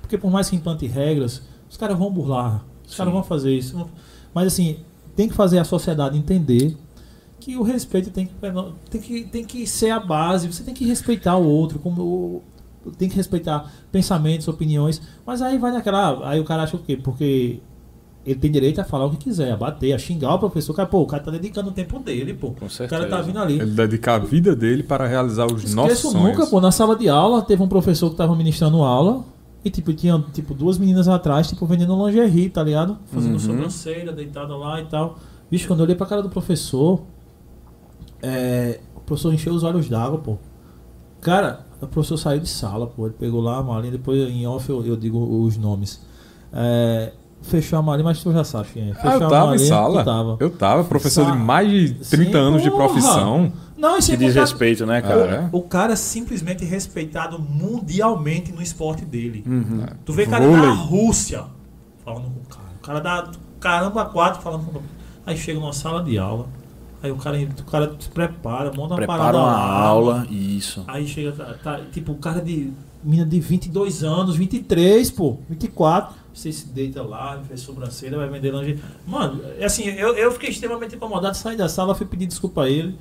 Porque 0.00 0.16
por 0.16 0.30
mais 0.30 0.48
que 0.48 0.56
implante 0.56 0.86
regras, 0.86 1.42
os 1.68 1.76
caras 1.76 1.98
vão 1.98 2.10
burlar, 2.10 2.64
os 2.86 2.94
caras 2.94 3.12
vão 3.12 3.22
fazer 3.22 3.54
isso. 3.54 3.86
Mas 4.32 4.46
assim, 4.46 4.78
tem 5.16 5.28
que 5.28 5.34
fazer 5.34 5.58
a 5.58 5.64
sociedade 5.64 6.16
entender 6.16 6.76
que 7.40 7.56
o 7.56 7.62
respeito 7.62 8.10
tem 8.10 8.26
que, 8.26 8.32
tem 8.90 9.00
que, 9.00 9.24
tem 9.24 9.44
que 9.44 9.66
ser 9.66 9.90
a 9.90 10.00
base, 10.00 10.46
você 10.52 10.62
tem 10.62 10.74
que 10.74 10.84
respeitar 10.84 11.36
o 11.36 11.44
outro, 11.46 11.78
como 11.78 12.02
o- 12.02 12.42
tem 12.96 13.08
que 13.08 13.16
respeitar 13.16 13.70
pensamentos, 13.92 14.48
opiniões, 14.48 15.00
mas 15.26 15.42
aí 15.42 15.58
vai 15.58 15.72
naquela. 15.72 16.28
Aí 16.28 16.40
o 16.40 16.44
cara 16.44 16.62
acha 16.62 16.76
o 16.76 16.78
quê? 16.80 16.96
Porque 16.96 17.60
ele 18.26 18.38
tem 18.38 18.50
direito 18.50 18.78
a 18.80 18.84
falar 18.84 19.06
o 19.06 19.10
que 19.10 19.16
quiser, 19.16 19.52
a 19.52 19.56
bater, 19.56 19.92
a 19.92 19.98
xingar 19.98 20.34
o 20.34 20.38
professor. 20.38 20.74
Cara, 20.74 20.88
pô, 20.88 21.00
o 21.00 21.06
cara 21.06 21.22
tá 21.22 21.30
dedicando 21.30 21.70
o 21.70 21.72
tempo 21.72 21.98
dele, 21.98 22.34
pô. 22.34 22.50
Com 22.50 22.66
O 22.66 22.70
certeza. 22.70 23.00
cara 23.02 23.10
tá 23.10 23.22
vindo 23.22 23.38
ali. 23.38 23.54
Ele 23.60 23.70
dedicar 23.70 24.14
a 24.16 24.18
vida 24.18 24.54
dele 24.54 24.82
para 24.82 25.06
realizar 25.06 25.46
os 25.46 25.72
nossos 25.74 25.92
Esqueço 25.98 26.12
sonhos. 26.12 26.28
nunca, 26.38 26.46
pô, 26.46 26.60
na 26.60 26.70
sala 26.70 26.94
de 26.96 27.08
aula 27.08 27.40
teve 27.42 27.62
um 27.62 27.68
professor 27.68 28.10
que 28.10 28.16
tava 28.16 28.34
ministrando 28.36 28.82
aula 28.82 29.24
e 29.64 29.70
tipo, 29.70 29.92
tinha 29.92 30.22
tipo 30.32 30.54
duas 30.54 30.78
meninas 30.78 31.08
atrás, 31.08 31.48
tipo, 31.48 31.64
vendendo 31.66 32.06
lingerie, 32.06 32.48
tá 32.50 32.62
ligado? 32.62 32.98
Fazendo 33.06 33.32
Uhum. 33.34 33.38
sobrancelha, 33.38 34.12
deitada 34.12 34.54
lá 34.56 34.80
e 34.80 34.84
tal. 34.86 35.18
Bicho, 35.50 35.66
quando 35.66 35.80
eu 35.80 35.84
olhei 35.84 35.96
pra 35.96 36.06
cara 36.06 36.22
do 36.22 36.28
professor, 36.28 37.02
é, 38.22 38.80
o 38.96 39.00
professor 39.00 39.32
encheu 39.32 39.52
os 39.54 39.62
olhos 39.62 39.88
d'água, 39.88 40.18
pô. 40.18 40.36
Cara, 41.20 41.66
o 41.80 41.86
professor 41.86 42.16
saiu 42.16 42.40
de 42.40 42.48
sala, 42.48 42.86
pô. 42.86 43.06
Ele 43.06 43.14
pegou 43.18 43.40
lá 43.40 43.58
a 43.58 43.62
malinha, 43.62 43.92
depois 43.92 44.18
em 44.30 44.46
off 44.46 44.68
eu, 44.70 44.84
eu 44.86 44.96
digo 44.96 45.18
os 45.44 45.56
nomes. 45.56 46.00
É, 46.52 47.12
Fechou 47.40 47.78
a 47.78 47.82
malinha, 47.82 48.02
mas 48.04 48.20
tu 48.20 48.32
já 48.32 48.42
sabe 48.42 48.66
quem 48.74 48.90
é. 48.90 48.94
Fechou 48.94 49.10
Ah, 49.10 49.14
eu 49.14 49.26
a 49.26 49.30
tava 49.30 49.44
em 49.44 49.48
malinha, 49.50 49.68
sala. 49.68 50.02
tu 50.02 50.04
tava. 50.04 50.36
Eu 50.40 50.50
tava, 50.50 50.82
professor 50.84 51.24
Sa- 51.24 51.30
de 51.30 51.38
mais 51.38 51.70
de 51.70 51.94
30 52.10 52.32
Sim, 52.32 52.36
anos 52.36 52.62
de 52.64 52.68
porra. 52.70 52.84
profissão. 52.88 53.52
Não, 53.76 53.96
isso 53.96 54.08
Que 54.08 54.14
é 54.14 54.16
diz 54.16 54.28
contato- 54.34 54.40
respeito, 54.50 54.84
né, 54.84 54.98
É. 54.98 55.02
cara? 55.02 55.48
O 55.52 55.62
cara 55.62 55.92
é 55.92 55.96
simplesmente 55.96 56.64
respeitado 56.64 57.38
mundialmente 57.38 58.50
no 58.50 58.60
esporte 58.60 59.04
dele. 59.04 59.44
Uhum. 59.46 59.86
Tu 60.04 60.12
vê 60.12 60.26
cara 60.26 60.44
Vôlei. 60.44 60.62
da 60.62 60.72
Rússia 60.72 61.44
falando 62.04 62.24
com 62.24 62.40
o 62.40 62.46
cara. 62.48 62.68
O 62.76 62.82
cara 62.82 63.00
da 63.00 63.30
caramba 63.60 64.04
quatro 64.06 64.42
falando 64.42 64.64
com 64.64 64.70
o 64.70 64.74
cara. 64.74 64.84
Aí 65.24 65.36
chega 65.36 65.60
numa 65.60 65.72
sala 65.72 66.02
de 66.02 66.18
aula. 66.18 66.46
Aí 67.02 67.10
o 67.12 67.16
cara, 67.16 67.38
o 67.38 67.64
cara 67.64 67.94
se 67.98 68.08
prepara, 68.08 68.72
monta 68.72 68.94
uma 68.94 68.96
Prepara 68.96 69.18
parada 69.18 69.38
uma 69.38 69.46
lá. 69.52 69.80
aula, 69.80 70.26
isso. 70.30 70.82
Aí 70.88 71.06
chega, 71.06 71.32
tá, 71.32 71.54
tá, 71.62 71.80
tipo, 71.92 72.12
o 72.12 72.16
cara 72.16 72.40
de. 72.40 72.72
Mina 73.04 73.24
de 73.24 73.38
22 73.38 74.02
anos, 74.02 74.34
23, 74.34 75.08
pô, 75.12 75.36
24. 75.48 76.16
Você 76.34 76.50
se 76.52 76.66
deita 76.66 77.00
lá, 77.00 77.40
fez 77.46 77.60
sobrancelha, 77.60 78.18
vai 78.18 78.28
vender 78.28 78.50
lingerie. 78.52 78.80
Mano, 79.06 79.40
é 79.56 79.64
assim, 79.64 79.84
eu, 79.84 80.14
eu 80.14 80.32
fiquei 80.32 80.50
extremamente 80.50 80.96
incomodado, 80.96 81.36
saí 81.36 81.56
da 81.56 81.68
sala, 81.68 81.94
fui 81.94 82.06
pedir 82.06 82.26
desculpa 82.26 82.64
a 82.64 82.68
ele. 82.70 82.96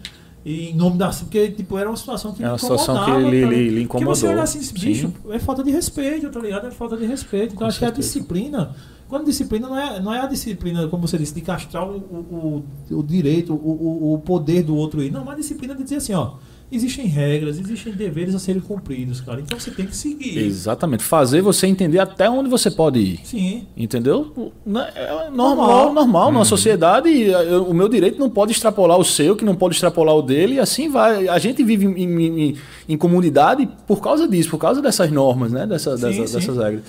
E 0.45 0.69
em 0.69 0.75
nome 0.75 0.97
da. 0.99 1.09
Porque, 1.09 1.49
tipo, 1.49 1.77
era 1.79 1.89
uma 1.89 1.97
situação 1.97 2.31
que 2.31 2.43
É 2.43 2.47
uma 2.47 2.57
situação 2.59 2.93
que 2.95 3.01
incomodava, 3.09 3.29
lhe- 3.31 3.41
tá 3.41 3.47
lhe- 3.47 3.55
ligado? 3.63 3.75
lhe 3.79 3.87
Porque 3.87 4.05
você 4.05 4.19
incomodou. 4.27 4.29
olha 4.29 4.43
assim, 4.43 4.73
bicho, 4.79 5.07
Sim. 5.07 5.31
é 5.31 5.39
falta 5.39 5.63
de 5.63 5.71
respeito, 5.71 6.29
tá 6.29 6.39
ligado? 6.39 6.67
É 6.67 6.71
falta 6.71 6.95
de 6.95 7.05
respeito. 7.05 7.47
Então, 7.47 7.57
Com 7.57 7.65
acho 7.65 7.79
que 7.79 7.85
a 7.85 7.87
certeza. 7.87 8.07
disciplina. 8.07 8.75
Quando 9.07 9.25
disciplina 9.25 9.67
não 9.67 9.77
é, 9.77 9.99
não 10.01 10.13
é 10.13 10.19
a 10.19 10.25
disciplina, 10.27 10.87
como 10.87 11.07
você 11.07 11.17
disse, 11.17 11.33
de 11.33 11.41
castrar 11.41 11.87
o, 11.89 11.95
o, 11.97 12.63
o, 12.91 13.03
direito, 13.03 13.53
o, 13.53 13.55
o, 13.55 14.13
o 14.15 14.19
poder 14.19 14.63
do 14.63 14.75
outro 14.75 14.99
aí. 15.01 15.09
Não, 15.09 15.23
mas 15.23 15.35
a 15.35 15.37
disciplina 15.37 15.73
de 15.75 15.83
dizer 15.83 15.95
assim, 15.97 16.13
ó. 16.13 16.33
Existem 16.69 17.05
regras, 17.05 17.57
existem 17.57 17.93
deveres 17.93 18.35
a 18.35 18.39
serem 18.39 18.61
cumpridos, 18.61 19.21
cara. 19.21 19.39
Então 19.39 19.57
você 19.57 19.71
tem 19.71 19.85
que 19.85 19.95
seguir. 19.95 20.37
Exatamente. 20.37 21.01
Fazer 21.01 21.39
você 21.41 21.65
entender 21.65 21.97
até 21.97 22.29
onde 22.29 22.49
você 22.49 22.69
pode 22.69 22.99
ir. 22.99 23.19
Sim. 23.23 23.65
Entendeu? 23.77 24.51
Não- 24.65 24.81
É 24.81 25.29
normal, 25.29 25.55
Normal. 25.85 25.93
normal. 25.93 26.31
Numa 26.33 26.43
sociedade, 26.43 27.07
e, 27.07 27.31
eh, 27.31 27.57
o 27.57 27.73
meu 27.73 27.87
direito 27.87 28.19
não 28.19 28.29
pode 28.29 28.51
extrapolar 28.51 28.99
o 28.99 29.05
seu, 29.05 29.33
que 29.33 29.45
não 29.45 29.55
pode 29.55 29.75
extrapolar 29.75 30.13
o 30.17 30.21
dele, 30.21 30.55
e 30.55 30.59
assim 30.59 30.89
vai. 30.89 31.29
A 31.29 31.39
gente 31.39 31.63
vive 31.63 31.85
em, 31.85 32.03
em- 32.03 32.39
em- 32.49 32.55
em 32.89 32.97
comunidade 32.97 33.65
por 33.87 34.01
causa 34.01 34.27
disso, 34.27 34.49
por 34.49 34.57
causa 34.57 34.81
dessas 34.81 35.09
normas, 35.09 35.53
né? 35.53 35.65
Dessa, 35.65 35.95
Sim, 35.95 36.03
dessa- 36.03 36.27
sim. 36.27 36.33
dessas 36.37 36.57
regras. 36.57 36.83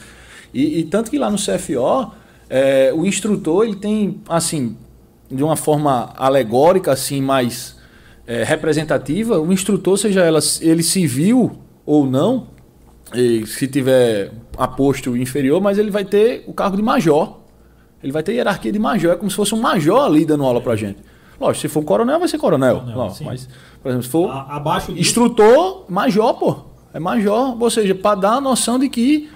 E, 0.52 0.80
e 0.80 0.84
tanto 0.84 1.10
que 1.10 1.18
lá 1.18 1.30
no 1.30 1.36
CFO, 1.36 2.12
eh, 2.48 2.92
o 2.94 3.04
instrutor, 3.06 3.64
ele 3.64 3.76
tem, 3.76 4.20
assim, 4.28 4.76
de 5.30 5.42
uma 5.42 5.56
forma 5.56 6.12
alegórica, 6.16 6.92
assim, 6.92 7.20
mais 7.20 7.76
eh, 8.26 8.44
representativa, 8.44 9.38
o 9.38 9.52
instrutor, 9.52 9.98
seja 9.98 10.22
ela, 10.22 10.40
ele 10.60 10.82
civil 10.82 11.52
ou 11.84 12.06
não, 12.06 12.46
e 13.14 13.46
se 13.46 13.66
tiver 13.66 14.32
aposto 14.56 15.16
inferior, 15.16 15.60
mas 15.60 15.78
ele 15.78 15.90
vai 15.90 16.04
ter 16.04 16.44
o 16.46 16.52
cargo 16.52 16.76
de 16.76 16.82
major. 16.82 17.38
Ele 18.02 18.12
vai 18.12 18.22
ter 18.22 18.32
hierarquia 18.34 18.70
de 18.70 18.78
major, 18.78 19.12
é 19.12 19.16
como 19.16 19.30
se 19.30 19.36
fosse 19.36 19.54
um 19.54 19.60
major 19.60 20.04
ali 20.04 20.24
dando 20.24 20.44
aula 20.44 20.60
pra 20.60 20.76
gente. 20.76 20.98
Lógico, 21.40 21.62
se 21.62 21.68
for 21.68 21.80
um 21.80 21.84
coronel, 21.84 22.18
vai 22.18 22.28
ser 22.28 22.38
coronel. 22.38 22.80
Coronel, 22.80 23.14
mas, 23.24 23.48
por 23.82 23.88
exemplo, 23.88 24.04
se 24.04 24.08
for 24.10 24.30
A- 24.30 24.56
abaixo 24.56 24.92
disso. 24.92 25.00
instrutor, 25.00 25.84
major, 25.88 26.34
pô. 26.34 26.56
É 26.92 26.98
major. 26.98 27.56
Ou 27.60 27.70
seja, 27.70 27.94
para 27.94 28.14
dar 28.20 28.32
a 28.34 28.40
noção 28.40 28.78
de 28.78 28.88
que, 28.88 29.28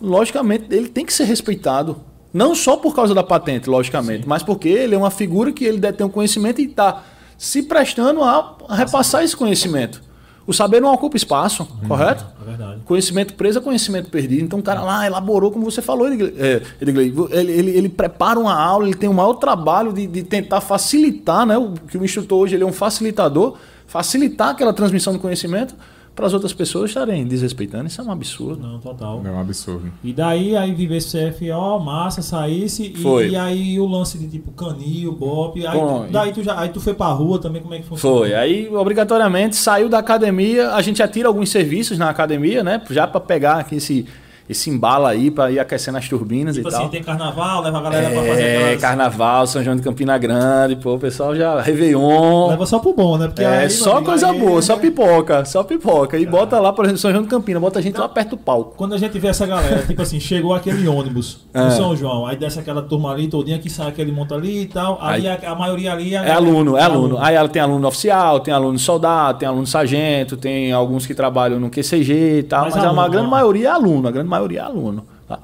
logicamente, 0.00 0.66
ele 0.70 0.88
tem 0.88 1.04
que 1.04 1.12
ser 1.12 1.24
respeitado. 1.24 1.96
Não 2.32 2.54
só 2.54 2.76
por 2.76 2.94
causa 2.94 3.12
da 3.12 3.24
patente, 3.24 3.68
logicamente, 3.68 4.26
mas 4.26 4.42
porque 4.42 4.68
ele 4.68 4.94
é 4.94 4.98
uma 4.98 5.10
figura 5.10 5.52
que 5.52 5.64
ele 5.64 5.78
detém 5.78 6.06
o 6.06 6.10
conhecimento 6.10 6.60
e 6.60 6.64
está 6.64 7.02
se 7.36 7.62
prestando 7.62 8.22
a 8.22 8.56
repassar 8.70 9.24
esse 9.24 9.36
conhecimento. 9.36 10.00
O 10.46 10.52
saber 10.52 10.80
não 10.80 10.92
ocupa 10.92 11.16
espaço, 11.16 11.66
correto? 11.86 12.24
É 12.42 12.44
verdade. 12.44 12.80
Conhecimento 12.84 13.34
preso 13.34 13.58
é 13.58 13.62
conhecimento 13.62 14.10
perdido. 14.10 14.42
Então 14.42 14.58
o 14.58 14.62
cara 14.62 14.82
lá 14.82 15.06
elaborou, 15.06 15.50
como 15.50 15.64
você 15.64 15.80
falou, 15.82 16.08
Edgley, 16.08 16.34
é, 16.38 16.62
ele, 16.80 17.14
ele, 17.30 17.70
ele 17.70 17.88
prepara 17.88 18.38
uma 18.38 18.54
aula, 18.54 18.86
ele 18.86 18.96
tem 18.96 19.08
o 19.08 19.14
maior 19.14 19.34
trabalho 19.34 19.92
de, 19.92 20.06
de 20.06 20.22
tentar 20.22 20.60
facilitar, 20.60 21.46
né? 21.46 21.56
O, 21.56 21.74
que 21.74 21.96
o 21.96 22.04
instrutor 22.04 22.40
hoje 22.40 22.56
ele 22.56 22.64
é 22.64 22.66
um 22.66 22.72
facilitador, 22.72 23.56
facilitar 23.86 24.48
aquela 24.48 24.72
transmissão 24.72 25.12
do 25.12 25.18
conhecimento 25.18 25.74
para 26.20 26.26
as 26.26 26.34
outras 26.34 26.52
pessoas 26.52 26.90
estarem 26.90 27.26
desrespeitando. 27.26 27.86
Isso 27.86 27.98
é 27.98 28.04
um 28.04 28.12
absurdo. 28.12 28.60
Não, 28.62 28.78
total. 28.78 29.22
É 29.24 29.30
um 29.30 29.40
absurdo. 29.40 29.90
E 30.04 30.12
daí, 30.12 30.54
aí 30.54 30.74
vivesse 30.74 31.16
CFO, 31.16 31.80
massa, 31.80 32.20
saísse. 32.20 32.92
E, 32.94 32.96
Foi. 32.98 33.30
e 33.30 33.36
aí 33.36 33.80
o 33.80 33.86
lance 33.86 34.18
de 34.18 34.28
tipo 34.28 34.50
canil, 34.52 35.12
bop. 35.12 35.66
Aí, 35.66 35.78
Bom, 35.78 36.04
tu- 36.06 36.12
daí 36.12 36.32
tu 36.32 36.42
já. 36.42 36.60
Aí 36.60 36.68
tu 36.68 36.78
foi 36.78 36.92
pra 36.92 37.06
rua 37.06 37.38
também, 37.38 37.62
como 37.62 37.72
é 37.72 37.78
que 37.78 37.86
funciona? 37.86 38.16
Foi. 38.18 38.34
Aí, 38.34 38.68
obrigatoriamente, 38.68 39.56
saiu 39.56 39.88
da 39.88 39.98
academia. 39.98 40.74
A 40.74 40.82
gente 40.82 40.98
já 40.98 41.08
tira 41.08 41.26
alguns 41.26 41.48
serviços 41.48 41.96
na 41.96 42.10
academia, 42.10 42.62
né? 42.62 42.82
Já 42.90 43.06
para 43.06 43.20
pegar 43.20 43.54
aqui 43.54 43.76
esse, 43.76 44.04
esse 44.50 44.68
embalo 44.70 45.06
aí, 45.06 45.30
para 45.30 45.50
ir 45.50 45.58
aquecendo 45.58 45.96
as 45.98 46.08
turbinas 46.08 46.56
Tipo 46.56 46.68
e 46.68 46.72
assim, 46.72 46.80
tal. 46.82 46.88
tem 46.90 47.02
carnaval, 47.02 47.62
leva 47.62 47.78
a 47.78 47.82
galera 47.82 48.10
pra 48.10 48.22
fazer 48.22 48.42
É, 48.42 48.56
aquelas... 48.64 48.80
carnaval, 48.80 49.46
São 49.46 49.62
João 49.62 49.76
de 49.76 49.82
Campina 49.82 50.18
Grande, 50.18 50.76
pô, 50.76 50.94
o 50.94 50.98
pessoal 50.98 51.34
já. 51.36 51.60
Réveillon. 51.60 52.48
Leva 52.48 52.66
só 52.66 52.78
pro 52.78 52.92
bom, 52.92 53.16
né? 53.16 53.26
Porque 53.28 53.42
É, 53.42 53.58
aí, 53.60 53.70
só 53.70 54.02
coisa 54.02 54.30
aí- 54.30 54.38
boa, 54.38 54.60
só 54.62 54.76
pipoca, 54.76 55.44
só 55.44 55.62
pipoca. 55.62 56.18
E 56.18 56.26
bota 56.26 56.58
lá, 56.58 56.72
por 56.72 56.84
exemplo, 56.84 57.00
São 57.00 57.10
João 57.10 57.22
de 57.22 57.28
Campina, 57.28 57.58
bota 57.60 57.78
a 57.78 57.82
gente 57.82 57.96
lá 57.98 58.08
perto 58.08 58.30
do 58.30 58.36
palco. 58.38 58.74
Quando 58.76 58.94
a 58.94 58.98
gente 58.98 59.18
vê 59.18 59.28
essa 59.28 59.46
galera, 59.46 59.82
tipo 59.86 60.00
assim, 60.02 60.18
chegou 60.20 60.54
aquele 60.54 60.86
ônibus 60.88 61.40
É. 61.54 61.60
no 61.62 61.70
São 61.70 61.96
João, 61.96 62.26
aí 62.26 62.36
desce 62.36 62.58
aquela 62.58 62.82
turma 62.82 63.12
ali 63.12 63.28
todinha 63.28 63.58
que 63.58 63.70
sai 63.70 63.88
aquele 63.88 64.10
monta 64.12 64.34
ali 64.34 64.62
e 64.62 64.66
tal. 64.66 64.98
Aí, 65.00 65.26
Aí- 65.28 65.38
a, 65.46 65.52
a 65.52 65.54
maioria 65.54 65.92
ali 65.92 66.14
É 66.14 66.30
aluno, 66.32 66.76
é 66.76 66.82
aluno. 66.82 67.18
Aí 67.20 67.34
ela 67.34 67.48
tem 67.48 67.62
aluno 67.62 67.86
oficial, 67.86 68.40
tem 68.40 68.52
aluno 68.52 68.78
soldado, 68.78 69.38
tem 69.38 69.48
aluno 69.48 69.66
sargento, 69.66 70.36
tem 70.36 70.72
alguns 70.72 71.06
que 71.06 71.14
trabalham 71.14 71.60
no 71.60 71.70
QCG 71.70 72.38
e 72.38 72.42
tal, 72.42 72.64
Mas 72.64 72.74
mas, 72.74 72.84
a 72.84 72.88
aluno, 72.88 73.10
grande 73.10 73.26
ó. 73.26 73.30
maioria 73.30 73.68
é 73.68 73.70
aluno, 73.70 74.08
a 74.08 74.10
grande 74.10 74.28
maioria 74.28 74.39
é 74.56 74.60
aluno. 74.60 75.06
Tá? 75.28 75.40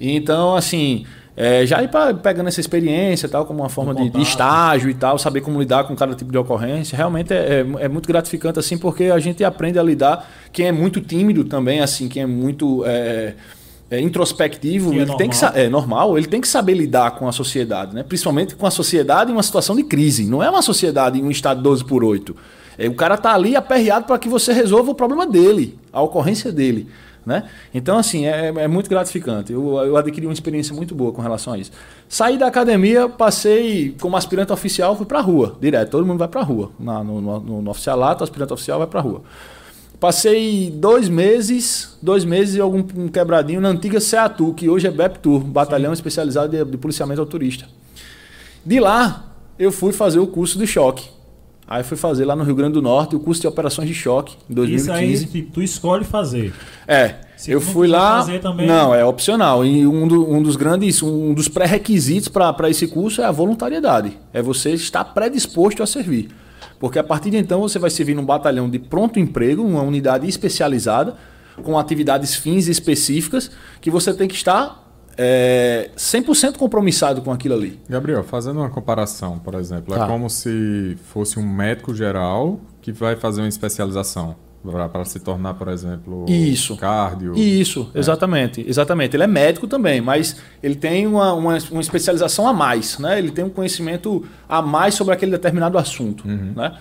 Então, 0.00 0.56
assim, 0.56 1.04
é, 1.36 1.64
já 1.64 1.82
ir 1.82 1.88
pra, 1.88 2.12
pegando 2.12 2.48
essa 2.48 2.60
experiência 2.60 3.28
tal, 3.28 3.46
como 3.46 3.60
uma 3.60 3.68
forma 3.68 3.94
de, 3.94 4.10
de 4.10 4.20
estágio 4.20 4.90
e 4.90 4.94
tal, 4.94 5.18
saber 5.18 5.40
como 5.40 5.60
lidar 5.60 5.84
com 5.84 5.94
cada 5.94 6.14
tipo 6.14 6.30
de 6.30 6.38
ocorrência, 6.38 6.96
realmente 6.96 7.32
é, 7.32 7.60
é, 7.60 7.84
é 7.84 7.88
muito 7.88 8.06
gratificante, 8.06 8.58
assim, 8.58 8.76
porque 8.76 9.04
a 9.04 9.18
gente 9.18 9.42
aprende 9.44 9.78
a 9.78 9.82
lidar. 9.82 10.30
Quem 10.52 10.66
é 10.66 10.72
muito 10.72 11.00
tímido 11.00 11.44
também, 11.44 11.80
assim, 11.80 12.08
quem 12.08 12.22
é 12.22 12.26
muito. 12.26 12.84
é, 12.86 13.34
é, 13.90 14.00
introspectivo, 14.00 14.92
é 14.92 14.98
ele 14.98 15.16
tem 15.16 15.28
que 15.28 15.36
é 15.54 15.68
normal, 15.68 16.16
ele 16.16 16.28
tem 16.28 16.40
que 16.40 16.46
saber 16.46 16.74
lidar 16.74 17.12
com 17.12 17.26
a 17.26 17.32
sociedade, 17.32 17.94
né? 17.94 18.04
Principalmente 18.04 18.54
com 18.54 18.64
a 18.64 18.70
sociedade 18.70 19.32
em 19.32 19.34
uma 19.34 19.42
situação 19.42 19.74
de 19.74 19.82
crise. 19.82 20.26
Não 20.26 20.42
é 20.42 20.48
uma 20.48 20.62
sociedade 20.62 21.18
em 21.18 21.24
um 21.24 21.30
estado 21.30 21.60
12 21.60 21.84
por 21.84 22.04
8. 22.04 22.36
É, 22.78 22.86
o 22.88 22.94
cara 22.94 23.16
tá 23.16 23.34
ali 23.34 23.56
aperreado 23.56 24.06
para 24.06 24.18
que 24.18 24.28
você 24.28 24.52
resolva 24.52 24.92
o 24.92 24.94
problema 24.94 25.26
dele, 25.26 25.76
a 25.92 26.00
ocorrência 26.00 26.52
dele. 26.52 26.86
Né? 27.24 27.48
Então, 27.74 27.98
assim, 27.98 28.26
é, 28.26 28.46
é 28.48 28.66
muito 28.66 28.88
gratificante. 28.88 29.52
Eu, 29.52 29.76
eu 29.78 29.96
adquiri 29.96 30.26
uma 30.26 30.32
experiência 30.32 30.74
muito 30.74 30.94
boa 30.94 31.12
com 31.12 31.20
relação 31.20 31.52
a 31.52 31.58
isso. 31.58 31.70
Saí 32.08 32.38
da 32.38 32.46
academia, 32.46 33.08
passei 33.08 33.94
como 34.00 34.16
aspirante 34.16 34.52
oficial, 34.52 34.96
fui 34.96 35.04
pra 35.04 35.20
rua, 35.20 35.56
direto. 35.60 35.90
Todo 35.90 36.06
mundo 36.06 36.18
vai 36.18 36.28
pra 36.28 36.42
rua. 36.42 36.70
Na- 36.80 37.04
no, 37.04 37.20
no, 37.20 37.62
no, 37.62 37.70
oficialato, 37.70 38.22
o 38.22 38.24
aspirante 38.24 38.52
oficial 38.54 38.78
vai 38.78 38.86
pra 38.88 39.00
rua. 39.00 39.22
Passei 40.00 40.70
dois 40.74 41.10
meses, 41.10 41.98
dois 42.00 42.24
meses 42.24 42.54
e 42.56 42.60
algum 42.60 42.78
um 42.96 43.08
quebradinho 43.08 43.60
na 43.60 43.68
antiga 43.68 44.00
CEATU, 44.00 44.54
que 44.54 44.66
hoje 44.66 44.86
é 44.86 44.90
BEPTUR, 44.90 45.40
Batalhão 45.40 45.92
Especializado 45.92 46.48
de, 46.48 46.64
de 46.64 46.78
Policiamento 46.78 47.20
ao 47.20 47.26
Turista. 47.26 47.66
De 48.64 48.80
lá, 48.80 49.26
eu 49.58 49.70
fui 49.70 49.92
fazer 49.92 50.18
o 50.18 50.26
curso 50.26 50.58
de 50.58 50.66
choque. 50.66 51.06
Aí 51.70 51.84
fui 51.84 51.96
fazer 51.96 52.24
lá 52.24 52.34
no 52.34 52.42
Rio 52.42 52.56
Grande 52.56 52.72
do 52.72 52.82
Norte 52.82 53.14
o 53.14 53.20
curso 53.20 53.40
de 53.42 53.46
operações 53.46 53.86
de 53.86 53.94
choque 53.94 54.36
em 54.50 54.54
2015. 54.54 55.14
Isso 55.14 55.24
aí 55.24 55.26
tipo, 55.42 55.52
tu 55.52 55.62
escolhe 55.62 56.04
fazer. 56.04 56.52
É, 56.88 57.14
Se 57.36 57.52
eu 57.52 57.60
fui 57.60 57.86
lá. 57.86 58.26
também- 58.40 58.66
Não, 58.66 58.92
é 58.92 59.04
opcional. 59.04 59.64
E 59.64 59.86
um, 59.86 60.08
do- 60.08 60.28
um 60.28 60.42
dos 60.42 60.56
grandes, 60.56 61.00
um 61.00 61.32
dos 61.32 61.46
pré-requisitos 61.46 62.28
para 62.28 62.68
esse 62.68 62.88
curso 62.88 63.22
é 63.22 63.24
a 63.24 63.30
voluntariedade. 63.30 64.18
É 64.32 64.42
você 64.42 64.72
estar 64.72 65.04
predisposto 65.04 65.80
a 65.80 65.86
servir. 65.86 66.28
Porque 66.80 66.98
a 66.98 67.04
partir 67.04 67.30
de 67.30 67.36
então 67.36 67.60
você 67.60 67.78
vai 67.78 67.88
servir 67.90 68.14
num 68.14 68.24
batalhão 68.24 68.68
de 68.68 68.78
pronto 68.80 69.20
emprego, 69.20 69.62
uma 69.62 69.82
unidade 69.82 70.28
especializada, 70.28 71.14
com 71.62 71.78
atividades 71.78 72.34
fins 72.34 72.66
específicas, 72.66 73.50
que 73.80 73.90
você 73.90 74.12
tem 74.12 74.26
que 74.26 74.34
estar 74.34 74.79
é, 75.22 75.90
100% 75.98 76.56
compromissado 76.56 77.20
com 77.20 77.30
aquilo 77.30 77.54
ali. 77.54 77.78
Gabriel, 77.86 78.24
fazendo 78.24 78.60
uma 78.60 78.70
comparação, 78.70 79.38
por 79.38 79.52
exemplo, 79.54 79.94
Tá. 79.94 80.04
é 80.04 80.08
como 80.08 80.30
se 80.30 80.96
fosse 81.12 81.38
um 81.38 81.46
médico 81.46 81.94
geral 81.94 82.58
que 82.80 82.90
vai 82.90 83.14
fazer 83.16 83.42
uma 83.42 83.48
especialização 83.48 84.34
para 84.92 85.04
se 85.04 85.20
tornar, 85.20 85.54
por 85.54 85.68
exemplo, 85.68 86.24
Isso. 86.26 86.74
cardio. 86.78 87.34
Isso, 87.36 87.90
exatamente, 87.94 88.64
exatamente. 88.66 89.14
Ele 89.14 89.24
é 89.24 89.26
médico 89.26 89.66
também, 89.66 90.00
mas 90.00 90.36
ele 90.62 90.74
tem 90.74 91.06
uma, 91.06 91.34
uma, 91.34 91.58
uma 91.70 91.80
especialização 91.82 92.48
a 92.48 92.52
mais, 92.54 92.98
né? 92.98 93.18
Ele 93.18 93.30
tem 93.30 93.44
um 93.44 93.50
conhecimento 93.50 94.24
a 94.48 94.62
mais 94.62 94.94
sobre 94.94 95.12
aquele 95.12 95.32
determinado 95.32 95.76
assunto, 95.76 96.26
né? 96.26 96.78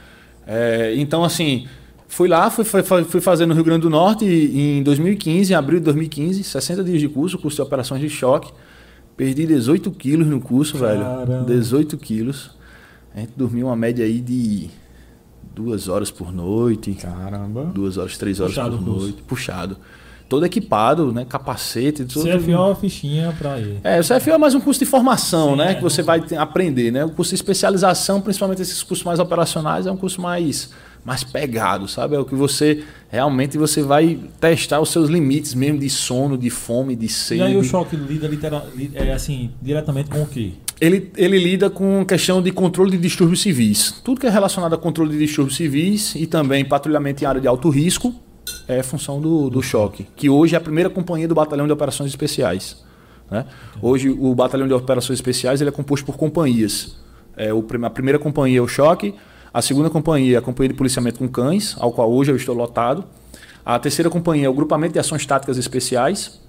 É, 0.48 0.94
então, 0.96 1.26
assim, 1.26 1.68
fui 2.10 2.28
lá, 2.28 2.49
fui, 2.49 2.66
fui, 2.66 3.22
fazer 3.22 3.45
no 3.45 3.53
Rio 3.53 3.64
Grande 3.64 3.84
do 3.84 3.89
Norte 3.89 4.26
em 4.26 4.84
2015, 4.84 5.53
em 5.53 5.55
abril 5.55 5.80
de 5.80 5.86
2015, 5.86 6.43
60 6.43 6.84
dias 6.84 6.99
de 6.99 7.07
curso, 7.07 7.38
curso 7.38 7.55
de 7.55 7.62
operações 7.62 8.01
de 8.01 8.10
choque. 8.10 8.51
Perdi 9.16 9.45
18 9.45 9.89
quilos 9.91 10.28
no 10.28 10.41
curso, 10.41 10.78
Caramba. 10.78 11.26
velho. 11.26 11.45
18 11.45 11.97
quilos. 11.97 12.51
A 13.16 13.20
gente 13.22 13.32
dormiu 13.38 13.68
uma 13.68 13.76
média 13.76 14.03
aí 14.05 14.20
de 14.20 14.70
duas 15.55 15.88
horas 15.88 16.10
por 16.12 16.32
noite 16.32 16.93
Caramba. 16.93 17.66
duas 17.74 17.97
horas, 17.97 18.18
três 18.18 18.39
horas 18.39 18.53
Puxado 18.53 18.78
por 18.78 18.86
noite, 18.86 19.22
puxado. 19.24 19.78
todo 20.30 20.45
equipado, 20.45 21.12
né? 21.12 21.26
Capacete, 21.28 22.05
tudo. 22.05 22.26
CFO, 22.30 22.76
fichinha 22.80 23.36
pra 23.38 23.60
ir. 23.60 23.78
É, 23.84 23.99
o 23.99 24.03
CFO 24.03 24.30
é 24.32 24.38
mais 24.38 24.55
um 24.55 24.62
curso 24.62 24.80
de 24.80 24.86
formação, 24.86 25.51
Sim, 25.51 25.57
né? 25.57 25.72
é. 25.72 25.76
Que 25.76 25.82
você 25.84 26.01
vai 26.01 26.22
ter- 26.22 26.38
aprender, 26.38 26.91
né? 26.91 27.03
O 27.03 27.10
curso 27.10 27.30
de 27.32 27.36
especialização, 27.36 28.22
principalmente 28.22 28.62
esses 28.62 28.82
cursos 28.84 29.03
mais 29.05 29.20
operacionais, 29.20 29.86
é 29.86 29.91
um 29.91 29.97
curso 29.97 30.22
mais, 30.22 30.70
mais 31.06 31.24
pegado, 31.24 31.88
sabe? 31.88 32.16
É 32.16 32.20
o 32.20 32.26
que 32.26 32.36
você 32.36 32.84
realmente 33.10 33.58
você 33.58 33.82
vai 33.82 34.20
testar 34.39 34.80
os 34.80 34.89
seus 34.89 35.10
limites 35.10 35.54
mesmo 35.54 35.80
de 35.80 35.89
sono, 35.89 36.38
de 36.38 36.50
fome, 36.50 36.95
de 36.95 37.08
sede. 37.08 37.41
E 37.41 37.43
aí 37.43 37.58
o 37.58 37.64
choque 37.64 37.95
lida 37.95 38.28
litera- 38.28 38.66
li- 38.76 38.91
é 38.93 39.12
assim, 39.14 39.52
diretamente 39.62 40.10
com 40.10 40.22
o 40.22 40.28
quê? 40.28 40.52
Ele, 40.80 41.12
ele 41.18 41.38
lida 41.38 41.70
com 41.70 42.06
questão 42.06 42.41
de 42.41 42.52
controle 42.52 42.91
de 42.91 42.97
distúrbios 42.97 43.41
civis. 43.41 43.91
Tudo 44.04 44.22
que 44.22 44.28
é 44.28 44.30
relacionado 44.30 44.74
a 44.74 44.78
controle 44.78 45.12
de 45.12 45.26
distúrbios 45.26 45.58
civis 45.58 46.16
e 46.16 46.26
também 46.26 46.64
patrulhamento 46.64 47.24
em 47.24 47.28
área 47.28 47.41
de 47.41 47.47
alto 47.47 47.70
risco 47.70 48.14
é 48.68 48.82
função 48.82 49.20
do, 49.20 49.50
do 49.50 49.62
choque, 49.62 50.08
que 50.16 50.30
hoje 50.30 50.56
é 50.56 50.58
a 50.58 50.62
primeira 50.62 50.89
companhia 50.89 51.28
do 51.28 51.36
Batalhão 51.36 51.66
de 51.68 51.74
Operações 51.74 52.10
Especiais. 52.10 52.84
né? 53.30 53.45
Hoje 53.82 54.10
o 54.10 54.34
Batalhão 54.34 54.68
de 54.68 54.74
Operações 54.74 55.18
Especiais 55.18 55.60
ele 55.62 55.70
é 55.70 55.74
composto 55.74 56.06
por 56.06 56.16
companhias. 56.18 56.97
É, 57.36 57.54
o 57.54 57.64
a 57.84 57.89
primeira 57.89 58.18
companhia 58.20 58.60
é 58.60 58.62
o 58.62 58.68
choque, 58.68 59.14
a 59.54 59.62
segunda 59.62 59.89
companhia 59.89 60.36
é 60.36 60.39
a 60.39 60.41
companhia 60.41 60.70
de 60.70 60.76
policiamento 60.76 61.20
com 61.20 61.28
cães, 61.28 61.76
ao 61.80 61.91
qual 61.91 62.12
hoje 62.12 62.32
eu 62.32 62.36
estou 62.36 62.56
lotado. 62.56 63.04
A 63.66 63.78
terceira 63.80 64.10
companhia 64.10 64.45
é 64.47 64.50
o 64.50 64.54
grupamento 64.54 64.93
de 64.93 65.00
ações 65.00 65.26
táticas 65.26 65.58
especiais. 65.58 66.39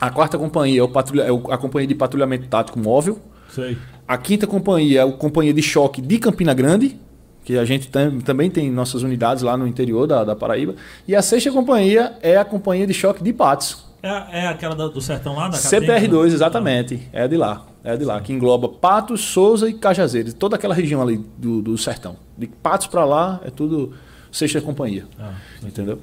A 0.00 0.10
quarta 0.10 0.36
companhia 0.38 0.80
é, 0.80 0.82
o 0.82 0.88
patrulha- 0.88 1.22
é 1.22 1.30
a 1.54 1.58
companhia 1.58 1.86
de 1.86 1.94
patrulhamento 1.94 2.46
tático 2.48 2.78
móvel. 2.78 3.18
Sei. 3.50 3.76
A 4.06 4.18
quinta 4.18 4.46
companhia 4.46 5.00
é 5.00 5.02
a 5.04 5.12
companhia 5.12 5.52
de 5.54 5.62
choque 5.62 6.00
de 6.02 6.18
Campina 6.18 6.52
Grande, 6.52 6.96
que 7.44 7.56
a 7.58 7.64
gente 7.64 7.88
tam- 7.88 8.20
também 8.20 8.50
tem 8.50 8.70
nossas 8.70 9.02
unidades 9.02 9.42
lá 9.42 9.56
no 9.56 9.66
interior 9.66 10.06
da, 10.06 10.24
da 10.24 10.34
Paraíba. 10.36 10.74
E 11.06 11.14
a 11.14 11.22
sexta 11.22 11.50
companhia 11.52 12.14
é 12.22 12.36
a 12.36 12.44
companhia 12.44 12.86
de 12.86 12.94
choque 12.94 13.22
de 13.22 13.32
Patos. 13.32 13.84
É, 14.02 14.40
é 14.40 14.46
aquela 14.48 14.74
do 14.74 15.00
sertão 15.00 15.36
lá 15.36 15.48
da 15.48 15.58
Catenga, 15.58 15.86
CPR2, 16.00 16.26
né? 16.28 16.34
exatamente. 16.34 17.08
É 17.12 17.28
de 17.28 17.36
lá. 17.36 17.66
É 17.84 17.96
de 17.96 18.04
lá, 18.04 18.20
que 18.20 18.32
engloba 18.32 18.68
Patos, 18.68 19.20
Souza 19.20 19.68
e 19.68 19.74
Cajazeiras. 19.74 20.34
Toda 20.34 20.56
aquela 20.56 20.74
região 20.74 21.00
ali 21.02 21.24
do, 21.38 21.62
do 21.62 21.78
sertão. 21.78 22.16
De 22.36 22.46
Patos 22.46 22.86
para 22.86 23.04
lá 23.04 23.40
é 23.44 23.50
tudo 23.50 23.92
sexta 24.30 24.60
companhia. 24.60 25.04
Ah, 25.18 25.32
Entendeu? 25.62 26.00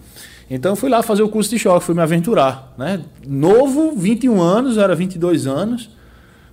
Então 0.50 0.72
eu 0.72 0.76
fui 0.76 0.90
lá 0.90 1.04
fazer 1.04 1.24
o 1.24 1.30
curso 1.30 1.50
de 1.50 1.60
choque, 1.60 1.86
fui 1.86 1.94
me 1.96 2.02
aventurar. 2.02 2.74
Né? 2.78 3.02
Novo, 3.28 3.94
21 3.96 4.42
anos, 4.42 4.78
era 4.78 4.96
22 4.96 5.46
anos. 5.46 5.90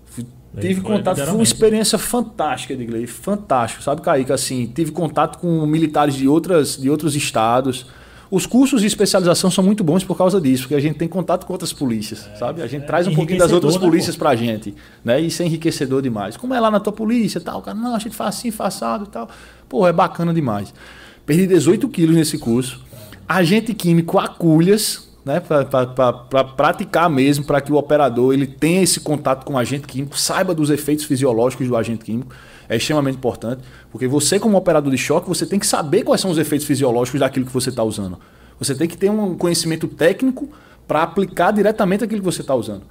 Fui- 0.05 0.27
tive 0.61 0.81
foi 0.81 0.97
contato, 0.97 1.17
foi 1.25 1.35
uma 1.35 1.43
experiência 1.43 1.99
fantástica, 1.99 2.77
Digley, 2.77 3.07
fantástico, 3.07 3.83
sabe, 3.83 4.01
Kaique? 4.03 4.33
Assim, 4.33 4.67
tive 4.67 4.91
contato 4.93 5.39
com 5.39 5.65
militares 5.67 6.15
de, 6.15 6.29
outras, 6.29 6.77
de 6.77 6.91
outros 6.91 7.15
estados. 7.17 7.87
Os 8.31 8.45
cursos 8.45 8.81
de 8.81 8.87
especialização 8.87 9.51
são 9.51 9.63
muito 9.63 9.85
bons 9.85 10.03
por 10.03 10.17
causa 10.17 10.41
disso, 10.41 10.65
porque 10.65 10.75
a 10.75 10.81
gente 10.81 10.97
tem 10.97 11.07
contato 11.07 11.47
com 11.47 11.53
outras 11.53 11.73
polícias, 11.73 12.29
sabe? 12.39 12.61
A 12.61 12.67
gente 12.67 12.83
é 12.83 12.87
traz 12.87 13.07
um 13.07 13.15
pouquinho 13.15 13.39
das 13.39 13.53
outras 13.53 13.75
né, 13.75 13.81
polícias 13.81 14.17
pra 14.17 14.35
gente, 14.35 14.75
né? 15.05 15.21
Isso 15.21 15.43
é 15.43 15.47
enriquecedor 15.47 16.03
demais. 16.03 16.37
Como 16.37 16.53
é 16.53 16.59
lá 16.59 16.71
na 16.71 16.81
tua 16.81 16.93
polícia 16.93 17.41
tal, 17.41 17.63
cara, 17.63 17.77
não, 17.79 17.95
a 17.95 17.99
gente 17.99 18.17
faz 18.17 18.37
assim, 18.37 18.51
faz 18.51 18.75
assado 18.75 19.05
e 19.05 19.09
tal. 19.09 19.29
Pô, 19.69 19.87
é 19.87 19.93
bacana 19.93 20.35
demais. 20.35 20.75
Perdi 21.25 21.47
18 21.47 21.89
quilos 21.89 22.17
nesse 22.17 22.39
curso. 22.39 22.81
Agente 23.29 23.73
químico 23.75 24.19
Aculhas, 24.19 25.09
né, 25.25 25.41
para 25.41 26.45
praticar 26.45 27.11
mesmo, 27.11 27.45
para 27.45 27.61
que 27.61 27.73
o 27.73 27.77
operador 27.77 28.33
ele 28.33 28.47
tenha 28.47 28.83
esse 28.83 29.01
contato 29.01 29.45
com 29.45 29.55
o 29.55 29.59
agente 29.59 29.87
químico, 29.87 30.17
saiba 30.17 30.55
dos 30.55 30.71
efeitos 30.71 31.05
fisiológicos 31.05 31.67
do 31.67 31.77
agente 31.77 32.05
químico, 32.05 32.33
é 32.69 32.77
extremamente 32.77 33.17
importante, 33.17 33.63
porque 33.91 34.07
você 34.09 34.39
como 34.39 34.57
operador 34.57 34.91
de 34.91 34.99
choque, 34.99 35.29
você 35.29 35.47
tem 35.47 35.59
que 35.59 35.67
saber 35.67 36.03
quais 36.03 36.21
são 36.21 36.31
os 36.31 36.39
efeitos 36.39 36.67
fisiológicos 36.67 37.21
daquilo 37.21 37.47
que 37.47 37.53
você 37.53 37.71
está 37.71 37.83
usando. 37.83 38.19
Você 38.59 38.75
tem 38.75 38.89
que 38.89 38.97
ter 38.97 39.11
um 39.11 39.35
conhecimento 39.37 39.87
técnico 39.87 40.49
para 40.89 41.03
aplicar 41.03 41.51
diretamente 41.53 42.05
aquilo 42.05 42.21
que 42.21 42.25
você 42.25 42.41
está 42.41 42.55
usando. 42.55 42.83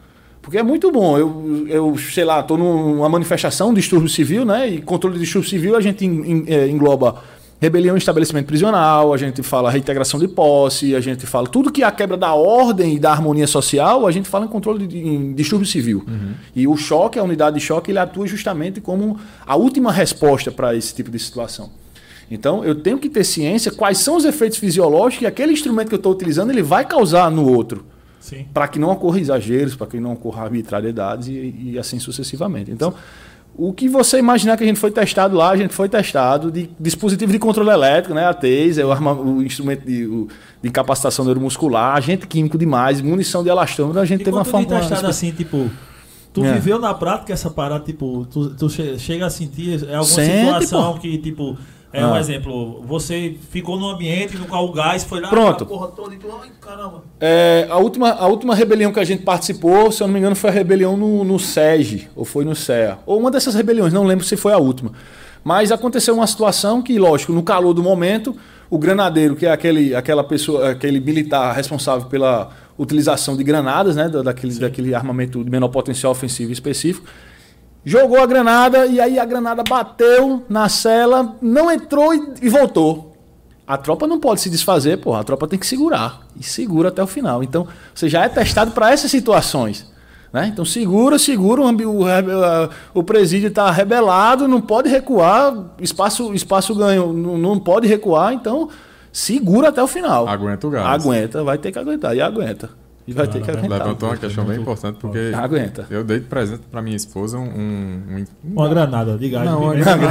Porque 0.41 0.57
é 0.59 0.63
muito 0.63 0.91
bom. 0.91 1.17
Eu, 1.17 1.65
eu 1.67 1.97
sei 1.97 2.23
lá, 2.23 2.41
estou 2.41 2.55
numa 2.57 3.09
manifestação 3.09 3.73
de 3.73 3.82
distúrbio 3.82 4.07
civil, 4.09 4.45
né? 4.45 4.69
E 4.69 4.82
controle 4.82 5.15
de 5.17 5.23
distúrbio 5.23 5.49
civil 5.49 5.76
a 5.76 5.82
gente 5.82 6.05
en- 6.05 6.23
en- 6.32 6.45
eh, 6.47 6.67
engloba 6.67 7.15
rebelião 7.59 7.95
em 7.95 7.97
estabelecimento 7.97 8.45
prisional, 8.45 9.13
a 9.13 9.17
gente 9.17 9.41
fala 9.41 9.71
reintegração 9.71 10.19
de 10.19 10.27
posse, 10.27 10.95
a 10.95 10.99
gente 10.99 11.25
fala 11.25 11.47
tudo 11.47 11.71
que 11.71 11.83
é 11.83 11.85
a 11.85 11.91
quebra 11.91 12.17
da 12.17 12.33
ordem 12.33 12.95
e 12.95 12.99
da 12.99 13.11
harmonia 13.11 13.47
social, 13.47 14.05
a 14.05 14.11
gente 14.11 14.27
fala 14.27 14.45
em 14.45 14.47
controle 14.47 14.85
de 14.85 14.97
em 14.97 15.33
distúrbio 15.33 15.67
civil. 15.67 16.05
E 16.55 16.67
o 16.67 16.75
choque, 16.75 17.17
a 17.17 17.23
unidade 17.23 17.59
de 17.59 17.65
choque, 17.65 17.91
ele 17.91 17.99
atua 17.99 18.27
justamente 18.27 18.81
como 18.81 19.17
a 19.45 19.55
última 19.55 19.91
resposta 19.91 20.51
para 20.51 20.75
esse 20.75 20.93
tipo 20.93 21.09
de 21.09 21.19
situação. 21.19 21.69
Então, 22.29 22.63
eu 22.63 22.75
tenho 22.75 22.97
que 22.97 23.09
ter 23.09 23.23
ciência 23.23 23.71
quais 23.71 23.99
são 23.99 24.17
os 24.17 24.25
efeitos 24.25 24.57
fisiológicos 24.57 25.19
que 25.19 25.25
aquele 25.25 25.53
instrumento 25.53 25.89
que 25.89 25.93
eu 25.93 25.97
estou 25.97 26.11
utilizando 26.11 26.49
ele 26.49 26.63
vai 26.63 26.83
causar 26.83 27.29
no 27.29 27.47
outro 27.47 27.85
Sim. 28.19 28.47
para 28.51 28.67
que 28.67 28.79
não 28.79 28.89
ocorra 28.89 29.19
exageros, 29.19 29.75
para 29.75 29.85
que 29.85 29.99
não 29.99 30.13
ocorra 30.13 30.43
arbitrariedades 30.43 31.27
e, 31.27 31.55
e 31.63 31.79
assim 31.79 31.99
sucessivamente. 31.99 32.71
Então, 32.71 32.95
o 33.57 33.71
que 33.73 33.87
você 33.87 34.17
imaginar 34.19 34.57
que 34.57 34.63
a 34.63 34.67
gente 34.67 34.79
foi 34.79 34.91
testado 34.91 35.35
lá, 35.35 35.49
a 35.51 35.57
gente 35.57 35.73
foi 35.73 35.87
testado 35.87 36.51
de 36.51 36.69
dispositivo 36.79 37.31
de 37.31 37.39
controle 37.39 37.69
elétrico, 37.69 38.13
né, 38.13 38.25
a 38.25 38.33
taser, 38.33 38.85
o, 38.85 38.91
arma- 38.91 39.13
o 39.13 39.41
instrumento 39.41 39.85
de, 39.85 40.05
o- 40.05 40.27
de 40.61 40.69
incapacitação 40.69 41.23
neuromuscular, 41.25 41.95
agente 41.95 42.27
químico 42.27 42.57
demais, 42.57 43.01
munição 43.01 43.43
de 43.43 43.49
elastômero, 43.49 43.99
a 43.99 44.05
gente 44.05 44.21
E 44.21 44.23
teve 44.25 44.35
uma 44.35 44.43
forma... 44.45 44.67
testado 44.67 45.07
assim, 45.07 45.31
tipo, 45.31 45.69
tu 46.33 46.43
É. 46.43 46.53
viveu 46.53 46.79
na 46.79 46.93
prática 46.93 47.31
essa 47.33 47.49
parada, 47.49 47.83
tipo, 47.85 48.27
tu, 48.29 48.49
tu 48.55 48.69
che- 48.69 48.99
chega 48.99 49.25
a 49.25 49.29
sentir 49.29 49.81
alguma 49.83 50.03
Sente, 50.03 50.37
situação 50.45 50.93
pô. 50.93 50.99
que, 50.99 51.17
tipo, 51.17 51.57
é 51.95 52.05
um 52.05 52.13
Ah. 52.13 52.19
exemplo, 52.19 52.81
você 52.85 53.35
ficou 53.49 53.79
num 53.79 53.87
ambiente 53.89 54.37
no 54.37 54.45
qual 54.45 54.65
o 54.65 54.71
gás 54.71 55.03
foi 55.03 55.21
lá, 55.21 55.29
Pronto. 55.29 55.63
a 55.63 55.67
porra 55.67 55.87
toda, 55.87 56.13
e 56.13 56.17
tu, 56.17 56.27
ai, 56.41 56.49
caramba. 56.61 57.03
É, 57.19 57.67
a, 57.69 57.77
última, 57.77 58.09
a 58.11 58.27
última 58.27 58.53
rebelião 58.53 58.91
que 58.91 58.99
a 58.99 59.03
gente 59.03 59.23
participou, 59.23 59.91
se 59.91 60.01
eu 60.03 60.07
não 60.07 60.13
me 60.13 60.19
engano, 60.19 60.35
foi 60.35 60.49
a 60.49 60.53
rebelião 60.53 60.95
no, 60.97 61.23
no 61.23 61.39
SEG, 61.39 62.07
ou 62.15 62.25
foi 62.25 62.43
no 62.45 62.55
CEA. 62.55 62.97
Ou 63.05 63.19
uma 63.19 63.31
dessas 63.31 63.55
rebeliões, 63.55 63.93
não 63.93 64.03
lembro 64.03 64.25
se 64.25 64.35
foi 64.35 64.53
a 64.53 64.57
última. 64.57 64.91
Mas 65.43 65.71
aconteceu 65.71 66.15
uma 66.15 66.25
situação 66.27 66.81
que, 66.81 66.97
lógico, 66.97 67.31
no 67.31 67.43
calor 67.43 67.73
do 67.73 67.83
momento, 67.83 68.35
o 68.69 68.77
granadeiro, 68.79 69.35
que 69.35 69.45
é 69.45 69.51
aquele, 69.51 69.93
aquela 69.93 70.23
pessoa, 70.23 70.71
aquele 70.71 70.99
militar 70.99 71.55
responsável 71.55 72.07
pela 72.07 72.49
utilização 72.77 73.37
de 73.37 73.43
granadas, 73.43 73.95
né, 73.95 74.09
da- 74.09 74.21
daquele, 74.23 74.55
daquele 74.59 74.93
armamento 74.95 75.43
de 75.43 75.49
menor 75.49 75.69
potencial 75.69 76.11
ofensivo 76.11 76.51
específico, 76.51 77.07
jogou 77.86 78.19
a 78.19 78.25
granada 78.25 78.88
e 78.88 78.99
aí 78.99 79.19
a 79.19 79.23
granada 79.23 79.63
bateu 79.63 80.43
na 80.49 80.67
cela, 80.67 81.36
não 81.41 81.71
entrou 81.71 82.13
e, 82.13 82.33
e 82.41 82.49
voltou. 82.49 83.15
A 83.67 83.77
tropa 83.77 84.05
não 84.05 84.19
pode 84.19 84.41
se 84.41 84.49
desfazer, 84.49 84.97
porra. 84.97 85.21
A 85.21 85.23
tropa 85.23 85.47
tem 85.47 85.57
que 85.57 85.65
segurar. 85.65 86.21
E 86.39 86.43
segura 86.43 86.89
até 86.89 87.01
o 87.01 87.07
final. 87.07 87.43
Então, 87.43 87.67
você 87.93 88.07
já 88.07 88.23
é 88.23 88.29
testado 88.29 88.71
para 88.71 88.91
essas 88.91 89.09
situações. 89.09 89.91
Né? 90.31 90.49
Então, 90.53 90.63
segura, 90.63 91.17
segura. 91.17 91.61
O, 91.61 91.71
o, 91.71 92.05
o 92.93 93.03
presídio 93.03 93.47
está 93.47 93.71
rebelado, 93.71 94.47
não 94.47 94.61
pode 94.61 94.88
recuar. 94.88 95.71
Espaço, 95.81 96.31
espaço 96.33 96.75
ganho, 96.75 97.11
não, 97.11 97.38
não 97.38 97.59
pode 97.59 97.88
recuar. 97.88 98.33
Então, 98.33 98.69
segura 99.11 99.69
até 99.69 99.81
o 99.81 99.88
final. 99.88 100.27
Aguenta 100.27 100.67
o 100.67 100.69
gás. 100.69 101.03
Aguenta, 101.03 101.43
vai 101.43 101.57
ter 101.57 101.71
que 101.71 101.79
aguentar. 101.79 102.15
E 102.15 102.21
aguenta. 102.21 102.69
E 103.07 103.13
vai 103.13 103.27
ter 103.27 103.39
que 103.41 103.51
aguentar. 103.51 103.79
Levantou 103.79 104.09
uma 104.09 104.17
questão 104.17 104.43
bem 104.45 104.59
importante, 104.59 104.97
porque 104.99 105.31
Aguenta. 105.35 105.85
eu 105.91 106.03
dei 106.03 106.19
de 106.19 106.25
presente 106.25 106.63
pra 106.71 106.81
minha 106.81 106.95
esposa 106.95 107.37
um. 107.37 107.43
um, 107.43 108.01
um- 108.17 108.25
Uma 108.53 108.67
granada 108.67 109.15
de 109.15 109.29
gás. 109.29 109.45
não, 109.45 109.61
uma 109.61 109.75
granada, 109.75 110.01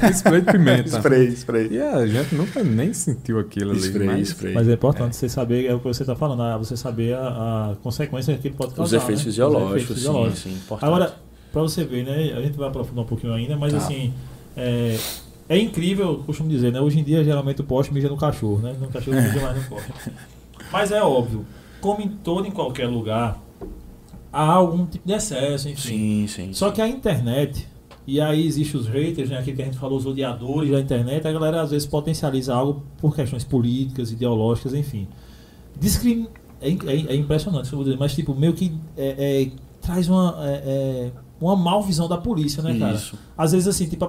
não, 0.00 0.08
um 0.08 0.12
spray 0.12 0.40
de 0.42 0.52
pimenta. 0.52 0.88
Spray, 0.96 1.26
spray. 1.32 1.68
E 1.72 1.80
a 1.82 2.06
gente 2.06 2.34
nunca 2.36 2.62
nem 2.62 2.92
sentiu 2.92 3.40
aquilo 3.40 3.72
ali. 3.72 3.80
Spray, 3.80 4.06
mas 4.06 4.28
spray. 4.28 4.54
Mas 4.54 4.68
é 4.68 4.72
importante 4.74 5.16
você 5.16 5.28
saber, 5.28 5.66
é 5.66 5.74
o 5.74 5.78
que 5.80 5.88
você 5.88 6.04
está 6.04 6.14
falando, 6.14 6.42
ah, 6.42 6.56
você 6.56 6.76
saber 6.76 7.14
a, 7.16 7.72
a 7.72 7.76
consequência 7.82 8.36
que 8.38 8.46
ele 8.46 8.54
pode 8.54 8.70
Os 8.70 8.76
causar. 8.76 8.96
efeitos 8.98 9.24
né? 9.24 9.30
fisiológicos, 9.30 9.96
Os 9.96 10.04
efeitos 10.04 10.38
sim, 10.38 10.50
sim, 10.50 10.56
importante. 10.56 10.88
Agora, 10.88 11.14
para 11.52 11.62
você 11.62 11.82
ver, 11.84 12.04
né? 12.04 12.32
A 12.36 12.42
gente 12.42 12.56
vai 12.56 12.68
aprofundar 12.68 13.04
um 13.04 13.08
pouquinho 13.08 13.32
ainda, 13.32 13.56
mas 13.56 13.72
Tá. 13.72 13.78
assim, 13.78 14.14
é, 14.56 14.96
é 15.48 15.58
incrível, 15.58 16.10
eu 16.10 16.18
costumo 16.18 16.48
dizer, 16.48 16.70
né? 16.70 16.80
Hoje 16.80 17.00
em 17.00 17.02
dia, 17.02 17.24
geralmente 17.24 17.60
o 17.60 17.64
poste 17.64 17.92
mija 17.92 18.08
no 18.08 18.16
cachorro, 18.16 18.58
né? 18.62 18.72
No 18.80 18.86
cachorro 18.86 19.16
mija 19.20 19.40
mais 19.40 19.56
no 19.56 19.68
poste. 19.68 19.90
Mas 20.72 20.90
é 20.90 21.00
óbvio, 21.00 21.44
como 21.80 22.00
em 22.00 22.08
todo 22.08 22.46
em 22.46 22.50
qualquer 22.50 22.86
lugar, 22.88 23.40
há 24.32 24.52
algum 24.52 24.86
tipo 24.86 25.06
de 25.06 25.14
excesso, 25.14 25.68
enfim. 25.68 25.88
Sim, 25.88 26.26
sim. 26.26 26.52
Só 26.52 26.70
que 26.70 26.80
a 26.80 26.88
internet, 26.88 27.68
e 28.06 28.20
aí 28.20 28.46
existem 28.46 28.80
os 28.80 28.86
haters, 28.86 29.30
né, 29.30 29.38
aquilo 29.38 29.56
que 29.56 29.62
a 29.62 29.66
gente 29.66 29.78
falou, 29.78 29.98
os 29.98 30.06
odiadores 30.06 30.70
da 30.70 30.80
internet, 30.80 31.26
a 31.26 31.32
galera 31.32 31.62
às 31.62 31.70
vezes 31.70 31.86
potencializa 31.86 32.54
algo 32.54 32.82
por 32.98 33.14
questões 33.14 33.44
políticas, 33.44 34.10
ideológicas, 34.10 34.74
enfim. 34.74 35.08
Discrim... 35.78 36.28
É, 36.58 36.70
é, 36.70 37.12
é 37.12 37.14
impressionante, 37.14 37.66
isso 37.66 37.74
eu 37.74 37.76
vou 37.76 37.84
dizer, 37.84 37.98
mas 37.98 38.14
tipo, 38.14 38.34
meio 38.34 38.54
que 38.54 38.72
é, 38.96 39.42
é, 39.42 39.50
traz 39.82 40.08
uma, 40.08 40.36
é, 40.40 40.62
é, 40.64 41.10
uma 41.38 41.54
mal 41.54 41.82
visão 41.82 42.08
da 42.08 42.16
polícia, 42.16 42.62
né, 42.62 42.78
cara? 42.78 42.94
Isso. 42.94 43.16
Às 43.36 43.52
vezes, 43.52 43.68
assim, 43.68 43.86
tipo, 43.86 44.08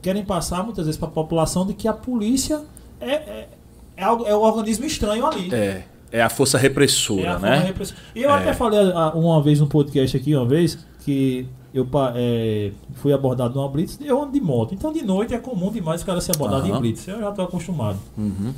querem 0.00 0.24
passar 0.24 0.62
muitas 0.62 0.86
vezes 0.86 0.98
para 0.98 1.08
a 1.08 1.10
população 1.10 1.66
de 1.66 1.74
que 1.74 1.88
a 1.88 1.92
polícia 1.92 2.62
é, 3.00 3.12
é, 3.12 3.48
é, 3.96 4.04
algo, 4.04 4.24
é 4.24 4.36
um 4.36 4.40
organismo 4.40 4.84
estranho 4.84 5.26
ali. 5.26 5.52
É, 5.52 5.84
é 6.16 6.22
a 6.22 6.28
força 6.30 6.56
repressora, 6.56 7.22
É 7.22 7.28
a 7.28 7.38
né? 7.38 7.58
repressora. 7.58 7.98
E 8.14 8.22
eu 8.22 8.30
É. 8.30 8.34
até 8.34 8.54
falei 8.54 8.78
ah, 8.94 9.12
uma 9.14 9.42
vez 9.42 9.58
no 9.60 9.66
podcast 9.66 10.16
aqui, 10.16 10.34
uma 10.34 10.46
vez, 10.46 10.78
que 11.04 11.46
eu 11.74 11.86
é, 12.14 12.70
fui 12.94 13.12
abordado 13.12 13.54
numa 13.56 13.68
blitz, 13.68 13.98
eu 14.00 14.22
ando 14.22 14.32
de 14.32 14.40
moto. 14.40 14.74
Então 14.74 14.92
de 14.92 15.02
noite 15.02 15.34
é 15.34 15.38
comum 15.38 15.72
demais 15.72 16.02
o 16.02 16.06
cara 16.06 16.20
ser 16.20 16.32
abordado 16.36 16.66
Aham. 16.66 16.76
em 16.76 16.80
blitz. 16.80 17.08
Eu 17.08 17.18
já 17.20 17.30
estou 17.30 17.44
acostumado. 17.44 17.98
Uhum. 18.16 18.54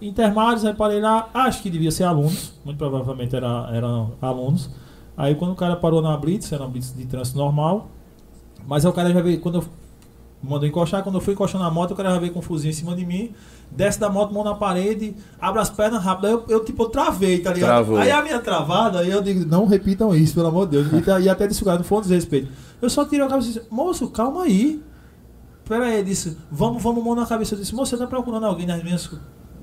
Intermários, 0.00 0.64
aí 0.64 0.74
parei 0.74 1.00
lá, 1.00 1.28
acho 1.34 1.62
que 1.62 1.70
devia 1.70 1.90
ser 1.90 2.04
alunos, 2.04 2.52
muito 2.64 2.76
provavelmente 2.78 3.34
era, 3.34 3.70
eram 3.72 4.12
alunos. 4.20 4.68
Aí 5.16 5.34
quando 5.34 5.52
o 5.52 5.54
cara 5.56 5.76
parou 5.76 6.02
na 6.02 6.16
Blitz, 6.16 6.52
era 6.52 6.62
uma 6.62 6.68
Blitz 6.70 6.92
de 6.94 7.06
trânsito 7.06 7.38
normal, 7.38 7.88
mas 8.66 8.84
aí 8.84 8.90
o 8.90 8.94
cara 8.94 9.12
já 9.12 9.20
veio, 9.22 9.40
quando 9.40 9.56
eu 9.58 9.64
mandou 10.42 10.68
encostar, 10.68 11.02
quando 11.02 11.14
eu 11.14 11.20
fui 11.20 11.32
encostando 11.32 11.64
na 11.64 11.70
moto, 11.70 11.92
o 11.92 11.94
cara 11.96 12.10
já 12.10 12.18
veio 12.18 12.32
com 12.32 12.40
um 12.40 12.42
fuzil 12.42 12.70
em 12.70 12.74
cima 12.74 12.94
de 12.94 13.06
mim, 13.06 13.30
desce 13.70 13.98
da 13.98 14.08
moto, 14.08 14.32
mão 14.32 14.44
na 14.44 14.54
parede, 14.54 15.14
abre 15.40 15.60
as 15.60 15.70
pernas 15.70 16.02
rápido, 16.02 16.26
aí 16.26 16.32
eu, 16.32 16.44
eu 16.48 16.64
tipo, 16.64 16.84
eu 16.84 16.88
travei, 16.88 17.40
tá 17.40 17.52
ligado? 17.52 17.68
Travou. 17.68 17.96
Aí 17.96 18.10
a 18.10 18.22
minha 18.22 18.38
travada, 18.38 19.00
aí 19.00 19.10
eu 19.10 19.20
digo, 19.20 19.44
não 19.44 19.66
repitam 19.66 20.14
isso, 20.14 20.34
pelo 20.34 20.46
amor 20.48 20.66
de 20.66 20.82
Deus. 20.82 20.86
E, 20.92 21.24
e 21.24 21.28
até 21.28 21.46
desse 21.46 21.60
lugar, 21.60 21.76
não 21.76 21.84
foi 21.84 21.98
um 21.98 22.02
desrespeito. 22.02 22.48
Eu 22.80 22.88
só 22.88 23.04
tirei 23.04 23.24
a 23.24 23.28
cabeça 23.28 23.48
e 23.48 23.52
disse, 23.54 23.66
moço, 23.70 24.08
calma 24.10 24.44
aí. 24.44 24.82
Pera 25.68 25.86
aí, 25.86 25.94
ele 25.94 26.04
disse, 26.04 26.36
vamos, 26.50 26.82
vamos, 26.82 27.02
mão 27.02 27.14
na 27.14 27.26
cabeça. 27.26 27.54
Eu 27.54 27.58
disse, 27.58 27.74
moço, 27.74 27.90
você 27.90 27.96
tá 27.96 28.06
procurando 28.06 28.44
alguém 28.44 28.66
nas 28.66 28.82
minhas, 28.82 29.10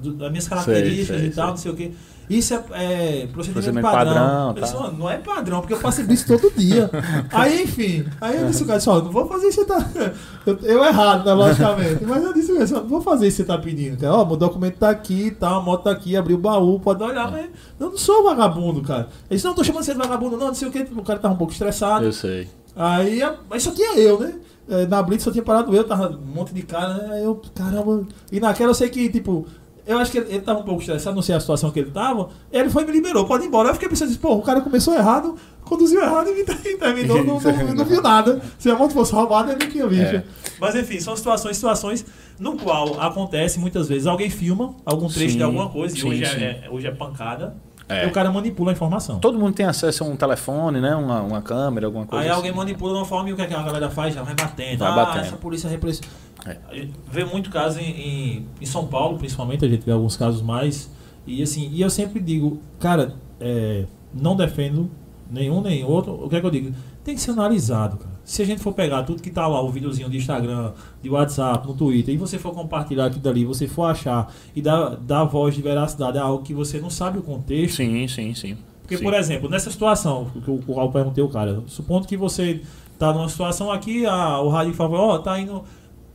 das 0.02 0.30
minhas 0.30 0.48
características 0.48 1.20
sei, 1.20 1.28
e 1.28 1.32
tal, 1.32 1.46
sei. 1.46 1.50
não 1.52 1.58
sei 1.58 1.72
o 1.72 1.76
quê. 1.76 1.92
Isso 2.38 2.54
é, 2.54 2.64
é 2.72 3.28
procedimento, 3.28 3.82
padrão. 3.82 4.14
padrão, 4.16 4.54
disse, 4.54 4.74
tá. 4.74 4.80
"Mano, 4.80 4.98
não 4.98 5.10
é 5.10 5.18
padrão, 5.18 5.60
porque 5.60 5.74
eu 5.74 5.80
faço 5.80 6.02
isso 6.12 6.26
todo 6.28 6.52
dia. 6.56 6.90
aí, 7.32 7.64
enfim, 7.64 8.06
aí 8.22 8.42
eu 8.42 8.48
disse, 8.48 8.64
o 8.64 8.66
cara, 8.66 8.78
disse, 8.78 8.90
ó, 8.90 9.02
não 9.02 9.12
vou 9.12 9.28
fazer 9.28 9.48
isso 9.50 9.66
tá... 9.66 9.86
Eu, 10.46 10.58
eu 10.64 10.84
errado, 10.84 11.24
né, 11.26 11.34
logicamente. 11.34 12.04
Mas 12.04 12.24
eu 12.24 12.34
disse, 12.34 12.52
"Ó, 12.74 12.80
não 12.80 12.88
vou 12.88 13.02
fazer 13.02 13.28
isso 13.28 13.38
que 13.38 13.44
você 13.44 13.48
tá 13.48 13.58
pedindo. 13.60 13.96
Cara. 13.98 14.16
Ó, 14.16 14.26
meu 14.26 14.36
documento 14.36 14.78
tá 14.78 14.90
aqui 14.90 15.28
e 15.28 15.32
tal, 15.32 15.60
a 15.60 15.64
moto 15.64 15.84
tá 15.84 15.92
aqui, 15.92 16.16
abri 16.18 16.34
o 16.34 16.38
baú, 16.38 16.80
pode 16.80 17.04
olhar, 17.04 17.30
mas 17.30 17.48
eu 17.80 17.92
não 17.92 17.98
sou 17.98 18.24
vagabundo, 18.24 18.82
cara. 18.82 19.10
Ele 19.30 19.36
disse, 19.36 19.46
não, 19.46 19.54
tô 19.54 19.64
chamando 19.64 19.84
você 19.84 19.92
de 19.94 20.00
vagabundo, 20.00 20.38
não, 20.38 20.48
não 20.48 20.54
sei 20.56 20.68
o 20.68 20.72
que. 20.72 20.80
O 20.80 21.04
cara 21.04 21.20
tava 21.20 21.34
um 21.34 21.38
pouco 21.38 21.54
estressado. 21.54 22.06
Eu 22.06 22.14
sei. 22.14 22.48
Aí, 22.76 23.22
mas 23.50 23.64
só 23.64 23.72
tinha 23.72 23.98
eu, 24.00 24.20
né? 24.20 24.34
É, 24.70 24.86
Na 24.86 25.04
Blitz 25.04 25.24
só 25.24 25.32
tinha 25.32 25.44
parado 25.44 25.76
eu, 25.76 25.84
tava 25.84 26.10
um 26.10 26.34
monte 26.34 26.54
de 26.54 26.62
cara, 26.62 26.94
né? 26.94 27.16
Aí 27.16 27.24
eu, 27.24 27.42
caramba. 27.54 28.08
E 28.32 28.40
naquela 28.40 28.70
eu 28.72 28.76
sei 28.76 28.90
que, 28.90 29.10
tipo, 29.10 29.46
eu 29.86 29.98
acho 29.98 30.12
que 30.12 30.18
ele, 30.20 30.28
ele 30.30 30.42
tava 30.42 30.60
um 30.60 30.64
pouco 30.64 30.82
estressado, 30.82 31.16
não 31.16 31.22
sei 31.22 31.36
a 31.36 31.40
situação 31.40 31.72
que 31.72 31.80
ele 31.80 31.92
tava. 31.92 32.30
Ele 32.52 32.70
foi 32.70 32.84
e 32.84 32.86
me 32.86 32.92
liberou, 32.92 33.26
pode 33.26 33.44
ir 33.44 33.48
embora. 33.48 33.70
Eu 33.70 33.74
fiquei 33.74 33.90
pensando, 33.90 34.16
pô, 34.20 34.36
o 34.36 34.42
cara 34.42 34.62
começou 34.62 34.94
errado, 34.94 35.36
conduziu 35.64 36.02
errado 36.02 36.30
e 36.30 36.42
e 36.42 36.44
terminou, 36.78 37.24
não, 37.24 37.40
não, 37.40 37.74
não 37.76 37.86
viu 37.86 38.02
nada. 38.02 38.42
Se 38.60 38.70
a 38.70 38.76
moto 38.76 38.94
fosse 38.94 39.14
roubada, 39.14 39.52
ele 39.54 39.64
não 39.64 39.72
tinha 39.72 39.88
visto. 39.88 40.16
É. 40.16 40.24
Mas 40.60 40.76
enfim, 40.76 41.00
são 41.00 41.16
situações, 41.16 41.56
situações 41.56 42.06
no 42.40 42.58
qual 42.58 43.00
acontece 43.00 43.60
muitas 43.60 43.88
vezes. 43.88 44.06
Alguém 44.08 44.30
filma 44.30 44.76
algum 44.86 45.08
trecho 45.08 45.32
Sim, 45.32 45.38
de 45.38 45.44
alguma 45.44 45.70
coisa, 45.70 45.96
e 45.96 46.00
sim, 46.02 46.10
hoje, 46.10 46.26
sim. 46.26 46.44
é, 46.44 46.64
é- 46.66 46.70
hoje 46.70 46.88
é 46.88 46.92
pancada. 46.92 47.56
É. 47.92 48.06
E 48.06 48.08
o 48.08 48.12
cara 48.12 48.32
manipula 48.32 48.72
a 48.72 48.74
informação. 48.74 49.20
Todo 49.20 49.38
mundo 49.38 49.54
tem 49.54 49.66
acesso 49.66 50.04
a 50.04 50.08
um 50.08 50.16
telefone, 50.16 50.80
né? 50.80 50.96
Uma, 50.96 51.22
uma 51.22 51.42
câmera, 51.42 51.88
alguma 51.88 52.06
coisa. 52.06 52.24
Aí 52.24 52.30
assim. 52.30 52.38
alguém 52.38 52.54
manipula 52.54 52.94
de 52.94 53.00
uma 53.00 53.06
forma 53.06 53.30
e 53.30 53.34
o 53.34 53.36
que, 53.36 53.42
é 53.42 53.48
que 53.48 53.54
a 53.54 53.62
galera 53.62 53.90
faz? 53.90 54.14
Já 54.14 54.24
vai 54.24 54.34
batendo. 54.34 54.80
Vai 54.80 54.92
ah, 54.92 54.96
batendo. 54.96 55.26
essa 55.26 55.36
polícia 55.36 55.70
repressiva. 55.70 56.08
É. 56.46 56.88
Vê 57.12 57.26
muito 57.26 57.50
caso 57.50 57.80
em, 57.80 57.90
em, 57.90 58.48
em 58.62 58.66
São 58.66 58.88
Paulo, 58.88 59.18
principalmente, 59.18 59.66
a 59.66 59.68
gente 59.68 59.86
vê 59.86 59.92
alguns 59.92 60.16
casos 60.16 60.42
mais. 60.42 60.90
E 61.28 61.44
assim, 61.44 61.70
e 61.72 61.82
eu 61.82 61.90
sempre 61.90 62.20
digo, 62.20 62.62
cara, 62.80 63.14
é, 63.40 63.86
não 64.14 64.36
defendo 64.36 64.90
nenhum 65.30 65.62
nem 65.62 65.84
outro. 65.84 66.14
O 66.14 66.30
que 66.30 66.36
é 66.38 66.40
que 66.40 66.46
eu 66.46 66.52
digo? 66.52 66.74
Tem 67.04 67.14
que 67.14 67.22
ser 67.22 67.32
analisado, 67.32 67.98
cara. 67.98 68.11
Se 68.24 68.42
a 68.42 68.46
gente 68.46 68.62
for 68.62 68.74
pegar 68.74 69.04
tudo 69.04 69.22
que 69.22 69.30
tá 69.30 69.48
lá, 69.48 69.62
o 69.62 69.70
videozinho 69.70 70.10
de 70.10 70.18
Instagram, 70.18 70.72
de 71.02 71.10
WhatsApp, 71.10 71.68
no 71.68 71.74
Twitter, 71.74 72.14
e 72.14 72.18
você 72.18 72.38
for 72.38 72.54
compartilhar 72.54 73.08
aquilo 73.08 73.22
dali, 73.22 73.44
você 73.44 73.68
for 73.68 73.86
achar 73.86 74.32
e 74.56 74.62
dar, 74.62 74.96
dar 74.96 75.24
voz 75.26 75.56
de 75.56 75.62
veracidade 75.62 76.18
a 76.18 76.24
algo 76.24 76.44
que 76.44 76.54
você 76.54 76.80
não 76.80 76.90
sabe 76.90 77.20
o 77.20 77.22
contexto, 77.22 77.78
Sim, 77.78 78.08
sim, 78.08 78.34
sim. 78.34 78.58
porque, 78.82 78.98
Sim. 78.98 79.04
por 79.04 79.14
exemplo, 79.14 79.50
nessa 79.50 79.72
situação, 79.72 80.32
que 80.44 80.50
o 80.52 80.60
qual 80.60 80.86
eu 80.86 80.92
perguntei 80.92 81.24
o 81.24 81.30
cara, 81.30 81.64
supondo 81.68 82.08
que 82.08 82.16
você 82.16 82.62
tá 82.98 83.12
numa 83.12 83.28
situação 83.28 83.72
aqui, 83.72 84.06
a, 84.06 84.40
o 84.40 84.50
rádio 84.50 84.74
fala, 84.74 84.98
ó, 84.98 85.18
tá 85.18 85.40
indo. 85.40 85.64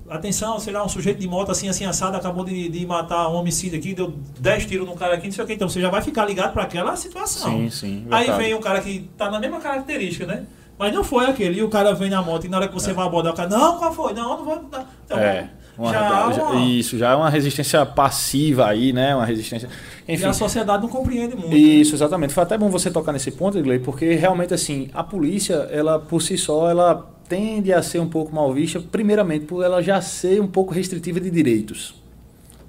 Atenção, 0.08 0.60
sei 0.60 0.72
lá, 0.72 0.84
um 0.84 0.88
sujeito 0.88 1.18
de 1.18 1.26
moto 1.26 1.50
assim, 1.50 1.68
assim, 1.68 1.84
assado, 1.84 2.16
acabou 2.16 2.44
de, 2.44 2.68
de 2.68 2.86
matar 2.86 3.28
um 3.28 3.34
homicídio 3.34 3.76
aqui, 3.76 3.92
deu 3.92 4.14
10 4.38 4.66
tiros 4.66 4.86
num 4.86 4.94
cara 4.94 5.14
aqui, 5.16 5.26
não 5.26 5.32
sei 5.32 5.42
o 5.42 5.46
que. 5.48 5.54
Então 5.54 5.68
você 5.68 5.80
já 5.80 5.90
vai 5.90 6.00
ficar 6.00 6.24
ligado 6.24 6.52
para 6.52 6.62
aquela 6.62 6.94
situação. 6.94 7.50
Sim, 7.50 7.70
sim. 7.70 8.06
Aí 8.08 8.26
verdade. 8.26 8.44
vem 8.44 8.54
um 8.54 8.60
cara 8.60 8.80
que 8.80 9.10
tá 9.18 9.28
na 9.28 9.40
mesma 9.40 9.58
característica, 9.58 10.24
né? 10.24 10.46
Mas 10.78 10.92
não 10.92 11.02
foi 11.02 11.26
aquele. 11.26 11.58
E 11.58 11.62
o 11.62 11.68
cara 11.68 11.94
vem 11.94 12.10
na 12.10 12.20
moto 12.22 12.44
e 12.44 12.48
na 12.48 12.58
hora 12.58 12.68
que 12.68 12.74
você 12.74 12.92
vai 12.92 13.06
abordar 13.06 13.32
o 13.32 13.36
cara, 13.36 13.48
não, 13.48 13.78
qual 13.78 13.92
foi? 13.92 14.12
Não, 14.12 14.36
não 14.38 14.44
vou. 14.44 14.56
Não. 14.70 14.84
Então, 15.04 15.18
É. 15.18 15.50
Uma, 15.78 15.92
já 15.92 16.32
já- 16.32 16.42
uma- 16.44 16.60
Isso, 16.64 16.96
já 16.96 17.10
é 17.10 17.14
uma 17.14 17.28
resistência 17.28 17.84
passiva 17.84 18.66
aí, 18.66 18.94
né? 18.94 19.14
Uma 19.14 19.26
resistência. 19.26 19.68
E 20.08 20.14
Enfim. 20.14 20.24
a 20.24 20.32
sociedade 20.32 20.82
não 20.82 20.88
compreende 20.88 21.36
muito. 21.36 21.54
Isso, 21.54 21.94
exatamente. 21.94 22.32
Foi 22.32 22.42
até 22.42 22.56
bom 22.56 22.70
você 22.70 22.90
tocar 22.90 23.12
nesse 23.12 23.30
ponto, 23.30 23.58
Edgley, 23.58 23.78
porque 23.80 24.14
realmente 24.14 24.54
assim, 24.54 24.88
a 24.94 25.04
polícia, 25.04 25.68
ela 25.70 25.98
por 25.98 26.22
si 26.22 26.38
só, 26.38 26.70
ela 26.70 27.06
tende 27.28 27.74
a 27.74 27.82
ser 27.82 27.98
um 27.98 28.08
pouco 28.08 28.34
mal 28.34 28.50
vista, 28.54 28.80
primeiramente 28.80 29.44
por 29.44 29.62
ela 29.62 29.82
já 29.82 30.00
ser 30.00 30.40
um 30.40 30.46
pouco 30.46 30.72
restritiva 30.72 31.20
de 31.20 31.30
direitos, 31.30 31.94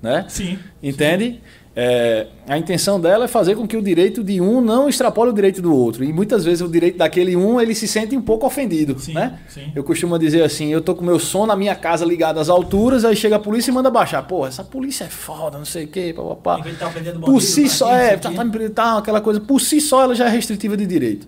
né? 0.01 0.25
Sim. 0.27 0.59
Entende? 0.83 1.39
É, 1.79 2.25
a 2.47 2.57
intenção 2.57 2.99
dela 2.99 3.25
é 3.25 3.27
fazer 3.27 3.55
com 3.55 3.67
que 3.67 3.77
o 3.77 3.83
direito 3.83 4.23
de 4.23 4.41
um 4.41 4.59
não 4.61 4.89
extrapole 4.89 5.29
o 5.29 5.33
direito 5.33 5.61
do 5.61 5.71
outro. 5.71 6.03
E 6.03 6.11
muitas 6.11 6.43
vezes 6.43 6.61
o 6.61 6.67
direito 6.67 6.97
daquele 6.97 7.35
um, 7.35 7.61
ele 7.61 7.75
se 7.75 7.87
sente 7.87 8.17
um 8.17 8.21
pouco 8.21 8.47
ofendido, 8.47 8.97
Sim, 8.97 9.13
né? 9.13 9.37
sim. 9.47 9.71
Eu 9.75 9.83
costumo 9.83 10.17
dizer 10.17 10.41
assim, 10.41 10.73
eu 10.73 10.81
tô 10.81 10.95
com 10.95 11.05
meu 11.05 11.19
som 11.19 11.45
na 11.45 11.55
minha 11.55 11.75
casa 11.75 12.03
ligado 12.03 12.39
às 12.39 12.49
alturas, 12.49 13.05
aí 13.05 13.15
chega 13.15 13.35
a 13.35 13.39
polícia 13.39 13.69
e 13.69 13.73
manda 13.75 13.91
baixar. 13.91 14.23
Porra, 14.23 14.47
essa 14.47 14.63
polícia 14.63 15.03
é 15.03 15.07
foda, 15.07 15.59
não 15.59 15.65
sei 15.65 15.85
o 15.85 15.87
quê, 15.87 16.11
papapá. 16.17 16.63
Tá 16.79 16.89
Por 17.19 17.41
si 17.43 17.65
tá 17.65 17.69
só, 17.69 17.93
aqui, 17.93 18.01
é, 18.01 18.17
tá, 18.17 18.31
tá 18.31 18.69
tá, 18.73 18.97
aquela 18.97 19.21
coisa, 19.21 19.39
por 19.39 19.61
si 19.61 19.79
só 19.79 20.01
ela 20.01 20.15
já 20.15 20.25
é 20.25 20.29
restritiva 20.29 20.75
de 20.75 20.87
direito. 20.87 21.27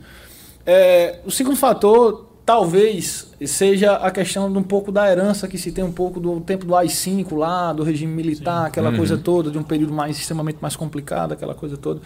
É, 0.65 1.19
o 1.27 1.29
segundo 1.29 1.57
fator, 1.57 2.28
talvez, 2.49 3.31
seja 3.45 3.93
a 3.93 4.09
questão 4.09 4.51
de 4.51 4.57
um 4.57 4.63
pouco 4.63 4.91
da 4.91 5.07
herança 5.07 5.47
que 5.47 5.55
se 5.55 5.71
tem 5.71 5.83
um 5.83 5.91
pouco 5.91 6.19
do 6.19 6.41
tempo 6.41 6.65
do 6.65 6.75
AI-5 6.75 7.37
lá, 7.37 7.71
do 7.71 7.83
regime 7.83 8.11
militar, 8.11 8.65
aquela 8.65 8.91
coisa 8.91 9.19
toda, 9.19 9.51
de 9.51 9.59
um 9.59 9.61
período 9.61 9.93
mais 9.93 10.17
extremamente 10.17 10.57
mais 10.59 10.75
complicado, 10.75 11.31
aquela 11.31 11.53
coisa 11.53 11.77
toda. 11.77 12.01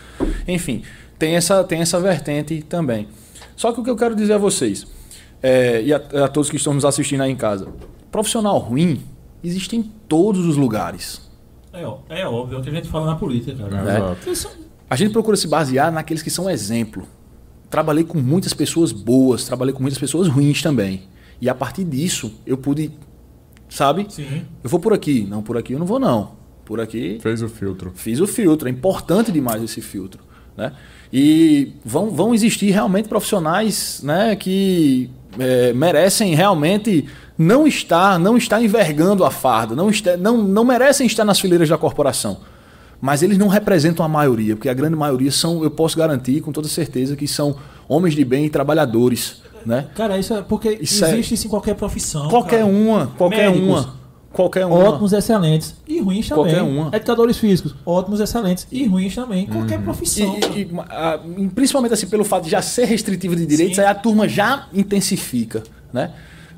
Enfim, 0.46 0.84
tem 1.18 1.38
essa, 1.38 1.64
tem 1.64 1.80
essa 1.80 1.98
vertente 1.98 2.62
também. 2.62 3.08
Só 3.56 3.72
que 3.72 3.80
o 3.80 3.84
que 3.86 3.90
eu 3.90 3.96
quero 3.96 4.18
dizer 4.18 4.34
a 4.34 4.38
vocês, 4.38 4.86
é, 5.42 5.82
e 5.82 5.94
a, 5.94 6.02
a 6.26 6.28
todos 6.28 6.50
que 6.50 6.58
estão 6.58 6.74
nos 6.74 6.84
assistindo 6.84 7.22
aí 7.22 7.32
em 7.32 7.38
casa, 7.38 7.70
profissional 8.12 8.58
ruim 8.58 9.02
existe 9.42 9.78
em 9.78 9.82
todos 9.82 10.46
os 10.46 10.58
lugares. 10.58 11.22
É, 11.72 11.84
é 12.20 12.28
óbvio, 12.28 12.58
é 12.58 12.60
o 12.60 12.62
que 12.62 12.70
a 12.70 12.74
gente 12.74 12.90
fala 12.90 13.06
na 13.06 13.16
política, 13.16 13.56
cara. 13.56 13.78
É, 13.78 14.00
né? 14.00 14.18
A 14.90 14.96
gente 14.98 15.14
procura 15.14 15.38
se 15.38 15.48
basear 15.48 15.90
naqueles 15.90 16.22
que 16.22 16.30
são 16.30 16.50
exemplo. 16.50 17.08
Trabalhei 17.74 18.04
com 18.04 18.20
muitas 18.20 18.54
pessoas 18.54 18.92
boas, 18.92 19.46
trabalhei 19.46 19.74
com 19.74 19.82
muitas 19.82 19.98
pessoas 19.98 20.28
ruins 20.28 20.62
também. 20.62 21.06
E 21.42 21.50
a 21.50 21.56
partir 21.56 21.84
disso, 21.84 22.32
eu 22.46 22.56
pude, 22.56 22.92
sabe? 23.68 24.06
Sim. 24.10 24.44
Eu 24.64 24.70
vou 24.70 24.80
por 24.80 24.94
aqui. 24.94 25.26
Não, 25.28 25.42
por 25.42 25.58
aqui 25.58 25.74
eu 25.74 25.80
não 25.80 25.86
vou 25.88 26.00
não. 26.00 26.34
Por 26.64 26.80
aqui 26.80 27.18
Fez 27.20 27.42
o 27.42 27.50
filtro. 27.50 27.92
fiz 27.96 28.20
o 28.20 28.28
filtro. 28.28 28.68
É 28.68 28.72
importante 28.72 29.32
demais 29.32 29.64
esse 29.64 29.82
filtro. 29.82 30.24
Né? 30.56 30.72
E 31.12 31.74
vão, 31.84 32.12
vão 32.12 32.32
existir 32.32 32.70
realmente 32.70 33.10
profissionais 33.10 34.02
né, 34.04 34.36
que 34.36 35.10
é, 35.40 35.74
merecem 35.74 36.36
realmente 36.36 37.08
não 37.36 37.66
estar, 37.66 38.20
não 38.20 38.38
estar 38.38 38.62
envergando 38.62 39.26
a 39.26 39.32
farda, 39.32 39.76
não, 39.76 39.90
está, 39.90 40.16
não, 40.16 40.38
não 40.38 40.64
merecem 40.64 41.08
estar 41.08 41.26
nas 41.26 41.40
fileiras 41.40 41.68
da 41.68 41.78
corporação. 41.80 42.38
Mas 43.06 43.22
eles 43.22 43.38
não 43.38 43.50
representam 43.50 44.06
a 44.06 44.08
maioria, 44.08 44.56
porque 44.56 44.70
a 44.70 44.74
grande 44.74 44.96
maioria 44.96 45.30
são, 45.30 45.62
eu 45.62 45.70
posso 45.70 45.98
garantir 45.98 46.40
com 46.40 46.54
toda 46.54 46.70
certeza, 46.70 47.18
que 47.18 47.28
são 47.28 47.54
homens 47.86 48.16
de 48.16 48.24
bem 48.24 48.46
e 48.46 48.50
trabalhadores. 48.50 49.42
Né? 49.66 49.88
Cara, 49.94 50.18
isso 50.18 50.34
é 50.34 50.42
porque 50.42 50.78
Isso 50.80 51.04
é- 51.04 51.12
existe 51.12 51.34
isso 51.34 51.48
em 51.48 51.50
qualquer 51.50 51.76
profissão. 51.76 52.30
Qualquer 52.30 52.62
cara. 52.62 52.66
uma, 52.72 53.08
qualquer 53.18 53.50
Médicos. 53.50 53.68
uma. 53.68 53.94
Qualquer 54.32 54.66
uma. 54.66 54.78
Ótimos, 54.78 55.12
excelentes 55.12 55.76
e 55.86 56.00
ruins 56.00 56.30
também. 56.30 56.46
Qualquer 56.46 56.62
uma. 56.64 56.96
Educadores 56.96 57.38
físicos, 57.38 57.76
ótimos, 57.86 58.22
excelentes 58.22 58.66
e 58.72 58.86
ruins 58.88 59.14
também. 59.14 59.48
Qualquer 59.48 59.80
E, 59.80 59.84
profissão. 59.84 60.38
e- 60.56 60.62
e, 60.62 60.70
a- 60.90 61.20
principalmente 61.54 61.94
assim, 61.94 62.08
pelo 62.08 62.24
fato 62.24 62.46
de 62.46 62.52
já 62.52 62.62
ser 62.62 62.86
restritivo 62.86 63.36
de 63.36 63.46
direitos, 63.46 63.76
Sim. 63.76 63.82
aí 63.82 63.88
a 63.88 63.94
turma 63.96 64.30
já 64.30 64.68
intensifica. 64.74 65.62
Né? 65.92 66.10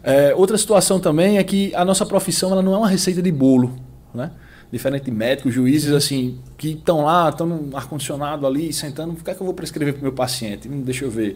É, 0.04 0.34
outra 0.36 0.58
situação 0.60 1.00
também 1.00 1.40
é 1.40 1.44
que 1.44 1.74
a 1.74 1.84
nossa 1.84 2.06
profissão 2.06 2.52
ela 2.52 2.62
não 2.62 2.72
é 2.76 2.78
uma 2.78 2.88
receita 2.88 3.20
de 3.20 3.32
bolo. 3.32 3.74
Né? 4.14 4.30
Diferente 4.72 5.06
de 5.06 5.12
médicos, 5.12 5.54
juízes, 5.54 5.92
assim, 5.92 6.40
que 6.58 6.72
estão 6.72 7.06
lá, 7.06 7.30
estão 7.30 7.46
no 7.48 7.78
ar-condicionado 7.78 8.46
ali, 8.46 8.74
sentando, 8.74 9.14
o 9.14 9.16
que 9.16 9.30
é 9.30 9.34
que 9.34 9.42
eu 9.42 9.46
vou 9.46 9.54
prescrever 9.54 9.94
para 9.94 10.02
o 10.02 10.04
meu 10.04 10.12
paciente? 10.12 10.68
Hum, 10.68 10.82
deixa 10.82 11.06
eu 11.06 11.12
ver. 11.12 11.36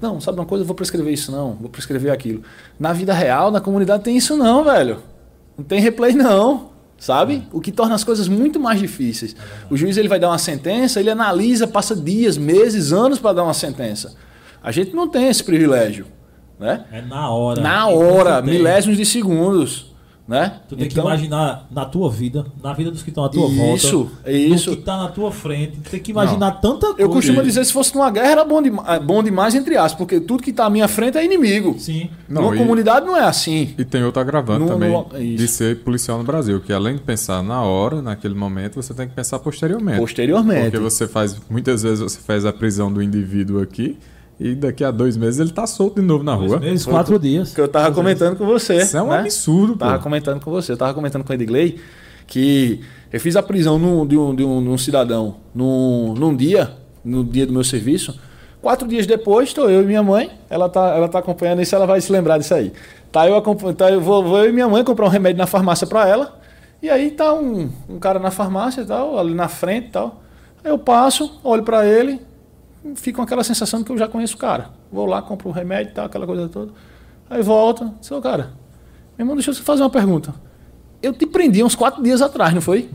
Não, 0.00 0.20
sabe 0.20 0.38
uma 0.38 0.46
coisa? 0.46 0.62
Eu 0.62 0.66
vou 0.66 0.74
prescrever 0.74 1.12
isso, 1.12 1.32
não. 1.32 1.54
Vou 1.54 1.68
prescrever 1.68 2.12
aquilo. 2.12 2.42
Na 2.78 2.92
vida 2.92 3.12
real, 3.12 3.50
na 3.50 3.60
comunidade, 3.60 4.04
tem 4.04 4.16
isso 4.16 4.36
não, 4.36 4.64
velho. 4.64 5.02
Não 5.56 5.64
tem 5.64 5.80
replay, 5.80 6.12
não. 6.14 6.70
Sabe? 6.98 7.42
O 7.52 7.60
que 7.60 7.72
torna 7.72 7.94
as 7.94 8.04
coisas 8.04 8.28
muito 8.28 8.60
mais 8.60 8.78
difíceis. 8.78 9.34
O 9.68 9.76
juiz 9.76 9.96
ele 9.96 10.08
vai 10.08 10.20
dar 10.20 10.28
uma 10.28 10.38
sentença, 10.38 11.00
ele 11.00 11.10
analisa, 11.10 11.66
passa 11.66 11.96
dias, 11.96 12.38
meses, 12.38 12.92
anos 12.92 13.18
para 13.18 13.32
dar 13.32 13.44
uma 13.44 13.54
sentença. 13.54 14.14
A 14.62 14.70
gente 14.70 14.94
não 14.94 15.08
tem 15.08 15.28
esse 15.28 15.42
privilégio. 15.42 16.06
Né? 16.60 16.84
É 16.92 17.02
na 17.02 17.28
hora. 17.30 17.60
Na 17.60 17.88
hora, 17.88 18.40
milésimos 18.40 18.96
de 18.96 19.04
segundos. 19.04 19.91
Né? 20.32 20.60
Tu 20.66 20.74
tem 20.76 20.88
que 20.88 20.98
imaginar 20.98 21.66
na 21.70 21.84
tua 21.84 22.10
vida, 22.10 22.46
na 22.64 22.72
vida 22.72 22.90
dos 22.90 23.02
que 23.02 23.10
estão 23.10 23.22
à 23.22 23.28
tua 23.28 23.46
volta. 23.48 23.76
Isso, 23.76 24.10
no 24.24 24.30
isso. 24.32 24.70
que 24.70 24.82
tá 24.82 24.96
na 24.96 25.08
tua 25.08 25.30
frente. 25.30 25.76
Tu 25.84 25.90
tem 25.90 26.00
que 26.00 26.10
imaginar 26.10 26.52
tanta 26.52 26.86
coisa. 26.86 27.02
Eu 27.02 27.10
costumo 27.10 27.42
dizer, 27.42 27.62
se 27.66 27.72
fosse 27.72 27.94
numa 27.94 28.10
guerra, 28.10 28.30
era 28.30 28.44
bom, 28.44 28.62
de, 28.62 28.70
bom 29.04 29.22
demais, 29.22 29.54
entre 29.54 29.76
aspas, 29.76 29.98
porque 29.98 30.20
tudo 30.20 30.42
que 30.42 30.52
tá 30.54 30.64
à 30.64 30.70
minha 30.70 30.88
frente 30.88 31.18
é 31.18 31.24
inimigo. 31.24 31.76
Sim. 31.78 32.08
Não, 32.26 32.42
Numa 32.42 32.54
e- 32.54 32.58
comunidade 32.58 33.04
não 33.04 33.14
é 33.14 33.24
assim. 33.24 33.74
E 33.76 33.84
tem 33.84 34.02
outro 34.04 34.22
agravante 34.22 34.60
No- 34.60 34.68
também 34.68 34.90
no- 34.90 35.36
de 35.36 35.46
ser 35.48 35.80
policial 35.80 36.16
no 36.16 36.24
Brasil, 36.24 36.58
que 36.60 36.72
além 36.72 36.94
de 36.94 37.02
pensar 37.02 37.42
na 37.42 37.60
hora, 37.62 38.00
naquele 38.00 38.34
momento, 38.34 38.76
você 38.82 38.94
tem 38.94 39.06
que 39.06 39.14
pensar 39.14 39.38
posteriormente. 39.38 39.98
Posteriormente. 40.00 40.70
Porque 40.70 40.78
você 40.78 41.06
faz, 41.06 41.38
muitas 41.50 41.82
vezes 41.82 42.00
você 42.00 42.18
faz 42.18 42.46
a 42.46 42.52
prisão 42.54 42.90
do 42.90 43.02
indivíduo 43.02 43.60
aqui 43.60 43.98
e 44.50 44.54
daqui 44.54 44.82
a 44.84 44.90
dois 44.90 45.16
meses 45.16 45.40
ele 45.40 45.50
tá 45.50 45.66
solto 45.66 46.00
de 46.00 46.06
novo 46.06 46.24
na 46.24 46.34
Dois 46.36 46.50
rua. 46.50 46.60
meses, 46.60 46.84
quatro 46.86 47.18
dias. 47.18 47.54
Que 47.54 47.60
eu 47.60 47.68
tava 47.68 47.94
comentando 47.94 48.36
com 48.36 48.44
você. 48.46 48.76
Isso 48.78 48.96
é 48.96 49.02
um 49.02 49.08
né? 49.10 49.20
absurdo, 49.20 49.72
pô. 49.74 49.78
Tava 49.84 49.98
comentando 50.02 50.40
com 50.40 50.50
você, 50.50 50.72
eu 50.72 50.76
tava 50.76 50.92
comentando 50.94 51.24
com 51.24 51.32
o 51.32 51.34
Edgley 51.34 51.78
que 52.26 52.80
eu 53.12 53.20
fiz 53.20 53.36
a 53.36 53.42
prisão 53.42 53.78
num- 53.78 54.06
de, 54.06 54.16
um, 54.16 54.34
de, 54.34 54.42
um, 54.44 54.62
de 54.62 54.68
um 54.68 54.78
cidadão 54.78 55.36
num, 55.54 56.14
num 56.14 56.34
dia, 56.34 56.70
no 57.04 57.22
dia 57.24 57.46
do 57.46 57.52
meu 57.52 57.64
serviço. 57.64 58.18
Quatro 58.60 58.86
dias 58.86 59.06
depois, 59.06 59.48
estou 59.48 59.68
eu 59.68 59.82
e 59.82 59.86
minha 59.86 60.02
mãe, 60.02 60.30
ela 60.48 60.68
tá, 60.68 60.88
ela 60.94 61.08
tá 61.08 61.18
acompanhando 61.18 61.60
isso, 61.60 61.74
ela 61.74 61.84
vai 61.86 62.00
se 62.00 62.12
lembrar 62.12 62.38
disso 62.38 62.54
aí. 62.54 62.72
Tá, 63.10 63.28
eu, 63.28 63.36
acompanho, 63.36 63.74
tá, 63.74 63.90
eu 63.90 64.00
vou, 64.00 64.22
vou 64.22 64.38
eu 64.38 64.48
e 64.50 64.52
minha 64.52 64.68
mãe 64.68 64.84
comprar 64.84 65.04
um 65.06 65.08
remédio 65.10 65.38
na 65.38 65.46
farmácia 65.46 65.86
para 65.86 66.08
ela, 66.08 66.38
e 66.80 66.88
aí 66.88 67.10
tá 67.10 67.34
um, 67.34 67.68
um 67.88 67.98
cara 67.98 68.18
na 68.20 68.30
farmácia 68.30 68.82
e 68.82 68.84
tal, 68.86 69.18
ali 69.18 69.34
na 69.34 69.48
frente 69.48 69.88
e 69.88 69.90
tal. 69.90 70.22
Aí 70.64 70.70
eu 70.70 70.78
passo, 70.78 71.38
olho 71.42 71.64
para 71.64 71.84
ele, 71.84 72.20
fico 72.96 73.16
com 73.16 73.22
aquela 73.22 73.44
sensação 73.44 73.80
de 73.80 73.86
que 73.86 73.92
eu 73.92 73.98
já 73.98 74.08
conheço 74.08 74.34
o 74.36 74.38
cara. 74.38 74.70
Vou 74.90 75.06
lá, 75.06 75.22
compro 75.22 75.48
o 75.48 75.52
remédio 75.52 75.90
e 75.92 75.94
tal, 75.94 76.06
aquela 76.06 76.26
coisa 76.26 76.48
toda. 76.48 76.72
Aí 77.30 77.42
volta, 77.42 77.92
seu 78.02 78.20
cara, 78.20 78.50
meu 79.16 79.24
irmão, 79.24 79.34
deixa 79.36 79.50
eu 79.50 79.54
fazer 79.54 79.82
uma 79.82 79.90
pergunta. 79.90 80.34
Eu 81.02 81.12
te 81.12 81.26
prendi 81.26 81.62
uns 81.64 81.74
quatro 81.74 82.02
dias 82.02 82.20
atrás, 82.22 82.52
não 82.54 82.60
foi? 82.60 82.90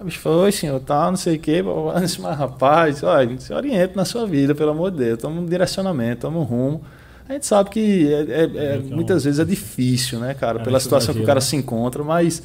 A 0.00 0.04
bicho 0.04 0.18
foi, 0.20 0.52
senhor, 0.52 0.78
tal, 0.80 1.10
não 1.10 1.16
sei 1.16 1.36
o 1.36 1.40
quê. 1.40 1.62
Mas, 1.94 2.16
rapaz, 2.16 3.02
olha, 3.02 3.38
se 3.40 3.52
oriente 3.52 3.96
na 3.96 4.04
sua 4.04 4.26
vida, 4.26 4.54
pelo 4.54 4.70
amor 4.70 4.90
de 4.92 4.98
Deus. 4.98 5.18
Toma 5.18 5.40
um 5.40 5.46
direcionamento, 5.46 6.20
toma 6.22 6.38
um 6.38 6.42
rumo. 6.44 6.82
A 7.28 7.32
gente 7.32 7.46
sabe 7.46 7.68
que 7.70 8.12
é- 8.12 8.20
é- 8.20 8.22
é- 8.22 8.72
É 8.72 8.76
é 8.76 8.78
um- 8.78 8.94
muitas 8.94 9.24
vezes 9.24 9.40
é 9.40 9.44
difícil, 9.44 10.18
né, 10.20 10.34
cara? 10.34 10.60
É 10.60 10.64
Pela 10.64 10.76
um 10.76 10.80
situação 10.80 11.14
que 11.14 11.20
o 11.20 11.26
cara 11.26 11.36
né? 11.38 11.40
se 11.40 11.56
encontra, 11.56 12.02
mas, 12.04 12.42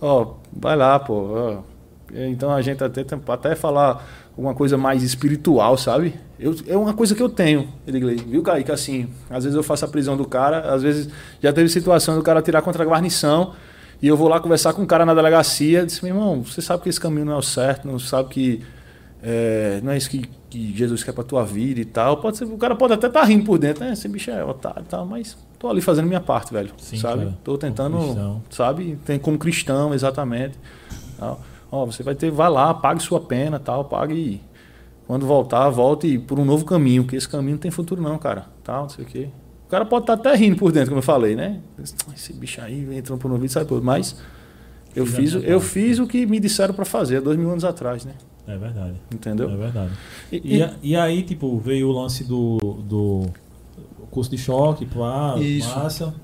ó, 0.00 0.34
vai 0.52 0.76
lá, 0.76 0.98
pô. 0.98 1.14
ó. 1.34 1.58
Então 2.14 2.50
a 2.52 2.60
gente 2.60 2.84
até 2.84 3.04
até 3.28 3.54
falar 3.54 4.06
alguma 4.32 4.54
coisa 4.54 4.76
mais 4.76 5.02
espiritual, 5.02 5.76
sabe? 5.76 6.14
Eu, 6.38 6.56
é 6.66 6.76
uma 6.76 6.94
coisa 6.94 7.14
que 7.14 7.22
eu 7.22 7.28
tenho, 7.28 7.68
Edgley. 7.86 8.16
Viu, 8.16 8.42
Kaique? 8.42 8.72
Assim, 8.72 9.08
às 9.30 9.44
vezes 9.44 9.56
eu 9.56 9.62
faço 9.62 9.84
a 9.84 9.88
prisão 9.88 10.16
do 10.16 10.24
cara, 10.24 10.72
às 10.74 10.82
vezes 10.82 11.08
já 11.40 11.52
teve 11.52 11.68
situação 11.68 12.16
do 12.16 12.22
cara 12.22 12.42
tirar 12.42 12.62
contra 12.62 12.82
a 12.82 12.86
guarnição 12.86 13.52
e 14.00 14.08
eu 14.08 14.16
vou 14.16 14.28
lá 14.28 14.40
conversar 14.40 14.72
com 14.72 14.82
o 14.82 14.86
cara 14.86 15.06
na 15.06 15.14
delegacia. 15.14 15.86
Disse, 15.86 16.02
meu 16.04 16.14
irmão, 16.14 16.42
você 16.42 16.60
sabe 16.60 16.82
que 16.82 16.88
esse 16.88 17.00
caminho 17.00 17.26
não 17.26 17.34
é 17.34 17.36
o 17.36 17.42
certo, 17.42 17.86
não 17.86 17.98
sabe 17.98 18.28
que 18.30 18.62
é, 19.22 19.80
não 19.84 19.92
é 19.92 19.96
isso 19.96 20.10
que, 20.10 20.28
que 20.50 20.76
Jesus 20.76 21.04
quer 21.04 21.12
pra 21.12 21.22
tua 21.22 21.44
vida 21.44 21.80
e 21.80 21.84
tal. 21.84 22.16
Pode 22.16 22.38
ser, 22.38 22.44
o 22.44 22.58
cara 22.58 22.74
pode 22.74 22.94
até 22.94 23.06
estar 23.06 23.22
rindo 23.22 23.44
por 23.44 23.58
dentro, 23.58 23.84
né? 23.84 23.92
Esse 23.92 24.08
bicho 24.08 24.30
é 24.32 24.44
otário 24.44 24.82
e 24.82 24.86
tal, 24.86 25.06
mas 25.06 25.36
tô 25.60 25.68
ali 25.68 25.80
fazendo 25.80 26.08
minha 26.08 26.20
parte, 26.20 26.52
velho. 26.52 26.72
Sim, 26.78 26.96
sabe? 26.96 27.26
cara. 27.26 27.38
Tô 27.44 27.56
tentando, 27.56 28.42
sabe? 28.50 28.98
Tem 29.04 29.20
como 29.20 29.38
cristão, 29.38 29.94
exatamente. 29.94 30.58
Tal. 31.16 31.40
Ó, 31.72 31.86
você 31.86 32.02
vai 32.02 32.14
ter, 32.14 32.30
vai 32.30 32.50
lá, 32.50 32.74
pague 32.74 33.02
sua 33.02 33.18
pena, 33.18 33.58
tal, 33.58 33.86
pague 33.86 34.12
e 34.14 34.40
quando 35.06 35.26
voltar, 35.26 35.68
volte 35.70 36.18
por 36.18 36.38
um 36.38 36.44
novo 36.44 36.64
caminho, 36.66 37.04
que 37.04 37.16
esse 37.16 37.26
caminho 37.28 37.52
não 37.52 37.58
tem 37.58 37.70
futuro 37.70 38.00
não, 38.02 38.18
cara. 38.18 38.44
Tal, 38.62 38.82
não 38.82 38.88
sei 38.90 39.04
o 39.04 39.08
quê. 39.08 39.28
O 39.66 39.70
cara 39.70 39.86
pode 39.86 40.02
estar 40.02 40.12
até 40.12 40.34
rindo 40.34 40.56
por 40.58 40.70
dentro, 40.70 40.90
como 40.90 40.98
eu 40.98 41.02
falei, 41.02 41.34
né? 41.34 41.60
Esse 42.14 42.32
bicho 42.34 42.60
aí 42.60 42.94
entrando 42.96 43.18
por 43.18 43.32
um 43.32 43.42
e 43.42 43.48
sai 43.48 43.64
por. 43.64 43.82
Mas 43.82 44.16
eu 44.94 45.06
Fiz 45.06 45.32
eu 45.34 45.60
fiz 45.60 45.98
o 45.98 46.06
que 46.06 46.26
me 46.26 46.38
disseram 46.38 46.74
para 46.74 46.84
fazer 46.84 47.16
há 47.16 47.20
dois 47.20 47.38
mil 47.38 47.50
anos 47.50 47.64
atrás, 47.64 48.04
né? 48.04 48.12
É 48.46 48.56
verdade. 48.56 48.94
Entendeu? 49.10 49.50
É 49.50 49.56
verdade. 49.56 49.92
E- 50.30 50.58
E, 50.58 50.90
e- 50.90 50.96
aí, 50.96 51.22
tipo, 51.22 51.58
veio 51.58 51.88
o 51.88 51.92
lance 51.92 52.22
do, 52.24 52.58
do 52.86 53.26
curso 54.10 54.30
de 54.30 54.36
choque, 54.36 54.84
pá, 54.84 55.36
Isso. 55.38 55.74
massa. 55.74 56.14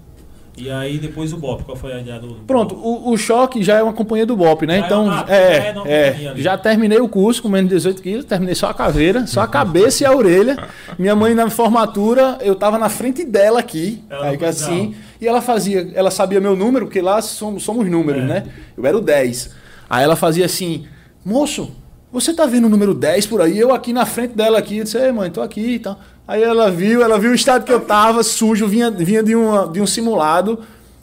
E 0.61 0.71
aí 0.71 0.99
depois 0.99 1.33
o 1.33 1.37
BOP, 1.37 1.65
qual 1.65 1.77
foi 1.77 1.93
a 1.93 2.01
ideia 2.01 2.19
do. 2.19 2.35
Pronto, 2.47 2.75
o, 2.75 3.11
o 3.11 3.17
choque 3.17 3.63
já 3.63 3.79
é 3.79 3.83
uma 3.83 3.93
companhia 3.93 4.27
do 4.27 4.37
BOP, 4.37 4.67
né? 4.67 4.77
É 4.77 4.79
então, 4.81 5.25
é, 5.29 5.35
é 5.37 5.75
é, 5.87 6.33
já 6.37 6.59
terminei 6.59 6.99
o 7.01 7.09
curso 7.09 7.43
com 7.43 7.49
menos 7.49 7.69
de 7.71 7.77
18 7.77 8.03
quilos, 8.03 8.25
terminei 8.25 8.55
só 8.55 8.69
a 8.69 8.75
caveira, 8.75 9.27
só 9.27 9.41
a 9.41 9.49
cabeça 9.49 10.03
e 10.03 10.07
a 10.07 10.15
orelha. 10.15 10.57
Minha 10.99 11.15
mãe 11.15 11.35
na 11.35 11.49
formatura, 11.49 12.39
eu 12.41 12.55
tava 12.55 12.79
na 12.79 12.89
frente 12.89 13.25
dela 13.25 13.61
aqui, 13.61 14.03
Ela 14.11 14.27
aí 14.27 14.39
que 14.39 14.45
assim, 14.45 14.95
e 15.21 15.27
ela 15.27 15.41
fazia, 15.41 15.91
ela 15.95 16.11
sabia 16.11 16.41
meu 16.41 16.57
número, 16.57 16.87
porque 16.87 17.01
lá 17.01 17.21
somos, 17.23 17.63
somos 17.63 17.89
números, 17.89 18.23
É. 18.23 18.27
né? 18.27 18.45
Eu 18.77 18.85
era 18.85 18.97
o 18.97 19.01
10. 19.01 19.51
Aí 19.89 20.05
ela 20.05 20.17
fazia 20.17 20.45
assim, 20.45 20.87
moço, 21.25 21.71
você 22.13 22.33
tá 22.33 22.47
vendo 22.47 22.67
o 22.67 22.69
número 22.71 22.95
10 22.95 23.27
por 23.27 23.41
aí? 23.41 23.59
Eu 23.59 23.73
aqui 23.73 23.93
na 23.93 24.07
frente 24.07 24.35
dela 24.35 24.59
aqui, 24.59 24.79
eu 24.79 24.85
disse, 24.85 25.13
mãe, 25.13 25.31
tô 25.31 25.41
aqui 25.43 25.75
e 25.75 25.79
tal. 25.79 25.99
Aí 26.29 26.43
ela 26.43 26.71
viu, 26.71 27.03
ela 27.03 27.19
viu 27.19 27.31
o 27.31 27.35
estado 27.35 27.65
que 27.65 27.73
eu 27.73 27.81
tava, 27.81 28.23
sujo, 28.23 28.69
vinha, 28.69 28.91
vinha 28.91 29.23
de, 29.23 29.35
uma, 29.35 29.67
de 29.67 29.81
um 29.81 29.87
simulado 29.87 30.59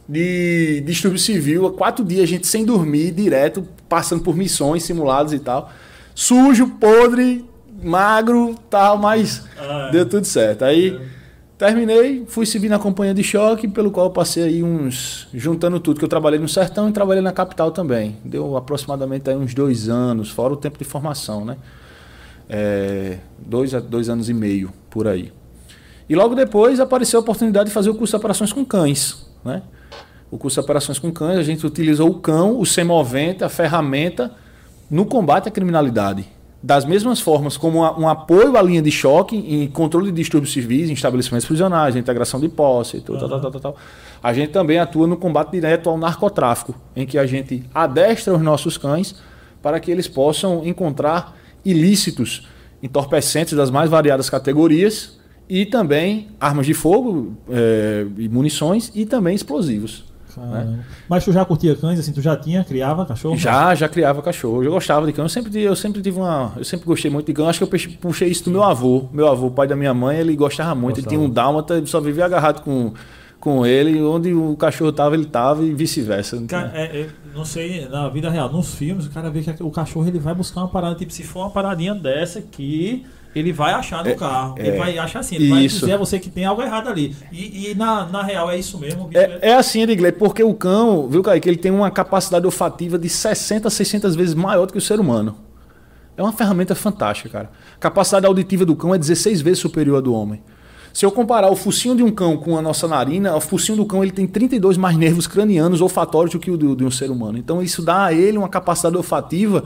de 0.08 0.82
distúrbio 0.86 1.18
civil, 1.18 1.66
há 1.66 1.72
quatro 1.74 2.06
dias 2.06 2.22
a 2.22 2.28
gente 2.28 2.46
sem 2.46 2.64
dormir, 2.64 3.10
direto, 3.12 3.68
passando 3.90 4.22
por 4.22 4.38
missões, 4.38 4.84
simulados 4.84 5.34
e 5.34 5.40
tal. 5.40 5.72
Sujo, 6.14 6.68
podre, 6.80 7.44
magro, 7.84 8.54
tal, 8.70 9.00
mas 9.00 9.44
Ah, 9.58 9.88
é. 9.88 9.92
deu 9.92 10.06
tudo 10.08 10.26
certo. 10.26 10.64
Aí 10.64 10.96
terminei, 11.58 12.24
fui 12.28 12.46
subir 12.46 12.70
na 12.70 12.78
companhia 12.78 13.16
de 13.16 13.24
choque, 13.24 13.68
pelo 13.68 13.90
qual 13.90 14.06
eu 14.06 14.12
passei 14.12 14.44
aí 14.44 14.62
uns. 14.62 15.28
juntando 15.34 15.80
tudo, 15.80 15.98
que 15.98 16.06
eu 16.06 16.10
trabalhei 16.10 16.38
no 16.40 16.48
sertão 16.48 16.88
e 16.88 16.92
trabalhei 16.92 17.24
na 17.24 17.32
capital 17.32 17.72
também. 17.72 18.16
Deu 18.24 18.56
aproximadamente 18.56 19.28
aí 19.28 19.36
uns 19.36 19.56
dois 19.56 19.90
anos, 19.90 20.30
fora 20.30 20.54
o 20.54 20.58
tempo 20.58 20.78
de 20.78 20.86
formação, 20.86 21.44
né? 21.44 21.58
É, 22.48 23.18
dois, 23.40 23.72
dois 23.74 24.08
anos 24.08 24.30
e 24.30 24.34
meio 24.36 24.72
por 24.96 25.10
aí. 25.10 25.34
E 26.08 26.16
logo 26.16 26.34
depois 26.36 26.80
apareceu 26.80 27.20
a 27.20 27.22
oportunidade 27.22 27.68
de 27.68 27.74
fazer 27.74 27.90
o 27.90 27.96
curso 27.96 28.12
de 28.12 28.16
operações 28.16 28.54
com 28.54 28.64
cães, 28.64 29.30
né? 29.44 29.62
O 30.32 30.38
curso 30.38 30.56
de 30.56 30.64
operações 30.64 30.98
com 30.98 31.12
cães, 31.12 31.38
a 31.38 31.44
gente 31.44 31.66
utilizou 31.68 32.10
o 32.10 32.20
cão, 32.20 32.58
o 32.58 32.66
semovente, 32.66 33.44
a 33.44 33.50
ferramenta 33.50 34.32
no 34.90 35.06
combate 35.06 35.50
à 35.50 35.52
criminalidade. 35.52 36.26
Das 36.64 36.86
mesmas 36.86 37.20
formas 37.20 37.58
como 37.58 37.80
um 37.80 38.08
apoio 38.08 38.58
à 38.58 38.62
linha 38.62 38.82
de 38.82 38.90
choque 38.90 39.36
em 39.36 39.68
controle 39.68 40.12
de 40.12 40.16
distúrbios 40.16 40.54
civis, 40.54 40.90
em 40.90 40.94
estabelecimentos 40.94 41.46
prisionais, 41.46 41.96
em 41.96 42.00
integração 42.00 42.40
de 42.40 42.48
posse, 42.48 43.02
tal, 43.02 43.18
tal, 43.18 43.30
tal, 43.30 43.42
tal, 43.42 43.52
tal, 43.52 43.62
tal. 43.62 43.76
a 44.24 44.34
gente 44.34 44.52
também 44.52 44.80
atua 44.80 45.06
no 45.06 45.18
combate 45.18 45.52
direto 45.52 45.90
ao 45.90 45.98
narcotráfico, 45.98 46.74
em 46.96 47.06
que 47.06 47.18
a 47.18 47.26
gente 47.26 47.64
adestra 47.74 48.34
os 48.34 48.42
nossos 48.42 48.78
cães 48.78 49.16
para 49.62 49.78
que 49.78 49.92
eles 49.92 50.08
possam 50.08 50.66
encontrar 50.66 51.36
ilícitos, 51.66 52.48
entorpecentes 52.82 53.54
das 53.56 53.70
mais 53.72 53.90
variadas 53.90 54.30
categorias 54.30 55.18
e 55.50 55.66
também 55.66 56.28
armas 56.40 56.66
de 56.66 56.74
fogo, 56.74 57.34
eh, 57.50 58.06
e 58.18 58.28
munições 58.30 58.92
e 58.96 59.06
também 59.06 59.36
explosivos. 59.36 60.06
Caramba. 60.34 60.80
Mas 61.08 61.24
tu 61.24 61.32
já 61.32 61.46
curtia 61.46 61.76
cães, 61.78 61.98
assim, 61.98 62.12
tu 62.12 62.22
já 62.22 62.36
tinha, 62.36 62.62
criava 62.64 63.06
cachorro? 63.06 63.38
Já, 63.38 63.74
já 63.74 63.88
criava 63.88 64.22
cachorro. 64.22 64.62
Eu 64.64 64.72
gostava 64.72 65.06
de 65.06 65.14
cão. 65.14 65.24
Eu 65.24 65.30
sempre, 65.30 65.62
eu 65.62 65.76
sempre 65.78 66.02
tive 66.02 66.18
uma. 66.20 66.52
Eu 66.58 66.66
sempre 66.66 66.86
gostei 66.86 67.10
muito 67.10 67.28
de 67.28 67.34
cão. 67.34 67.48
Acho 67.48 67.60
que 67.60 67.64
eu 67.64 67.68
puxei- 67.70 67.98
puxei 68.02 68.28
isso 68.30 68.44
do 68.44 68.52
meu 68.52 68.62
avô. 68.62 69.08
Meu 69.14 69.30
avô, 69.30 69.50
pai 69.50 69.66
da 69.66 69.78
minha 69.78 69.94
mãe, 69.94 70.18
ele 70.18 70.36
gostava 70.36 70.76
muito. 70.76 70.96
Gostava. 70.98 71.16
Ele 71.16 71.18
tinha 71.24 71.30
um 71.30 71.32
dálmata, 71.32 71.78
ele 71.78 71.86
só 71.86 72.02
vivia 72.02 72.26
agarrado 72.26 72.62
com, 72.64 72.92
com 73.46 73.64
ele. 73.64 74.02
Onde 74.02 74.34
o 74.34 74.56
cachorro 74.56 74.92
tava, 74.92 75.14
ele 75.14 75.26
tava 75.26 75.64
e 75.64 75.72
vice-versa. 75.72 76.44
Cara, 76.48 76.72
é, 76.74 77.02
é, 77.02 77.10
não 77.36 77.46
sei, 77.46 77.88
na 77.88 78.10
vida 78.10 78.28
real, 78.28 78.52
nos 78.52 78.74
filmes, 78.74 79.06
o 79.06 79.12
cara 79.12 79.30
vê 79.30 79.44
que 79.44 79.62
o 79.62 79.70
cachorro 79.70 80.08
ele 80.08 80.18
vai 80.18 80.34
buscar 80.34 80.62
uma 80.62 80.68
parada, 80.68 80.96
tipo, 80.96 81.14
se 81.14 81.22
for 81.22 81.42
uma 81.42 81.52
paradinha 81.52 81.94
dessa 81.94 82.40
aqui, 82.40 83.06
ele 83.36 83.54
vai 83.54 83.74
achar 83.74 84.04
no 84.04 84.16
carro. 84.16 84.56
Ele 84.58 84.70
é. 84.70 84.78
vai 84.78 84.98
achar 84.98 85.20
assim, 85.20 85.36
ele 85.36 85.50
vai 85.50 85.68
dizer 85.68 85.94
a 85.94 85.98
você 85.98 86.18
que 86.18 86.28
tem 86.28 86.44
algo 86.44 86.64
errado 86.64 86.90
ali. 86.90 87.16
E, 87.32 87.70
e 87.70 87.76
na, 87.76 88.08
na 88.08 88.24
real 88.24 88.50
é 88.50 88.58
isso 88.58 88.80
mesmo. 88.80 89.12
É, 89.14 89.50
é 89.50 89.54
assim, 89.54 89.84
Edgley, 89.84 90.12
porque 90.12 90.44
o 90.44 90.56
cão, 90.56 91.08
viu, 91.08 91.22
Kaique, 91.22 91.48
ele 91.48 91.58
tem 91.58 91.72
uma 91.72 91.92
capacidade 91.92 92.48
olfativa 92.48 92.98
de 92.98 93.08
60 93.08 93.68
a 93.68 93.72
600 93.72 94.16
vezes 94.16 94.34
maior 94.34 94.66
do 94.66 94.74
que 94.74 94.80
o 94.80 94.82
ser 94.82 95.00
humano. 95.00 95.36
É 96.18 96.24
uma 96.24 96.34
ferramenta 96.34 96.74
fantástica, 96.74 97.30
cara. 97.30 97.52
A 97.76 97.80
capacidade 97.80 98.26
auditiva 98.26 98.66
do 98.66 98.76
cão 98.76 98.96
é 98.96 98.98
16 98.98 99.42
vezes 99.42 99.60
superior 99.60 99.98
à 99.98 100.02
do 100.02 100.14
homem. 100.16 100.42
Se 100.96 101.06
eu 101.06 101.12
comparar 101.12 101.52
o 101.52 101.58
focinho 101.58 101.94
de 101.94 102.02
um 102.02 102.10
cão 102.10 102.38
com 102.38 102.58
a 102.58 102.62
nossa 102.62 102.88
narina, 102.88 103.36
o 103.36 103.42
focinho 103.42 103.78
do 103.80 103.86
cão 103.86 104.02
ele 104.02 104.14
tem 104.14 104.26
32 104.26 104.78
mais 104.78 104.96
nervos 104.96 105.28
cranianos 105.28 105.82
olfatórios 105.82 106.32
do 106.32 106.40
que 106.40 106.50
o 106.50 106.56
de 106.74 106.86
um 106.86 106.90
ser 106.90 107.12
humano. 107.12 107.38
Então 107.38 107.62
isso 107.62 107.82
dá 107.82 108.06
a 108.06 108.14
ele 108.14 108.38
uma 108.38 108.48
capacidade 108.48 108.96
olfativa 108.96 109.66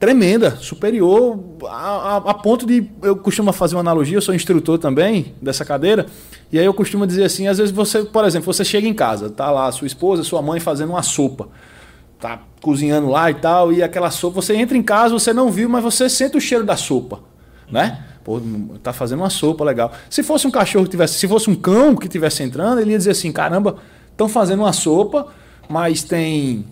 tremenda, 0.00 0.56
superior 0.56 1.38
a, 1.68 2.16
a- 2.16 2.16
a 2.16 2.34
ponto 2.34 2.66
de 2.66 2.84
eu 3.00 3.14
costumo 3.14 3.52
fazer 3.52 3.76
uma 3.76 3.80
analogia, 3.80 4.16
eu 4.16 4.20
sou 4.22 4.34
instrutor 4.34 4.76
também 4.76 5.36
dessa 5.40 5.64
cadeira, 5.64 6.06
e 6.50 6.58
aí 6.58 6.64
eu 6.66 6.74
costumo 6.74 7.06
dizer 7.06 7.22
assim, 7.22 7.46
às 7.46 7.58
vezes 7.58 7.72
você, 7.72 8.02
por 8.02 8.24
exemplo, 8.24 8.52
você 8.52 8.64
chega 8.64 8.88
em 8.88 8.94
casa, 8.94 9.30
tá 9.30 9.52
lá 9.52 9.70
sua 9.70 9.86
esposa, 9.86 10.24
sua 10.24 10.42
mãe 10.42 10.58
fazendo 10.58 10.90
uma 10.90 11.02
sopa, 11.04 11.46
tá 12.18 12.40
cozinhando 12.60 13.08
lá 13.08 13.30
e 13.30 13.34
tal, 13.34 13.72
e 13.72 13.80
aquela 13.84 14.10
sopa, 14.10 14.42
você 14.42 14.56
entra 14.56 14.76
em 14.76 14.82
casa, 14.82 15.14
você 15.14 15.32
não 15.32 15.48
viu, 15.48 15.68
mas 15.68 15.84
você 15.84 16.08
sente 16.08 16.36
o 16.36 16.40
cheiro 16.40 16.64
da 16.64 16.74
sopa, 16.76 17.20
né? 17.70 18.04
Pô, 18.24 18.40
tá 18.82 18.92
fazendo 18.92 19.18
uma 19.20 19.30
sopa 19.30 19.64
legal. 19.64 19.92
Se 20.08 20.22
fosse 20.22 20.46
um 20.46 20.50
cachorro 20.50 20.84
que 20.84 20.90
tivesse, 20.92 21.14
se 21.18 21.26
fosse 21.26 21.50
um 21.50 21.54
cão 21.54 21.96
que 21.96 22.08
tivesse 22.08 22.42
entrando, 22.42 22.80
ele 22.80 22.92
ia 22.92 22.98
dizer 22.98 23.10
assim, 23.10 23.32
caramba, 23.32 23.76
estão 24.10 24.28
fazendo 24.28 24.60
uma 24.60 24.72
sopa, 24.72 25.26
mas 25.68 26.02
tem 26.04 26.64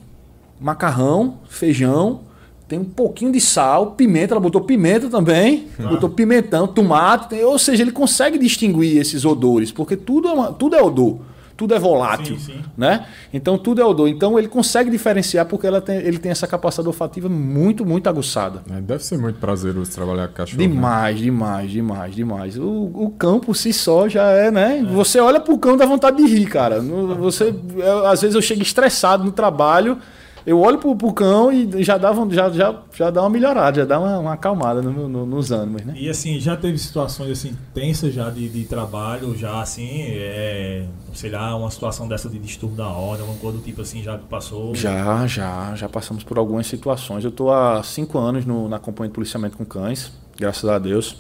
macarrão, 0.60 1.38
feijão, 1.48 2.20
tem 2.68 2.78
um 2.78 2.84
pouquinho 2.84 3.32
de 3.32 3.40
sal, 3.40 3.92
pimenta, 3.92 4.34
ela 4.34 4.40
botou 4.40 4.60
pimenta 4.60 5.08
também, 5.08 5.66
botou 5.76 6.08
pimentão, 6.08 6.66
tomate, 6.68 7.28
tem- 7.30 7.42
ou 7.44 7.58
seja, 7.58 7.82
ele 7.82 7.90
consegue 7.92 8.38
distinguir 8.38 8.96
esses 8.98 9.24
odores, 9.24 9.72
porque 9.72 9.96
tudo 9.96 10.28
é, 10.28 10.32
uma- 10.32 10.52
tudo 10.52 10.76
é 10.76 10.82
odor, 10.82 11.18
tudo 11.60 11.74
é 11.74 11.78
volátil, 11.78 12.38
Sim, 12.38 12.54
sim. 12.54 12.60
né? 12.74 13.04
Então 13.34 13.58
tudo 13.58 13.82
é 13.82 13.84
odor. 13.84 14.08
Então 14.08 14.38
ele 14.38 14.48
consegue 14.48 14.90
diferenciar 14.90 15.44
porque 15.44 15.66
ela 15.66 15.78
tem- 15.78 15.98
ele 15.98 16.16
tem 16.16 16.32
essa 16.32 16.46
capacidade 16.46 16.88
olfativa 16.88 17.28
muito, 17.28 17.84
muito 17.84 18.08
aguçada. 18.08 18.62
É, 18.74 18.80
Deve 18.80 19.04
ser 19.04 19.18
muito 19.18 19.38
prazeroso 19.38 19.90
trabalhar 19.92 20.28
com 20.28 20.32
cachorro. 20.34 20.58
né? 20.62 20.66
Demais, 20.66 21.18
demais, 21.18 21.70
demais, 21.70 22.14
demais. 22.14 22.56
O, 22.56 22.90
o 22.94 23.10
cão 23.18 23.38
por 23.38 23.54
si 23.54 23.74
só 23.74 24.08
já 24.08 24.24
é, 24.30 24.50
né? 24.50 24.82
Você 24.94 25.20
olha 25.20 25.38
pro 25.38 25.58
cão 25.58 25.76
dá 25.76 25.84
vontade 25.84 26.16
de 26.16 26.24
rir, 26.26 26.46
cara. 26.46 26.80
Você, 26.80 27.54
eu- 27.76 28.06
às 28.06 28.22
vezes 28.22 28.34
eu 28.34 28.40
chego 28.40 28.62
estressado 28.62 29.22
no 29.22 29.32
trabalho, 29.32 29.98
eu 30.46 30.58
olho 30.60 30.78
pro, 30.78 30.94
pro 30.96 31.12
cão 31.12 31.52
e 31.52 31.82
já 31.82 31.98
dá, 31.98 32.12
já, 32.30 32.50
já, 32.50 32.74
já 32.94 33.10
dá 33.10 33.22
uma 33.22 33.30
melhorada, 33.30 33.80
já 33.80 33.84
dá 33.84 33.98
uma, 33.98 34.18
uma 34.18 34.32
acalmada 34.32 34.80
no- 34.82 35.08
no- 35.08 35.26
nos 35.26 35.50
ânimos, 35.52 35.82
né? 35.84 35.94
E 35.96 36.08
assim, 36.08 36.38
já 36.40 36.56
teve 36.56 36.78
situações 36.78 37.30
assim 37.30 37.56
tensas 37.74 38.12
já 38.14 38.30
de, 38.30 38.48
de 38.48 38.64
trabalho, 38.64 39.36
já 39.36 39.60
assim, 39.60 39.88
é, 40.02 40.84
sei 41.14 41.30
lá, 41.30 41.54
uma 41.56 41.70
situação 41.70 42.08
dessa 42.08 42.28
de 42.28 42.38
distúrbio 42.38 42.76
da 42.78 42.88
ordem, 42.88 43.20
alguma 43.22 43.38
coisa 43.38 43.58
do 43.58 43.64
tipo 43.64 43.82
assim, 43.82 44.02
já 44.02 44.16
passou. 44.18 44.74
Já, 44.74 45.26
já, 45.26 45.74
já 45.74 45.88
passamos 45.88 46.24
por 46.24 46.38
algumas 46.38 46.66
situações. 46.66 47.22
Eu 47.24 47.30
estou 47.30 47.52
há 47.52 47.82
cinco 47.82 48.18
anos 48.18 48.44
no, 48.46 48.68
na 48.68 48.78
companhia 48.78 49.08
de 49.10 49.14
policiamento 49.14 49.56
com 49.56 49.64
cães, 49.64 50.12
graças 50.38 50.68
a 50.68 50.78
Deus. 50.78 51.16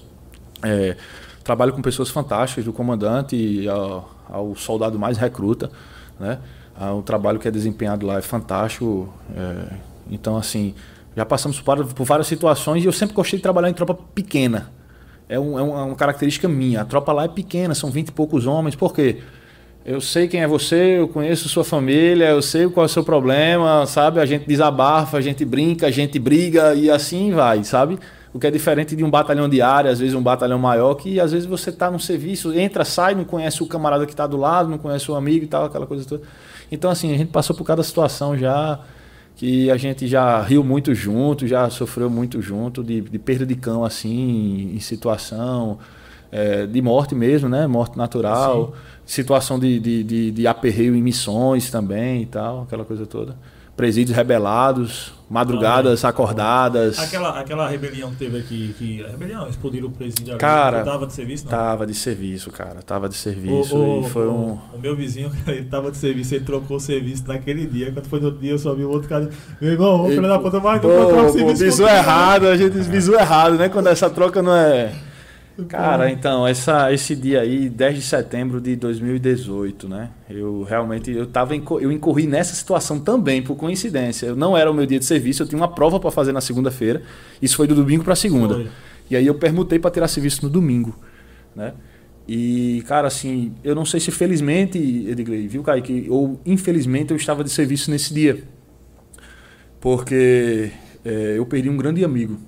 É, 0.62 0.96
trabalho 1.44 1.72
com 1.72 1.80
pessoas 1.82 2.10
fantásticas, 2.10 2.64
do 2.64 2.72
comandante 2.72 3.66
ao, 3.68 4.10
ao 4.28 4.56
soldado 4.56 4.98
mais 4.98 5.18
recruta, 5.18 5.70
né? 6.18 6.38
Ah, 6.82 6.94
o 6.94 7.02
trabalho 7.02 7.38
que 7.38 7.46
é 7.46 7.50
desempenhado 7.50 8.06
lá 8.06 8.16
é 8.18 8.22
fantástico. 8.22 9.12
é, 9.36 9.74
então, 10.10 10.36
assim, 10.36 10.74
já 11.14 11.26
passamos 11.26 11.60
por, 11.60 11.84
por 11.94 12.04
várias 12.04 12.26
situações 12.26 12.82
e 12.82 12.86
eu 12.86 12.92
sempre 12.92 13.14
gostei 13.14 13.38
de 13.38 13.42
trabalhar 13.42 13.68
em 13.68 13.74
tropa 13.74 13.94
pequena. 14.14 14.70
É, 15.28 15.38
um- 15.38 15.58
é 15.58 15.62
uma, 15.62 15.84
uma 15.84 15.94
característica 15.94 16.48
minha. 16.48 16.80
A 16.80 16.84
tropa 16.84 17.12
lá 17.12 17.24
é 17.24 17.28
pequena, 17.28 17.74
são 17.74 17.90
20 17.90 18.08
e 18.08 18.12
poucos 18.12 18.46
homens. 18.46 18.74
Por 18.74 18.94
quê? 18.94 19.18
Eu 19.84 20.00
sei 20.00 20.26
quem 20.26 20.40
é 20.42 20.46
você, 20.48 20.98
eu 20.98 21.08
conheço 21.08 21.48
sua 21.48 21.64
família, 21.64 22.30
eu 22.30 22.42
sei 22.42 22.68
qual 22.68 22.84
é 22.84 22.86
o 22.86 22.88
seu 22.88 23.04
problema, 23.04 23.86
sabe? 23.86 24.18
A 24.20 24.26
gente 24.26 24.46
desabafa, 24.46 25.16
a 25.18 25.20
gente 25.20 25.44
brinca, 25.44 25.86
a 25.86 25.90
gente 25.90 26.18
briga 26.18 26.74
e 26.74 26.90
assim 26.90 27.30
vai, 27.32 27.62
sabe? 27.64 27.98
O 28.32 28.38
que 28.38 28.46
é 28.46 28.50
diferente 28.50 28.94
de 28.96 29.02
um 29.04 29.10
batalhão 29.10 29.48
diário, 29.48 29.90
às 29.90 29.98
vezes 29.98 30.14
um 30.14 30.22
batalhão 30.22 30.58
maior, 30.58 30.94
que 30.94 31.18
às 31.20 31.32
vezes 31.32 31.46
você 31.46 31.70
está 31.70 31.90
no 31.90 31.98
serviço, 31.98 32.52
entra, 32.52 32.84
sai, 32.84 33.14
não 33.14 33.24
conhece 33.24 33.62
o 33.62 33.66
camarada 33.66 34.06
que 34.06 34.12
está 34.12 34.26
do 34.26 34.36
lado, 34.36 34.68
não 34.68 34.78
conhece 34.78 35.10
o 35.10 35.14
amigo 35.14 35.44
e 35.44 35.48
tal, 35.48 35.64
aquela 35.64 35.86
coisa 35.86 36.04
toda. 36.04 36.22
Então, 36.70 36.90
assim, 36.90 37.12
a 37.12 37.18
gente 37.18 37.30
passou 37.30 37.54
por 37.56 37.64
cada 37.64 37.82
situação 37.82 38.36
já 38.36 38.80
que 39.36 39.70
a 39.70 39.76
gente 39.76 40.06
já 40.06 40.42
riu 40.42 40.62
muito 40.62 40.94
junto, 40.94 41.46
já 41.46 41.68
sofreu 41.70 42.10
muito 42.10 42.42
junto, 42.42 42.84
de, 42.84 43.00
de 43.00 43.18
perda 43.18 43.46
de 43.46 43.54
cão, 43.54 43.84
assim, 43.84 44.72
em 44.74 44.80
situação 44.80 45.78
é, 46.30 46.66
de 46.66 46.82
morte 46.82 47.14
mesmo, 47.14 47.48
né? 47.48 47.66
Morte 47.66 47.96
natural, 47.96 48.74
situação 49.06 49.58
de, 49.58 49.80
de, 49.80 50.04
de, 50.04 50.30
de 50.30 50.46
aperreio 50.46 50.94
em 50.94 51.02
missões 51.02 51.70
também 51.70 52.22
e 52.22 52.26
tal, 52.26 52.62
aquela 52.62 52.84
coisa 52.84 53.06
toda. 53.06 53.34
Presídios 53.80 54.14
rebelados, 54.16 55.12
madrugadas 55.28 56.04
acordadas. 56.04 56.98
Aquela, 56.98 57.40
aquela 57.40 57.66
rebelião 57.68 58.10
que 58.10 58.16
teve 58.16 58.38
aqui, 58.38 58.74
que. 58.78 59.04
A 59.04 59.08
rebelião, 59.08 59.48
explodiram 59.48 59.88
o 59.88 59.90
presídio. 59.90 60.36
Cara, 60.36 60.84
tava 60.84 61.06
de 61.06 61.14
serviço, 61.14 61.44
não? 61.44 61.50
Tava 61.50 61.86
de 61.86 61.94
serviço, 61.94 62.50
cara. 62.50 62.82
Tava 62.82 63.08
de 63.08 63.14
serviço 63.16 63.74
O, 63.74 64.00
o- 64.00 64.04
foi 64.04 64.26
o- 64.26 64.30
um. 64.32 64.58
o 64.74 64.78
meu 64.78 64.94
vizinho, 64.94 65.30
ele 65.48 65.64
tava 65.64 65.90
de 65.90 65.96
serviço, 65.96 66.34
ele 66.34 66.44
trocou 66.44 66.76
o 66.76 66.80
serviço 66.80 67.24
naquele 67.26 67.66
dia. 67.66 67.90
Quando 67.90 68.06
foi 68.06 68.20
no 68.20 68.26
outro 68.26 68.40
dia, 68.40 68.50
eu 68.52 68.58
só 68.58 68.74
vi 68.74 68.84
o 68.84 68.90
outro 68.90 69.08
cara. 69.08 69.30
Meu 69.60 69.72
irmão, 69.72 70.04
ô 70.04 70.08
filho 70.08 70.22
da 70.22 70.38
puta, 70.38 70.60
Pô, 70.60 70.72
não 70.72 70.78
trocar 70.78 71.22
o 71.24 71.30
serviço. 71.30 71.64
bizu 71.64 71.82
comigo, 71.84 71.96
errado, 71.98 72.46
a 72.46 72.56
gente 72.56 72.78
bizu 72.88 73.14
errado, 73.14 73.54
né? 73.56 73.68
Quando 73.70 73.86
essa 73.86 74.10
troca 74.10 74.42
não 74.42 74.54
é. 74.54 74.92
Cara, 75.68 76.10
então, 76.10 76.46
essa, 76.46 76.92
esse 76.92 77.14
dia 77.14 77.40
aí, 77.40 77.68
10 77.68 77.96
de 77.96 78.02
setembro 78.02 78.60
de 78.60 78.76
2018, 78.76 79.88
né? 79.88 80.10
Eu 80.28 80.62
realmente, 80.62 81.10
eu 81.10 81.26
tava, 81.26 81.54
eu 81.54 81.92
incorri 81.92 82.26
nessa 82.26 82.54
situação 82.54 82.98
também, 82.98 83.42
por 83.42 83.56
coincidência. 83.56 84.26
Eu 84.26 84.36
não 84.36 84.56
era 84.56 84.70
o 84.70 84.74
meu 84.74 84.86
dia 84.86 84.98
de 84.98 85.04
serviço, 85.04 85.42
eu 85.42 85.46
tinha 85.46 85.60
uma 85.60 85.68
prova 85.68 85.98
para 85.98 86.10
fazer 86.10 86.32
na 86.32 86.40
segunda-feira. 86.40 87.02
Isso 87.40 87.56
foi 87.56 87.66
do 87.66 87.74
domingo 87.74 88.04
para 88.04 88.14
segunda. 88.14 88.54
Foi. 88.54 88.68
E 89.10 89.16
aí 89.16 89.26
eu 89.26 89.34
permutei 89.34 89.78
para 89.78 89.90
tirar 89.90 90.08
serviço 90.08 90.44
no 90.44 90.50
domingo, 90.50 90.96
né? 91.54 91.74
E, 92.28 92.84
cara, 92.86 93.08
assim, 93.08 93.52
eu 93.64 93.74
não 93.74 93.84
sei 93.84 93.98
se 93.98 94.12
felizmente, 94.12 94.78
Edgley, 94.78 95.48
viu, 95.48 95.64
Kaique? 95.64 96.06
Ou 96.08 96.40
infelizmente 96.46 97.10
eu 97.10 97.16
estava 97.16 97.42
de 97.42 97.50
serviço 97.50 97.90
nesse 97.90 98.14
dia. 98.14 98.44
Porque 99.80 100.70
é, 101.04 101.34
eu 101.36 101.44
perdi 101.44 101.68
um 101.68 101.76
grande 101.76 102.04
amigo, 102.04 102.38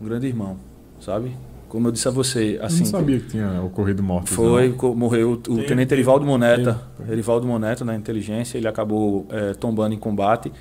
um 0.00 0.06
grande 0.06 0.26
irmão, 0.26 0.56
sabe? 1.00 1.32
Como 1.68 1.88
eu 1.88 1.92
disse 1.92 2.06
a 2.08 2.10
você, 2.10 2.56
Eu 2.60 2.64
assim. 2.64 2.80
não 2.80 2.86
sabia 2.86 3.18
que 3.18 3.26
tinha 3.28 3.60
ocorrido 3.62 4.02
morte. 4.02 4.30
Foi, 4.30 4.72
co- 4.72 4.94
morreu 4.94 5.32
o 5.32 5.36
Teve, 5.36 5.62
tenente 5.64 5.92
Erivaldo 5.92 6.24
Moneta. 6.24 6.80
teve. 6.96 7.12
Erivaldo 7.12 7.46
Moneta, 7.46 7.84
na 7.84 7.94
inteligência, 7.96 8.56
ele 8.56 8.68
acabou 8.68 9.26
é, 9.30 9.52
tombando 9.54 9.94
em 9.94 9.98
combate. 9.98 10.52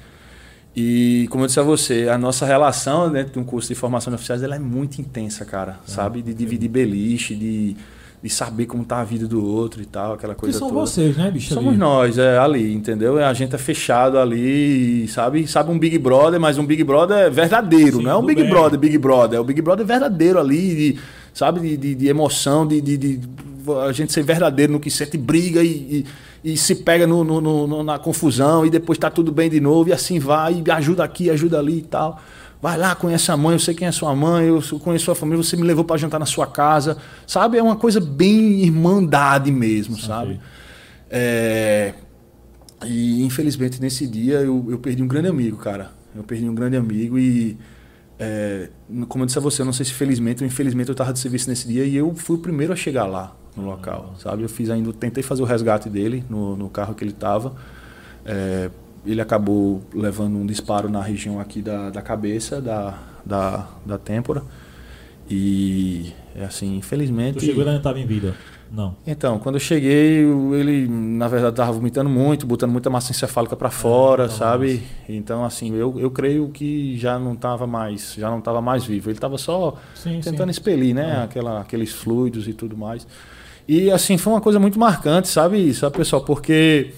E, 0.76 1.27
como 1.30 1.44
eu 1.44 1.48
disse 1.48 1.60
a 1.60 1.64
você, 1.64 2.10
a 2.10 2.18
nossa 2.18 2.45
relação 2.45 3.10
dentro 3.10 3.34
de 3.34 3.40
um 3.40 3.44
curso 3.45 3.69
de 3.69 3.76
formação 3.76 4.11
de 4.11 4.15
oficiais 4.15 4.44
ela 4.44 4.56
é 4.56 4.60
muito 4.60 4.99
intensa, 4.99 5.45
cara. 5.45 5.80
sabe? 5.86 6.22
De 6.22 6.34
dividir 6.34 6.68
beliche, 6.69 7.34
de, 7.36 7.77
de 8.26 8.31
saber 8.31 8.65
como 8.65 8.84
tá 8.84 9.02
a 9.02 9.03
vida 9.03 9.27
do 9.27 9.45
outro 9.45 9.84
e 9.84 9.85
tal, 9.85 10.14
aquela 10.14 10.34
Que 10.34 10.39
coisa 10.41 10.57
são 10.57 10.69
toda. 10.69 10.81
vocês, 10.81 11.15
né, 11.15 11.30
bicho? 11.30 11.53
Somos 11.53 11.69
ali? 11.69 11.77
nós, 11.77 12.18
é 12.18 12.39
ali, 12.39 12.73
entendeu? 12.73 13.23
A 13.23 13.31
gente 13.35 13.53
é 13.53 13.57
fechado 13.60 14.18
ali, 14.18 15.07
sabe? 15.07 15.45
Sabe 15.47 15.69
um 15.72 15.77
Big 15.77 15.97
Brother, 15.99 16.39
mas 16.39 16.57
um 16.57 16.65
Big 16.65 16.84
Brother 16.84 17.31
verdadeiro, 17.31 17.97
Sim, 17.97 18.03
não 18.03 18.11
é 18.11 18.18
um 18.18 18.26
Big 18.26 18.41
bem. 18.41 18.49
Brother, 18.49 18.80
Big 18.80 18.97
Brother, 18.97 19.38
é 19.38 19.39
o 19.39 19.43
Big 19.43 19.61
Brother 19.61 19.85
verdadeiro 19.85 20.39
ali, 20.39 20.76
de, 20.93 20.99
sabe? 21.34 21.60
De, 21.60 21.77
de, 21.77 21.93
de 21.95 22.07
emoção, 22.07 22.65
de, 22.65 22.81
de, 22.81 23.19
a 23.88 23.91
gente 23.91 24.11
ser 24.11 24.23
verdadeiro 24.23 24.73
no 24.73 24.80
que 24.80 24.89
sente, 24.89 25.18
briga 25.19 25.64
e, 25.64 26.06
e, 26.43 26.53
e 26.53 26.57
se 26.57 26.73
pega 26.76 27.06
no, 27.06 27.23
no- 27.23 27.39
no- 27.39 27.68
no- 27.68 27.84
na 27.84 27.99
confusão 27.99 28.65
e 28.65 28.72
depois 28.72 28.97
tá 28.97 29.11
tudo 29.11 29.31
bem 29.31 29.49
de 29.52 29.60
novo 29.61 29.89
e 29.89 29.93
assim 29.93 30.18
vai, 30.18 30.64
e 30.65 30.72
ajuda 30.72 31.03
aqui, 31.03 31.30
ajuda 31.30 31.60
ali 31.60 31.77
e 31.77 31.81
tal. 31.84 32.19
Vai 32.66 32.80
lá, 32.80 32.96
conhece 32.96 33.32
a 33.32 33.38
mãe, 33.38 33.54
eu 33.54 33.60
sei 33.60 33.76
quem 33.76 33.88
é 33.88 33.92
sua 33.92 34.16
mãe, 34.16 34.48
eu 34.48 34.60
conheço 34.80 35.06
sua 35.06 35.14
família, 35.14 35.44
você 35.44 35.56
me 35.56 35.62
levou 35.62 35.86
para 35.86 35.98
jantar 35.98 36.20
na 36.20 36.26
sua 36.26 36.48
casa, 36.48 36.98
sabe? 37.28 37.60
É 37.60 37.62
uma 37.62 37.76
coisa 37.76 38.02
bem 38.02 38.64
irmandade 38.64 39.52
mesmo, 39.52 39.96
sabe? 40.00 40.40
É, 41.08 41.94
e 42.84 43.22
infelizmente 43.24 43.80
nesse 43.80 44.08
dia 44.08 44.40
eu, 44.40 44.66
eu 44.68 44.80
perdi 44.80 45.04
um 45.04 45.08
grande 45.08 45.28
amigo, 45.28 45.58
cara. 45.58 45.92
Eu 46.16 46.24
perdi 46.24 46.50
um 46.50 46.56
grande 46.56 46.76
amigo 46.76 47.20
e, 47.20 47.56
é, 48.18 48.70
como 49.08 49.22
eu 49.24 49.28
disse 49.28 49.38
a 49.38 49.42
você, 49.42 49.62
eu 49.62 49.66
não 49.68 49.72
sei 49.72 49.86
se 49.86 49.94
felizmente 49.94 50.42
ou 50.42 50.48
infelizmente 50.48 50.90
eu 50.90 50.94
estava 50.94 51.14
de 51.14 51.20
serviço 51.20 51.48
nesse 51.48 51.68
dia 51.68 51.86
e 51.86 51.96
eu 51.96 52.16
fui 52.16 52.36
o 52.36 52.40
primeiro 52.40 52.74
a 52.74 52.76
chegar 52.76 53.06
lá 53.06 53.38
no 53.56 53.64
local, 53.64 54.16
sabe? 54.18 54.42
Eu 54.42 54.50
fiz 54.50 54.72
ainda, 54.72 54.92
tentei 54.92 55.22
fazer 55.22 55.44
o 55.44 55.46
resgate 55.46 55.88
dele 55.88 56.26
no, 56.28 56.58
no 56.58 56.68
carro 56.68 56.96
que 56.96 57.04
ele 57.04 57.12
estava. 57.12 57.54
Ele 59.06 59.22
acabou 59.22 59.82
levando 59.94 60.36
um 60.36 60.45
disparo 60.45 60.90
na 60.90 61.02
região 61.02 61.40
aqui 61.40 61.61
da, 61.61 61.90
da 61.90 62.02
cabeça, 62.02 62.61
da, 62.61 62.98
da, 63.26 63.68
da 63.86 63.98
têmpora. 63.98 64.44
E, 65.30 66.14
é 66.36 66.45
assim, 66.45 66.77
infelizmente... 66.77 67.40
Tu 67.40 67.45
chegou 67.45 67.64
e 67.64 67.68
ainda 67.68 67.77
estava 67.77 67.99
em 67.99 68.06
vida. 68.06 68.36
Não. 68.72 68.95
Então, 69.06 69.40
quando 69.40 69.56
eu 69.56 69.60
cheguei, 69.60 70.23
ele, 70.53 70.88
na 70.88 71.27
verdade, 71.27 71.53
estava 71.53 71.72
vomitando 71.72 72.10
muito, 72.10 72.45
botando 72.45 72.72
muita 72.72 72.90
massa 72.90 73.11
encefálica 73.11 73.56
para 73.56 73.69
fora, 73.69 74.26
então, 74.26 74.38
sabe? 74.38 74.84
Então, 75.07 75.45
assim, 75.45 75.73
eu, 75.76 75.99
eu 75.99 76.11
creio 76.11 76.49
que 76.49 76.98
já 76.98 77.18
não 77.18 77.34
estava 77.34 77.65
mais, 77.65 78.15
já 78.18 78.30
não 78.30 78.40
estava 78.40 78.61
mais 78.61 78.84
vivo. 78.84 79.10
Ele 79.10 79.18
estava 79.18 79.38
só 79.38 79.76
Sim, 79.94 80.19
tentando 80.22 80.45
sim. 80.45 80.52
expelir, 80.52 80.94
né? 80.94 81.23
Aquela, 81.23 81.61
aqueles 81.61 81.91
fluidos 81.91 82.48
e 82.48 82.53
tudo 82.53 82.76
mais. 82.76 83.07
E, 83.68 83.90
assim, 83.90 84.18
foi 84.18 84.34
uma 84.34 84.41
coisa 84.41 84.60
muito 84.60 84.77
marcante, 84.77 85.27
sabe, 85.27 85.73
sabe 85.73 85.98
pessoal? 85.98 86.23
Porque 86.23 86.91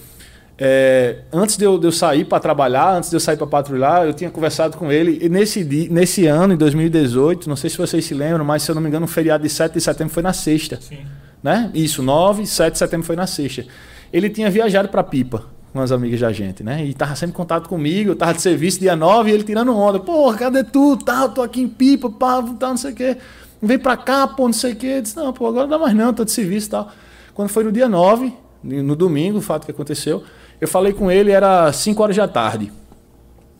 é, 0.59 1.19
antes 1.31 1.55
de 1.55 1.63
eu, 1.63 1.77
de 1.77 1.85
eu 1.85 1.91
sair 1.91 2.25
para 2.25 2.39
trabalhar, 2.39 2.97
antes 2.97 3.11
de 3.11 3.15
eu 3.15 3.19
sair 3.19 3.37
para 3.37 3.45
patrulhar, 3.45 4.05
eu 4.05 4.13
tinha 4.13 4.29
conversado 4.31 4.75
com 4.75 4.91
ele. 4.91 5.19
E 5.21 5.29
nesse, 5.29 5.63
nesse 5.89 6.25
ano, 6.25 6.53
em 6.53 6.57
2018, 6.57 7.47
não 7.47 7.55
sei 7.55 7.69
se 7.69 7.77
vocês 7.77 8.03
se 8.03 8.15
lembram, 8.15 8.43
mas 8.43 8.63
se 8.63 8.71
eu 8.71 8.75
não 8.75 8.81
me 8.81 8.87
engano, 8.87 9.05
o 9.05 9.07
feriado 9.09 9.43
de 9.43 9.49
7 9.49 9.73
de 9.73 9.81
setembro 9.81 10.13
foi 10.13 10.23
na 10.23 10.33
sexta 10.33 10.79
Sim. 10.81 10.99
né? 11.43 11.69
Isso, 11.75 12.01
9, 12.01 12.47
7 12.47 12.73
de 12.73 12.79
setembro 12.79 13.05
foi 13.05 13.15
na 13.15 13.27
sexta. 13.27 13.65
Ele 14.11 14.29
tinha 14.29 14.49
viajado 14.49 14.89
para 14.89 15.03
Pipa 15.03 15.45
com 15.71 15.79
as 15.79 15.91
amigas 15.91 16.19
da 16.19 16.31
gente, 16.31 16.63
né? 16.63 16.83
E 16.83 16.93
tava 16.93 17.15
sempre 17.15 17.33
em 17.33 17.37
contato 17.37 17.69
comigo, 17.69 18.11
eu 18.11 18.15
tava 18.15 18.33
de 18.33 18.41
serviço 18.41 18.79
dia 18.79 18.95
9 18.95 19.29
e 19.29 19.33
ele 19.33 19.43
tirando 19.43 19.77
onda. 19.77 19.99
Pô, 19.99 20.33
cadê 20.33 20.63
tu? 20.63 20.97
Tá, 20.97 21.27
tô 21.27 21.43
aqui 21.43 21.61
em 21.61 21.67
Pipa, 21.67 22.09
pá, 22.09 22.41
tá, 22.59 22.69
não 22.69 22.77
sei 22.77 22.93
o 22.93 22.95
quê. 22.95 23.17
Vem 23.61 23.77
pra 23.77 23.95
cá, 23.95 24.27
pô, 24.27 24.45
não 24.45 24.53
sei 24.53 24.73
o 24.73 24.75
quê. 24.75 24.87
Eu 24.87 25.01
disse, 25.03 25.15
não, 25.15 25.31
pô, 25.31 25.45
agora 25.45 25.67
não 25.67 25.77
dá 25.77 25.77
mais 25.77 25.95
não, 25.95 26.11
tô 26.13 26.25
de 26.25 26.31
serviço 26.31 26.67
e 26.67 26.71
tal. 26.71 26.91
Quando 27.35 27.49
foi 27.49 27.63
no 27.63 27.71
dia 27.71 27.87
9, 27.87 28.33
no 28.63 28.95
domingo, 28.95 29.37
o 29.37 29.41
fato 29.41 29.65
que 29.65 29.71
aconteceu, 29.71 30.23
eu 30.59 30.67
falei 30.67 30.93
com 30.93 31.11
ele, 31.11 31.31
era 31.31 31.71
5 31.71 32.01
horas 32.01 32.15
da 32.15 32.27
tarde. 32.27 32.71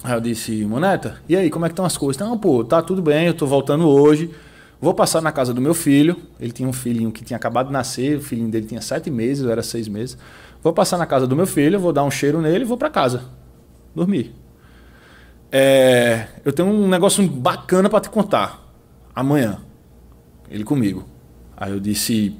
Aí 0.03 0.13
eu 0.13 0.21
disse, 0.21 0.63
Moneta, 0.65 1.17
e 1.27 1.35
aí, 1.35 1.49
como 1.49 1.65
é 1.65 1.69
que 1.69 1.73
estão 1.73 1.85
as 1.85 1.97
coisas? 1.97 2.19
Não, 2.19 2.37
pô, 2.37 2.63
tá 2.63 2.81
tudo 2.81 3.01
bem, 3.01 3.27
eu 3.27 3.33
tô 3.33 3.45
voltando 3.45 3.87
hoje. 3.87 4.31
Vou 4.79 4.93
passar 4.93 5.21
na 5.21 5.31
casa 5.31 5.53
do 5.53 5.59
meu 5.59 5.73
filho. 5.73 6.15
Ele 6.39 6.51
tinha 6.51 6.69
um 6.69 6.73
filhinho 6.73 7.11
que 7.11 7.23
tinha 7.23 7.37
acabado 7.37 7.67
de 7.67 7.73
nascer, 7.73 8.17
o 8.17 8.21
filhinho 8.21 8.49
dele 8.49 8.67
tinha 8.67 8.81
sete 8.81 9.09
meses, 9.09 9.43
eu 9.43 9.51
era 9.51 9.63
seis 9.63 9.87
meses. 9.87 10.17
Vou 10.61 10.71
passar 10.73 10.97
na 10.97 11.05
casa 11.05 11.25
do 11.25 11.35
meu 11.35 11.47
filho, 11.47 11.79
vou 11.79 11.91
dar 11.91 12.03
um 12.03 12.11
cheiro 12.11 12.41
nele 12.41 12.63
e 12.63 12.67
vou 12.67 12.77
para 12.77 12.89
casa. 12.89 13.25
dormi. 13.95 14.33
É, 15.51 16.27
eu 16.43 16.51
tenho 16.51 16.67
um 16.67 16.87
negócio 16.87 17.25
bacana 17.27 17.89
para 17.89 18.01
te 18.01 18.09
contar. 18.09 18.63
Amanhã. 19.15 19.59
Ele 20.49 20.63
comigo. 20.63 21.05
Aí 21.55 21.71
eu 21.71 21.79
disse, 21.79 22.35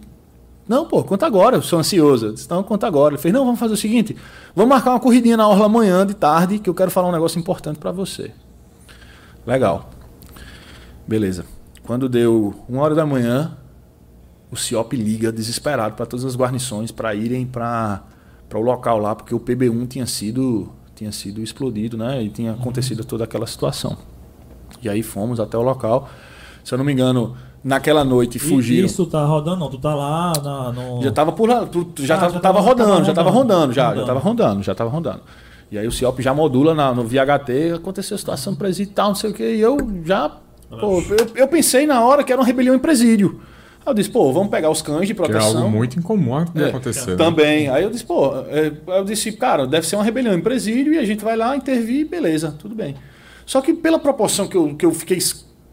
não, 0.68 0.86
pô, 0.86 1.04
conta 1.04 1.26
agora, 1.26 1.56
eu 1.56 1.62
sou 1.62 1.80
ansioso. 1.80 2.28
Eu 2.28 2.34
disse, 2.34 2.50
não, 2.50 2.62
conta 2.62 2.86
agora. 2.86 3.14
Ele 3.14 3.22
fez, 3.22 3.34
não, 3.34 3.46
vamos 3.46 3.60
fazer 3.60 3.74
o 3.74 3.78
seguinte, 3.78 4.16
vamos 4.56 4.70
marcar 4.70 4.92
uma 4.92 5.00
corridinha 5.00 5.38
na 5.38 5.48
orla 5.48 5.66
amanhã, 5.66 6.06
de 6.06 6.14
tarde, 6.14 6.60
que 6.60 6.70
eu 6.70 6.74
quero 6.74 6.92
falar 6.92 7.08
um 7.10 7.12
negócio 7.12 7.40
importante 7.40 7.80
para 7.80 7.92
você. 7.92 8.32
Legal. 9.46 9.90
Beleza. 11.08 11.46
Quando 11.84 12.10
deu 12.10 12.54
uma 12.68 12.82
hora 12.82 12.94
da 12.94 13.06
manhã, 13.06 13.58
o 14.52 14.58
CIOP 14.58 14.94
liga 14.98 15.32
desesperado 15.32 15.96
para 15.96 16.06
todas 16.06 16.26
as 16.26 16.36
guarnições 16.36 16.92
para 16.92 17.16
irem 17.16 17.46
para 17.46 18.04
o 18.54 18.60
local 18.60 18.98
lá, 18.98 19.16
porque 19.16 19.34
o 19.34 19.40
PB1 19.40 19.88
tinha 19.88 20.06
sido, 20.06 20.70
tinha 20.94 21.14
sido 21.14 21.42
explodido, 21.42 21.98
né? 21.98 22.22
E 22.22 22.30
tinha 22.30 22.52
acontecido 22.52 23.06
toda 23.06 23.24
aquela 23.24 23.48
situação. 23.48 23.98
E 24.82 24.90
aí 24.90 25.02
fomos 25.02 25.40
até 25.40 25.58
o 25.58 25.62
local. 25.62 26.10
Se 26.62 26.74
eu 26.74 26.78
não 26.78 26.84
me 26.84 26.92
engano, 26.92 27.38
naquela 27.68 28.04
noite 28.04 28.38
E 28.38 28.40
fugiram. 28.40 28.86
isso 28.86 29.06
tá 29.06 29.24
rodando, 29.26 29.58
não. 29.58 29.70
Tu 29.70 29.78
tá 29.78 29.94
lá 29.94 30.34
na, 30.44 30.72
no. 30.72 31.02
Já 31.04 31.10
estava 31.10 31.32
por 31.32 31.50
lá, 31.50 31.66
tu, 31.66 31.84
tu 31.86 32.06
já, 32.06 32.16
Ah, 32.16 32.20
tava, 32.20 32.34
já 32.34 32.40
tava 32.40 32.58
tava- 32.60 32.68
rodando, 32.70 32.90
tava 32.92 33.04
já 33.06 33.12
estava 33.12 33.30
rodando. 33.30 33.54
rodando, 33.60 33.74
já, 33.74 33.96
já 33.96 34.14
Rodando. 34.14 34.64
já 34.64 34.72
estava 34.72 34.90
rodando. 34.90 35.22
E 35.70 35.78
aí 35.78 35.86
o 35.86 35.92
CIOP 35.92 36.22
já 36.22 36.34
modula 36.34 36.74
na- 36.74 36.94
no 36.94 37.04
VHT, 37.04 37.74
aconteceu 37.76 38.16
a 38.16 38.18
situação 38.18 38.54
no 38.54 38.58
presídio 38.60 38.92
e 38.92 38.96
tal, 38.96 39.10
não 39.10 39.16
sei 39.16 39.30
o 39.32 39.34
que, 39.34 39.44
e 39.44 39.60
eu 39.60 39.78
já. 40.06 40.32
Pô, 40.80 41.00
eu, 41.02 41.28
eu 41.36 41.48
pensei 41.48 41.86
na 41.86 42.02
hora 42.06 42.24
que 42.24 42.32
era 42.32 42.42
uma 42.42 42.46
rebelião 42.48 42.74
em 42.76 42.80
presídio. 42.80 43.42
Aí 43.86 43.92
eu 43.92 43.94
disse, 43.94 44.10
pô, 44.10 44.32
vamos 44.34 44.50
pegar 44.50 44.70
os 44.70 44.82
cães 44.82 45.08
de 45.08 45.14
Que 45.14 45.22
é 45.22 45.26
proteção. 45.26 45.58
algo 45.64 45.70
muito 45.70 45.98
incomum 45.98 46.44
de 46.54 46.64
É, 46.64 46.70
acontecer. 46.70 47.12
né? 47.12 47.16
Também. 47.18 47.70
Aí 47.70 47.84
eu 47.84 47.90
disse, 47.90 48.04
pô, 48.06 48.34
é, 48.50 48.72
eu 48.88 49.04
disse, 49.06 49.32
cara, 49.34 49.66
deve 49.66 49.88
ser 49.88 49.96
uma 49.96 50.04
rebelião 50.04 50.34
em 50.34 50.42
presídio 50.42 50.94
e 50.94 50.98
a 50.98 51.06
gente 51.06 51.24
vai 51.24 51.38
lá 51.38 51.56
intervir, 51.56 52.06
beleza, 52.08 52.54
tudo 52.60 52.76
bem. 52.76 52.96
Só 53.46 53.62
que 53.62 53.74
pela 53.74 53.98
proporção 53.98 54.46
que 54.48 54.58
eu, 54.58 54.76
que 54.76 54.86
eu 54.86 54.92
fiquei 54.94 55.20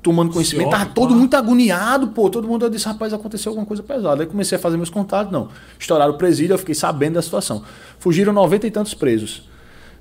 tomando 0.04 0.30
conhecimento, 0.32 0.70
tava 0.70 0.86
todo 0.86 1.08
pá. 1.10 1.14
muito 1.16 1.34
agoniado, 1.34 2.08
pô, 2.08 2.28
todo 2.30 2.46
mundo 2.46 2.64
eu 2.66 2.70
disse, 2.70 2.84
rapaz, 2.86 3.12
aconteceu 3.12 3.50
alguma 3.50 3.66
coisa 3.66 3.82
pesada. 3.82 4.22
Aí 4.22 4.28
comecei 4.28 4.56
a 4.56 4.60
fazer 4.60 4.76
meus 4.76 4.90
contatos, 4.90 5.32
não. 5.32 5.48
Estouraram 5.78 6.12
o 6.12 6.18
presídio, 6.18 6.54
eu 6.54 6.58
fiquei 6.58 6.74
sabendo 6.74 7.14
da 7.14 7.22
situação. 7.22 7.64
Fugiram 7.98 8.32
noventa 8.32 8.66
e 8.66 8.70
tantos 8.70 8.92
presos. 8.94 9.48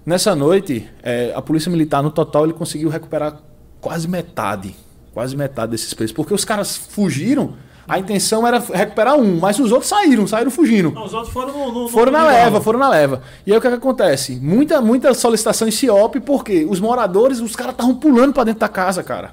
Nessa 0.06 0.36
noite, 0.36 0.88
é, 1.02 1.32
a 1.34 1.42
polícia 1.42 1.72
militar, 1.72 2.04
no 2.04 2.12
total, 2.12 2.44
ele 2.44 2.54
conseguiu 2.54 2.90
recuperar 2.90 3.38
quase 3.80 4.08
metade. 4.08 4.76
Quase 5.14 5.36
metade 5.38 5.72
desses 5.72 5.94
presos. 5.94 6.14
Porque 6.14 6.34
os 6.34 6.44
caras 6.44 6.76
fugiram, 6.76 7.54
a 7.88 7.98
intenção 8.00 8.46
era 8.46 8.60
recuperar 8.60 9.16
um, 9.16 9.40
mas 9.40 9.58
os 9.60 9.72
outros 9.72 9.88
saíram, 9.90 10.28
saíram 10.28 10.52
fugindo. 10.52 10.92
Não, 10.92 11.06
os 11.06 11.14
outros 11.14 11.32
foram 11.32 11.54
no. 11.54 11.72
no- 11.72 11.82
no 11.84 11.88
Foram 11.90 12.12
na 12.12 12.26
leva, 12.28 12.60
foram 12.60 12.80
na 12.80 12.90
leva. 12.90 13.22
E 13.48 13.52
aí 13.54 13.58
o 13.58 13.62
que, 13.62 13.68
que 13.70 13.74
acontece? 13.76 14.36
Muita, 14.42 14.82
muita 14.82 15.14
solicitação 15.14 15.66
em 15.68 15.72
CIOP, 15.72 16.20
porque 16.20 16.66
os 16.70 16.82
moradores, 16.82 17.40
os 17.40 17.56
caras 17.56 17.72
estavam 17.74 17.96
pulando 17.96 18.34
pra 18.34 18.44
dentro 18.44 18.60
da 18.60 18.68
casa, 18.70 19.02
cara. 19.04 19.32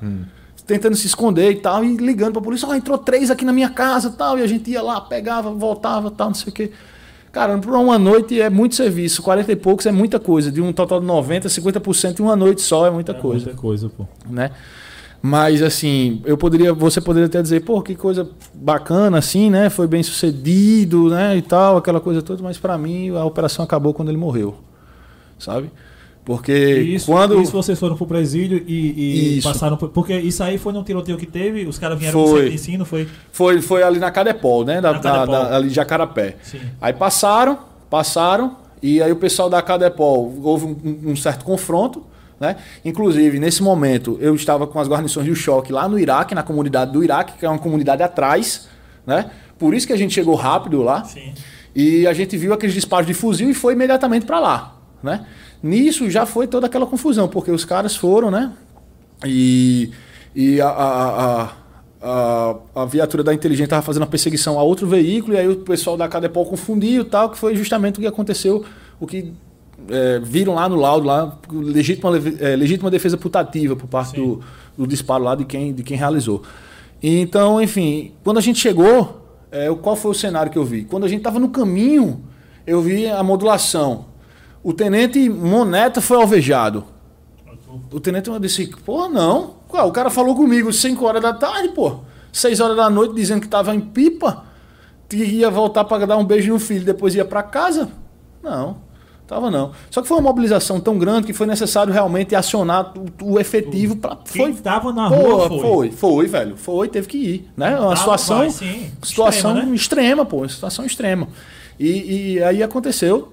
Tentando 0.71 0.95
se 0.95 1.05
esconder 1.05 1.51
e 1.51 1.57
tal, 1.57 1.85
e 1.85 1.97
ligando 1.97 2.35
pra 2.35 2.41
polícia, 2.41 2.69
ó, 2.69 2.73
entrou 2.77 2.97
três 2.97 3.29
aqui 3.29 3.45
na 3.45 3.53
minha 3.53 3.71
casa 3.71 4.07
e 4.07 4.13
tal, 4.13 4.39
e 4.39 4.43
a 4.43 4.47
gente 4.47 4.71
ia 4.71 4.81
lá, 4.81 5.01
pegava, 5.01 5.51
voltava 5.51 6.13
tal, 6.13 6.29
não 6.29 6.35
sei 6.35 6.49
o 6.49 6.53
quê. 6.55 6.71
Cara, 7.33 7.59
pra 7.59 7.77
uma 7.77 7.99
noite 7.99 8.41
é 8.41 8.49
muito 8.49 8.77
serviço, 8.77 9.21
40 9.21 9.51
e 9.51 9.57
poucos 9.57 9.85
é 9.87 9.91
muita 9.91 10.21
coisa. 10.21 10.49
De 10.49 10.61
um 10.61 10.73
total 10.73 11.01
de 11.01 11.07
90, 11.07 11.49
50% 11.49 12.21
em 12.21 12.23
uma 12.23 12.37
noite 12.37 12.63
só 12.63 12.87
é 12.87 12.91
muita 12.91 13.11
É 13.11 13.15
coisa 13.17 13.47
Muita 13.47 13.61
coisa, 13.61 13.89
pô. 13.89 14.07
né? 14.29 14.53
Mas 15.21 15.61
assim, 15.61 16.23
eu 16.25 16.39
poderia, 16.39 16.73
você 16.73 17.01
poderia 17.01 17.27
até 17.27 17.43
dizer, 17.43 17.65
pô, 17.65 17.83
que 17.83 17.97
coisa 17.97 18.31
bacana 18.55 19.19
assim, 19.19 19.51
né? 19.51 19.69
Foi 19.71 19.89
bem 19.89 20.05
sucedido, 20.05 21.11
né? 21.11 21.37
E 21.37 21.43
tal, 21.43 21.77
aquela 21.79 22.01
coisa 22.01 22.23
toda, 22.23 22.41
mas 22.45 22.59
pra 22.59 22.79
mim 22.79 23.11
a 23.11 23.25
operação 23.25 23.65
acabou 23.65 23.93
quando 23.93 24.09
ele 24.09 24.19
morreu. 24.19 24.55
Sabe? 25.37 25.69
Porque 26.25 26.53
Isso, 26.81 27.07
quando 27.07 27.41
isso 27.41 27.51
vocês 27.51 27.79
foram 27.79 27.97
pro 27.97 28.07
presídio 28.07 28.63
e, 28.67 29.39
e 29.39 29.43
passaram 29.43 29.77
por. 29.77 29.89
Porque 29.89 30.15
isso 30.19 30.43
aí 30.43 30.59
foi 30.59 30.73
num 30.73 30.83
tiroteio 30.85 31.17
que 31.17 31.27
teve, 31.27 31.65
os 31.67 31.79
caras 31.79 31.99
vieram 31.99 32.25
Foi. 32.27 32.49
de 32.51 32.55
ensino, 32.55 32.85
foi. 32.85 33.09
foi, 33.33 33.61
foi 33.63 33.83
ali 33.83 33.99
na 33.99 34.11
Cadepol, 34.11 34.65
né? 34.65 34.81
Da, 34.81 34.93
Na 34.93 34.99
da- 34.99 35.11
Cadepol. 35.13 35.35
da- 35.35 35.57
ali 35.57 35.69
de 35.69 35.75
Jacarapé. 35.75 36.37
Sim. 36.43 36.61
Aí 36.81 36.93
passaram, 36.93 37.59
passaram, 37.89 38.57
e 38.83 39.03
aí 39.03 39.11
o 39.11 39.17
pessoal 39.17 39.49
da 39.51 39.61
Cadepol 39.63 40.33
houve 40.43 40.67
um, 40.67 41.11
um 41.13 41.17
certo 41.17 41.45
confronto, 41.45 42.05
né? 42.39 42.57
Inclusive, 42.85 43.39
nesse 43.41 43.63
momento, 43.63 44.17
eu 44.21 44.35
estava 44.35 44.67
com 44.67 44.79
as 44.79 44.89
guarnições 44.89 45.27
do 45.27 45.35
choque 45.35 45.73
lá 45.73 45.89
no 45.89 45.99
Iraque, 45.99 46.35
na 46.35 46.43
comunidade 46.43 46.93
do 46.93 47.03
Iraque, 47.03 47.33
que 47.39 47.47
é 47.47 47.49
uma 47.49 47.59
comunidade 47.59 48.03
atrás, 48.03 48.69
né? 49.07 49.31
Por 49.59 49.75
isso 49.75 49.87
que 49.87 49.93
a 49.93 49.97
gente 49.97 50.15
chegou 50.15 50.35
rápido 50.35 50.83
lá. 50.83 51.03
Sim. 51.05 51.33
E 51.75 52.07
a 52.07 52.13
gente 52.13 52.37
viu 52.37 52.53
aqueles 52.53 52.75
disparos 52.75 53.07
de 53.07 53.15
fuzil 53.15 53.49
e 53.51 53.55
foi 53.55 53.73
imediatamente 53.75 54.27
para 54.27 54.39
lá, 54.41 54.77
né? 55.03 55.27
Nisso 55.63 56.09
já 56.11 56.25
foi 56.27 56.47
toda 56.47 56.67
aquela 56.67 56.87
confusão, 56.87 57.29
porque 57.29 57.51
os 57.51 57.65
caras 57.65 57.97
foram, 57.97 58.31
né? 58.31 58.53
E, 59.25 59.91
e 60.35 60.61
a, 60.61 60.69
a, 60.69 61.43
a, 61.43 61.53
a, 62.03 62.57
a 62.83 62.85
viatura 62.87 63.23
da 63.23 63.35
inteligência 63.35 63.65
estava 63.67 63.83
fazendo 63.83 64.05
a 64.05 64.07
perseguição 64.07 64.59
a 64.59 64.63
outro 64.63 64.87
veículo, 64.87 65.35
e 65.35 65.39
aí 65.39 65.49
o 65.49 65.57
pessoal 65.57 65.97
da 65.97 66.09
Cadepol 66.09 66.47
confundiu 66.47 67.03
e 67.03 67.05
tal, 67.05 67.31
que 67.31 67.39
foi 67.39 67.55
justamente 67.55 67.99
o 67.99 68.01
que 68.01 68.07
aconteceu, 68.07 68.65
o 68.99 69.07
que 69.07 69.33
é, 69.89 70.19
viram 70.23 70.55
lá 70.55 70.69
no 70.69 70.77
laudo, 70.77 71.07
lá, 71.07 71.39
legítima, 71.51 72.11
é, 72.39 72.57
legítima 72.57 72.91
defesa 72.91 73.17
putativa 73.17 73.77
por 73.77 73.87
parte 73.89 74.17
do, 74.17 74.41
do 74.77 74.87
disparo 74.87 75.25
lá 75.25 75.35
de 75.35 75.45
quem, 75.45 75.73
de 75.75 75.83
quem 75.83 75.97
realizou. 75.97 76.43
Então, 77.03 77.61
enfim, 77.61 78.13
quando 78.23 78.39
a 78.39 78.43
gente 78.43 78.59
chegou, 78.59 79.27
é, 79.51 79.71
o- 79.71 79.77
qual 79.77 79.97
foi 79.97 80.11
o 80.11 80.15
cenário 80.15 80.51
que 80.53 80.59
eu 80.59 80.65
vi? 80.65 80.85
Quando 80.85 81.05
a 81.05 81.09
gente 81.09 81.19
estava 81.19 81.39
no 81.39 81.49
caminho, 81.49 82.23
eu 82.67 82.81
vi 82.83 83.07
a 83.07 83.23
modulação. 83.23 84.07
O 84.63 84.73
tenente 84.73 85.29
Moneta 85.29 86.01
foi 86.01 86.17
alvejado. 86.19 86.85
O 87.91 88.01
tenente 88.01 88.31
disse, 88.41 88.67
pô, 88.85 89.09
não. 89.09 89.55
O 89.69 89.93
cara 89.93 90.11
falou 90.11 90.35
comigo 90.35 90.73
5 90.73 91.05
horas 91.05 91.23
da 91.23 91.33
tarde, 91.33 91.69
pô. 91.69 92.01
6 92.33 92.61
horas 92.61 92.77
da 92.77 92.91
noite 92.91 93.15
dizendo 93.15 93.41
que 93.41 93.47
estava 93.47 93.75
em 93.75 93.81
pipa. 93.81 94.45
Que 95.09 95.17
ia 95.17 95.51
voltar 95.51 95.85
para 95.85 96.07
dar 96.07 96.17
um 96.17 96.25
beijo 96.25 96.53
no 96.53 96.59
filho, 96.61 96.85
depois 96.85 97.15
ia 97.15 97.25
para 97.25 97.43
casa. 97.43 97.89
Não, 98.43 98.77
tava 99.27 99.51
não. 99.51 99.73
Só 99.91 100.01
que 100.01 100.07
foi 100.07 100.17
uma 100.19 100.23
mobilização 100.29 100.79
tão 100.79 100.97
grande 100.99 101.27
que 101.27 101.33
foi 101.33 101.47
necessário 101.49 101.93
realmente 101.93 102.35
acionar 102.35 102.93
o, 102.97 103.33
o 103.35 103.41
efetivo 103.41 103.97
para 103.97 104.19
foi 104.25 104.53
tava 104.55 104.93
na 104.93 105.09
Pô, 105.09 105.17
rua 105.17 105.49
foi. 105.49 105.59
foi, 105.61 105.91
foi, 105.91 106.27
velho. 106.29 106.57
Foi, 106.57 106.89
teve 106.89 107.09
que 107.09 107.19
ir. 107.19 107.51
Né? 107.57 107.71
Uma 107.71 107.81
Tava, 107.81 107.97
situação, 107.97 108.39
vai, 108.39 108.51
situação 108.51 109.51
Extrema, 109.57 109.75
extrema, 109.75 110.23
né? 110.23 110.31
pô. 110.31 110.49
Situação 110.49 110.85
extrema. 110.85 111.27
E, 111.79 112.35
e 112.35 112.43
aí 112.45 112.63
aconteceu 112.63 113.33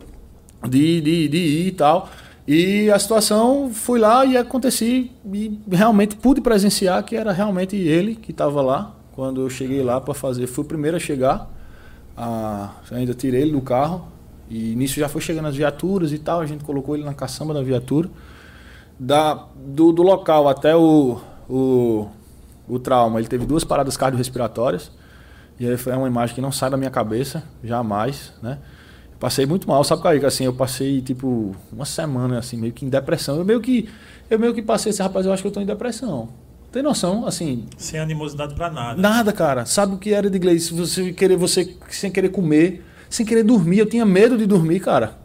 de, 0.63 1.01
de, 1.01 1.27
de 1.27 1.38
ir 1.38 1.67
e 1.67 1.71
tal. 1.71 2.09
E 2.47 2.89
a 2.91 2.97
situação, 2.97 3.71
fui 3.73 3.99
lá 3.99 4.25
e 4.25 4.38
aconteci. 4.38 5.11
E 5.34 5.59
realmente 5.69 6.15
pude 6.15 6.39
presenciar 6.39 7.03
que 7.03 7.15
era 7.15 7.31
realmente 7.31 7.75
ele 7.75 8.15
que 8.15 8.31
estava 8.31 8.61
lá. 8.61 8.95
Quando 9.13 9.41
eu 9.41 9.49
cheguei 9.49 9.81
lá 9.84 9.99
para 9.99 10.13
fazer, 10.13 10.47
fui 10.47 10.63
o 10.63 10.67
primeiro 10.67 10.97
a 10.97 10.99
chegar. 10.99 11.49
Ah, 12.15 12.71
ainda 12.91 13.13
tirei 13.13 13.41
ele 13.41 13.51
do 13.51 13.61
carro. 13.61 14.07
E 14.49 14.75
nisso 14.75 14.99
já 14.99 15.09
foi 15.09 15.19
chegando 15.19 15.47
as 15.47 15.55
viaturas 15.55 16.13
e 16.13 16.19
tal. 16.19 16.39
A 16.39 16.45
gente 16.45 16.63
colocou 16.63 16.95
ele 16.95 17.03
na 17.03 17.13
caçamba 17.13 17.53
da 17.53 17.61
viatura 17.61 18.09
da, 18.99 19.45
do, 19.55 19.91
do 19.91 20.01
local 20.01 20.47
até 20.47 20.75
o, 20.75 21.19
o, 21.49 22.07
o 22.67 22.79
trauma, 22.79 23.19
ele 23.19 23.27
teve 23.27 23.45
duas 23.45 23.63
paradas 23.63 23.95
cardiorrespiratórias. 23.95 24.91
E 25.59 25.67
aí 25.67 25.77
foi 25.77 25.93
uma 25.93 26.07
imagem 26.07 26.35
que 26.35 26.41
não 26.41 26.51
sai 26.51 26.69
da 26.69 26.77
minha 26.77 26.91
cabeça, 26.91 27.43
jamais, 27.63 28.34
né? 28.41 28.59
Passei 29.19 29.45
muito 29.48 29.68
mal, 29.68 29.84
sabe, 29.84 30.03
Kaique? 30.03 30.26
Assim, 30.26 30.45
eu 30.45 30.53
passei, 30.53 31.02
tipo, 31.02 31.56
uma 31.73 31.85
semana, 31.85 32.38
assim, 32.38 32.56
meio 32.57 32.72
que 32.72 32.85
em 32.85 32.89
depressão. 32.89 33.38
Eu 33.38 33.45
meio 33.45 33.60
que, 33.60 33.89
eu 34.30 34.38
meio 34.38 34.53
que 34.53 34.61
passei 34.61 34.91
esse 34.91 35.02
rapaz, 35.02 35.26
eu 35.26 35.34
acho 35.34 35.41
que 35.41 35.48
eu 35.48 35.52
tô 35.52 35.60
em 35.60 35.65
depressão. 35.65 36.30
Tem 36.72 36.84
noção, 36.84 37.26
assim, 37.26 37.65
Sem 37.77 37.99
animosidade 37.99 38.53
pra 38.53 38.69
nada. 38.69 39.02
Nada, 39.02 39.34
cara. 39.34 39.65
Sabe 39.65 39.95
o 39.95 39.98
que 39.98 40.14
era 40.14 40.30
de 40.30 40.38
inglês? 40.38 40.69
Você 40.69 41.11
querer, 41.14 41.35
você 41.35 41.76
sem 41.89 42.11
querer 42.11 42.30
comer, 42.30 42.85
sem 43.10 43.26
querer 43.26 43.41
dormir. 43.44 43.80
Eu 43.80 43.85
tinha 43.88 44.06
medo 44.06 44.38
de 44.38 44.45
dormir, 44.45 44.81
cara. 44.81 45.18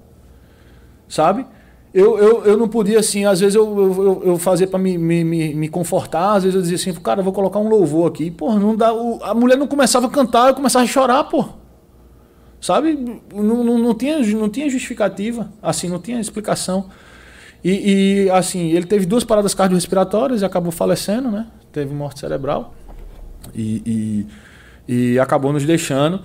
Sabe? 1.09 1.45
Eu, 1.93 2.17
eu, 2.19 2.45
eu 2.47 2.57
não 2.57 2.69
podia, 2.69 2.99
assim, 3.01 3.27
às 3.27 3.41
vezes 3.41 3.55
eu, 3.55 3.65
eu, 3.79 4.23
eu- 4.25 4.39
fazia 4.39 4.67
pra 4.67 4.79
me, 4.79 4.97
me, 4.97 5.23
me, 5.23 5.53
me 5.55 5.69
confortar, 5.69 6.37
às 6.37 6.45
vezes 6.45 6.55
eu 6.57 6.63
dizia 6.63 6.77
assim, 6.77 6.99
cara, 6.99 7.21
eu 7.21 7.25
vou 7.25 7.35
colocar 7.35 7.59
um 7.59 7.69
louvor 7.69 8.09
aqui. 8.09 8.31
Pô, 8.31 8.55
não 8.55 8.75
dá. 8.75 8.95
o- 8.95 9.23
a 9.23 9.35
mulher 9.35 9.59
não 9.59 9.67
começava 9.67 10.07
a 10.07 10.11
cantar, 10.11 10.49
eu 10.49 10.55
começava 10.55 10.85
a 10.85 10.89
chorar, 10.89 11.25
pô. 11.25 11.45
Sabe? 12.63 12.93
Não, 13.35 13.65
não, 13.65 13.77
não, 13.77 13.93
tinha, 13.93 14.21
não 14.21 14.49
tinha 14.49 14.71
justificativa, 14.71 15.53
assim, 15.61 15.89
não 15.89 15.99
tinha 15.99 16.21
explicação. 16.21 16.89
E, 17.63 18.27
e, 18.27 18.31
assim, 18.31 18.71
ele 18.71 18.87
teve 18.87 19.05
duas 19.05 19.25
paradas 19.25 19.53
cardiorrespiratórias 19.53 20.43
e 20.43 20.45
acabou 20.45 20.71
falecendo, 20.71 21.29
né? 21.29 21.49
Teve 21.73 21.93
morte 21.93 22.21
cerebral. 22.21 22.73
E, 23.53 24.27
e, 24.89 25.13
e 25.15 25.19
acabou 25.19 25.53
nos 25.53 25.67
deixando. 25.67 26.23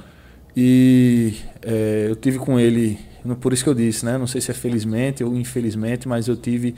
E 0.56 1.34
é, 1.64 2.06
eu 2.08 2.16
tive 2.16 2.38
com 2.38 2.60
ele, 2.60 3.00
por 3.42 3.52
isso 3.52 3.64
que 3.64 3.70
eu 3.72 3.76
disse, 3.76 4.06
né? 4.06 4.16
Não 4.16 4.28
sei 4.28 4.40
se 4.40 4.52
é 4.52 4.54
felizmente 4.54 5.24
ou 5.24 5.36
infelizmente, 5.36 6.08
mas 6.08 6.28
eu 6.28 6.38
tive 6.38 6.76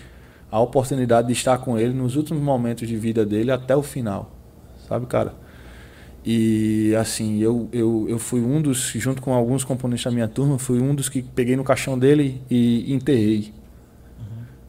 a 0.49 0.57
oportunidade 0.61 1.27
de 1.27 1.33
estar 1.33 1.57
com 1.57 1.77
ele 1.77 1.93
nos 1.93 2.15
últimos 2.15 2.41
momentos 2.41 2.87
de 2.87 2.95
vida 2.95 3.25
dele 3.25 3.51
até 3.51 3.75
o 3.75 3.83
final. 3.83 4.33
Sabe, 4.87 5.05
cara? 5.05 5.33
E 6.25 6.93
assim, 6.95 7.39
eu, 7.39 7.69
eu, 7.71 8.05
eu 8.09 8.19
fui 8.19 8.41
um 8.41 8.61
dos, 8.61 8.91
junto 8.95 9.21
com 9.21 9.33
alguns 9.33 9.63
componentes 9.63 10.03
da 10.03 10.11
minha 10.11 10.27
turma, 10.27 10.59
fui 10.59 10.79
um 10.79 10.93
dos 10.93 11.07
que 11.09 11.21
peguei 11.21 11.55
no 11.55 11.63
caixão 11.63 11.97
dele 11.97 12.41
e 12.49 12.93
enterrei. 12.93 13.53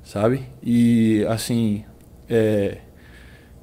sabe? 0.04 0.42
E 0.62 1.24
assim, 1.28 1.84
é, 2.28 2.78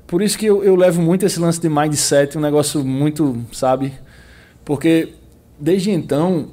por 0.06 0.22
isso 0.22 0.38
que 0.38 0.46
eu, 0.46 0.64
eu 0.64 0.76
levo 0.76 1.02
muito 1.02 1.26
esse 1.26 1.40
lance 1.40 1.60
de 1.60 1.70
mindset, 1.70 2.38
um 2.38 2.42
negócio 2.42 2.84
muito, 2.84 3.38
sabe? 3.52 3.94
Porque 4.64 5.14
desde 5.60 5.92
então, 5.92 6.50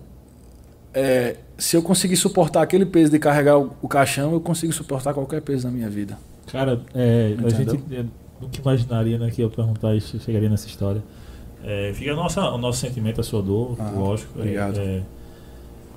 é, 0.93 1.37
se 1.59 1.77
eu 1.77 1.83
conseguir 1.83 2.17
suportar 2.17 2.63
aquele 2.63 2.87
peso 2.87 3.11
de 3.11 3.19
carregar 3.19 3.59
o, 3.59 3.73
o 3.81 3.89
caixão, 3.89 4.33
eu 4.33 4.41
consigo 4.41 4.73
suportar 4.73 5.15
qualquer 5.15 5.41
peso 5.43 5.67
na 5.67 5.73
minha 5.73 5.89
vida. 5.89 6.19
Cara, 6.51 6.81
é, 6.95 7.37
a 7.45 7.49
gente 7.49 7.81
é, 7.93 8.05
nunca 8.41 8.61
imaginaria 8.61 9.19
né, 9.19 9.31
que 9.31 9.41
eu 9.41 9.51
perguntar 9.51 9.95
isso, 9.95 10.19
chegaria 10.21 10.49
nessa 10.49 10.67
história. 10.67 11.03
É, 11.65 11.93
fica 11.95 12.15
nossa, 12.15 12.51
o 12.51 12.59
nosso 12.59 12.81
sentimento, 12.81 13.21
a 13.21 13.25
sua 13.25 13.41
dor, 13.43 13.77
Ah, 13.79 13.91
lógico. 13.97 14.39
é- 14.39 14.43
obrigado. 14.43 14.79
É, 14.79 15.03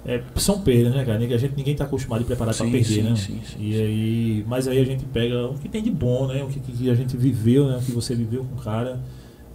é, 0.05 0.23
são 0.37 0.61
perdas, 0.61 0.95
né, 0.95 1.03
cara? 1.03 1.17
A 1.17 1.37
gente, 1.37 1.53
ninguém 1.57 1.75
tá 1.75 1.83
acostumado 1.83 2.21
e 2.21 2.25
preparado 2.25 2.55
para 2.55 2.65
perder, 2.69 2.85
sim, 2.85 3.01
né? 3.01 3.15
sim, 3.17 3.41
sim, 3.43 3.57
e 3.59 3.75
aí, 3.75 4.45
mas 4.47 4.65
aí 4.67 4.79
a 4.79 4.85
gente 4.85 5.03
pega 5.05 5.47
o 5.47 5.55
que 5.55 5.67
tem 5.67 5.83
de 5.83 5.91
bom, 5.91 6.27
né? 6.27 6.41
O 6.43 6.47
que, 6.47 6.59
que 6.61 6.89
a 6.89 6.95
gente 6.95 7.17
viveu, 7.17 7.67
né? 7.67 7.77
O 7.77 7.81
que 7.81 7.91
você 7.91 8.15
viveu 8.15 8.45
com 8.45 8.55
o 8.55 8.63
cara. 8.63 9.01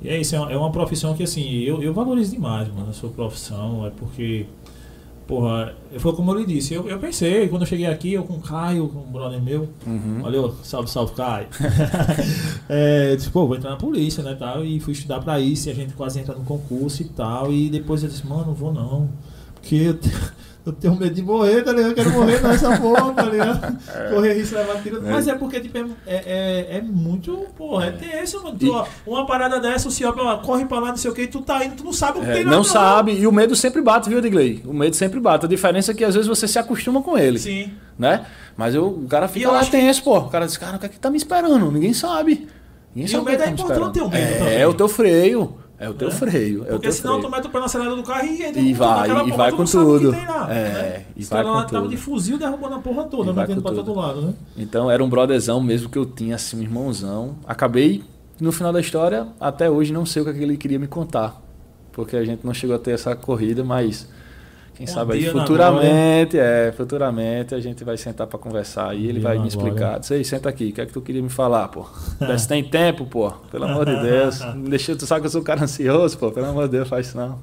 E 0.03 0.09
é 0.11 0.21
isso, 0.21 0.37
é 0.37 0.41
uma, 0.41 0.53
é 0.53 0.57
uma 0.57 0.71
profissão 0.71 1.15
que 1.15 1.23
assim, 1.23 1.61
eu, 1.61 1.83
eu 1.83 1.95
valorizo 1.95 2.33
demais, 2.33 2.69
mano, 2.69 2.91
a 2.91 2.93
sua 2.93 3.09
profissão. 3.09 3.87
É 3.87 3.91
porque, 3.91 4.45
porra, 5.27 5.75
foi 5.99 6.13
como 6.15 6.31
eu 6.33 6.39
lhe 6.39 6.47
disse, 6.47 6.75
eu, 6.75 6.89
eu 6.89 6.99
pensei, 6.99 7.49
quando 7.49 7.63
eu 7.63 7.67
cheguei 7.67 7.87
aqui, 7.87 8.13
eu 8.13 8.25
com 8.25 8.35
o 8.35 8.41
Caio, 8.41 8.89
com 8.89 9.01
um 9.01 9.13
brother 9.13 9.41
meu, 9.41 9.69
Uhum. 9.87 10.21
Valeu, 10.23 10.55
salve, 10.63 10.91
salve, 10.91 11.15
Caio. 11.15 11.47
é, 12.69 13.17
disse, 13.17 13.31
pô, 13.31 13.47
vou 13.47 13.57
entrar 13.57 13.71
na 13.71 13.77
polícia, 13.77 14.23
né, 14.23 14.35
tal, 14.39 14.65
e 14.65 14.81
fui 14.81 14.93
estudar 14.93 15.21
pra 15.21 15.41
isso, 15.41 15.69
e 15.69 15.73
a 15.73 15.75
gente 15.75 15.95
quase 15.95 16.21
entra 16.21 16.35
no 16.35 16.45
concurso 16.45 17.03
e 17.03 17.07
tal, 17.07 17.53
e 17.53 17.69
depois 17.71 18.03
eu 18.03 18.09
disse, 18.09 18.27
mano, 18.27 18.47
não 18.47 18.55
vou 18.55 18.73
não, 18.73 19.09
porque 19.55 19.75
eu, 19.77 19.99
eu 20.65 20.73
tenho 20.73 20.95
medo 20.95 21.15
de 21.15 21.23
morrer, 21.23 21.63
tá 21.63 21.73
ligado? 21.73 21.91
Eu 21.91 21.95
quero 21.95 22.11
morrer 22.13 22.41
nessa 22.41 22.79
porra, 22.79 23.13
tá 23.13 23.23
ligado? 23.25 23.79
Correr 24.15 24.35
risco, 24.35 24.55
levar 24.55 24.83
tiro, 24.83 25.03
mas 25.03 25.27
é 25.27 25.35
porque, 25.35 25.61
tipo, 25.61 25.79
é, 25.79 25.85
é, 26.07 26.67
é 26.79 26.83
muito, 26.83 27.37
porra, 27.57 27.87
é 27.87 27.91
tenso, 27.93 28.43
mano, 28.43 28.57
tu, 28.59 28.73
ó, 28.73 28.87
uma 29.07 29.27
parada 29.27 29.59
dessa, 29.59 29.89
o 29.89 29.91
senhor 29.91 30.15
ó, 30.19 30.39
corre 30.39 30.65
pra 30.65 30.79
lá, 30.79 30.89
não 30.91 30.97
sei 30.97 31.11
o 31.11 31.15
que, 31.15 31.27
tu 31.27 31.41
tá 31.41 31.65
indo, 31.65 31.75
tu 31.77 31.85
não 31.85 31.93
sabe 31.93 32.19
o 32.19 32.23
que 32.23 32.31
É, 32.31 32.35
tem 32.35 32.45
não 32.45 32.59
lá, 32.59 32.65
sabe, 32.65 33.13
e 33.13 33.27
o 33.27 33.33
medo 33.33 33.57
sempre 33.57 33.83
bate, 33.83 34.09
viu, 34.09 34.21
Digley? 34.21 34.63
O 34.67 34.73
medo 34.73 34.95
sempre 34.95 35.19
bate. 35.19 35.47
A 35.47 35.49
diferença 35.49 35.91
é 35.91 35.95
que 35.95 36.05
às 36.05 36.15
vezes 36.15 36.29
você 36.29 36.47
se 36.47 36.59
acostuma 36.59 37.03
com 37.03 37.19
ele, 37.19 37.39
Sim. 37.39 37.73
né? 37.99 38.25
Mas 38.57 38.75
eu, 38.75 38.87
o 38.87 39.07
cara 39.09 39.27
fica 39.29 39.51
lá 39.51 39.61
acho 39.61 39.71
tenso, 39.71 40.03
pô. 40.05 40.19
O 40.19 40.29
cara 40.29 40.47
diz, 40.47 40.57
cara, 40.57 40.77
o 40.77 40.79
que 40.79 40.87
é 40.87 40.89
que 40.89 40.99
tá 41.01 41.11
me 41.11 41.17
esperando? 41.17 41.71
Ninguém 41.73 41.93
sabe. 41.95 42.47
Ninguém 42.95 43.07
E 43.07 43.09
sabe 43.09 43.23
o 43.23 43.25
medo 43.25 43.37
que 43.39 43.43
é 43.43 43.47
tá 43.47 43.51
importante 43.53 43.73
esperando. 43.73 43.93
ter 43.93 44.01
o 44.03 44.09
medo 44.11 44.33
É, 44.35 44.39
também. 44.39 44.59
é 44.59 44.67
o 44.69 44.75
teu 44.75 44.89
freio. 44.89 45.57
É 45.85 45.89
o 45.91 45.95
teu 45.95 46.09
Né? 46.09 46.15
freio. 46.15 46.59
É 46.61 46.63
o 46.63 46.67
Porque 46.67 46.83
teu 46.83 46.93
senão 46.93 47.15
freio. 47.15 47.29
tu 47.29 47.31
mete 47.37 47.47
o 47.47 47.51
pé 47.51 47.59
no 47.59 47.65
acelerador 47.65 47.97
do 47.99 48.05
carro 48.05 48.27
e 48.27 48.43
entra 48.43 48.61
E 48.61 48.73
vai, 48.73 49.09
e 49.09 49.13
porra, 49.13 49.37
vai 49.37 49.51
tu 49.51 49.57
com 49.57 49.63
o 49.63 49.67
tudo. 49.67 50.11
lá, 50.13 50.47
É, 50.51 50.55
né? 50.55 51.05
e 51.17 51.23
Os 51.23 51.29
vai 51.29 51.39
caras 51.43 51.57
lá 51.57 51.63
com 51.65 51.69
tavam 51.71 51.83
tudo. 51.89 51.91
de 51.91 51.97
fuzil 52.03 52.39
derrubando 52.39 52.75
a 52.77 52.79
porra 52.79 53.05
toda, 53.05 53.33
metendo 53.33 53.61
com 53.63 53.69
pra 53.75 53.83
todo 53.83 53.99
lado, 53.99 54.23
né? 54.23 54.35
Então 54.57 54.91
era 54.91 55.03
um 55.03 55.09
brotherzão 55.09 55.61
mesmo 55.61 55.89
que 55.89 55.99
eu 55.99 56.07
tinha, 56.07 56.37
assim, 56.37 56.59
um 56.59 56.63
irmãozão. 56.63 57.35
Acabei, 57.47 58.03
no 58.41 58.53
final 58.53 58.73
da 58.73 58.81
história, 58.81 59.27
até 59.41 59.69
hoje 59.69 59.93
não 59.93 60.07
sei 60.07 60.23
o 60.23 60.25
que, 60.25 60.31
é 60.31 60.35
que 60.35 60.43
ele 60.43 60.57
queria 60.57 60.79
me 60.79 60.87
contar. 60.87 61.41
Porque 61.93 62.17
a 62.17 62.25
gente 62.25 62.47
não 62.47 62.55
chegou 62.55 62.77
a 62.77 62.79
ter 62.79 62.93
essa 62.93 63.15
corrida, 63.17 63.63
mas 63.65 64.09
quem 64.83 64.89
Um 64.89 64.95
sabe 64.95 65.15
aí 65.15 65.31
futuramente, 65.31 66.39
é, 66.39 66.73
futuramente 66.77 67.55
a 67.55 67.61
gente 67.61 67.85
vai 67.85 67.97
sentar 67.97 68.27
pra 68.27 68.39
conversar 68.39 68.97
e 68.97 69.07
ele 69.07 69.21
vai 69.21 69.39
me 69.39 69.47
explicar. 69.47 70.01
Diz 70.01 70.11
aí, 70.11 70.25
senta 70.25 70.49
aqui, 70.49 70.71
o 70.71 70.73
que 70.73 70.81
é 70.81 70.87
que 70.87 70.93
tu 70.93 71.01
queria 71.01 71.23
me 71.23 71.29
falar, 71.29 71.69
pô? 71.69 71.87
Se 72.37 72.49
tem 72.49 72.65
tempo, 72.65 73.07
pô. 73.07 73.31
Pelo 73.51 73.65
amor 73.65 73.87
de 73.87 74.01
Deus. 74.01 74.41
Deixa, 74.69 74.97
tu 74.97 75.07
sabe 75.07 75.21
que 75.21 75.27
eu 75.29 75.31
sou 75.31 75.41
um 75.41 75.45
cara 75.45 75.63
ansioso, 75.63 76.19
pô. 76.19 76.31
Pelo 76.33 76.47
amor 76.47 76.65
de 76.65 76.73
Deus, 76.73 76.89
faz 76.89 77.07
isso 77.07 77.17
não. 77.17 77.39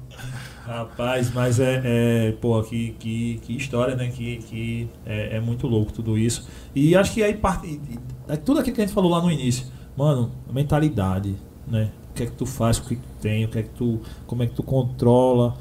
Rapaz, 0.66 1.32
mas 1.32 1.58
é, 1.58 1.80
é 1.82 2.32
pô, 2.32 2.62
que, 2.62 2.94
que, 2.98 3.40
que 3.42 3.56
história, 3.56 3.96
né? 3.96 4.08
Que, 4.08 4.36
que 4.36 4.88
é, 5.06 5.36
é 5.36 5.40
muito 5.40 5.66
louco 5.66 5.92
tudo 5.92 6.18
isso. 6.18 6.46
E 6.74 6.94
acho 6.94 7.14
que 7.14 7.22
aí 7.22 7.34
parte. 7.34 7.80
é 8.28 8.36
tudo 8.36 8.60
aquilo 8.60 8.76
que 8.76 8.82
a 8.82 8.86
gente 8.86 8.94
falou 8.94 9.10
lá 9.10 9.20
no 9.22 9.30
início. 9.30 9.66
Mano, 9.96 10.30
a 10.48 10.52
mentalidade, 10.52 11.34
né? 11.66 11.90
O 12.10 12.14
que 12.14 12.24
é 12.24 12.26
que 12.26 12.32
tu 12.32 12.44
faz 12.44 12.78
o 12.78 12.84
que 12.84 12.96
tu 12.96 13.08
tem, 13.20 13.44
o 13.44 13.48
que 13.48 13.58
é 13.58 13.62
que 13.62 13.70
tu. 13.70 14.00
Como 14.26 14.42
é 14.42 14.46
que 14.46 14.54
tu 14.54 14.62
controla 14.62 15.56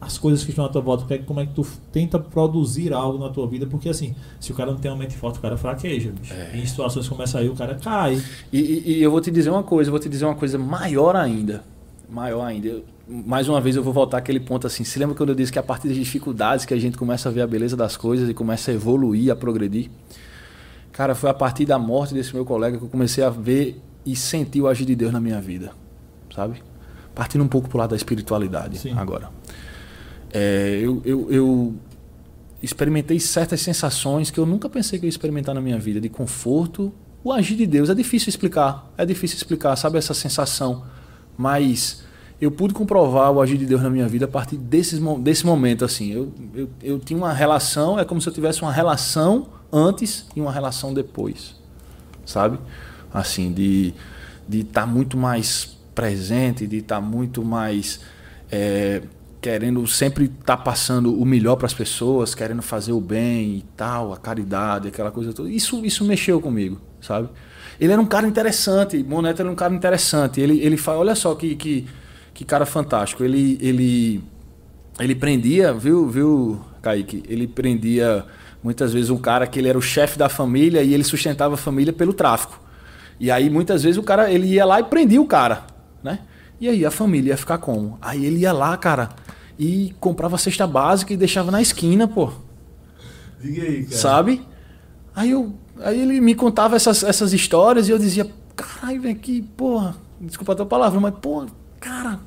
as 0.00 0.18
coisas 0.18 0.44
que 0.44 0.50
estão 0.50 0.64
à 0.64 0.68
tua 0.68 0.80
volta, 0.82 1.14
é 1.14 1.18
como 1.18 1.40
é 1.40 1.46
que 1.46 1.54
tu 1.54 1.66
tenta 1.90 2.18
produzir 2.18 2.92
algo 2.92 3.18
na 3.18 3.30
tua 3.30 3.46
vida, 3.46 3.66
porque 3.66 3.88
assim, 3.88 4.14
se 4.38 4.52
o 4.52 4.54
cara 4.54 4.70
não 4.70 4.78
tem 4.78 4.90
uma 4.90 4.96
mente 4.98 5.16
forte, 5.16 5.38
o 5.38 5.42
cara 5.42 5.56
fraqueja, 5.56 6.12
bicho. 6.12 6.34
É. 6.34 6.56
Em 6.58 6.66
situações 6.66 7.08
como 7.08 7.22
essa 7.22 7.38
aí, 7.38 7.48
o 7.48 7.54
cara 7.56 7.74
cai. 7.76 8.22
E, 8.52 8.58
e- 8.60 8.92
e 8.98 9.02
eu 9.02 9.10
vou 9.10 9.20
te 9.20 9.30
dizer 9.30 9.50
uma 9.50 9.62
coisa, 9.62 9.88
eu 9.88 9.92
vou 9.92 9.98
te 10.00 10.08
dizer 10.08 10.24
uma 10.26 10.34
coisa 10.34 10.58
maior 10.58 11.16
ainda. 11.16 11.64
Maior 12.08 12.42
ainda. 12.44 12.68
Eu- 12.68 12.84
mais 13.08 13.48
uma 13.48 13.60
vez 13.60 13.74
eu 13.76 13.82
vou 13.82 13.92
voltar 13.92 14.18
àquele 14.18 14.38
ponto 14.40 14.66
assim. 14.66 14.84
Se 14.84 14.98
lembra 14.98 15.14
quando 15.14 15.30
eu 15.30 15.34
disse 15.34 15.50
que 15.52 15.58
a 15.58 15.62
partir 15.62 15.88
das 15.88 15.96
dificuldades 15.96 16.64
que 16.64 16.74
a 16.74 16.78
gente 16.78 16.96
começa 16.98 17.28
a 17.28 17.32
ver 17.32 17.40
a 17.40 17.46
beleza 17.46 17.76
das 17.76 17.96
coisas 17.96 18.28
e 18.28 18.34
começa 18.34 18.70
a 18.70 18.74
evoluir, 18.74 19.30
a 19.32 19.36
progredir? 19.36 19.90
Cara, 20.92 21.14
foi 21.14 21.30
a 21.30 21.34
partir 21.34 21.64
da 21.66 21.78
morte 21.78 22.14
desse 22.14 22.34
meu 22.34 22.44
colega 22.44 22.78
que 22.78 22.84
eu 22.84 22.88
comecei 22.88 23.22
a 23.24 23.30
ver 23.30 23.80
e 24.04 24.14
sentir 24.16 24.60
o 24.60 24.66
agir 24.68 24.84
de 24.84 24.94
Deus 24.94 25.12
na 25.12 25.20
minha 25.20 25.40
vida. 25.40 25.72
Sabe? 26.34 26.62
Partindo 27.14 27.42
um 27.44 27.48
pouco 27.48 27.68
pro 27.68 27.78
lado 27.78 27.90
da 27.90 27.96
espiritualidade 27.96 28.78
Sim. 28.78 28.92
agora. 28.96 29.30
É, 30.36 30.80
eu, 30.82 31.00
eu, 31.04 31.32
eu 31.32 31.74
experimentei 32.62 33.18
certas 33.18 33.60
sensações 33.60 34.30
que 34.30 34.38
eu 34.38 34.44
nunca 34.44 34.68
pensei 34.68 34.98
que 34.98 35.04
eu 35.04 35.08
ia 35.08 35.10
experimentar 35.10 35.54
na 35.54 35.60
minha 35.60 35.78
vida, 35.78 36.00
de 36.00 36.08
conforto. 36.08 36.92
O 37.24 37.32
agir 37.32 37.56
de 37.56 37.66
Deus 37.66 37.88
é 37.88 37.94
difícil 37.94 38.28
explicar, 38.28 38.92
é 38.98 39.06
difícil 39.06 39.36
explicar, 39.36 39.74
sabe 39.76 39.98
essa 39.98 40.14
sensação. 40.14 40.84
Mas 41.36 42.04
eu 42.40 42.50
pude 42.50 42.74
comprovar 42.74 43.32
o 43.32 43.40
agir 43.40 43.56
de 43.56 43.66
Deus 43.66 43.82
na 43.82 43.88
minha 43.88 44.06
vida 44.06 44.26
a 44.26 44.28
partir 44.28 44.56
desses, 44.56 45.00
desse 45.20 45.46
momento. 45.46 45.84
assim. 45.84 46.12
Eu, 46.12 46.32
eu, 46.54 46.70
eu 46.82 46.98
tinha 46.98 47.16
uma 47.16 47.32
relação, 47.32 47.98
é 47.98 48.04
como 48.04 48.20
se 48.20 48.28
eu 48.28 48.32
tivesse 48.32 48.62
uma 48.62 48.72
relação 48.72 49.48
antes 49.72 50.26
e 50.36 50.40
uma 50.40 50.52
relação 50.52 50.92
depois, 50.92 51.56
sabe? 52.24 52.58
Assim, 53.12 53.52
de 53.52 53.94
de 54.48 54.60
estar 54.60 54.86
muito 54.86 55.16
mais 55.16 55.76
presente, 55.94 56.66
de 56.66 56.78
estar 56.78 57.00
muito 57.00 57.44
mais 57.44 58.00
é, 58.50 59.02
querendo 59.46 59.86
sempre 59.86 60.24
estar 60.24 60.56
passando 60.56 61.16
o 61.16 61.24
melhor 61.24 61.54
para 61.54 61.66
as 61.66 61.72
pessoas, 61.72 62.34
querendo 62.34 62.62
fazer 62.62 62.90
o 62.90 63.00
bem 63.00 63.58
e 63.58 63.64
tal, 63.76 64.12
a 64.12 64.16
caridade, 64.16 64.88
aquela 64.88 65.12
coisa 65.12 65.32
toda. 65.32 65.48
Isso, 65.48 65.86
isso 65.86 66.04
mexeu 66.04 66.40
comigo, 66.40 66.80
sabe? 67.00 67.28
Ele 67.78 67.92
era 67.92 68.02
um 68.02 68.06
cara 68.06 68.26
interessante, 68.26 69.00
Moneta 69.04 69.42
era 69.42 69.48
um 69.48 69.54
cara 69.54 69.72
interessante. 69.72 70.40
Ele, 70.40 70.58
ele 70.58 70.76
fala, 70.76 70.98
olha 70.98 71.14
só 71.14 71.32
que, 71.36 71.54
que, 71.54 71.86
que 72.34 72.44
cara 72.44 72.66
fantástico. 72.66 73.22
Ele, 73.22 73.56
ele, 73.60 74.24
ele 74.98 75.14
prendia, 75.14 75.72
viu, 75.72 76.08
viu, 76.08 76.60
Kaique? 76.82 77.22
Ele 77.28 77.46
prendia 77.46 78.24
muitas 78.64 78.92
vezes 78.92 79.10
um 79.10 79.18
cara 79.18 79.46
que 79.46 79.60
ele 79.60 79.68
era 79.68 79.78
o 79.78 79.82
chefe 79.82 80.18
da 80.18 80.28
família 80.28 80.82
e 80.82 80.92
ele 80.92 81.04
sustentava 81.04 81.54
a 81.54 81.56
família 81.56 81.92
pelo 81.92 82.12
tráfico. 82.12 82.60
E 83.20 83.30
aí 83.30 83.48
muitas 83.48 83.84
vezes 83.84 83.96
o 83.96 84.02
cara 84.02 84.28
ele 84.28 84.48
ia 84.48 84.64
lá 84.64 84.80
e 84.80 84.82
prendia 84.82 85.22
o 85.22 85.26
cara, 85.26 85.68
né? 86.02 86.18
E 86.60 86.68
aí 86.68 86.84
a 86.84 86.90
família 86.90 87.30
ia 87.30 87.36
ficar 87.36 87.58
como? 87.58 87.96
Aí 88.02 88.24
ele 88.24 88.38
ia 88.38 88.52
lá, 88.52 88.76
cara, 88.76 89.10
e 89.58 89.94
comprava 90.00 90.36
cesta 90.38 90.66
básica 90.66 91.12
e 91.12 91.16
deixava 91.16 91.50
na 91.50 91.60
esquina, 91.62 92.06
pô. 92.06 92.30
Diga 93.40 93.62
aí, 93.62 93.84
cara. 93.84 93.96
Sabe? 93.96 94.42
Aí 95.14 95.30
eu 95.30 95.54
aí 95.82 96.00
ele 96.00 96.20
me 96.20 96.34
contava 96.34 96.74
essas, 96.76 97.02
essas 97.02 97.32
histórias 97.32 97.88
e 97.88 97.92
eu 97.92 97.98
dizia, 97.98 98.30
caralho, 98.54 99.00
velho, 99.02 99.16
que 99.16 99.42
porra, 99.42 99.94
desculpa 100.20 100.52
a 100.52 100.56
tua 100.56 100.66
palavra, 100.66 100.98
mas 101.00 101.14
porra, 101.20 101.46
cara, 101.78 102.18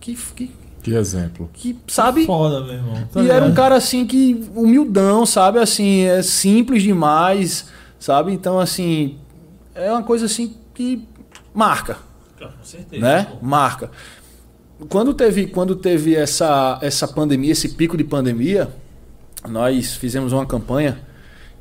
que 0.00 0.14
que, 0.34 0.50
Que 0.82 0.94
exemplo. 0.94 1.50
que 1.52 1.76
sabe? 1.88 2.24
Foda, 2.26 2.60
meu 2.62 2.74
irmão. 2.74 3.06
Tá 3.12 3.20
E 3.22 3.28
era 3.28 3.44
um 3.44 3.48
ligado? 3.48 3.54
cara 3.56 3.76
assim 3.76 4.06
que 4.06 4.48
humildão, 4.54 5.26
sabe? 5.26 5.58
Assim, 5.58 6.00
é 6.02 6.22
simples 6.22 6.82
demais, 6.82 7.66
sabe? 7.98 8.32
Então 8.32 8.58
assim, 8.58 9.18
é 9.74 9.90
uma 9.92 10.02
coisa 10.02 10.24
assim 10.26 10.54
que 10.74 11.06
marca, 11.54 11.98
Com 12.38 12.48
certeza. 12.62 13.02
né? 13.02 13.24
pô. 13.30 13.44
Marca. 13.44 13.90
Quando 14.88 15.14
teve, 15.14 15.46
quando 15.46 15.74
teve 15.76 16.14
essa, 16.14 16.78
essa 16.82 17.08
pandemia, 17.08 17.52
esse 17.52 17.70
pico 17.70 17.96
de 17.96 18.04
pandemia, 18.04 18.68
nós 19.48 19.94
fizemos 19.96 20.32
uma 20.32 20.44
campanha 20.44 21.00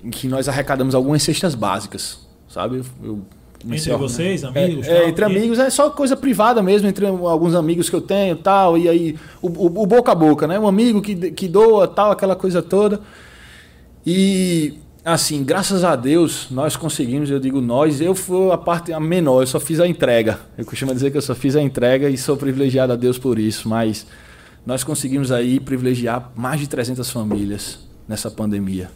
em 0.04 0.10
que 0.10 0.28
nós 0.28 0.50
arrecadamos 0.50 0.94
algumas 0.94 1.24
cestas 1.24 1.56
básicas, 1.56 2.20
sabe? 2.48 2.82
Eu, 3.04 3.22
Entre 3.68 3.92
a- 3.92 3.98
vocês, 3.98 4.44
É, 4.44 4.48
amigos? 4.48 4.88
é, 4.88 5.00
tal, 5.00 5.08
entre 5.10 5.24
e- 5.24 5.26
amigos, 5.26 5.58
é 5.60 5.70
só 5.70 5.90
coisa 5.90 6.16
privada 6.16 6.62
mesmo, 6.62 6.88
entre 6.88 7.06
alguns 7.08 7.56
amigos 7.56 7.90
que 7.90 7.96
eu 7.96 8.02
tenho 8.02 8.36
tal, 8.36 8.78
e 8.78 8.88
aí 8.90 9.16
o, 9.42 9.48
o- 9.48 9.82
o 9.84 9.86
boca 9.88 10.12
a 10.12 10.16
boca, 10.16 10.46
né? 10.46 10.60
Um 10.60 10.68
amigo 10.68 11.02
que, 11.02 11.16
que 11.32 11.48
doa 11.48 11.88
tal, 11.88 12.12
aquela 12.12 12.36
coisa 12.36 12.62
toda. 12.62 13.00
E 14.06 14.74
assim, 15.06 15.44
graças 15.44 15.84
a 15.84 15.95
Deus, 15.95 16.48
nós 16.49 16.76
conseguimos, 16.76 17.30
eu 17.30 17.40
digo 17.40 17.61
nós, 17.61 18.02
eu 18.02 18.15
fui 18.15 18.52
a 18.52 18.57
parte 18.57 18.91
a 18.91 18.99
menor, 18.99 19.44
eu 19.44 19.48
só 19.48 19.60
fiz 19.60 19.80
a 19.80 19.88
entrega. 19.88 20.40
Eu 20.57 20.65
costumo 20.65 20.94
dizer 20.94 21.11
que 21.11 21.18
eu 21.18 21.22
só 21.22 21.36
fiz 21.36 21.56
a 21.56 21.61
entrega 21.61 22.10
e 22.10 22.18
sou 22.18 22.36
privilegiado 22.36 22.91
a 22.91 22.95
Deus 22.95 23.19
por 23.19 23.38
isso, 23.38 23.69
mas 23.69 24.07
nós 24.65 24.84
conseguimos 24.84 25.32
aí 25.32 25.60
privilegiar 25.60 26.32
mais 26.36 26.60
de 26.60 26.68
300 26.68 27.07
famílias 27.11 27.80
nessa 28.07 28.32
pandemia, 28.32 28.90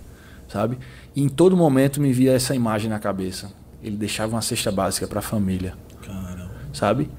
sabe? 0.47 0.79
E 1.15 1.21
em 1.21 1.29
todo 1.29 1.55
momento 1.55 2.01
me 2.01 2.11
via 2.11 2.33
essa 2.33 2.55
imagem 2.55 2.89
na 2.89 2.97
cabeça. 2.97 3.51
Ele 3.83 3.95
deixava 3.95 4.35
uma 4.35 4.41
cesta 4.41 4.71
básica 4.71 5.07
para 5.07 5.19
a 5.19 5.21
família, 5.21 5.75
Caramba. 6.03 6.51
sabe? 6.73 7.09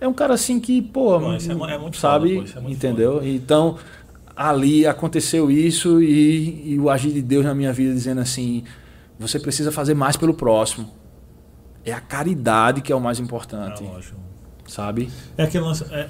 É 0.00 0.08
um 0.08 0.12
cara 0.12 0.34
assim 0.34 0.58
que, 0.58 0.82
pô, 0.82 1.32
isso 1.36 1.52
é 1.52 1.54
é 1.54 1.78
muito 1.78 1.96
sabe? 1.96 2.34
foda, 2.34 2.50
pô, 2.50 2.58
é 2.58 2.60
muito 2.60 2.74
entendeu? 2.76 3.20
Então, 3.24 3.78
ali 4.36 4.86
aconteceu 4.86 5.50
isso 5.50 6.02
e, 6.02 6.72
e 6.74 6.78
o 6.78 6.88
agir 6.90 7.12
de 7.12 7.22
Deus 7.22 7.44
na 7.44 7.54
minha 7.54 7.72
vida 7.72 7.92
dizendo 7.92 8.20
assim: 8.20 8.64
Você 9.18 9.38
precisa 9.38 9.70
fazer 9.72 9.94
mais 9.94 10.16
pelo 10.16 10.34
próximo. 10.34 10.88
É 11.84 11.92
a 11.92 12.00
caridade 12.00 12.80
que 12.80 12.92
é 12.92 12.96
o 12.96 13.00
mais 13.00 13.18
importante. 13.18 13.82
É 13.84 13.86
lógico. 13.88 14.16
Sabe? 14.66 15.10
É 15.36 15.42
aquele 15.44 15.64
lance. 15.64 15.84
É, 15.90 16.00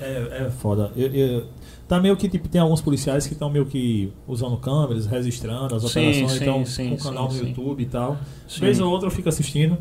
é, 0.40 0.46
é 0.46 0.50
foda. 0.50 0.92
Eu, 0.94 1.08
eu- 1.08 1.46
tá 1.88 1.98
meio 2.00 2.16
que 2.16 2.28
tipo, 2.28 2.48
tem 2.48 2.60
alguns 2.60 2.80
policiais 2.80 3.26
que 3.26 3.32
estão 3.32 3.50
meio 3.50 3.66
que 3.66 4.12
usando 4.26 4.56
câmeras, 4.58 5.04
registrando 5.06 5.74
as 5.74 5.82
Sim, 5.82 6.00
operações, 6.00 6.30
sim, 6.32 6.38
então 6.42 6.64
sim, 6.66 6.88
com 6.90 6.94
um 6.94 6.98
canal 6.98 7.28
no. 7.32 7.36
YouTube 7.48 7.82
e 7.82 7.86
tal. 7.86 8.18
Sim. 8.46 8.60
Vez 8.60 8.80
ou 8.80 8.90
outra 8.90 9.08
eu 9.08 9.10
fico 9.10 9.28
assistindo. 9.28 9.76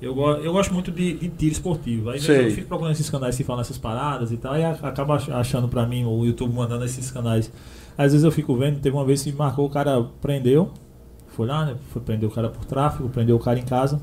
Eu, 0.00 0.14
eu 0.42 0.52
gosto 0.52 0.74
muito 0.74 0.90
de, 0.90 1.14
de 1.14 1.28
tiro 1.28 1.52
esportivo. 1.52 2.10
Aí 2.10 2.20
eu 2.44 2.50
fico 2.50 2.68
procurando 2.68 2.92
esses 2.92 3.08
canais 3.08 3.36
que 3.36 3.42
falam 3.44 3.62
essas 3.62 3.78
paradas 3.78 4.30
e 4.30 4.36
tal, 4.36 4.56
e 4.56 4.62
acaba 4.64 5.14
ach- 5.16 5.30
achando 5.30 5.68
pra 5.68 5.86
mim 5.86 6.04
o 6.04 6.24
YouTube 6.24 6.52
mandando 6.54 6.84
esses 6.84 7.10
canais. 7.10 7.50
Às 7.96 8.12
vezes 8.12 8.22
eu 8.24 8.30
fico 8.30 8.54
vendo, 8.56 8.78
teve 8.78 8.94
uma 8.94 9.04
vez 9.06 9.22
que 9.22 9.32
marcou, 9.32 9.64
o 9.66 9.70
cara 9.70 10.02
prendeu, 10.20 10.70
foi 11.28 11.46
lá, 11.46 11.64
né? 11.64 11.76
Foi 11.92 12.02
prender 12.02 12.28
o 12.28 12.32
cara 12.32 12.50
por 12.50 12.64
tráfico, 12.66 13.08
prendeu 13.08 13.36
o 13.36 13.38
cara 13.38 13.58
em 13.58 13.64
casa. 13.64 14.00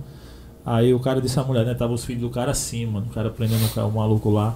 Aí 0.65 0.93
o 0.93 0.99
cara 0.99 1.21
disse 1.21 1.39
à 1.39 1.43
mulher, 1.43 1.63
né? 1.65 1.75
Tava 1.75 1.93
os 1.93 2.03
filhos 2.03 2.21
do 2.23 2.29
cara 2.29 2.51
acima, 2.51 2.99
o 2.99 3.13
cara 3.13 3.29
prendendo 3.29 3.63
o, 3.65 3.69
cara, 3.69 3.85
o 3.85 3.91
maluco 3.91 4.31
lá. 4.31 4.55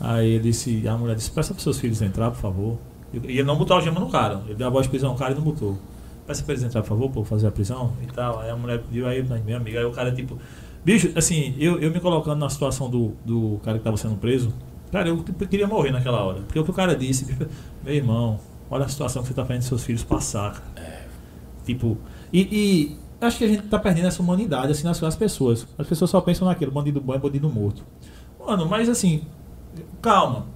Aí 0.00 0.28
ele 0.32 0.44
disse, 0.44 0.86
a 0.88 0.96
mulher 0.96 1.14
disse, 1.14 1.30
peça 1.30 1.54
para 1.54 1.62
seus 1.62 1.78
filhos 1.78 2.02
entrar, 2.02 2.30
por 2.32 2.40
favor. 2.40 2.78
E 3.12 3.18
ele 3.18 3.44
não 3.44 3.56
botou 3.56 3.76
a 3.76 3.80
gema 3.80 4.00
no 4.00 4.08
cara. 4.10 4.40
Ele 4.46 4.56
deu 4.56 4.66
a 4.66 4.70
voz 4.70 4.86
de 4.86 4.90
prisão 4.90 5.10
ao 5.10 5.16
cara 5.16 5.32
e 5.32 5.34
não 5.36 5.42
botou. 5.42 5.78
Peça 6.26 6.42
pra 6.42 6.54
eles 6.54 6.64
entrar, 6.64 6.80
por 6.82 6.88
favor, 6.88 7.10
pra 7.10 7.24
fazer 7.24 7.46
a 7.46 7.52
prisão 7.52 7.92
e 8.02 8.06
tal. 8.12 8.40
Aí 8.40 8.50
a 8.50 8.56
mulher 8.56 8.80
pediu, 8.80 9.06
aí 9.06 9.22
minha 9.44 9.56
amiga, 9.58 9.78
aí 9.78 9.84
o 9.84 9.92
cara 9.92 10.10
tipo. 10.10 10.36
Bicho, 10.84 11.10
assim, 11.16 11.54
eu, 11.58 11.80
eu 11.80 11.90
me 11.90 11.98
colocando 12.00 12.38
na 12.38 12.48
situação 12.50 12.90
do, 12.90 13.12
do 13.24 13.58
cara 13.64 13.78
que 13.78 13.84
tava 13.84 13.96
sendo 13.96 14.16
preso, 14.16 14.52
cara, 14.92 15.08
eu 15.08 15.22
tipo, 15.22 15.46
queria 15.46 15.66
morrer 15.66 15.90
naquela 15.90 16.22
hora. 16.22 16.40
Porque 16.42 16.58
o 16.58 16.64
que 16.64 16.70
o 16.70 16.74
cara 16.74 16.94
disse, 16.94 17.34
meu 17.82 17.94
irmão, 17.94 18.38
olha 18.70 18.84
a 18.84 18.88
situação 18.88 19.22
que 19.22 19.28
você 19.28 19.34
tá 19.34 19.44
fazendo 19.44 19.62
seus 19.62 19.82
filhos 19.82 20.02
passar, 20.02 20.52
cara. 20.74 21.04
Tipo, 21.64 21.96
e, 22.32 22.40
e 22.40 22.96
acho 23.24 23.38
que 23.38 23.44
a 23.44 23.48
gente 23.48 23.62
tá 23.62 23.78
perdendo 23.78 24.08
essa 24.08 24.20
humanidade, 24.22 24.72
assim, 24.72 24.84
nas, 24.84 25.00
nas 25.00 25.16
pessoas. 25.16 25.66
As 25.78 25.86
pessoas 25.86 26.10
só 26.10 26.20
pensam 26.20 26.46
naquilo, 26.46 26.70
bandido 26.70 27.00
bom 27.00 27.14
é 27.14 27.18
bandido 27.18 27.48
morto. 27.48 27.82
Mano, 28.38 28.66
mas 28.68 28.88
assim, 28.88 29.22
calma. 30.02 30.46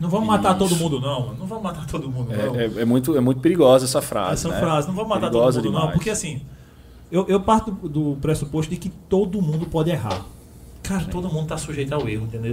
Não 0.00 0.08
vamos 0.08 0.26
matar 0.26 0.56
Isso. 0.56 0.66
todo 0.66 0.76
mundo, 0.76 0.98
não, 1.00 1.20
mano. 1.26 1.36
Não 1.38 1.46
vamos 1.46 1.62
matar 1.62 1.86
todo 1.86 2.10
mundo, 2.10 2.30
não. 2.32 2.56
É, 2.58 2.64
é- 2.64 2.80
é 2.80 2.84
muito, 2.84 3.16
é 3.16 3.20
muito 3.20 3.40
perigosa 3.40 3.84
essa 3.84 4.00
frase. 4.00 4.32
Essa 4.32 4.48
né? 4.48 4.58
frase, 4.58 4.88
não 4.88 4.94
vamos 4.94 5.10
matar 5.10 5.30
Perigosa 5.30 5.60
todo 5.60 5.66
mundo, 5.66 5.74
não. 5.74 5.80
demais. 5.82 5.96
Porque 5.96 6.10
assim, 6.10 6.40
eu, 7.10 7.26
eu 7.28 7.40
parto 7.40 7.70
do, 7.70 8.16
pressuposto 8.20 8.70
de 8.70 8.78
que 8.78 8.88
todo 8.88 9.40
mundo 9.42 9.66
pode 9.66 9.90
errar. 9.90 10.24
Cara, 10.82 11.04
todo 11.04 11.28
mundo 11.28 11.48
tá 11.48 11.56
sujeito 11.56 11.92
ao 11.92 12.08
erro, 12.08 12.24
entendeu? 12.26 12.52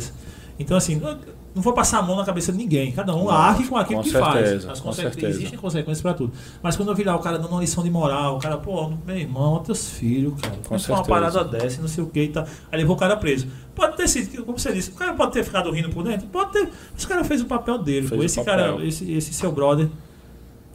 Então, 0.60 0.76
assim, 0.76 0.96
não, 0.96 1.18
não 1.56 1.62
vou 1.62 1.74
passar 1.74 2.00
a 2.00 2.02
mão 2.02 2.16
na 2.16 2.26
cabeça 2.26 2.52
de 2.52 2.58
ninguém. 2.58 2.92
Cada 2.92 3.16
um 3.16 3.30
arque 3.30 3.68
com 3.68 3.78
aquilo 3.78 4.00
com 4.00 4.04
que 4.04 4.12
certeza, 4.12 4.68
faz. 4.68 4.70
As 4.70 4.80
com 4.80 4.92
certeza. 4.92 5.28
Existem 5.28 5.58
consequências 5.58 6.02
pra 6.02 6.14
tudo. 6.14 6.34
Mas 6.62 6.76
quando 6.76 6.90
eu 6.90 6.96
virar 6.96 7.16
o 7.16 7.20
cara 7.20 7.38
dando 7.38 7.52
uma 7.52 7.62
lição 7.62 7.84
de 7.84 7.90
moral, 7.90 8.38
o 8.38 8.40
cara, 8.40 8.58
pô, 8.58 8.92
meu 9.06 9.16
irmão, 9.16 9.60
teus 9.60 9.92
filhos, 9.92 10.34
cara. 10.42 10.56
Com 10.56 10.62
que 10.62 10.70
uma 10.72 10.80
certeza. 10.80 11.04
parada 11.08 11.44
dessa, 11.44 11.82
não 11.82 11.88
sei 11.88 12.04
o 12.04 12.08
que 12.08 12.22
e 12.22 12.28
tal. 12.30 12.46
Aí 12.72 12.80
levou 12.80 12.96
o 12.96 13.00
cara 13.00 13.16
preso. 13.18 13.48
Pode 13.76 13.96
ter 13.96 14.08
sido, 14.08 14.44
como 14.44 14.58
você 14.58 14.74
disse, 14.74 14.90
o 14.90 14.94
cara 14.94 15.14
pode 15.14 15.34
ter 15.34 15.44
ficado 15.44 15.72
rindo 15.72 15.90
por 15.90 16.04
dentro? 16.04 16.28
Pode 16.28 16.52
ter. 16.52 16.70
Mas 16.94 17.04
o 17.04 17.08
cara 17.08 17.24
fez 17.24 17.42
o 17.42 17.46
papel 17.46 17.78
dele. 17.78 18.08
Fez 18.08 18.20
pô. 18.20 18.26
Esse 18.26 18.38
papel. 18.38 18.76
cara, 18.76 18.86
esse, 18.86 19.12
esse 19.12 19.34
seu 19.34 19.52
brother 19.52 19.90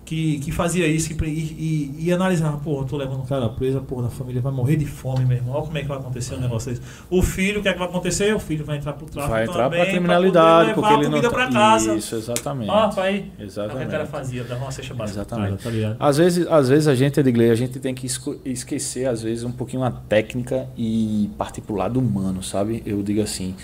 que, 0.05 0.39
que 0.41 0.51
fazia 0.51 0.87
isso 0.87 1.13
e, 1.13 1.27
e, 1.27 1.95
e 2.07 2.13
analisava, 2.13 2.57
porra, 2.59 2.87
tô 2.87 2.97
levando 2.97 3.21
o 3.21 3.27
cara 3.27 3.49
preso, 3.49 3.81
porra, 3.83 4.09
a 4.09 4.11
família 4.11 4.43
vai 4.43 4.53
morrer 4.53 4.77
de 4.77 4.85
fome, 4.85 5.25
meu 5.25 5.37
irmão. 5.37 5.55
Olha 5.55 5.65
como 5.65 5.79
é 5.79 5.83
que 5.83 5.89
vai 5.89 5.99
acontecer 5.99 6.35
um 6.35 6.41
negócio 6.41 6.71
desse. 6.71 6.83
O 7.09 7.23
filho, 7.23 7.61
o 7.61 7.63
que 7.63 7.69
é 7.69 7.73
que 7.73 7.79
vai 7.79 7.89
acontecer? 7.89 8.35
O 8.35 8.39
filho 8.39 8.65
vai 8.65 8.79
entrar 8.79 8.95
pro 8.95 9.07
tráfico 9.07 9.33
Vai 9.33 9.45
entrar 9.45 9.65
também, 9.65 9.81
pra 9.81 9.91
criminalidade, 9.91 10.75
poder 10.75 10.75
porque 10.75 10.95
ele 10.95 11.07
a 11.07 11.11
não 11.11 11.21
comida 11.21 11.31
pra 11.31 11.51
casa. 11.51 11.95
Isso, 11.95 12.17
exatamente. 12.17 12.71
Ó, 12.71 12.89
pai. 12.89 13.17
É 13.17 13.19
o 13.19 13.37
que 13.37 13.43
Exatamente. 13.45 13.87
o 13.87 13.91
cara 13.91 14.07
fazia, 14.07 14.45
dava 14.45 14.65
uma 14.65 14.73
cesta 14.73 14.95
básica. 14.95 15.21
Exatamente. 15.21 15.49
Cara, 15.49 15.63
tá 15.63 15.71
ligado? 15.71 15.97
Às 15.99 16.17
vezes, 16.17 16.47
às 16.49 16.69
vezes 16.69 16.89
a 16.89 16.95
gente, 16.95 17.21
Edgley, 17.21 17.51
a 17.51 17.55
gente 17.55 17.79
tem 17.79 17.95
que 17.95 18.07
esquecer, 18.45 19.07
às 19.07 19.23
vezes, 19.23 19.45
um 19.45 19.53
pouquinho 19.53 19.85
a 19.85 19.91
técnica 19.91 20.69
e 20.77 21.31
partir 21.39 21.61
pro 21.61 21.77
lado 21.77 22.01
humano, 22.01 22.43
sabe? 22.43 22.83
Eu 22.85 23.03
digo 23.03 23.23
assim, 23.23 23.55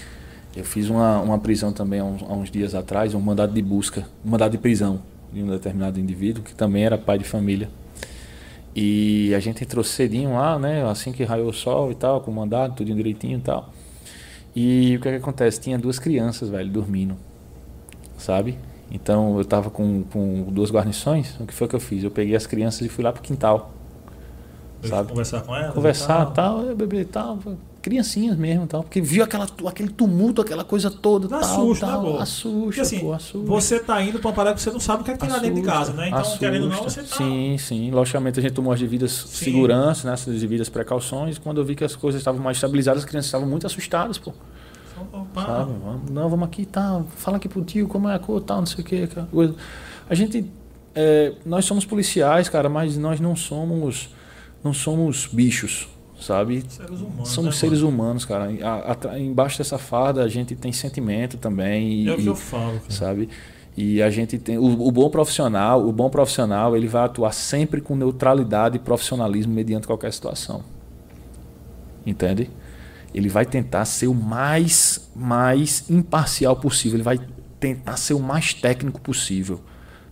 eu 0.57 0.65
fiz 0.65 0.89
uma, 0.89 1.21
uma 1.21 1.39
prisão 1.39 1.73
também 1.73 2.01
há 2.01 2.05
uns, 2.05 2.23
há 2.23 2.33
uns 2.33 2.51
dias 2.51 2.75
atrás, 2.75 3.15
um 3.15 3.21
mandado 3.21 3.53
de 3.53 3.63
busca, 3.63 4.07
um 4.25 4.31
mandado 4.31 4.53
de 4.53 4.59
prisão 4.59 5.01
de 5.33 5.43
um 5.43 5.49
determinado 5.49 5.99
indivíduo, 6.01 6.43
que 6.43 6.55
também 6.55 6.85
era 6.85 6.97
pai 6.97 7.19
de 7.19 7.25
família. 7.25 7.69
E 8.75 9.35
a 9.35 9.41
gente 9.41 9.65
entrou 9.65 9.83
cedinho 9.83 10.35
lá, 10.35 10.59
né? 10.59 10.89
Assim 10.89 11.13
que 11.13 11.25
raiou 11.25 11.49
o 11.49 11.53
sol 11.53 11.91
e 11.91 11.95
tal, 11.95 12.21
com 12.21 12.31
o 12.31 12.35
mandado, 12.35 12.77
tudo 12.77 12.95
direitinho 12.95 13.39
e 13.39 13.41
tal. 13.41 13.73
E 14.55 14.97
o 14.97 15.01
que, 15.01 15.09
é 15.09 15.13
que 15.13 15.17
acontece? 15.19 15.61
Tinha 15.61 15.79
duas 15.79 15.99
crianças, 15.99 16.49
velho, 16.49 16.71
dormindo, 16.71 17.17
sabe? 18.17 18.59
Então 18.91 19.39
eu 19.39 19.45
tava 19.45 19.71
com, 19.71 20.03
com 20.05 20.45
duas 20.51 20.71
guarnições. 20.71 21.39
O 21.41 21.47
que 21.47 21.55
foi 21.55 21.69
que 21.69 21.77
eu 21.77 21.81
fiz? 21.81 22.03
Eu 22.05 22.11
peguei 22.11 22.35
as 22.35 22.47
crianças 22.47 22.81
e 22.83 22.89
fui 22.89 23.05
lá 23.05 23.13
pro 23.13 23.23
quintal. 23.23 23.73
Sabe? 24.83 25.09
Conversar 25.09 25.43
com 25.43 25.55
ela. 25.55 25.73
Conversar 25.73 26.27
tal, 26.27 26.71
é, 26.71 26.75
bebê 26.75 27.05
tal. 27.05 27.39
Criancinhas 27.81 28.37
mesmo 28.37 28.67
tal. 28.67 28.83
Porque 28.83 29.01
viu 29.01 29.23
aquela, 29.23 29.47
aquele 29.67 29.89
tumulto, 29.89 30.43
aquela 30.43 30.65
coisa 30.65 30.91
toda. 30.91 31.29
Dá 31.29 31.41
tal, 31.41 31.75
tal, 31.77 32.03
né, 32.03 32.11
pô? 32.11 32.19
Assusta, 32.19 32.65
Porque 32.65 32.81
assim, 32.81 32.99
pô, 33.01 33.13
assusta. 33.13 33.47
você 33.47 33.79
tá 33.81 34.03
indo 34.03 34.19
pra 34.19 34.29
uma 34.29 34.35
parada 34.35 34.57
que 34.57 34.63
você 34.63 34.71
não 34.71 34.81
sabe 34.81 35.03
o 35.03 35.05
que 35.05 35.11
é 35.13 35.15
que 35.15 35.21
tem 35.21 35.29
lá 35.31 35.39
dentro 35.39 35.61
de 35.61 35.63
casa, 35.63 35.93
né? 35.93 36.09
Então, 36.09 36.19
Assusta, 36.21 36.39
querendo 36.39 36.63
ou 36.65 36.69
não, 36.71 36.77
assusta. 36.81 37.03
você 37.05 37.09
tá. 37.09 37.17
Sim, 37.17 37.57
sim. 37.59 37.91
Logicamente 37.91 38.39
a 38.39 38.43
gente 38.43 38.53
tomou 38.53 38.73
as 38.73 38.81
devidas 38.81 39.13
seguranças, 39.13 40.05
né, 40.05 40.13
as 40.13 40.25
devidas 40.25 40.69
precauções. 40.69 41.39
Quando 41.39 41.59
eu 41.61 41.65
vi 41.65 41.75
que 41.75 41.85
as 41.85 41.95
coisas 41.95 42.21
estavam 42.21 42.41
mais 42.43 42.57
estabilizadas, 42.57 43.05
as 43.05 43.09
crianças 43.09 43.27
estavam 43.29 43.47
muito 43.49 43.67
assustadas, 43.67 44.19
pô. 44.19 44.33
Opa, 45.13 45.47
Sabe? 45.47 45.73
Vamos, 45.85 46.11
não, 46.11 46.29
vamos 46.29 46.47
aqui, 46.49 46.67
tá. 46.67 47.03
Fala 47.17 47.37
aqui 47.37 47.49
pro 47.49 47.63
tio 47.63 47.87
como 47.87 48.09
é 48.09 48.15
a 48.15 48.19
cor, 48.19 48.41
tal, 48.43 48.59
não 48.59 48.67
sei 48.67 48.83
o 48.83 48.87
que. 48.87 49.09
coisa. 49.31 49.55
A 50.11 50.15
gente. 50.15 50.45
é, 50.95 51.33
nós 51.47 51.65
somos 51.65 51.85
policiais, 51.85 52.49
cara, 52.49 52.69
mas 52.69 52.97
nós 52.99 53.21
não 53.21 53.37
somos. 53.37 54.09
Não 54.65 54.75
somos 54.75 55.29
bichos, 55.33 55.87
sabe? 56.21 56.65
Seres 56.69 57.01
humanos. 57.01 57.29
Somos 57.29 57.55
né, 57.55 57.61
seres 57.61 57.81
mano? 57.83 57.95
humanos, 57.95 58.25
cara. 58.25 58.51
A- 58.63 58.93
atra- 58.93 59.19
embaixo 59.19 59.59
dessa 59.59 59.79
farda 59.79 60.23
a 60.23 60.29
gente 60.29 60.55
tem 60.55 60.73
sentimento 60.73 61.37
também. 61.39 62.03
E, 62.05 62.09
É 62.09 62.13
o 62.13 62.17
que 62.17 62.23
e- 62.23 62.27
eu 62.27 62.35
falo, 62.37 62.79
cara. 62.81 62.91
sabe? 62.91 63.29
E 63.77 64.03
a 64.03 64.11
gente 64.11 64.37
tem 64.39 64.59
o, 64.59 64.65
o 64.65 64.91
bom 64.91 65.09
profissional, 65.09 65.87
o 65.87 65.93
bom 65.93 66.11
profissional, 66.11 66.77
ele 66.77 66.89
vai 66.89 67.05
atuar 67.05 67.33
sempre 67.33 67.81
com 67.81 67.95
neutralidade 67.95 68.77
e 68.77 68.79
profissionalismo 68.81 69.53
mediante 69.53 69.87
qualquer 69.87 70.13
situação. 70.13 70.65
Entende? 72.05 72.51
Ele 73.15 73.29
vai 73.29 73.47
tentar 73.47 73.85
ser 73.85 74.07
o 74.07 74.15
mais 74.15 75.09
mais 75.15 75.89
imparcial 75.91 76.57
possível, 76.57 76.97
ele 76.97 77.03
vai 77.05 77.19
tentar 77.61 77.97
ser 77.97 78.15
o 78.15 78.21
mais 78.21 78.53
técnico 78.55 79.01
possível. 79.01 79.61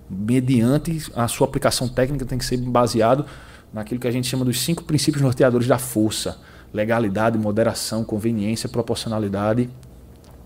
Mediante 0.09 1.03
a 1.15 1.27
sua 1.29 1.47
aplicação 1.47 1.89
técnica 1.89 2.25
tem 2.25 2.39
que 2.39 2.45
ser 2.45 2.57
baseado 2.59 3.27
naquilo 3.73 4.01
que 4.01 4.07
a 4.09 4.11
gente 4.11 4.27
chama 4.27 4.45
dos 4.45 4.61
cinco 4.61 4.85
princípios 4.85 5.23
norteadores 5.23 5.67
da 5.67 5.79
força: 5.79 6.39
legalidade, 6.73 7.39
moderação, 7.39 8.05
conveniência, 8.05 8.69
proporcionalidade 8.69 9.69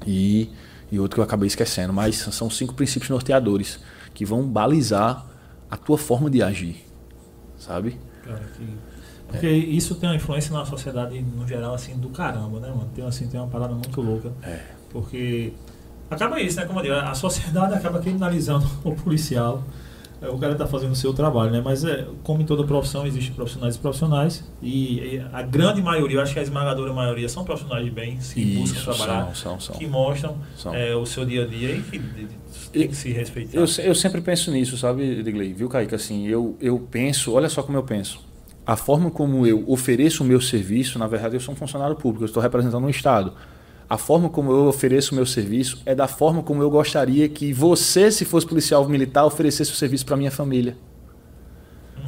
e, 0.06 0.50
e 0.90 0.98
outro 0.98 1.16
que 1.16 1.20
eu 1.20 1.24
acabei 1.24 1.46
esquecendo, 1.46 1.92
mas 1.92 2.16
são 2.16 2.48
cinco 2.50 2.74
princípios 2.74 3.10
norteadores 3.10 3.78
que 4.14 4.24
vão 4.24 4.42
balizar 4.46 5.26
a 5.70 5.76
tua 5.76 5.96
forma 5.98 6.28
de 6.28 6.42
agir, 6.42 6.84
sabe? 7.58 7.96
Cara, 8.24 8.40
que- 8.56 8.90
Porque 9.28 9.48
isso 9.48 9.94
tem 9.94 10.08
uma 10.08 10.16
influência 10.16 10.52
na 10.52 10.64
sociedade 10.64 11.20
no 11.22 11.46
geral, 11.46 11.72
assim, 11.74 11.94
do 11.96 12.08
caramba, 12.08 12.58
né, 12.58 12.68
mano? 12.68 12.88
Tem, 12.92 13.06
assim, 13.06 13.28
tem 13.28 13.38
uma 13.38 13.46
parada 13.48 13.72
muito 13.72 14.00
louca. 14.00 14.32
É. 14.42 14.60
Porque 14.90 15.52
acaba 16.10 16.40
isso, 16.40 16.58
né? 16.58 16.66
Como 16.66 16.80
eu 16.80 16.82
digo, 16.82 16.94
a 16.96 17.14
sociedade 17.14 17.72
acaba 17.74 18.00
criminalizando 18.00 18.68
o 18.82 18.92
policial. 18.96 19.62
É, 20.22 20.28
O 20.28 20.38
cara 20.38 20.54
tá 20.54 20.66
fazendo 20.66 20.92
o 20.92 20.96
seu 20.96 21.12
trabalho, 21.14 21.50
né? 21.50 21.62
Mas 21.64 21.84
é, 21.84 22.06
como 22.22 22.42
em 22.42 22.44
toda 22.46 22.64
profissão, 22.64 23.06
existem 23.06 23.32
profissionais 23.34 23.76
e 23.76 23.78
profissionais. 23.78 24.44
E, 24.62 24.98
e 24.98 25.24
a 25.32 25.42
grande 25.42 25.80
maioria, 25.82 26.18
eu 26.18 26.22
acho 26.22 26.32
que 26.34 26.38
a 26.38 26.42
esmagadora 26.42 26.92
maioria 26.92 27.28
são 27.28 27.44
profissionais 27.44 27.84
de 27.84 27.90
bem, 27.90 28.18
que 28.18 28.56
buscam 28.58 28.76
Isso, 28.78 28.84
trabalhar, 28.84 29.24
são, 29.34 29.58
são, 29.58 29.60
são. 29.60 29.74
que 29.76 29.86
mostram 29.86 30.36
é, 30.72 30.94
o 30.94 31.06
seu 31.06 31.24
dia 31.24 31.44
a 31.44 31.46
dia 31.46 31.70
e 31.76 31.82
que 31.82 31.98
de- 31.98 32.28
tem 32.72 32.88
que 32.88 32.94
se 32.96 33.10
respeitar. 33.12 33.56
Eu, 33.56 33.64
eu 33.84 33.94
sempre 33.94 34.20
penso 34.20 34.50
nisso, 34.50 34.76
sabe, 34.76 35.20
Edgley? 35.20 35.52
Viu, 35.52 35.68
Kaique? 35.68 35.94
Assim, 35.94 36.26
eu, 36.26 36.56
eu 36.60 36.78
penso, 36.90 37.32
olha 37.32 37.48
só 37.48 37.62
como 37.62 37.78
eu 37.78 37.82
penso. 37.82 38.20
A 38.66 38.76
forma 38.76 39.10
como 39.10 39.46
eu 39.46 39.64
ofereço 39.66 40.22
o 40.22 40.26
meu 40.26 40.40
serviço, 40.40 40.98
na 40.98 41.06
verdade, 41.06 41.34
eu 41.34 41.40
sou 41.40 41.54
um 41.54 41.56
funcionário 41.56 41.96
público, 41.96 42.22
eu 42.24 42.26
estou 42.26 42.42
representando 42.42 42.84
um 42.84 42.90
Estado. 42.90 43.32
A 43.90 43.98
forma 43.98 44.28
como 44.28 44.52
eu 44.52 44.66
ofereço 44.66 45.10
o 45.10 45.16
meu 45.16 45.26
serviço 45.26 45.82
é 45.84 45.96
da 45.96 46.06
forma 46.06 46.44
como 46.44 46.62
eu 46.62 46.70
gostaria 46.70 47.28
que 47.28 47.52
você, 47.52 48.08
se 48.12 48.24
fosse 48.24 48.46
policial 48.46 48.88
militar, 48.88 49.26
oferecesse 49.26 49.72
o 49.72 49.74
serviço 49.74 50.06
para 50.06 50.16
minha 50.16 50.30
família. 50.30 50.76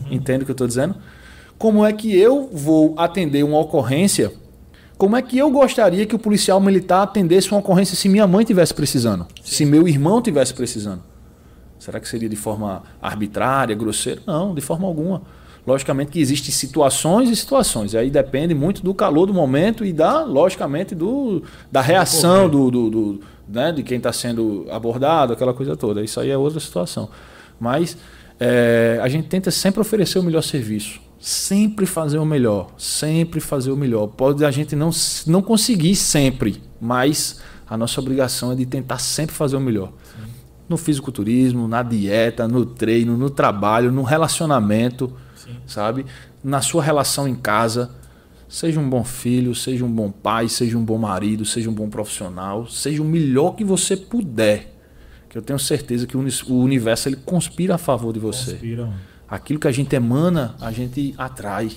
Entende 0.08 0.42
o 0.42 0.44
que 0.44 0.52
eu 0.52 0.54
estou 0.54 0.68
dizendo? 0.68 0.94
Como 1.58 1.84
é 1.84 1.92
que 1.92 2.16
eu 2.16 2.48
vou 2.52 2.94
atender 2.96 3.42
uma 3.42 3.58
ocorrência? 3.58 4.32
Como 4.96 5.16
é 5.16 5.22
que 5.22 5.36
eu 5.36 5.50
gostaria 5.50 6.06
que 6.06 6.14
o 6.14 6.20
policial 6.20 6.60
militar 6.60 7.02
atendesse 7.02 7.50
uma 7.50 7.58
ocorrência 7.58 7.96
se 7.96 8.08
minha 8.08 8.28
mãe 8.28 8.44
tivesse 8.44 8.72
precisando? 8.72 9.26
Se 9.42 9.66
meu 9.66 9.88
irmão 9.88 10.22
tivesse 10.22 10.54
precisando? 10.54 11.02
Será 11.80 11.98
que 11.98 12.08
seria 12.08 12.28
de 12.28 12.36
forma 12.36 12.84
arbitrária, 13.00 13.74
grosseira? 13.74 14.22
Não, 14.24 14.54
de 14.54 14.60
forma 14.60 14.86
alguma. 14.86 15.22
Logicamente 15.66 16.10
que 16.10 16.20
existem 16.20 16.50
situações 16.50 17.30
e 17.30 17.36
situações. 17.36 17.92
E 17.92 17.98
aí 17.98 18.10
depende 18.10 18.52
muito 18.54 18.82
do 18.82 18.92
calor 18.92 19.26
do 19.26 19.32
momento 19.34 19.84
e 19.84 19.92
da, 19.92 20.24
logicamente, 20.24 20.94
do, 20.94 21.42
da 21.70 21.80
reação 21.80 22.48
do, 22.48 22.70
do, 22.70 22.90
do- 22.90 23.20
né, 23.48 23.70
de 23.70 23.82
quem 23.82 23.98
está 23.98 24.12
sendo 24.12 24.66
abordado, 24.70 25.32
aquela 25.32 25.54
coisa 25.54 25.76
toda. 25.76 26.02
Isso 26.02 26.18
aí 26.18 26.30
é 26.30 26.36
outra 26.36 26.58
situação. 26.58 27.08
Mas 27.60 27.96
é, 28.40 28.98
a 29.02 29.08
gente 29.08 29.28
tenta 29.28 29.50
sempre 29.52 29.80
oferecer 29.80 30.18
o 30.18 30.22
melhor 30.22 30.42
serviço, 30.42 31.00
Sempre 31.20 31.86
fazer 31.86 32.18
o 32.18 32.24
melhor. 32.26 32.70
Sempre 32.76 33.38
fazer 33.38 33.70
o 33.70 33.76
melhor. 33.76 34.08
Pode 34.08 34.44
a 34.44 34.50
gente 34.50 34.74
não, 34.74 34.90
não 35.28 35.40
conseguir 35.40 35.94
sempre, 35.94 36.60
mas 36.80 37.40
a 37.70 37.76
nossa 37.76 38.00
obrigação 38.00 38.50
é 38.50 38.56
de 38.56 38.66
tentar 38.66 38.98
sempre 38.98 39.32
fazer 39.32 39.54
o 39.56 39.60
melhor. 39.60 39.92
Sim. 40.02 40.28
No 40.68 40.76
fisiculturismo, 40.76 41.68
na 41.68 41.80
dieta, 41.84 42.48
no 42.48 42.66
treino, 42.66 43.16
no 43.16 43.30
trabalho, 43.30 43.92
no 43.92 44.02
relacionamento, 44.02 45.12
Sim. 45.44 45.56
sabe? 45.66 46.06
Na 46.42 46.60
sua 46.60 46.82
relação 46.82 47.26
em 47.26 47.34
casa. 47.34 47.90
Seja 48.48 48.78
um 48.78 48.88
bom 48.88 49.02
filho, 49.02 49.54
seja 49.54 49.82
um 49.82 49.90
bom 49.90 50.10
pai, 50.10 50.46
seja 50.46 50.76
um 50.76 50.84
bom 50.84 50.98
marido, 50.98 51.42
seja 51.42 51.70
um 51.70 51.72
bom 51.72 51.88
profissional, 51.88 52.66
seja 52.66 53.00
o 53.00 53.04
melhor 53.04 53.52
que 53.52 53.64
você 53.64 53.96
puder. 53.96 54.76
Que 55.30 55.38
eu 55.38 55.42
tenho 55.42 55.58
certeza 55.58 56.06
que 56.06 56.14
o 56.14 56.56
universo 56.58 57.08
ele 57.08 57.16
conspira 57.16 57.76
a 57.76 57.78
favor 57.78 58.12
de 58.12 58.20
você. 58.20 58.52
Conspira. 58.52 58.90
Aquilo 59.26 59.58
que 59.58 59.66
a 59.66 59.72
gente 59.72 59.96
emana, 59.96 60.54
a 60.60 60.70
gente 60.70 61.14
atrai. 61.16 61.70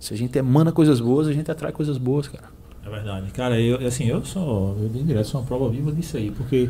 Se 0.00 0.12
a 0.12 0.16
gente 0.16 0.36
emana 0.36 0.72
coisas 0.72 0.98
boas, 0.98 1.28
a 1.28 1.32
gente 1.32 1.48
atrai 1.48 1.70
coisas 1.70 1.96
boas, 1.96 2.26
cara. 2.26 2.48
É 2.84 2.90
verdade. 2.90 3.30
Cara, 3.30 3.60
eu 3.60 3.86
assim, 3.86 4.06
eu 4.06 4.24
sou, 4.24 4.76
eu 4.80 4.88
direto 4.88 5.26
sou 5.26 5.40
uma 5.40 5.46
prova 5.46 5.68
viva 5.68 5.92
disso 5.92 6.16
aí, 6.16 6.30
porque 6.30 6.68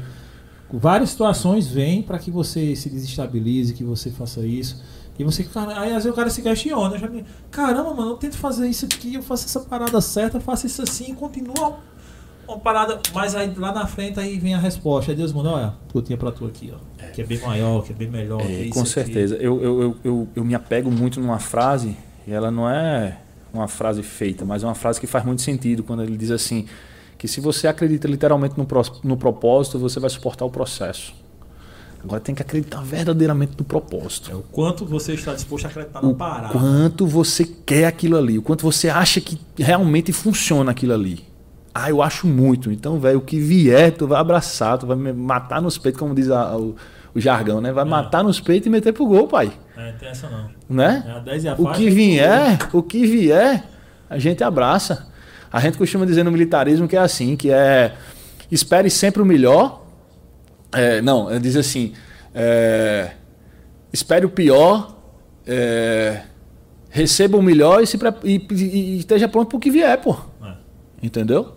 várias 0.72 1.10
situações 1.10 1.66
vêm 1.66 2.02
para 2.02 2.18
que 2.18 2.30
você 2.30 2.74
se 2.74 2.88
desestabilize, 2.88 3.74
que 3.74 3.84
você 3.84 4.10
faça 4.10 4.40
isso. 4.46 4.82
E 5.18 5.24
você, 5.24 5.44
cara, 5.44 5.80
aí 5.80 5.88
às 5.90 6.04
vezes 6.04 6.12
o 6.12 6.14
cara 6.14 6.28
se 6.28 6.42
questiona. 6.42 6.98
Já, 6.98 7.08
Caramba, 7.50 7.94
mano, 7.94 8.10
eu 8.12 8.16
tento 8.16 8.36
fazer 8.36 8.68
isso 8.68 8.84
aqui, 8.84 9.14
eu 9.14 9.22
faço 9.22 9.46
essa 9.46 9.60
parada 9.60 10.00
certa, 10.00 10.36
eu 10.36 10.40
faço 10.40 10.66
isso 10.66 10.82
assim, 10.82 11.12
e 11.12 11.14
continua 11.14 11.78
uma 12.46 12.58
parada. 12.58 13.00
Mas 13.14 13.34
aí 13.34 13.52
lá 13.56 13.72
na 13.72 13.86
frente 13.86 14.20
aí 14.20 14.38
vem 14.38 14.54
a 14.54 14.58
resposta. 14.58 15.10
Aí 15.10 15.16
Deus 15.16 15.32
manda, 15.32 15.50
olha, 15.50 15.74
eu 15.94 16.02
tinha 16.02 16.16
pra 16.16 16.30
tu 16.30 16.46
aqui, 16.46 16.72
ó. 16.74 16.78
É. 17.02 17.10
Que 17.10 17.22
é 17.22 17.24
bem 17.24 17.38
maior, 17.38 17.82
que 17.82 17.92
é 17.92 17.94
bem 17.94 18.08
melhor. 18.08 18.42
É 18.42 18.68
com 18.68 18.84
certeza. 18.84 19.36
Eu, 19.36 19.62
eu, 19.62 19.82
eu, 19.82 19.96
eu, 20.04 20.28
eu 20.36 20.44
me 20.44 20.54
apego 20.54 20.90
muito 20.90 21.20
numa 21.20 21.38
frase, 21.38 21.96
e 22.26 22.32
ela 22.32 22.50
não 22.50 22.68
é 22.68 23.18
uma 23.52 23.68
frase 23.68 24.02
feita, 24.02 24.44
mas 24.44 24.62
é 24.62 24.66
uma 24.66 24.74
frase 24.74 25.00
que 25.00 25.06
faz 25.06 25.24
muito 25.24 25.42
sentido 25.42 25.82
quando 25.82 26.02
ele 26.02 26.16
diz 26.16 26.30
assim: 26.30 26.66
que 27.18 27.26
se 27.26 27.40
você 27.40 27.66
acredita 27.66 28.06
literalmente 28.06 28.56
no, 28.56 28.66
pro, 28.66 28.82
no 29.02 29.16
propósito, 29.16 29.78
você 29.78 29.98
vai 29.98 30.10
suportar 30.10 30.44
o 30.44 30.50
processo. 30.50 31.14
Agora 32.02 32.20
tem 32.20 32.34
que 32.34 32.42
acreditar 32.42 32.80
verdadeiramente 32.82 33.52
no 33.58 33.64
propósito. 33.64 34.30
É 34.30 34.34
o 34.34 34.42
quanto 34.42 34.84
você 34.84 35.14
está 35.14 35.34
disposto 35.34 35.64
a 35.66 35.68
acreditar 35.68 36.02
na 36.02 36.14
parada. 36.14 36.56
O 36.56 36.60
quanto 36.60 37.06
você 37.06 37.44
quer 37.44 37.86
aquilo 37.86 38.16
ali, 38.16 38.38
o 38.38 38.42
quanto 38.42 38.62
você 38.62 38.88
acha 38.88 39.20
que 39.20 39.38
realmente 39.58 40.12
funciona 40.12 40.70
aquilo 40.70 40.94
ali. 40.94 41.24
Ah, 41.74 41.90
eu 41.90 42.00
acho 42.00 42.26
muito. 42.26 42.70
Então, 42.70 42.98
velho, 42.98 43.18
o 43.18 43.20
que 43.20 43.38
vier, 43.38 43.92
tu 43.92 44.06
vai 44.06 44.18
abraçar, 44.18 44.78
tu 44.78 44.86
vai 44.86 44.96
me 44.96 45.12
matar 45.12 45.60
nos 45.60 45.76
peitos, 45.76 45.98
como 45.98 46.14
diz 46.14 46.30
a, 46.30 46.56
o, 46.56 46.74
o, 47.14 47.20
jargão, 47.20 47.60
né? 47.60 47.70
Vai 47.70 47.84
é. 47.84 47.88
matar 47.88 48.24
nos 48.24 48.40
peitos 48.40 48.66
e 48.66 48.70
meter 48.70 48.92
pro 48.92 49.04
gol, 49.04 49.28
pai. 49.28 49.52
É, 49.76 49.92
tem 49.92 50.08
essa 50.08 50.28
não. 50.28 50.48
Né? 50.70 51.04
É 51.06 51.10
a 51.10 51.18
10 51.18 51.44
e 51.44 51.48
a 51.48 51.54
o 51.58 51.72
que 51.72 51.90
vier, 51.90 52.58
o 52.72 52.82
que 52.82 53.06
vier, 53.06 53.64
a 54.08 54.18
gente 54.18 54.42
abraça. 54.42 55.06
A 55.52 55.60
gente 55.60 55.76
costuma 55.76 56.06
dizer 56.06 56.22
no 56.22 56.32
militarismo 56.32 56.88
que 56.88 56.96
é 56.96 57.00
assim, 57.00 57.36
que 57.36 57.50
é 57.50 57.94
espere 58.50 58.88
sempre 58.88 59.20
o 59.20 59.26
melhor 59.26 59.85
é, 60.72 61.00
não, 61.00 61.38
diz 61.40 61.56
assim: 61.56 61.92
é, 62.34 63.12
espere 63.92 64.26
o 64.26 64.30
pior, 64.30 64.96
é, 65.46 66.22
receba 66.90 67.36
o 67.36 67.42
melhor 67.42 67.82
e, 67.82 67.86
se, 67.86 67.98
e, 68.24 68.46
e, 68.50 68.98
esteja 68.98 69.28
pronto 69.28 69.48
para 69.48 69.56
o 69.56 69.60
que 69.60 69.70
vier, 69.70 70.00
pô. 70.00 70.16
É. 70.42 70.54
Entendeu? 71.02 71.54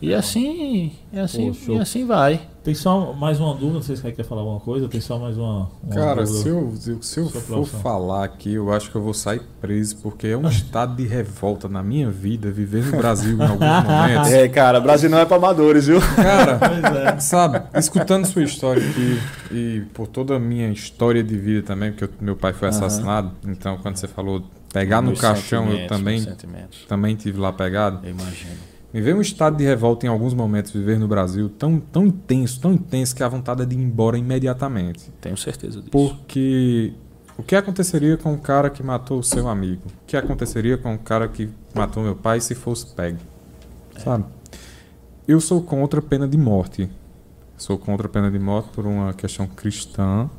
E 0.00 0.14
assim, 0.14 0.92
e 1.12 1.18
assim, 1.18 1.52
e 1.68 1.78
assim 1.78 2.06
vai. 2.06 2.40
Tem 2.68 2.74
só 2.74 3.14
mais 3.14 3.40
uma 3.40 3.54
dúvida, 3.54 3.72
não 3.72 3.82
sei 3.82 3.96
se 3.96 4.02
você 4.02 4.12
quer 4.12 4.24
falar 4.24 4.42
alguma 4.42 4.60
coisa, 4.60 4.86
tem 4.88 5.00
só 5.00 5.18
mais 5.18 5.38
uma. 5.38 5.70
uma 5.82 5.94
Cara, 5.94 6.26
se 6.26 6.48
eu, 6.48 6.74
se 7.00 7.18
eu 7.18 7.30
for 7.30 7.64
falar 7.64 8.24
aqui, 8.24 8.52
eu 8.52 8.70
acho 8.70 8.90
que 8.90 8.96
eu 8.98 9.00
vou 9.00 9.14
sair 9.14 9.40
preso, 9.58 9.96
porque 10.02 10.26
é 10.26 10.36
um 10.36 10.46
estado 10.46 10.94
de 10.94 11.06
revolta 11.06 11.66
na 11.66 11.82
minha 11.82 12.10
vida 12.10 12.50
viver 12.50 12.84
no 12.84 12.98
Brasil 12.98 13.38
em 13.38 13.42
alguns 13.42 13.56
momentos. 13.88 14.32
É, 14.32 14.46
cara, 14.50 14.80
Brasil 14.80 15.08
não 15.08 15.16
é 15.16 15.24
para 15.24 15.38
amadores, 15.38 15.86
viu? 15.86 15.98
Cara, 16.14 16.60
é. 17.16 17.18
sabe, 17.20 17.62
escutando 17.74 18.26
sua 18.26 18.42
história 18.42 18.86
aqui 18.86 19.18
e 19.50 19.82
por 19.94 20.06
toda 20.06 20.36
a 20.36 20.38
minha 20.38 20.70
história 20.70 21.24
de 21.24 21.38
vida 21.38 21.66
também, 21.66 21.90
porque 21.90 22.12
meu 22.22 22.36
pai 22.36 22.52
foi 22.52 22.68
assassinado, 22.68 23.30
uhum. 23.46 23.50
então 23.50 23.78
quando 23.78 23.96
você 23.96 24.06
falou 24.06 24.42
pegar 24.74 25.00
no 25.00 25.16
caixão, 25.16 25.70
eu 25.70 25.86
também, 25.86 26.22
também 26.86 27.16
tive 27.16 27.40
lá 27.40 27.50
pegado. 27.50 28.00
Eu 28.04 28.10
imagino. 28.10 28.77
Viver 28.92 29.14
um 29.14 29.20
estado 29.20 29.56
de 29.56 29.64
revolta 29.64 30.06
em 30.06 30.08
alguns 30.08 30.32
momentos, 30.32 30.72
viver 30.72 30.98
no 30.98 31.06
Brasil, 31.06 31.50
tão, 31.50 31.78
tão 31.78 32.06
intenso, 32.06 32.58
tão 32.60 32.72
intenso 32.72 33.14
que 33.14 33.22
a 33.22 33.28
vontade 33.28 33.62
é 33.62 33.66
de 33.66 33.76
ir 33.76 33.78
embora 33.78 34.16
imediatamente. 34.16 35.12
Tenho 35.20 35.36
certeza 35.36 35.80
disso. 35.80 35.90
Porque 35.90 36.94
o 37.36 37.42
que 37.42 37.54
aconteceria 37.54 38.16
com 38.16 38.32
o 38.32 38.38
cara 38.38 38.70
que 38.70 38.82
matou 38.82 39.18
o 39.18 39.22
seu 39.22 39.46
amigo? 39.46 39.82
O 39.86 40.06
que 40.06 40.16
aconteceria 40.16 40.78
com 40.78 40.94
o 40.94 40.98
cara 40.98 41.28
que 41.28 41.50
matou 41.74 42.02
meu 42.02 42.16
pai 42.16 42.40
se 42.40 42.54
fosse 42.54 42.86
pego? 42.94 43.18
É. 43.94 44.00
Sabe? 44.00 44.24
Eu 45.26 45.38
sou 45.38 45.62
contra 45.62 46.00
a 46.00 46.02
pena 46.02 46.26
de 46.26 46.38
morte. 46.38 46.90
Sou 47.58 47.76
contra 47.76 48.06
a 48.06 48.10
pena 48.10 48.30
de 48.30 48.38
morte 48.38 48.70
por 48.70 48.86
uma 48.86 49.12
questão 49.12 49.46
cristã. 49.46 50.30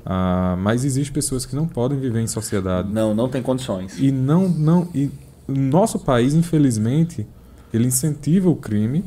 Uh, 0.00 0.56
mas 0.58 0.84
existem 0.84 1.12
pessoas 1.12 1.44
que 1.44 1.56
não 1.56 1.66
podem 1.66 1.98
viver 1.98 2.20
em 2.20 2.26
sociedade. 2.28 2.90
Não, 2.92 3.14
não 3.14 3.28
tem 3.28 3.42
condições. 3.42 3.98
E 3.98 4.12
não, 4.12 4.48
não, 4.48 4.88
e 4.94 5.10
nosso 5.46 5.98
país, 5.98 6.32
infelizmente, 6.32 7.26
ele 7.72 7.86
incentiva 7.86 8.48
o 8.48 8.56
crime, 8.56 9.04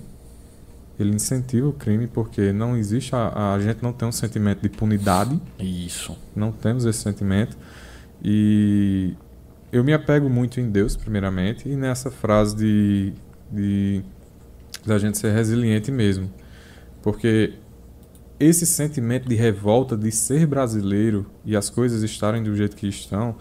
ele 0.99 1.15
incentiva 1.15 1.67
o 1.67 1.73
crime 1.73 2.07
porque 2.07 2.51
não 2.51 2.77
existe 2.77 3.15
a, 3.15 3.53
a 3.53 3.59
gente 3.59 3.81
não 3.81 3.91
tem 3.91 4.07
um 4.07 4.11
sentimento 4.11 4.61
de 4.61 4.69
punidade. 4.69 5.39
Isso. 5.59 6.15
Não 6.35 6.51
temos 6.51 6.85
esse 6.85 6.99
sentimento 6.99 7.57
e 8.23 9.13
eu 9.71 9.83
me 9.83 9.93
apego 9.93 10.29
muito 10.29 10.59
em 10.59 10.69
Deus 10.69 10.95
primeiramente 10.95 11.67
e 11.67 11.75
nessa 11.75 12.11
frase 12.11 12.55
de 12.55 13.13
de 13.51 14.03
da 14.85 14.97
gente 14.97 15.17
ser 15.17 15.31
resiliente 15.31 15.91
mesmo, 15.91 16.29
porque 17.01 17.53
esse 18.39 18.65
sentimento 18.65 19.29
de 19.29 19.35
revolta 19.35 19.95
de 19.95 20.11
ser 20.11 20.45
brasileiro 20.45 21.25
e 21.45 21.55
as 21.55 21.69
coisas 21.69 22.01
estarem 22.03 22.43
do 22.43 22.53
jeito 22.55 22.75
que 22.75 22.87
estão, 22.87 23.35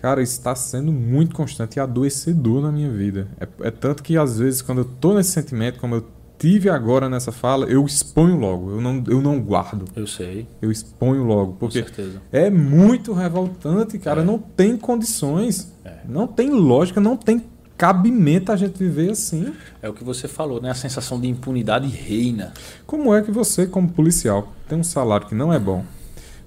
Cara, 0.00 0.22
isso 0.22 0.34
está 0.34 0.54
sendo 0.54 0.92
muito 0.92 1.34
constante 1.34 1.76
e 1.76 1.80
adoecedor 1.80 2.62
na 2.62 2.70
minha 2.70 2.90
vida. 2.90 3.28
É, 3.40 3.68
é, 3.68 3.70
tanto 3.70 4.02
que 4.02 4.16
às 4.16 4.38
vezes, 4.38 4.62
quando 4.62 4.78
eu 4.78 4.84
tô 4.84 5.14
nesse 5.14 5.30
sentimento, 5.30 5.80
como 5.80 5.96
eu 5.96 6.06
tive 6.38 6.70
agora 6.70 7.08
nessa 7.08 7.32
fala, 7.32 7.66
eu 7.66 7.84
exponho 7.84 8.36
logo. 8.36 8.70
Eu 8.70 8.80
não, 8.80 9.04
eu 9.08 9.20
não 9.20 9.40
guardo. 9.40 9.86
Eu 9.96 10.06
sei. 10.06 10.46
Eu 10.62 10.70
exponho 10.70 11.24
logo. 11.24 11.54
Porque 11.54 11.84
é 12.30 12.48
muito 12.48 13.12
revoltante, 13.12 13.98
cara. 13.98 14.22
É. 14.22 14.24
Não 14.24 14.38
tem 14.38 14.76
condições. 14.76 15.72
É. 15.84 15.98
Não 16.08 16.26
tem 16.26 16.50
lógica, 16.50 17.00
não 17.00 17.16
tem 17.16 17.44
cabimento 17.76 18.52
a 18.52 18.56
gente 18.56 18.78
viver 18.78 19.10
assim. 19.10 19.52
É 19.82 19.88
o 19.88 19.92
que 19.92 20.04
você 20.04 20.26
falou, 20.28 20.60
né? 20.60 20.70
A 20.70 20.74
sensação 20.74 21.20
de 21.20 21.28
impunidade 21.28 21.88
reina. 21.88 22.52
Como 22.86 23.14
é 23.14 23.22
que 23.22 23.30
você, 23.30 23.66
como 23.66 23.88
policial, 23.88 24.52
tem 24.68 24.78
um 24.78 24.84
salário 24.84 25.26
que 25.26 25.34
não 25.34 25.52
é 25.52 25.58
bom? 25.58 25.84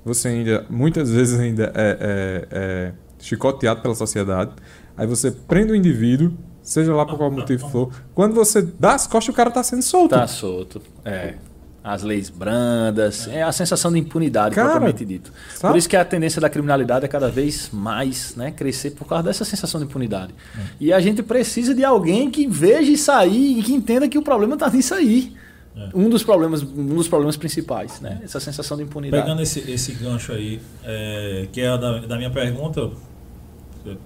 Você 0.03 0.30
ainda, 0.30 0.65
muitas 0.69 1.11
vezes 1.11 1.40
ainda 1.40 1.72
é, 1.76 1.98
é, 1.99 2.48
é 2.52 2.94
chicoteado 3.22 3.81
pela 3.81 3.95
sociedade. 3.95 4.52
Aí 4.98 5.07
você 5.07 5.31
prende 5.31 5.72
o 5.72 5.76
indivíduo, 5.76 6.34
seja 6.61 6.93
lá 6.93 7.06
por 7.06 7.18
qual 7.18 7.31
motivo 7.31 7.69
for. 7.69 7.91
Quando 8.14 8.34
você 8.34 8.61
dá 8.61 8.93
as 8.93 9.07
costas, 9.07 9.34
o 9.34 9.35
cara 9.35 9.49
está 9.49 9.64
sendo 9.64 9.81
solto. 9.81 10.15
Está 10.15 10.27
solto. 10.27 10.81
É. 11.06 11.35
As 11.84 12.03
leis 12.03 12.30
brandas, 12.30 13.27
é 13.27 13.41
a 13.41 13.52
sensação 13.52 13.91
de 13.91 13.98
impunidade, 13.98 14.53
cara, 14.53 14.69
propriamente 14.69 15.03
dito. 15.03 15.34
Sabe? 15.56 15.73
Por 15.73 15.77
isso 15.80 15.89
que 15.89 15.98
a 15.98 16.06
tendência 16.06 16.39
da 16.39 16.48
criminalidade 16.48 17.06
é 17.06 17.07
cada 17.07 17.27
vez 17.27 17.72
mais 17.73 18.35
né, 18.35 18.52
crescer 18.52 18.91
por 18.91 19.07
causa 19.07 19.23
dessa 19.23 19.43
sensação 19.43 19.80
de 19.80 19.88
impunidade. 19.88 20.31
É. 20.56 20.61
E 20.80 20.93
a 20.93 20.99
gente 20.99 21.23
precisa 21.23 21.73
de 21.73 21.84
alguém 21.84 22.30
que 22.30 22.45
veja 22.45 22.91
isso 22.91 23.11
aí 23.11 23.60
e 23.60 23.64
que 23.64 23.73
entenda 23.73 24.07
que 24.07 24.18
o 24.18 24.22
problema 24.22 24.53
está 24.53 24.69
nisso 24.69 24.93
aí. 24.93 25.34
É. 25.76 25.89
Um 25.95 26.07
dos 26.07 26.22
problemas, 26.22 26.61
um 26.61 26.95
dos 26.95 27.07
problemas 27.07 27.35
principais, 27.35 27.99
né? 27.99 28.19
Essa 28.23 28.39
sensação 28.39 28.77
de 28.77 28.84
impunidade. 28.84 29.23
Pegando 29.23 29.41
esse, 29.41 29.72
esse 29.72 29.93
gancho 29.93 30.34
aí, 30.34 30.61
é, 30.84 31.48
que 31.52 31.61
é 31.61 31.77
da, 31.77 31.99
da 31.99 32.18
minha 32.18 32.30
pergunta, 32.30 32.91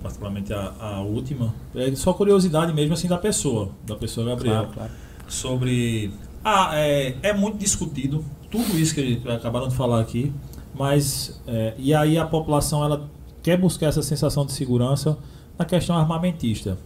particularmente 0.02 0.54
a, 0.54 0.74
a, 0.80 1.02
última, 1.02 1.54
é 1.76 1.94
só 1.96 2.14
curiosidade 2.14 2.74
mesmo 2.74 2.94
assim 2.94 3.08
da 3.08 3.18
pessoa, 3.18 3.70
da 3.86 3.96
pessoa 3.96 4.26
Gabriel, 4.28 4.64
claro, 4.64 4.74
claro. 4.74 4.92
sobre 5.28 6.12
ah, 6.44 6.72
é, 6.74 7.16
é, 7.22 7.34
muito 7.34 7.58
discutido 7.58 8.24
tudo 8.50 8.78
isso 8.78 8.94
que 8.94 9.22
acabaram 9.28 9.68
de 9.68 9.76
falar 9.76 10.00
aqui, 10.00 10.32
mas 10.74 11.42
é, 11.48 11.74
e 11.78 11.94
aí 11.94 12.18
a 12.18 12.26
população 12.26 12.84
ela 12.84 13.10
quer 13.42 13.58
buscar 13.58 13.88
essa 13.88 14.02
sensação 14.02 14.46
de 14.46 14.52
segurança 14.52 15.18
na 15.58 15.66
questão 15.66 15.96
armamentista, 15.98 16.78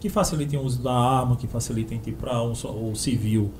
que 0.00 0.08
facilitem 0.08 0.58
o 0.58 0.62
uso 0.62 0.82
da 0.82 0.92
arma, 0.92 1.36
que 1.36 1.46
facilitem 1.46 1.98
tipo, 1.98 2.18
para 2.18 2.42
um, 2.42 2.52
o 2.52 2.94
civil 2.94 3.50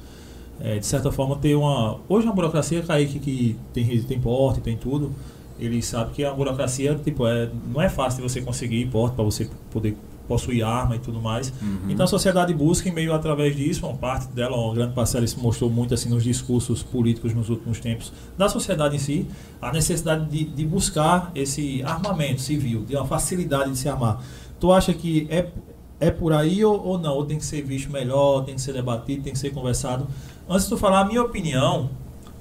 é, 0.61 0.79
de 0.79 0.87
certa 0.87 1.13
forma 1.13 1.37
ter 1.37 1.55
uma 1.55 1.99
hoje 2.09 2.27
uma 2.27 2.35
burocracia 2.35 2.83
Kaique 2.83 3.19
que 3.19 3.59
tem 3.75 4.03
tem 4.03 4.19
porte 4.19 4.61
tem 4.61 4.77
tudo 4.77 5.13
ele 5.59 5.83
sabe 5.83 6.13
que 6.13 6.25
a 6.25 6.33
burocracia 6.33 6.95
tipo, 6.97 7.27
é, 7.27 7.49
não 7.73 7.81
é 7.81 7.89
fácil 7.89 8.23
de 8.23 8.29
você 8.29 8.41
conseguir 8.41 8.87
porte 8.87 9.15
para 9.15 9.25
você 9.25 9.49
poder 9.71 9.97
possuir 10.27 10.65
arma 10.65 10.97
e 10.97 10.99
tudo 10.99 11.21
mais. 11.21 11.53
Uhum. 11.63 11.91
Então 11.91 12.05
a 12.05 12.07
sociedade 12.09 12.53
busca, 12.53 12.89
em 12.89 12.93
meio 12.93 13.15
através 13.15 13.57
disso, 13.57 13.87
uma 13.87 13.97
parte 13.97 14.27
dela, 14.29 14.57
uma 14.57 14.75
grande 14.75 14.93
parcela, 14.93 15.25
isso 15.25 15.41
mostrou 15.41 15.71
muito 15.71 15.95
assim 15.95 16.09
nos 16.09 16.25
discursos 16.25 16.83
políticos 16.83 17.35
nos 17.35 17.49
últimos 17.49 17.81
tempos, 17.81 18.13
da 18.37 18.49
sociedade 18.49 18.97
em 18.97 18.99
si, 18.99 19.27
a 19.61 19.73
necessidade 19.73 20.27
de, 20.27 20.45
de 20.45 20.67
buscar 20.67 21.31
esse 21.35 21.83
armamento 21.83 22.41
civil, 22.41 22.85
de 22.85 22.97
uma 22.97 23.07
facilidade 23.07 23.71
de 23.71 23.79
se 23.79 23.89
armar. 23.89 24.23
Tu 24.59 24.73
acha 24.73 24.93
que 24.93 25.27
é, 25.31 25.49
é 26.01 26.11
por 26.11 26.33
aí 26.33 26.65
ou, 26.65 26.85
ou 26.85 26.99
não? 26.99 27.15
Ou 27.15 27.25
tem 27.25 27.39
que 27.39 27.45
ser 27.45 27.63
visto 27.63 27.91
melhor, 27.91 28.45
tem 28.45 28.55
que 28.55 28.61
ser 28.61 28.73
debatido, 28.73 29.23
tem 29.23 29.33
que 29.33 29.39
ser 29.39 29.51
conversado? 29.51 30.07
Antes 30.49 30.65
de 30.65 30.71
tu 30.71 30.77
falar, 30.77 31.01
a 31.01 31.05
minha 31.05 31.23
opinião 31.23 31.91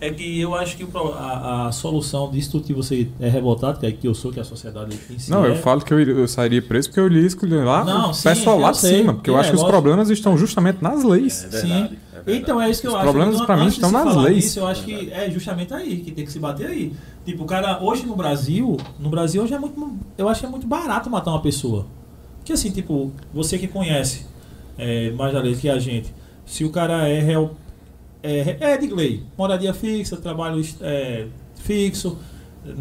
é 0.02 0.10
que 0.10 0.42
eu 0.42 0.54
acho 0.54 0.76
que 0.76 0.86
a, 1.18 1.68
a 1.68 1.72
solução 1.72 2.30
disso 2.30 2.52
tudo 2.52 2.66
que 2.66 2.74
você 2.74 3.08
é 3.20 3.30
revoltado, 3.30 3.80
que 3.80 3.86
é 3.86 3.92
que 3.92 4.08
eu 4.08 4.14
sou, 4.14 4.32
que 4.32 4.40
a 4.40 4.44
sociedade 4.44 4.98
em 5.10 5.18
si 5.18 5.32
Não, 5.32 5.46
é, 5.46 5.50
eu 5.50 5.56
falo 5.56 5.82
que 5.82 5.94
eu, 5.94 6.00
eu 6.00 6.28
sairia 6.28 6.62
preso 6.62 6.90
porque 6.90 7.00
eu 7.00 7.08
iria 7.08 7.26
escolher 7.26 7.64
lá 7.64 7.84
Não, 7.86 8.10
o 8.10 8.14
sim, 8.14 8.24
pessoal 8.30 8.60
lá 8.60 8.68
eu 8.70 8.72
de 8.74 8.78
cima, 8.80 9.14
porque 9.14 9.30
eu 9.30 9.38
É, 9.38 9.40
acho 9.40 9.50
que 9.52 9.56
os 9.56 9.62
lógico. 9.62 9.82
problemas 9.82 10.10
estão 10.10 10.38
justamente 10.38 10.82
nas 10.82 11.04
leis. 11.04 11.46
É 11.46 11.50
Sim. 11.62 11.68
verdade, 11.68 11.84
é 12.12 12.16
verdade. 12.16 12.38
Então 12.38 12.62
é 12.62 12.70
isso 12.70 12.82
que 12.82 12.88
eu 12.88 12.92
Os 12.92 12.96
acho. 12.98 13.04
problemas, 13.06 13.34
Então, 13.36 13.46
pra 13.46 13.58
mim, 13.58 13.68
estão 13.68 13.92
nas 13.92 14.16
leis. 14.18 14.44
disso, 14.44 14.60
eu 14.60 14.68
acho 14.68 14.84
que 14.84 15.10
é 15.12 15.30
justamente 15.32 15.74
aí 15.74 15.98
que 15.98 16.12
tem 16.12 16.26
que 16.26 16.32
se 16.32 16.40
bater 16.40 16.68
aí. 16.68 16.94
Tipo, 17.26 17.44
o 17.44 17.46
cara, 17.46 17.82
hoje 17.82 18.06
no 18.06 18.16
Brasil, 18.16 18.78
no 19.00 19.10
Brasil 19.10 19.42
hoje 19.44 19.54
é 19.54 19.60
muito. 19.60 19.98
Eu 20.18 20.28
acho 20.30 20.42
que 20.42 20.46
é 20.46 20.50
muito 20.50 20.68
barato 20.68 21.10
matar 21.10 21.32
uma 21.32 21.42
pessoa. 21.42 21.86
Porque 22.40 22.52
assim, 22.54 22.70
tipo, 22.70 23.12
você 23.34 23.58
que 23.58 23.68
conhece 23.68 24.26
é, 24.78 25.10
mais 25.12 25.34
da 25.34 25.40
lei 25.40 25.56
que 25.56 25.70
a 25.70 25.80
gente, 25.80 26.14
se 26.46 26.64
o 26.66 26.70
cara 26.70 27.08
é 27.08 27.20
réu. 27.22 27.52
É, 28.26 28.58
é 28.74 28.78
de 28.78 28.88
lei, 28.88 29.24
moradia 29.38 29.74
fixa, 29.74 30.18
trabalho 30.18 30.62
é, 30.82 31.28
fixo, 31.56 32.18
é, 32.66 32.74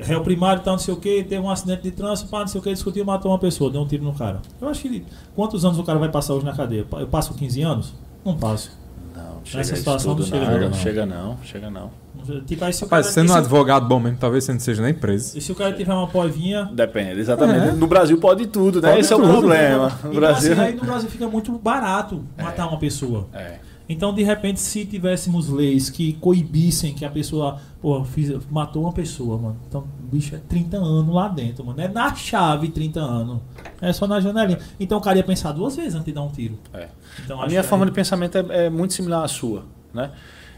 réu 0.00 0.22
primário, 0.22 0.62
tal, 0.62 0.74
não 0.74 0.78
sei 0.78 0.94
o 0.94 0.96
que, 0.96 1.22
teve 1.24 1.40
um 1.40 1.50
acidente 1.50 1.82
de 1.82 1.90
trânsito, 1.90 2.28
pá, 2.28 2.40
não 2.40 2.46
sei 2.46 2.60
o 2.60 2.64
que, 2.64 2.72
discutiu, 2.72 3.04
matou 3.04 3.30
uma 3.30 3.38
pessoa, 3.38 3.70
deu 3.70 3.80
um 3.80 3.86
tiro 3.86 4.04
no 4.04 4.14
cara. 4.14 4.40
Eu 4.60 4.68
acho 4.68 4.82
que. 4.82 5.04
Quantos 5.34 5.64
anos 5.64 5.78
o 5.78 5.84
cara 5.84 5.98
vai 5.98 6.10
passar 6.10 6.34
hoje 6.34 6.44
na 6.44 6.52
cadeia? 6.52 6.86
Eu 6.92 7.06
passo 7.06 7.34
15 7.34 7.62
anos? 7.62 7.94
Não 8.24 8.36
passo. 8.36 8.70
Não, 9.14 9.40
chega 9.44 9.58
Nessa 9.58 9.76
situação 9.76 10.16
tudo, 10.16 10.22
não 10.22 10.28
chega 10.28 10.44
nada, 10.50 10.68
não, 10.68 10.74
chega 10.74 11.06
não, 11.06 11.38
chega 11.42 11.70
não. 11.70 12.04
Tipo, 12.46 12.64
aí 12.64 12.72
se 12.72 12.84
Rapaz, 12.84 13.06
cara, 13.06 13.14
sendo 13.14 13.32
um 13.32 13.36
advogado 13.36 13.86
bom 13.86 14.00
mesmo, 14.00 14.16
talvez 14.18 14.44
você 14.44 14.52
não 14.52 14.60
seja 14.60 14.82
nem 14.82 14.94
preso. 14.94 15.36
E 15.36 15.40
se 15.40 15.52
o 15.52 15.54
cara 15.54 15.72
tiver 15.72 15.92
uma 15.92 16.08
povinha. 16.08 16.70
Depende, 16.72 17.20
exatamente. 17.20 17.68
É. 17.68 17.72
No 17.72 17.86
Brasil 17.86 18.18
pode 18.18 18.46
tudo, 18.46 18.80
né? 18.80 18.88
Pode 18.88 19.00
Esse 19.00 19.12
é 19.12 19.16
o 19.16 19.20
tudo. 19.20 19.30
problema. 19.32 19.92
No 20.02 20.14
Brasil. 20.14 20.52
assim, 20.52 20.60
aí 20.60 20.74
no 20.74 20.84
Brasil 20.84 21.10
fica 21.10 21.28
muito 21.28 21.52
barato 21.52 22.24
matar 22.38 22.66
uma 22.66 22.78
pessoa. 22.78 23.28
É. 23.32 23.58
Então, 23.86 24.14
de 24.14 24.22
repente, 24.22 24.60
se 24.60 24.86
tivéssemos 24.86 25.48
leis 25.50 25.90
que 25.90 26.14
coibissem 26.14 26.94
que 26.94 27.04
a 27.04 27.10
pessoa, 27.10 27.58
pô, 27.82 28.02
fiz- 28.04 28.32
matou 28.50 28.82
uma 28.84 28.92
pessoa, 28.92 29.36
mano. 29.36 29.56
Então, 29.68 29.82
o 30.02 30.06
bicho 30.14 30.34
é 30.34 30.38
30 30.48 30.78
anos 30.78 31.14
lá 31.14 31.28
dentro, 31.28 31.62
mano. 31.64 31.78
É 31.80 31.86
na 31.86 32.14
chave 32.14 32.68
30 32.70 33.00
anos. 33.00 33.40
É 33.82 33.92
só 33.92 34.06
na 34.06 34.20
janelinha. 34.20 34.58
Então, 34.80 34.96
o 34.96 35.00
cara 35.02 35.18
ia 35.18 35.24
pensar 35.24 35.52
duas 35.52 35.76
vezes 35.76 35.94
antes 35.94 36.06
de 36.06 36.12
dar 36.12 36.22
um 36.22 36.28
tiro. 36.30 36.58
É. 36.72 36.88
Então, 37.22 37.42
A 37.42 37.46
minha 37.46 37.62
forma 37.62 37.84
de 37.84 37.92
pensamento 37.92 38.38
é, 38.38 38.66
é 38.66 38.70
muito 38.70 38.94
similar 38.94 39.22
à 39.22 39.28
sua, 39.28 39.64
né? 39.92 40.10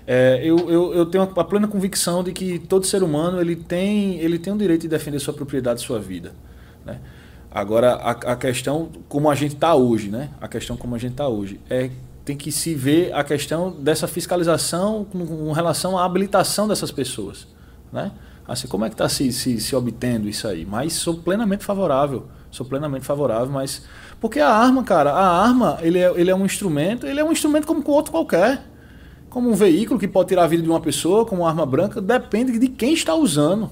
É, 0.07 0.40
eu, 0.44 0.70
eu, 0.70 0.94
eu 0.94 1.07
tenho 1.07 1.24
a 1.24 1.44
plena 1.44 1.66
convicção 1.66 2.23
de 2.23 2.31
que 2.32 2.61
todo 2.61 2.86
ser 2.86 3.03
humano 3.03 3.40
ele 3.40 3.57
tem, 3.57 4.20
ele 4.20 4.39
tem 4.39 4.53
o 4.53 4.57
direito 4.57 4.82
de 4.82 4.89
defender 4.89 5.19
sua 5.19 5.35
propriedade, 5.35 5.81
sua 5.81 5.98
vida, 5.98 6.32
né? 6.85 7.01
Agora 7.51 7.94
a, 7.94 8.11
a 8.12 8.36
questão 8.36 8.89
como 9.09 9.28
a 9.28 9.35
gente 9.35 9.55
está 9.55 9.74
hoje, 9.74 10.09
né? 10.09 10.31
A 10.40 10.47
questão 10.47 10.77
como 10.77 10.94
a 10.94 10.98
gente 10.98 11.12
está 11.12 11.27
hoje 11.27 11.59
é 11.69 11.90
tem 12.27 12.36
que 12.36 12.51
se 12.51 12.74
ver 12.74 13.15
a 13.15 13.23
questão 13.23 13.70
dessa 13.70 14.09
fiscalização 14.09 15.05
com, 15.05 15.53
relação 15.53 15.97
à 15.97 16.05
habilitação 16.05 16.66
dessas 16.66 16.90
pessoas, 16.90 17.47
né? 17.93 18.11
Assim, 18.48 18.66
como 18.66 18.85
é 18.85 18.89
que 18.89 18.94
está 18.94 19.09
se, 19.09 19.32
se, 19.32 19.61
se 19.61 19.77
obtendo 19.77 20.28
isso 20.28 20.47
aí? 20.47 20.66
Mas 20.66 20.94
sou 20.94 21.15
plenamente 21.19 21.65
favorável, 21.65 22.27
sou 22.51 22.66
plenamente 22.66 23.07
favorável, 23.07 23.48
mas 23.48 23.85
porque 24.20 24.40
a 24.40 24.51
arma, 24.51 24.82
cara, 24.82 25.12
a 25.12 25.40
arma, 25.40 25.78
ele 25.82 26.01
é, 26.01 26.12
ele 26.16 26.28
é 26.28 26.35
um 26.35 26.44
instrumento, 26.44 27.07
ele 27.07 27.20
é 27.20 27.24
um 27.24 27.31
instrumento 27.31 27.65
como 27.65 27.82
outro 27.89 28.11
qualquer. 28.11 28.61
Como 29.31 29.48
um 29.48 29.55
veículo 29.55 29.98
que 29.98 30.09
pode 30.09 30.28
tirar 30.28 30.44
a 30.44 30.47
vida 30.48 30.65
de 30.65 30.69
uma 30.69 30.81
pessoa, 30.81 31.24
como 31.24 31.43
uma 31.43 31.48
arma 31.48 31.65
branca, 31.65 32.01
depende 32.01 32.59
de 32.59 32.69
quem 32.69 32.93
está 32.93 33.15
usando. 33.15 33.70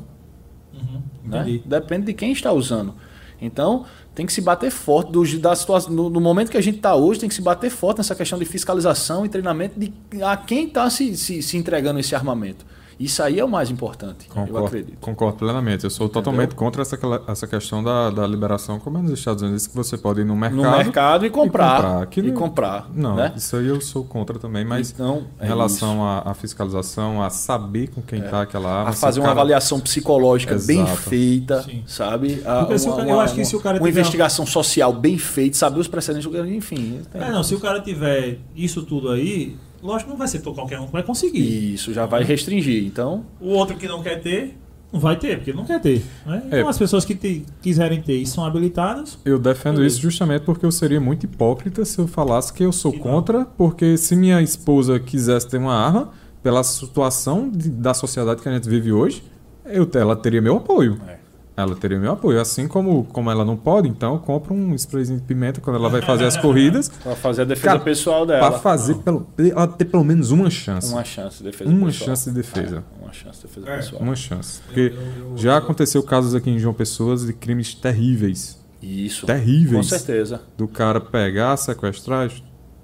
Uhum, 0.73 1.03
Né? 1.25 1.61
Depende 1.65 2.07
de 2.07 2.15
quem 2.15 2.31
está 2.31 2.53
usando. 2.53 2.95
Então, 3.41 3.85
tem 4.15 4.25
que 4.25 4.33
se 4.33 4.41
bater 4.41 4.71
forte. 4.71 5.11
Do, 5.11 5.39
da 5.39 5.55
situação, 5.57 5.93
no, 5.93 6.09
no 6.09 6.21
momento 6.21 6.51
que 6.51 6.57
a 6.57 6.61
gente 6.61 6.77
está 6.77 6.95
hoje, 6.95 7.21
tem 7.21 7.29
que 7.29 7.35
se 7.35 7.43
bater 7.43 7.71
forte 7.71 7.99
nessa 7.99 8.15
questão 8.15 8.39
de 8.39 8.45
fiscalização 8.45 9.27
e 9.27 9.29
treinamento 9.29 9.79
de 9.79 9.93
a 10.23 10.37
quem 10.37 10.69
está 10.69 10.89
se, 10.89 11.17
se, 11.17 11.43
se 11.43 11.57
entregando 11.57 11.99
esse 11.99 12.15
armamento. 12.15 12.65
Isso 12.99 13.23
aí 13.23 13.39
é 13.39 13.45
o 13.45 13.49
mais 13.49 13.71
importante, 13.71 14.27
eu 14.29 14.35
Concordo, 14.35 14.67
acredito. 14.67 14.99
concordo 15.01 15.39
plenamente. 15.39 15.85
Eu 15.85 15.91
sou 15.91 16.09
totalmente 16.09 16.55
contra 16.55 16.83
essa, 16.83 16.99
essa 17.27 17.47
questão 17.47 17.83
da, 17.83 18.11
da 18.11 18.27
liberação, 18.27 18.79
como 18.79 18.99
é 18.99 19.03
nos 19.03 19.13
Estados 19.13 19.43
Unidos, 19.43 19.67
que 19.67 19.75
você 19.75 19.97
pode 19.97 20.21
ir 20.21 20.25
no 20.25 20.37
mercado. 20.37 20.63
No 20.63 20.71
mercado 20.71 21.27
e 21.27 21.31
comprar. 21.31 21.77
comprar. 21.83 22.03
Aqui 22.03 22.21
E 22.21 22.23
não- 22.25 22.35
comprar. 22.35 22.89
Não, 22.95 23.17
né? 23.17 23.33
isso 23.37 23.57
aí 23.57 23.67
eu 23.67 23.81
sou 23.81 24.05
contra 24.05 24.39
também, 24.39 24.65
mas 24.65 24.91
então, 24.91 25.25
em 25.41 25.47
relação 25.47 26.05
à, 26.05 26.31
à 26.31 26.35
fiscalização, 26.35 27.23
a 27.23 27.31
saber 27.31 27.89
com 27.89 28.01
quem 28.03 28.21
está 28.21 28.43
aquela 28.43 28.71
arma. 28.71 28.91
É. 28.91 28.93
a 28.93 28.93
fazer 28.93 29.21
uma 29.21 29.29
cara- 29.29 29.41
avaliação 29.41 29.81
psicológica 29.81 30.57
bem 30.67 30.83
Exato. 30.83 30.97
feita, 31.03 31.63
Sim. 31.63 31.83
sabe? 31.87 32.43
A- 32.45 32.67
cara- 32.67 33.09
eu 33.09 33.21
acho 33.21 33.35
que 33.35 33.45
se 33.45 33.57
o 33.57 33.61
cara 33.61 33.79
uma 33.79 33.89
investigação 33.89 34.47
social 34.47 34.93
bem 34.93 35.19
feita, 35.19 35.57
saber 35.57 35.81
os 35.81 35.89
precedentes, 35.89 36.29
enfim. 36.49 37.01
É, 37.13 37.31
não, 37.31 37.43
se 37.43 37.55
o 37.55 37.61
cara 37.61 37.81
tiver 37.81 38.39
isso 38.55 38.83
tudo 38.83 39.11
aí, 39.11 39.57
lógico 39.85 40.05
que 40.07 40.11
não 40.11 40.19
vai 40.19 40.29
ser 40.29 40.41
todo 40.41 40.55
qualquer 40.55 40.81
um 40.81 40.87
que 40.87 40.93
vai 40.93 41.03
conseguir. 41.03 41.75
Isso 41.75 41.93
já 41.93 42.07
vai 42.07 42.25
restringir. 42.25 42.85
Então, 42.85 43.25
O 43.41 43.49
outro 43.51 43.77
que 43.77 43.87
não 43.87 44.03
quer 44.03 44.21
ter, 44.21 44.57
não 44.93 44.99
vai 45.01 45.17
ter, 45.17 45.37
porque 45.39 45.53
não 45.53 45.65
quer 45.65 45.81
ter. 45.81 46.03
Né? 46.25 46.43
Então 46.47 46.59
É. 46.61 46.63
as 46.69 46.79
pessoas 46.79 47.05
que 47.05 47.15
te- 47.15 47.45
quiserem 47.61 48.01
ter 48.01 48.17
e 48.17 48.27
são 48.27 48.45
habilitadas, 48.45 49.19
Eu 49.25 49.39
defendo 49.39 49.85
isso 49.85 50.01
justamente 50.01 50.43
porque 50.43 50.65
eu 50.65 50.71
seria 50.73 51.01
muito 51.01 51.25
hipócrita 51.25 51.85
se 51.85 51.99
eu 51.99 52.07
falasse 52.07 52.53
que 52.53 52.63
eu 52.65 52.73
sou 52.73 52.93
Que 52.93 52.99
não. 52.99 53.05
contra, 53.05 53.45
porque 53.45 53.97
se 53.97 54.15
minha 54.17 54.41
esposa 54.41 54.99
quisesse 55.01 55.49
ter 55.49 55.59
uma 55.59 55.75
arma, 55.75 56.11
pela 56.43 56.63
situação 56.63 57.49
de- 57.51 57.71
da 57.71 57.93
sociedade 57.95 58.41
que 58.43 58.49
a 58.49 58.53
gente 58.53 58.69
vive 58.69 58.93
hoje, 58.93 59.23
eu, 59.65 59.89
ela 59.95 60.15
teria 60.15 60.41
meu 60.43 60.57
apoio. 60.59 61.01
É. 61.09 61.24
Ela 61.57 61.77
teria 61.77 61.99
meu 62.01 62.11
apoio. 62.13 62.41
Assim 62.41 62.67
como, 62.67 63.05
como 63.05 63.31
ela 63.31 63.45
não 63.45 63.57
pode, 63.57 63.89
então 63.89 64.15
eu 64.15 64.19
compro 64.21 64.53
um 64.53 64.75
sprayzinho 64.75 65.21
de 65.21 65.25
pimenta 65.25 65.61
quando 65.61 65.77
ela 65.77 65.89
vai 65.89 66.03
fazer 66.03 66.25
as 66.25 66.37
corridas, 66.37 66.89
para 67.03 67.15
fazer 67.15 67.43
a 67.43 67.45
defesa 67.45 67.67
Cara, 67.69 67.79
pessoal 67.81 68.27
dela. 68.27 68.51
para 68.51 68.59
fazer 68.59 68.97
pelo, 68.97 69.25
ela 69.39 69.69
ter 69.69 69.85
pelo 69.85 70.03
menos 70.03 70.33
uma 70.33 70.51
chance. 70.51 70.93
uma 70.93 71.05
chance 71.05 71.39
de 71.39 71.45
defesa 71.45 71.71
Uma 71.71 71.87
pessoal. 71.87 72.07
chance 72.09 72.29
de 72.31 72.35
defesa. 72.37 72.77
É, 73.01 73.05
uma 73.05 73.13
chance 73.13 73.41
de 73.41 73.47
defesa 73.47 73.69
É. 73.71 73.77
pessoal. 73.77 74.03
Uma 74.03 74.17
chance. 74.17 74.61
Porque 74.67 74.93
já 75.37 75.57
aconteceu 75.59 76.03
casos 76.03 76.35
aqui 76.35 76.51
em 76.51 76.59
João 76.59 76.75
Pessoas 76.75 77.25
de 77.25 77.33
crimes 77.33 77.73
terríveis. 77.73 78.59
Isso. 78.83 79.25
Terríveis. 79.25 79.77
Com 79.91 79.97
certeza. 79.97 80.41
Do 80.59 80.67
cara 80.67 81.01
pegar, 81.01 81.57
sequestrar, 81.57 82.31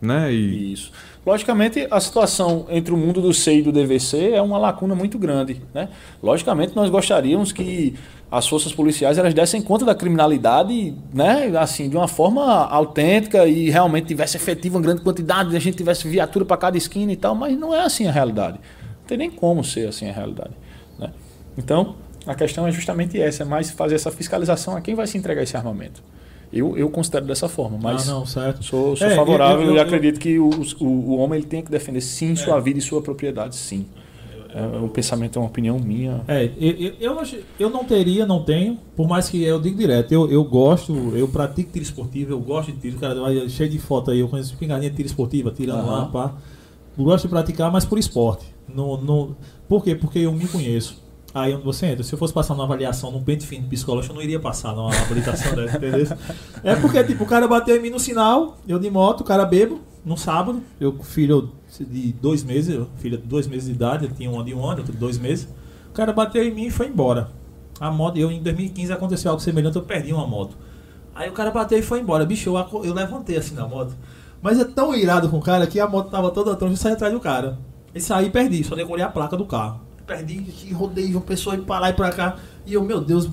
né? 0.00 0.32
E 0.32 0.72
Isso. 0.72 0.92
Logicamente, 1.24 1.86
a 1.90 2.00
situação 2.00 2.66
entre 2.70 2.94
o 2.94 2.96
mundo 2.96 3.20
do 3.20 3.32
C 3.34 3.58
e 3.58 3.62
do 3.62 3.70
DVC 3.70 4.30
é 4.32 4.40
uma 4.40 4.56
lacuna 4.56 4.94
muito 4.94 5.18
grande. 5.18 5.60
Né? 5.74 5.88
Logicamente, 6.22 6.74
nós 6.74 6.88
gostaríamos 6.88 7.52
que 7.52 7.94
as 8.30 8.48
forças 8.48 8.72
policiais 8.72 9.18
elas 9.18 9.34
dessem 9.34 9.60
conta 9.60 9.84
da 9.84 9.94
criminalidade 9.94 10.94
né? 11.12 11.52
assim, 11.58 11.90
de 11.90 11.96
uma 11.96 12.08
forma 12.08 12.42
autêntica 12.66 13.46
e 13.46 13.68
realmente 13.68 14.06
tivesse 14.06 14.36
efetiva 14.36 14.78
uma 14.78 14.82
grande 14.82 15.02
quantidade, 15.02 15.54
a 15.54 15.60
gente 15.60 15.76
tivesse 15.76 16.08
viatura 16.08 16.44
para 16.44 16.56
cada 16.56 16.78
esquina 16.78 17.12
e 17.12 17.16
tal, 17.16 17.34
mas 17.34 17.58
não 17.58 17.74
é 17.74 17.82
assim 17.82 18.06
a 18.06 18.12
realidade. 18.12 18.58
Não 19.00 19.06
tem 19.06 19.18
nem 19.18 19.30
como 19.30 19.62
ser 19.62 19.88
assim 19.88 20.08
a 20.08 20.12
realidade. 20.12 20.52
Né? 20.98 21.10
Então, 21.58 21.96
a 22.26 22.34
questão 22.34 22.66
é 22.66 22.72
justamente 22.72 23.20
essa, 23.20 23.42
é 23.42 23.46
mais 23.46 23.70
fazer 23.70 23.96
essa 23.96 24.10
fiscalização 24.10 24.74
a 24.74 24.80
quem 24.80 24.94
vai 24.94 25.06
se 25.06 25.18
entregar 25.18 25.42
esse 25.42 25.56
armamento. 25.56 26.02
Eu, 26.52 26.76
eu 26.76 26.90
considero 26.90 27.24
dessa 27.26 27.48
forma, 27.48 27.78
mas 27.80 28.08
ah, 28.08 28.12
não. 28.14 28.26
Sou, 28.26 28.96
sou 28.96 29.06
É, 29.06 29.14
favorável 29.14 29.62
eu- 29.64 29.70
eu- 29.70 29.76
e 29.76 29.80
acredito 29.80 30.18
que 30.18 30.38
o, 30.38 30.50
o, 30.80 30.84
o 30.84 31.16
homem 31.18 31.38
ele 31.38 31.46
tem 31.46 31.62
que 31.62 31.70
defender 31.70 32.00
sim 32.00 32.34
sua 32.34 32.58
vida 32.58 32.78
e 32.78 32.82
sua 32.82 33.00
propriedade, 33.00 33.54
sim. 33.54 33.86
É, 34.52 34.78
um 34.78 34.88
pensamento, 34.88 35.38
é 35.38 35.42
uma 35.42 35.46
opinião 35.48 35.78
minha. 35.78 36.22
É, 36.26 36.50
eu, 36.58 36.92
eu, 37.00 37.18
eu, 37.56 37.70
não 37.70 37.84
teria, 37.84 38.26
não 38.26 38.42
tenho, 38.42 38.76
por 38.96 39.06
mais 39.06 39.28
que 39.28 39.40
eu 39.44 39.60
digo 39.60 39.78
direto, 39.78 40.10
eu, 40.10 40.28
eu 40.28 40.42
gosto, 40.42 40.92
eu 41.16 41.28
pratico 41.28 41.70
tiro 41.70 41.84
esportivo, 41.84 42.32
eu 42.32 42.40
gosto 42.40 42.72
de 42.72 42.78
tiro, 42.78 42.98
cara, 42.98 43.20
vai 43.20 43.48
cheio 43.48 43.70
de 43.70 43.78
foto 43.78 44.10
aí, 44.10 44.18
eu 44.18 44.28
conheço 44.28 44.50
espingardinha 44.52 44.90
de 44.90 44.96
tiro 44.96 45.06
esportiva, 45.06 45.52
tirando 45.52 45.78
Aham. 45.78 45.86
lá, 45.86 46.06
pá. 46.06 46.34
Eu 46.98 47.04
gosto 47.04 47.24
de 47.24 47.28
praticar, 47.30 47.70
mas 47.70 47.84
por 47.84 47.96
esporte. 47.96 48.44
No, 48.68 48.96
no, 49.00 49.36
por 49.68 49.84
quê? 49.84 49.94
Porque 49.94 50.18
eu 50.18 50.32
me 50.32 50.48
conheço. 50.48 51.00
Aí 51.32 51.54
onde 51.54 51.64
você 51.64 51.86
entra, 51.86 52.02
se 52.02 52.12
eu 52.12 52.18
fosse 52.18 52.32
passar 52.34 52.54
numa 52.54 52.64
avaliação 52.64 53.12
num 53.12 53.22
pente 53.22 53.46
fino 53.46 53.68
psicológico, 53.68 54.12
eu 54.12 54.16
não 54.16 54.22
iria 54.22 54.40
passar 54.40 54.74
numa 54.74 54.90
habilitação 54.96 55.54
dessa, 55.54 55.76
entendeu? 55.76 56.06
É 56.64 56.74
porque, 56.74 57.02
tipo, 57.04 57.22
o 57.22 57.26
cara 57.26 57.46
bateu 57.46 57.76
em 57.76 57.80
mim 57.80 57.90
no 57.90 58.00
sinal, 58.00 58.56
eu 58.66 58.78
de 58.80 58.90
moto, 58.90 59.20
o 59.20 59.24
cara 59.24 59.44
bebo, 59.44 59.80
no 60.04 60.16
sábado, 60.16 60.60
eu 60.80 60.92
filho 61.04 61.52
de 61.78 62.12
dois 62.14 62.42
meses, 62.42 62.74
eu- 62.74 62.88
filha 62.96 63.16
de 63.16 63.26
dois 63.28 63.46
meses 63.46 63.66
de 63.68 63.74
idade, 63.74 64.06
ele 64.06 64.14
tinha 64.14 64.28
um 64.28 64.34
ano 64.36 64.44
de 64.46 64.54
um 64.54 64.64
ano, 64.64 64.78
outro 64.78 64.92
de 64.92 64.98
dois 64.98 65.18
meses. 65.18 65.46
O 65.88 65.92
cara 65.92 66.12
bateu 66.12 66.42
em 66.42 66.52
mim 66.52 66.66
e 66.66 66.70
foi 66.70 66.88
embora. 66.88 67.28
A 67.78 67.90
moto, 67.92 68.16
eu 68.16 68.30
em 68.30 68.42
2015 68.42 68.92
aconteceu 68.92 69.30
algo 69.30 69.42
semelhante, 69.42 69.76
eu 69.76 69.82
perdi 69.82 70.12
uma 70.12 70.26
moto. 70.26 70.56
Aí 71.14 71.28
o 71.28 71.32
cara 71.32 71.50
bateu 71.52 71.78
e 71.78 71.82
foi 71.82 72.00
embora. 72.00 72.24
Bicho, 72.26 72.50
eu, 72.50 72.84
eu 72.84 72.92
levantei 72.94 73.36
assim 73.36 73.54
na 73.54 73.68
moto. 73.68 73.94
Mas 74.42 74.58
é 74.58 74.64
tão 74.64 74.94
irado 74.94 75.28
com 75.28 75.38
o 75.38 75.40
cara 75.42 75.66
que 75.66 75.78
a 75.78 75.86
moto 75.86 76.10
tava 76.10 76.30
toda 76.30 76.56
troncha 76.56 76.74
e 76.74 76.76
saí 76.76 76.92
atrás 76.94 77.12
do 77.12 77.20
cara. 77.20 77.58
E 77.94 78.00
saí 78.00 78.26
e 78.26 78.30
perdi, 78.30 78.64
só 78.64 78.74
decorei 78.74 79.04
a 79.04 79.08
placa 79.08 79.36
do 79.36 79.44
carro. 79.44 79.80
Perdi, 80.10 80.44
e 80.66 80.72
rodei 80.72 81.12
uma 81.12 81.20
pessoa 81.20 81.54
e 81.54 81.60
pra 81.60 81.78
lá 81.78 81.90
e 81.90 81.92
pra 81.92 82.10
cá. 82.10 82.36
E 82.66 82.74
eu, 82.74 82.82
meu 82.82 83.00
Deus, 83.00 83.30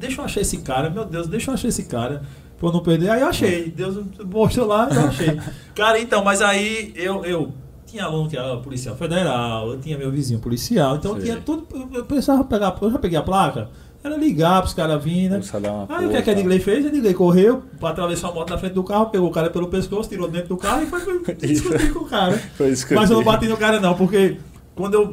deixa 0.00 0.22
eu 0.22 0.24
achar 0.24 0.40
esse 0.40 0.56
cara, 0.62 0.88
meu 0.88 1.04
Deus, 1.04 1.26
deixa 1.26 1.50
eu 1.50 1.54
achar 1.54 1.68
esse 1.68 1.84
cara. 1.84 2.22
Pra 2.56 2.68
eu 2.70 2.72
não 2.72 2.80
perder. 2.80 3.10
Aí 3.10 3.20
eu 3.20 3.28
achei. 3.28 3.70
Deus 3.70 4.02
mostrou 4.24 4.66
lá 4.66 4.88
e 4.90 4.96
eu 4.96 5.02
achei. 5.02 5.40
cara, 5.76 6.00
então, 6.00 6.24
mas 6.24 6.40
aí 6.40 6.94
eu, 6.96 7.26
eu 7.26 7.52
tinha 7.86 8.04
aluno 8.04 8.26
que 8.30 8.38
era 8.38 8.56
policial 8.56 8.96
federal, 8.96 9.70
eu 9.70 9.78
tinha 9.78 9.98
meu 9.98 10.10
vizinho 10.10 10.40
policial, 10.40 10.96
então 10.96 11.10
eu 11.10 11.16
Sei. 11.18 11.24
tinha 11.26 11.42
tudo. 11.42 11.66
Eu 11.92 12.06
precisava 12.06 12.42
pegar, 12.42 12.74
eu 12.80 12.90
já 12.90 12.98
peguei 12.98 13.18
a 13.18 13.22
placa. 13.22 13.68
Era 14.02 14.16
ligar 14.16 14.62
pros 14.62 14.74
caras 14.74 15.02
virem, 15.02 15.28
né? 15.28 15.40
Aí 15.88 16.06
o 16.06 16.10
que, 16.10 16.16
é 16.16 16.22
que 16.22 16.30
a. 16.30 16.32
Edgley 16.32 16.58
fez? 16.58 16.86
A 16.86 16.88
Edgley 16.88 17.12
correu, 17.12 17.62
atravessou 17.82 18.30
a 18.30 18.34
moto 18.34 18.50
na 18.50 18.58
frente 18.58 18.72
do 18.72 18.84
carro, 18.84 19.06
pegou 19.06 19.28
o 19.28 19.32
cara 19.32 19.50
pelo 19.50 19.68
pescoço, 19.68 20.08
tirou 20.08 20.28
dentro 20.28 20.48
do 20.48 20.56
carro 20.56 20.82
e 20.82 20.86
foi 20.86 21.00
foi 21.00 21.34
discutir 21.36 21.92
com 21.92 22.00
o 22.00 22.04
cara. 22.06 22.40
Eu 22.58 22.66
Mas 22.94 23.10
eu 23.10 23.16
não 23.16 23.24
bati 23.24 23.46
no 23.46 23.56
cara 23.56 23.78
não, 23.78 23.94
porque 23.94 24.38
quando 24.74 24.94
eu 24.94 25.12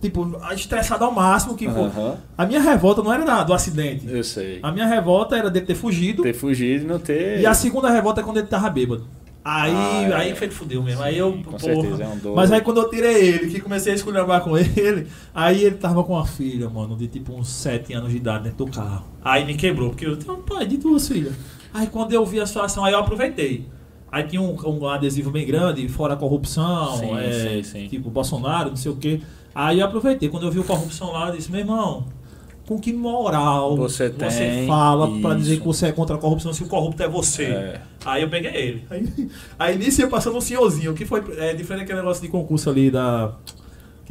tipo, 0.00 0.36
estressado 0.54 1.04
ao 1.04 1.12
máximo, 1.12 1.54
que 1.56 1.68
pô, 1.68 1.84
Aham. 1.84 2.16
a 2.36 2.46
minha 2.46 2.60
revolta 2.60 3.02
não 3.02 3.12
era 3.12 3.24
da- 3.24 3.44
do 3.44 3.52
acidente. 3.52 4.06
Eu 4.08 4.24
sei. 4.24 4.58
A 4.62 4.72
minha 4.72 4.86
revolta 4.86 5.36
era 5.36 5.50
dele 5.50 5.66
ter 5.66 5.74
fugido. 5.74 6.22
Ter 6.22 6.32
fugido 6.34 6.84
e 6.84 6.86
não 6.88 6.98
ter. 6.98 7.40
E 7.40 7.46
a 7.46 7.54
segunda 7.54 7.90
revolta 7.90 8.20
é 8.20 8.24
quando 8.24 8.38
ele 8.38 8.46
tava 8.46 8.68
bêbado. 8.70 9.06
Aí, 9.44 9.72
Ah, 9.74 10.02
é. 10.08 10.14
aí 10.14 10.36
foi 10.36 10.46
que 10.48 10.54
fudeu 10.54 10.80
mesmo. 10.84 11.02
aí 11.02 11.18
eu, 11.18 11.32
porra. 11.44 11.58
certeza, 11.58 12.04
é 12.04 12.06
um. 12.28 12.34
Mas 12.34 12.52
aí 12.52 12.60
quando 12.60 12.76
eu 12.80 12.88
tirei 12.88 13.26
ele, 13.28 13.50
que 13.50 13.60
comecei 13.60 13.92
a 13.92 13.96
esculhambar 13.96 14.40
com 14.40 14.56
ele, 14.56 15.08
aí 15.34 15.64
ele 15.64 15.76
tava 15.76 16.04
com 16.04 16.12
uma 16.12 16.24
filha, 16.24 16.68
mano, 16.70 16.96
de 16.96 17.08
tipo 17.08 17.32
uns 17.34 17.48
7 17.48 17.92
anos 17.92 18.10
de 18.12 18.18
idade 18.18 18.44
dentro 18.44 18.64
do 18.64 18.70
carro. 18.70 19.04
Aí 19.24 19.44
me 19.44 19.54
quebrou, 19.56 19.90
porque 19.90 20.06
eu 20.06 20.16
tenho 20.16 20.34
um 20.34 20.42
pai 20.42 20.64
de 20.66 20.76
duas 20.76 21.08
filhas. 21.08 21.32
Aí 21.74 21.88
quando 21.88 22.12
eu 22.12 22.24
vi 22.24 22.38
a 22.40 22.46
situação, 22.46 22.84
aí 22.84 22.92
eu 22.92 23.00
aproveitei. 23.00 23.66
Aí 24.12 24.24
tinha 24.24 24.42
um, 24.42 24.54
um 24.54 24.86
adesivo 24.86 25.30
bem 25.30 25.46
grande, 25.46 25.88
fora 25.88 26.12
a 26.12 26.16
corrupção, 26.18 26.98
Sim, 26.98 27.16
é, 27.16 27.32
sim, 27.32 27.62
sim. 27.62 27.88
tipo 27.88 28.10
Bolsonaro, 28.10 28.68
não 28.68 28.76
sei 28.76 28.92
o 28.92 28.96
quê. 28.96 29.22
Aí 29.54 29.80
eu 29.80 29.86
aproveitei. 29.86 30.28
Quando 30.28 30.44
eu 30.44 30.52
vi 30.52 30.58
o 30.58 30.64
corrupção 30.64 31.12
lá, 31.12 31.28
eu 31.28 31.36
disse, 31.36 31.50
meu 31.50 31.60
irmão, 31.60 32.04
com 32.66 32.78
que 32.78 32.92
moral 32.92 33.76
Você 33.76 34.10
tem 34.10 34.66
fala 34.66 35.08
pra 35.20 35.34
dizer 35.34 35.58
que 35.58 35.66
você 35.66 35.86
é 35.86 35.92
contra 35.92 36.16
a 36.16 36.18
corrupção 36.18 36.52
se 36.52 36.62
o 36.62 36.66
corrupto 36.66 37.02
é 37.02 37.08
você? 37.08 37.44
É. 37.44 37.80
Aí 38.04 38.22
eu 38.22 38.28
peguei 38.28 38.54
ele. 38.54 38.84
Aí, 38.90 39.08
aí 39.58 39.78
nisso 39.78 40.02
ia 40.02 40.08
passando 40.08 40.36
um 40.36 40.40
senhorzinho, 40.40 40.92
que 40.92 41.06
foi 41.06 41.22
é, 41.38 41.54
diferente 41.54 41.84
daquele 41.84 42.00
negócio 42.00 42.22
de 42.22 42.28
concurso 42.28 42.68
ali 42.68 42.90
da. 42.90 43.34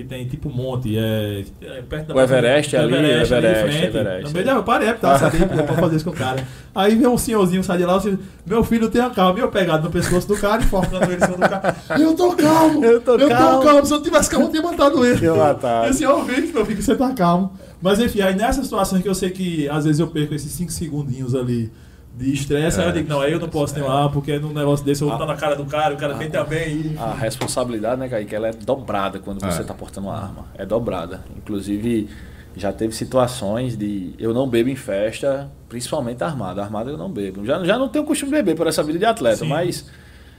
Que 0.01 0.07
tem 0.07 0.25
tipo 0.25 0.49
um 0.49 0.51
monte, 0.53 0.97
é, 0.97 1.43
é 1.61 1.81
perto 1.83 2.07
da 2.07 2.15
O 2.15 2.19
Everest 2.21 2.75
do 2.75 2.81
ali, 2.81 2.95
Everest, 2.95 3.33
ali 3.35 3.45
em 3.45 3.49
Everest, 3.51 3.77
frente. 3.79 3.97
Everest. 3.97 4.33
Meio 4.33 4.45
da- 4.45 4.51
eu 4.53 4.63
parei, 4.63 4.93
tá, 4.93 5.19
sabia 5.19 5.45
pra 5.47 5.75
fazer 5.75 5.95
isso 5.97 6.05
com 6.05 6.11
o 6.11 6.15
cara. 6.15 6.43
Aí 6.73 6.95
vem 6.95 7.07
um 7.07 7.17
senhorzinho, 7.17 7.63
sai 7.63 7.77
de 7.77 7.85
lá, 7.85 7.97
assim, 7.97 8.17
meu 8.45 8.63
filho 8.63 8.89
tem 8.89 8.99
a 8.99 9.09
calma, 9.11 9.37
e 9.37 9.41
eu 9.43 9.49
pegado 9.49 9.83
no 9.83 9.91
pescoço 9.91 10.27
do 10.27 10.35
cara 10.37 10.61
e 10.61 10.65
forçando 10.65 11.03
ele 11.03 11.15
em 11.17 11.19
cima 11.19 11.37
do 11.37 11.39
cara. 11.49 11.75
Eu 11.99 12.15
tô 12.15 12.35
calmo! 12.35 12.83
Eu 12.83 12.99
tô 13.01 13.17
calmo. 13.27 13.85
Se 13.85 13.93
eu 13.93 14.01
tivesse 14.01 14.29
calmo, 14.29 14.47
eu 14.47 14.49
tinha 14.51 14.63
matado 14.63 15.05
ele. 15.05 15.19
Tinha 15.19 15.35
matado. 15.35 15.87
Esse 15.89 16.03
é 16.03 16.09
o 16.09 16.23
vídeo, 16.23 16.51
meu 16.53 16.65
filho, 16.65 16.77
que 16.77 16.83
você 16.83 16.95
tá 16.95 17.13
calmo. 17.13 17.53
Mas 17.79 17.99
enfim, 17.99 18.21
aí 18.21 18.35
nessas 18.35 18.63
situações 18.65 19.01
que 19.03 19.09
eu 19.09 19.15
sei 19.15 19.29
que 19.29 19.67
às 19.69 19.85
vezes 19.85 19.99
eu 19.99 20.07
perco 20.07 20.33
esses 20.33 20.51
5 20.51 20.71
segundinhos 20.71 21.35
ali 21.35 21.71
de 22.13 22.33
estresse, 22.33 22.79
aí 22.79 22.87
eu 22.87 22.91
digo, 22.91 23.09
não, 23.09 23.21
aí 23.21 23.31
eu 23.31 23.39
não 23.39 23.47
posso 23.49 23.73
ter 23.73 23.81
lá, 23.81 24.09
porque 24.09 24.37
num 24.37 24.53
negócio 24.53 24.85
desse 24.85 25.01
eu 25.01 25.07
vou 25.07 25.15
estar 25.15 25.25
na 25.25 25.35
cara 25.37 25.55
do 25.55 25.65
cara, 25.65 25.93
o 25.93 25.97
cara 25.97 26.13
tem 26.15 26.29
também. 26.29 26.67
E... 26.93 26.97
A 26.99 27.13
responsabilidade, 27.13 27.99
né, 27.99 28.09
Kaique, 28.09 28.35
ela 28.35 28.49
é 28.49 28.51
dobrada 28.53 29.19
quando 29.19 29.43
É. 29.45 29.49
você 29.49 29.61
está 29.61 29.73
portando 29.73 30.07
uma 30.07 30.17
arma. 30.17 30.45
É 30.55 30.65
dobrada. 30.65 31.23
Inclusive, 31.37 32.09
já 32.55 32.71
teve 32.73 32.93
situações 32.93 33.77
de 33.77 34.13
eu 34.19 34.33
não 34.33 34.47
bebo 34.47 34.69
em 34.69 34.75
festa, 34.75 35.49
principalmente 35.69 36.21
armada. 36.23 36.61
Armada 36.61 36.91
eu 36.91 36.97
não 36.97 37.09
bebo. 37.09 37.45
Já, 37.45 37.63
já 37.63 37.77
não 37.77 37.87
tenho 37.87 38.03
costume 38.05 38.31
de 38.31 38.37
beber 38.37 38.55
por 38.55 38.67
essa 38.67 38.83
vida 38.83 38.99
de 38.99 39.05
atleta, 39.05 39.37
Sim. 39.37 39.47
mas 39.47 39.89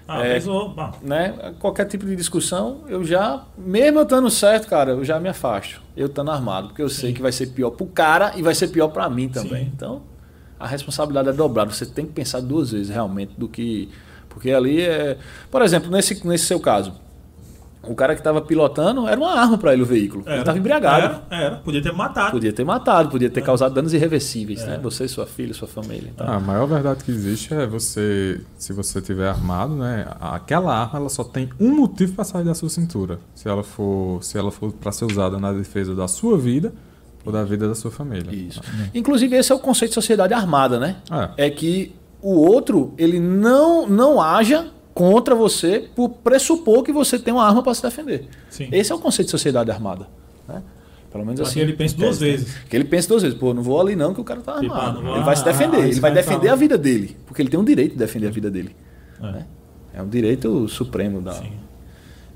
Ah, 0.07 0.27
É. 0.27 0.39
bah, 0.75 0.93
né, 1.01 1.55
qualquer 1.61 1.87
tipo 1.87 2.05
de 2.05 2.17
discussão, 2.17 2.81
eu 2.89 3.05
já, 3.05 3.45
mesmo 3.57 4.01
eu 4.01 4.03
estando 4.03 4.29
certo, 4.29 4.67
cara, 4.69 4.91
eu 4.91 5.05
já 5.05 5.19
me 5.21 5.29
afasto. 5.29 5.81
Eu 5.97 6.07
estando 6.07 6.31
armado, 6.33 6.69
porque 6.69 6.83
eu 6.83 6.89
sei 6.89 7.13
que 7.13 7.23
vai 7.23 7.31
ser 7.31 7.47
pior 7.47 7.71
pro 7.71 7.87
cara 7.87 8.33
e 8.37 8.43
vai 8.43 8.53
ser 8.55 8.69
pior 8.69 8.89
para 8.89 9.09
mim 9.09 9.29
também. 9.29 9.65
Sim. 9.65 9.71
Então, 9.75 10.03
a 10.63 10.67
responsabilidade 10.67 11.29
é 11.29 11.33
dobrada. 11.33 11.71
Você 11.73 11.87
tem 11.87 12.07
que 12.07 12.13
pensar 12.13 12.41
duas 12.41 12.71
vezes 12.73 12.89
realmente 12.89 13.33
do 13.37 13.49
que. 13.49 13.89
Porque 14.29 14.51
ali 14.51 14.81
é. 14.81 15.19
Por 15.51 15.61
exemplo, 15.63 15.91
nesse, 15.91 16.27
nesse 16.27 16.47
seu 16.47 16.59
caso, 16.61 16.93
o 17.83 17.95
cara 17.97 18.15
que 18.15 18.21
estava 18.21 18.41
pilotando 18.41 19.09
era 19.09 19.21
uma 19.21 19.33
arma 19.35 19.59
para 19.59 19.73
ele 19.73 19.83
o 19.83 19.87
veículo. 19.87 20.23
ele 20.23 20.31
era. 20.31 20.41
estava 20.43 20.57
embriagado. 20.57 21.21
Era, 21.29 21.43
era, 21.45 21.57
podia 21.57 21.83
ter 21.83 21.93
matado. 21.93 22.31
Podia 22.31 22.53
ter 22.53 22.65
matado, 22.65 23.09
podia 23.11 23.29
ter 23.29 23.43
causado 23.43 23.75
danos 23.75 23.93
irreversíveis, 23.93 24.63
É. 24.63 24.67
né? 24.67 24.81
Você, 24.83 25.09
sua 25.09 25.27
filha, 25.27 25.53
sua 25.53 25.67
família. 25.69 26.11
Então, 26.15 26.27
Ah, 26.27 26.37
A 26.37 26.41
maior 26.41 26.67
verdade 26.67 27.03
que 27.05 27.11
existe 27.11 27.53
é 27.53 27.67
você, 27.67 28.41
se 28.57 28.73
você 28.73 29.03
tiver 29.03 29.29
armado, 29.29 29.75
né? 29.75 30.07
Aquela 30.21 30.75
arma 30.75 30.99
ela 31.01 31.09
só 31.09 31.25
tem 31.25 31.51
um 31.59 31.75
motivo 31.75 32.13
para 32.15 32.25
sair 32.25 32.45
da 32.45 32.55
sua 32.55 32.69
cintura. 32.71 33.19
Se 33.35 33.49
ela 33.49 33.65
for, 33.65 34.23
se 34.23 34.39
ela 34.39 34.53
for 34.53 34.73
para 34.73 34.93
ser 34.93 35.05
usada 35.05 35.39
na 35.39 35.53
defesa 35.53 35.95
da 35.95 36.07
sua 36.07 36.39
vida 36.39 36.73
ou 37.25 37.33
da 37.33 37.45
vida 37.45 37.69
da 37.69 37.75
sua 37.75 37.91
família. 37.91 38.35
Isso. 38.35 38.61
Inclusive, 38.95 39.37
esse 39.37 39.53
é 39.53 39.55
o 39.55 39.59
conceito 39.59 39.91
de 39.91 39.95
sociedade 39.95 40.35
armada, 40.35 40.79
né? 40.79 40.97
É. 41.37 41.47
É 41.47 41.51
que 41.51 41.95
o 42.21 42.35
outro, 42.35 42.95
ele 42.99 43.19
não, 43.19 43.87
não 43.87 44.21
haja 44.21 44.69
contra 44.95 45.35
você 45.35 45.89
por 45.95 46.09
pressupor 46.09 46.83
que 46.83 46.93
você 46.93 47.19
tem 47.19 47.33
uma 47.33 47.45
arma 47.45 47.63
para 47.63 47.75
se 47.75 47.83
defender. 47.83 48.29
Sim. 48.51 48.69
Esse 48.71 48.93
é 48.93 48.95
o 48.95 48.99
conceito 48.99 49.27
de 49.27 49.31
sociedade 49.33 49.71
armada. 49.71 50.07
Né? 50.47 50.63
Pelo 51.11 51.25
menos 51.25 51.41
assim. 51.41 51.55
que 51.55 51.61
ele 51.61 51.73
pense 51.75 51.97
duas 51.97 52.21
né? 52.21 52.27
vezes. 52.29 52.55
Que 52.69 52.77
ele 52.77 52.85
pense 52.85 53.09
duas 53.09 53.23
vezes. 53.23 53.39
Pô, 53.39 53.53
não 53.53 53.63
vou 53.63 53.81
ali 53.81 53.95
não 53.95 54.15
que 54.15 54.21
o 54.21 54.25
cara 54.25 54.41
tá 54.41 54.61
Tipo, 54.61 54.73
armado. 54.73 55.01
ah, 55.07 55.17
ele 55.17 55.25
vai 55.25 55.37
se 55.37 55.45
defender. 55.45 55.77
ah, 55.77 55.81
ele 55.81 55.91
esse 55.91 56.01
vai 56.01 56.13
defender 56.13 56.49
a 56.49 56.55
vida 56.55 56.79
dele. 56.79 57.17
Porque 57.27 57.43
ele 57.43 57.51
tem 57.51 57.61
um 57.61 57.65
direito 57.65 57.93
de 57.93 57.99
defender 57.99 58.29
a 58.29 58.31
vida 58.31 58.51
dele. 58.51 58.75
É. 59.21 59.33
né? 59.33 59.47
É 59.95 60.03
um 60.03 60.09
direito 60.09 60.67
supremo 60.69 61.21
da... 61.21 61.33
Sim. 61.33 61.53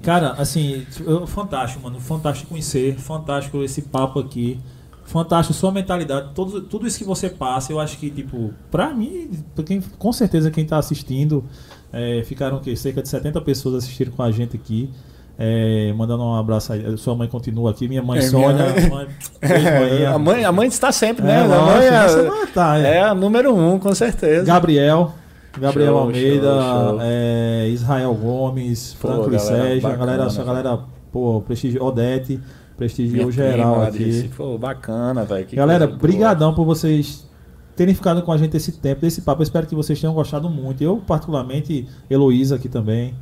Cara, 0.02 0.32
assim, 0.32 0.86
fantástico, 1.26 1.82
mano. 1.82 1.98
Fantástico 2.00 2.50
conhecer, 2.50 2.96
fantástico 2.96 3.62
esse 3.62 3.82
papo 3.82 4.20
aqui. 4.20 4.60
Fantástico 5.06 5.54
sua 5.56 5.70
mentalidade, 5.72 6.30
tudo, 6.34 6.60
tudo 6.62 6.86
isso 6.86 6.98
que 6.98 7.04
você 7.04 7.28
passa, 7.30 7.72
eu 7.72 7.78
acho 7.80 7.96
que, 7.96 8.10
tipo, 8.10 8.52
pra 8.70 8.92
mim, 8.92 9.30
pra 9.54 9.62
quem, 9.64 9.80
com 9.80 10.12
certeza 10.12 10.50
quem 10.50 10.64
tá 10.66 10.78
assistindo, 10.78 11.44
é, 11.92 12.22
ficaram 12.24 12.56
o 12.56 12.60
quê? 12.60 12.74
cerca 12.76 13.00
de 13.02 13.08
70 13.08 13.40
pessoas 13.40 13.76
assistiram 13.76 14.12
com 14.12 14.22
a 14.22 14.30
gente 14.30 14.56
aqui. 14.56 14.90
É, 15.38 15.92
mandando 15.94 16.22
um 16.24 16.34
abraço 16.34 16.72
aí. 16.72 16.96
Sua 16.96 17.14
mãe 17.14 17.28
continua 17.28 17.70
aqui, 17.70 17.86
minha 17.86 18.02
mãe 18.02 18.18
É, 18.18 18.22
Sônia. 18.22 18.72
minha- 18.72 18.88
Mãe, 18.88 19.06
beijo, 19.40 20.06
a, 20.14 20.18
mãe, 20.18 20.44
a 20.46 20.50
mãe 20.52 20.66
está 20.66 20.90
sempre, 20.90 21.22
né? 21.24 21.40
É, 21.40 21.42
a 21.44 21.48
mãe 21.48 21.86
é, 21.86 22.46
tá, 22.54 22.78
é. 22.78 22.96
é 22.96 23.02
a 23.02 23.14
número 23.14 23.54
um, 23.54 23.78
com 23.78 23.94
certeza. 23.94 24.44
Gabriel. 24.46 25.12
Gabriel 25.58 25.92
Show, 25.92 25.98
Almeida, 25.98 26.46
show, 26.62 26.88
show. 26.90 26.98
é, 27.02 27.68
Israel 27.68 28.14
Gomes, 28.14 28.92
Franco 28.94 29.22
galera 29.30 29.38
Sérgio, 29.38 29.88
a 29.88 29.96
galera, 29.96 30.28
velho. 30.28 30.44
galera, 30.44 30.78
pô, 31.12 31.40
prestigio, 31.46 31.82
Odete, 31.84 32.40
prestigiou 32.76 33.30
geral 33.30 33.86
prima 33.86 33.86
aqui. 33.88 34.30
Pô, 34.36 34.58
bacana, 34.58 35.24
velho. 35.24 35.46
Galera, 35.52 35.86
coisa 35.86 35.98
boa. 35.98 36.08
brigadão 36.08 36.54
por 36.54 36.64
vocês 36.64 37.26
terem 37.74 37.94
ficado 37.94 38.22
com 38.22 38.32
a 38.32 38.38
gente 38.38 38.56
esse 38.56 38.72
tempo, 38.72 39.02
desse 39.02 39.22
papo. 39.22 39.42
Eu 39.42 39.44
espero 39.44 39.66
que 39.66 39.74
vocês 39.74 40.00
tenham 40.00 40.14
gostado 40.14 40.48
muito. 40.48 40.82
Eu, 40.82 40.96
particularmente, 40.98 41.86
Heloísa 42.08 42.56
aqui 42.56 42.68
também. 42.68 43.14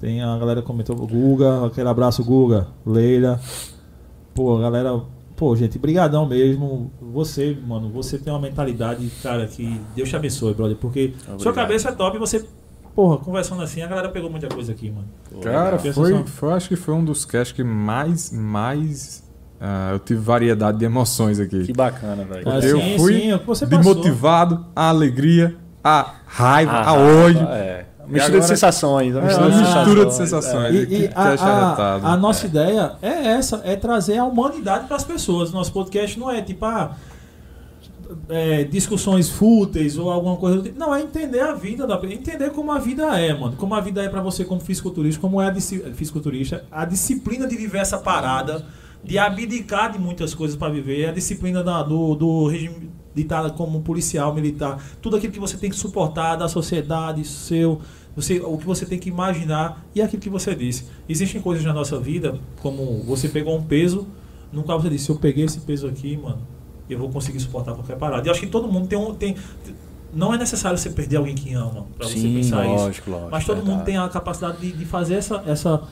Tem 0.00 0.22
a 0.22 0.36
galera 0.36 0.60
que 0.60 0.66
comentou, 0.66 0.94
Guga, 0.96 1.66
aquele 1.66 1.88
abraço, 1.88 2.22
Guga, 2.22 2.68
Leila. 2.84 3.40
Pô, 4.34 4.58
galera, 4.58 5.00
pô, 5.36 5.56
gente, 5.56 5.78
brigadão 5.78 6.26
mesmo. 6.26 6.90
Você, 7.12 7.56
mano, 7.66 7.88
você 7.88 8.18
tem 8.18 8.32
uma 8.32 8.40
mentalidade, 8.40 9.08
cara, 9.22 9.46
que 9.46 9.80
Deus 9.96 10.08
te 10.08 10.16
abençoe, 10.16 10.52
brother, 10.52 10.76
porque 10.76 11.14
sua 11.24 11.34
Obrigado. 11.34 11.54
cabeça 11.54 11.88
é 11.88 11.92
top 11.92 12.16
e 12.16 12.20
você, 12.20 12.44
porra, 12.94 13.18
conversando 13.18 13.62
assim, 13.62 13.82
a 13.82 13.86
galera 13.86 14.08
pegou 14.08 14.30
muita 14.30 14.48
coisa 14.48 14.72
aqui, 14.72 14.90
mano. 14.90 15.08
Cara, 15.42 15.76
legal. 15.76 15.92
foi, 15.92 16.24
foi, 16.26 16.52
acho 16.52 16.68
que 16.68 16.76
foi 16.76 16.94
um 16.94 17.04
dos 17.04 17.24
casts 17.24 17.52
que 17.52 17.64
mais, 17.64 18.30
mais 18.32 19.24
ah, 19.60 19.90
eu 19.92 19.98
tive 19.98 20.20
variedade 20.20 20.78
de 20.78 20.84
emoções 20.84 21.40
aqui. 21.40 21.64
Que 21.64 21.72
bacana, 21.72 22.24
velho. 22.24 22.42
Ah, 22.46 22.58
eu 22.60 22.78
sim, 22.78 22.98
fui 22.98 23.14
sim, 23.20 23.32
é 23.32 23.66
de 23.66 23.78
motivado, 23.78 24.66
a 24.76 24.88
alegria, 24.88 25.56
a 25.82 26.14
raiva, 26.26 26.72
Ah, 26.72 26.90
a 26.90 26.94
ódio. 26.94 27.46
É. 27.48 27.86
E 28.06 28.12
Mistura 28.12 28.26
agora- 28.26 28.40
de 28.40 28.46
sensações. 28.46 29.16
É 29.16 29.20
mistura 29.22 29.46
uma 29.46 29.50
de 29.50 29.62
mistura 29.62 30.06
de 30.06 30.14
sensações, 30.14 30.64
é. 30.66 30.70
E, 30.72 30.82
e 30.82 30.86
que 30.86 31.10
a, 31.14 31.32
é 31.32 31.38
a, 31.40 31.94
a 32.12 32.16
nossa 32.18 32.44
ideia 32.44 32.92
é 33.00 33.28
essa, 33.28 33.62
é 33.64 33.74
trazer 33.76 34.18
a 34.18 34.24
humanidade 34.24 34.86
para 34.86 34.96
as 34.96 35.04
pessoas. 35.04 35.50
Nosso 35.50 35.72
podcast 35.72 36.18
não 36.18 36.30
é 36.30 36.42
tipo 36.42 36.66
ah, 36.66 36.94
é, 38.28 38.64
discussões 38.64 39.28
fúteis 39.28 39.96
ou 39.98 40.10
alguma 40.10 40.36
coisa. 40.36 40.56
do 40.58 40.62
tipo. 40.62 40.78
Não, 40.78 40.94
é 40.94 41.02
entender 41.02 41.40
a 41.40 41.54
vida 41.54 41.86
da 41.86 42.00
entender 42.04 42.50
como 42.50 42.72
a 42.72 42.78
vida 42.78 43.18
é, 43.18 43.32
mano. 43.38 43.56
Como 43.56 43.74
a 43.74 43.80
vida 43.80 44.02
é 44.02 44.08
para 44.08 44.20
você 44.22 44.44
como 44.44 44.60
fisiculturista, 44.60 45.20
como 45.20 45.40
é 45.40 45.48
a 45.48 45.54
fisiculturista, 45.94 46.64
a 46.70 46.84
disciplina 46.84 47.46
de 47.46 47.56
viver 47.56 47.78
essa 47.78 47.98
parada, 47.98 48.64
de 49.02 49.18
abdicar 49.18 49.92
de 49.92 49.98
muitas 49.98 50.34
coisas 50.34 50.56
para 50.56 50.72
viver, 50.72 51.06
a 51.08 51.12
disciplina 51.12 51.62
da- 51.62 51.82
do, 51.82 52.14
do 52.14 52.46
regime 52.48 52.90
de 53.14 53.22
estar 53.22 53.48
como 53.50 53.80
policial, 53.82 54.34
militar, 54.34 54.82
tudo 55.00 55.16
aquilo 55.16 55.32
que 55.32 55.38
você 55.38 55.56
tem 55.56 55.70
que 55.70 55.76
suportar 55.76 56.34
da 56.36 56.48
sociedade, 56.48 57.24
seu, 57.24 57.80
você, 58.16 58.40
o 58.40 58.58
que 58.58 58.66
você 58.66 58.84
tem 58.84 58.98
que 58.98 59.08
imaginar 59.08 59.86
e 59.94 60.02
aquilo 60.02 60.20
que 60.20 60.28
você 60.30 60.52
disse. 60.54 60.86
Existem 61.08 61.40
coisas 61.40 61.64
na 61.64 61.72
nossa 61.72 61.98
vida, 62.00 62.40
como 62.60 63.02
você 63.04 63.28
pegou 63.28 63.56
um 63.56 63.62
peso, 63.62 64.08
no 64.52 64.64
qual 64.64 64.80
você 64.80 64.88
disse, 64.88 65.04
se 65.04 65.10
eu 65.10 65.16
peguei 65.16 65.44
esse 65.44 65.60
peso 65.60 65.86
aqui, 65.86 66.16
mano, 66.16 66.40
eu 66.88 66.98
vou 66.98 67.08
conseguir 67.08 67.40
suportar 67.40 67.74
qualquer 67.74 67.96
parada. 67.96 68.26
E 68.26 68.30
acho 68.30 68.40
que 68.40 68.46
todo 68.46 68.68
mundo 68.68 68.86
tem 68.86 68.98
um. 68.98 69.14
Tem, 69.14 69.36
não 70.12 70.32
é 70.32 70.38
necessário 70.38 70.78
você 70.78 70.90
perder 70.90 71.16
alguém 71.16 71.34
que 71.34 71.52
ama 71.54 71.86
para 71.96 72.06
você 72.06 72.20
pensar 72.20 72.64
isso. 72.66 72.84
lógico, 72.84 73.10
lógico. 73.10 73.30
Mas 73.30 73.44
todo 73.44 73.56
mundo 73.58 73.66
verdade. 73.66 73.86
tem 73.86 73.96
a 73.96 74.08
capacidade 74.08 74.58
de, 74.58 74.72
de 74.72 74.84
fazer 74.84 75.14
essa, 75.14 75.42
essa, 75.46 75.82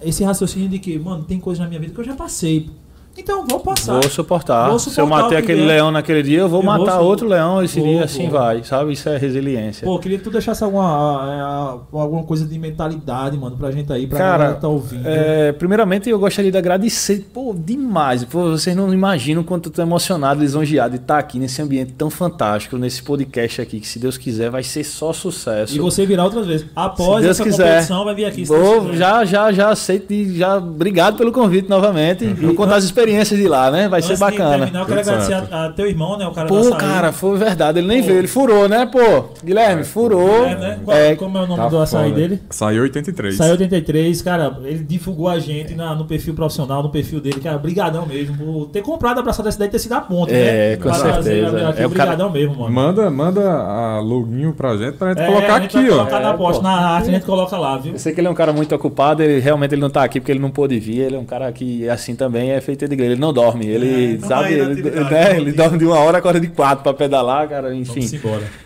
esse 0.00 0.22
raciocínio 0.24 0.68
de 0.68 0.78
que, 0.78 0.98
mano, 0.98 1.24
tem 1.24 1.40
coisa 1.40 1.62
na 1.62 1.68
minha 1.68 1.80
vida 1.80 1.94
que 1.94 2.00
eu 2.00 2.04
já 2.04 2.14
passei. 2.14 2.70
Então, 3.18 3.44
vou 3.46 3.60
passar. 3.60 3.94
Vou 4.00 4.10
suportar. 4.10 4.68
Vou 4.68 4.78
Se 4.78 4.88
eu 4.88 4.92
suportar 4.94 5.22
matei 5.22 5.38
aquele 5.38 5.64
leão 5.64 5.90
naquele 5.90 6.22
dia, 6.22 6.40
eu 6.40 6.48
vou 6.48 6.60
Eu 6.60 6.66
vou 6.66 6.78
matar 6.78 6.98
su- 6.98 7.04
outro 7.04 7.26
leão 7.28 7.62
esse 7.62 7.78
Vou, 7.80 7.88
dia, 7.88 8.04
assim 8.04 8.28
vou. 8.28 8.38
vai, 8.38 8.62
sabe? 8.64 8.92
Isso 8.92 9.08
é 9.08 9.16
resiliência. 9.16 9.84
Pô, 9.86 9.98
queria 9.98 10.18
que 10.18 10.24
tu 10.24 10.30
deixasse 10.30 10.62
alguma, 10.62 11.80
é, 11.92 11.98
alguma 11.98 12.22
coisa 12.24 12.46
de 12.46 12.58
mentalidade, 12.58 13.36
mano, 13.38 13.56
pra 13.56 13.70
gente 13.70 13.92
aí, 13.92 14.06
pra 14.06 14.18
Cara, 14.18 14.54
tá 14.54 14.68
ouvindo. 14.68 15.06
É, 15.06 15.52
primeiramente 15.52 16.08
eu 16.10 16.18
gostaria 16.18 16.50
de 16.52 16.58
agradecer, 16.58 17.26
pô, 17.32 17.54
demais. 17.56 18.24
Pô, 18.24 18.50
vocês 18.50 18.76
não 18.76 18.92
imaginam 18.92 19.42
quanto 19.42 19.68
eu 19.68 19.72
tô 19.72 19.82
emocionado, 19.82 20.40
lisonjeado 20.40 20.90
de 20.96 21.00
estar 21.02 21.18
aqui 21.18 21.38
nesse 21.38 21.60
ambiente 21.62 21.92
tão 21.92 22.10
fantástico, 22.10 22.76
nesse 22.76 23.02
podcast 23.02 23.60
aqui, 23.62 23.80
que 23.80 23.88
se 23.88 23.98
Deus 23.98 24.16
quiser 24.18 24.50
vai 24.50 24.62
ser 24.62 24.84
só 24.84 25.12
sucesso. 25.12 25.74
E 25.74 25.78
você 25.78 26.04
virar 26.04 26.24
outras 26.24 26.46
vezes. 26.46 26.66
Após 26.76 27.24
essa 27.24 27.42
quiser. 27.42 27.66
competição, 27.68 28.04
vai 28.04 28.14
vir 28.14 28.24
aqui. 28.26 28.44
Vou, 28.44 28.92
já, 28.94 29.24
já, 29.24 29.50
já 29.52 29.70
aceito 29.70 30.12
e 30.12 30.36
já 30.36 30.56
obrigado 30.58 31.16
pelo 31.16 31.32
convite 31.32 31.68
novamente. 31.68 32.26
Vou 32.26 32.54
contar 32.54 32.76
as 32.76 32.84
experiências 32.84 33.05
de 33.10 33.48
lá, 33.48 33.70
né? 33.70 33.88
Vai 33.88 34.02
ser 34.02 34.08
Antes 34.08 34.20
bacana. 34.20 34.58
terminar, 34.58 34.80
eu 34.80 34.86
quero 34.86 35.00
Tudo 35.00 35.10
agradecer 35.10 35.54
a, 35.54 35.64
a 35.66 35.72
teu 35.72 35.86
irmão, 35.86 36.18
né? 36.18 36.26
O 36.26 36.32
cara 36.32 36.48
da 36.48 36.54
Pô, 36.54 36.60
açaí. 36.60 36.78
cara, 36.78 37.12
foi 37.12 37.38
verdade, 37.38 37.78
ele 37.78 37.86
nem 37.88 38.00
Pô. 38.00 38.06
veio, 38.08 38.18
ele 38.18 38.28
furou, 38.28 38.68
né, 38.68 38.86
pô? 38.86 39.24
Guilherme, 39.44 39.84
furou. 39.84 40.44
É, 40.46 40.54
né? 40.56 40.78
Qual- 40.84 40.96
É, 40.96 41.14
como 41.16 41.38
é 41.38 41.42
o 41.42 41.46
nome 41.46 41.62
Tá 41.62 41.68
do 41.68 41.78
açaí 41.78 42.08
foda. 42.10 42.20
dele? 42.20 42.42
Saiu 42.50 42.82
83. 42.82 43.36
Saiu 43.36 43.52
83, 43.52 44.22
cara, 44.22 44.58
ele 44.64 44.78
divulgou 44.84 45.28
a 45.28 45.38
gente 45.38 45.74
na- 45.74 45.94
no 45.94 46.04
perfil 46.04 46.34
profissional, 46.34 46.82
no 46.82 46.90
perfil 46.90 47.20
dele, 47.20 47.40
cara, 47.40 47.58
brigadão 47.58 48.06
mesmo 48.06 48.36
por 48.36 48.66
ter 48.68 48.82
comprado 48.82 49.18
a 49.20 49.22
braçada 49.22 49.44
dessa 49.48 49.58
daí 49.58 49.68
e 49.68 49.70
ter 49.70 49.78
sido 49.78 49.92
a 49.92 50.00
ponte, 50.00 50.32
É, 50.34 50.70
né? 50.70 50.76
com 50.76 50.92
certeza. 50.92 51.56
Aqui, 51.56 51.58
É, 51.58 51.72
cara- 51.74 51.88
brigadão 51.88 52.30
mesmo, 52.30 52.54
mano. 52.56 52.74
Manda, 52.74 53.10
manda 53.10 53.40
a 53.50 54.00
login 54.00 54.52
pra 54.52 54.76
gente 54.76 54.92
pra 54.96 55.08
gente 55.10 55.22
É, 55.22 55.26
colocar 55.26 55.54
a 55.56 55.60
gente 55.60 55.76
aqui, 55.78 55.88
ó. 55.90 55.96
colocar 55.98 56.20
na 56.20 56.30
É, 56.30 56.36
posta, 56.36 56.62
na 56.62 56.70
arte, 56.70 57.08
a 57.08 57.12
gente 57.12 57.24
coloca 57.26 57.56
lá, 57.56 57.76
viu? 57.78 57.92
Eu 57.92 57.98
sei 57.98 58.12
que 58.12 58.20
ele 58.20 58.28
é 58.28 58.30
um 58.30 58.34
cara 58.34 58.52
muito 58.52 58.74
ocupado, 58.74 59.22
ele 59.22 59.40
realmente 59.40 59.72
ele 59.74 59.80
não 59.80 59.90
tá 59.90 60.02
aqui 60.04 60.20
porque 60.20 60.32
ele 60.32 60.38
não 60.40 60.50
pôde 60.50 60.78
vir. 60.78 61.00
Ele 61.00 61.16
é 61.16 61.18
um 61.18 61.24
cara 61.24 61.50
que, 61.52 61.88
assim 61.88 62.14
também, 62.14 62.50
é 62.50 62.60
feito 62.60 62.86
de 62.88 62.95
igreja. 62.96 63.12
Ele 63.12 63.20
não 63.20 63.32
dorme. 63.32 63.66
Ele, 63.66 64.16
É, 64.16 64.26
sabe, 64.26 64.54
ele, 64.54 64.82
né, 64.82 65.36
ele 65.36 65.52
dorme 65.52 65.78
de 65.78 65.84
uma 65.84 65.98
hora, 65.98 66.18
acorda 66.18 66.40
de 66.40 66.48
quatro 66.48 66.82
pra 66.82 66.92
pedalar, 66.92 67.48
cara, 67.48 67.74
enfim. 67.74 68.00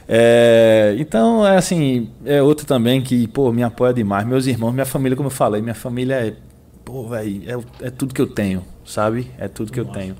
É, 0.08 0.96
então, 0.98 1.46
é 1.46 1.56
assim, 1.56 2.08
é 2.24 2.42
outro 2.42 2.66
também 2.66 3.00
que, 3.00 3.26
pô, 3.28 3.52
me 3.52 3.62
apoia 3.62 3.92
demais. 3.92 4.26
Meus 4.26 4.46
irmãos, 4.46 4.72
minha 4.72 4.86
família, 4.86 5.16
como 5.16 5.26
eu 5.28 5.32
falei, 5.32 5.60
minha 5.60 5.74
família 5.74 6.14
é, 6.14 6.32
pô, 6.84 7.06
velho, 7.08 7.42
é, 7.80 7.86
é 7.86 7.90
tudo 7.90 8.14
que 8.14 8.20
eu 8.20 8.26
tenho, 8.26 8.64
sabe? 8.84 9.30
É 9.38 9.46
tudo 9.48 9.70
que 9.72 9.78
eu 9.78 9.84
tenho. 9.84 10.16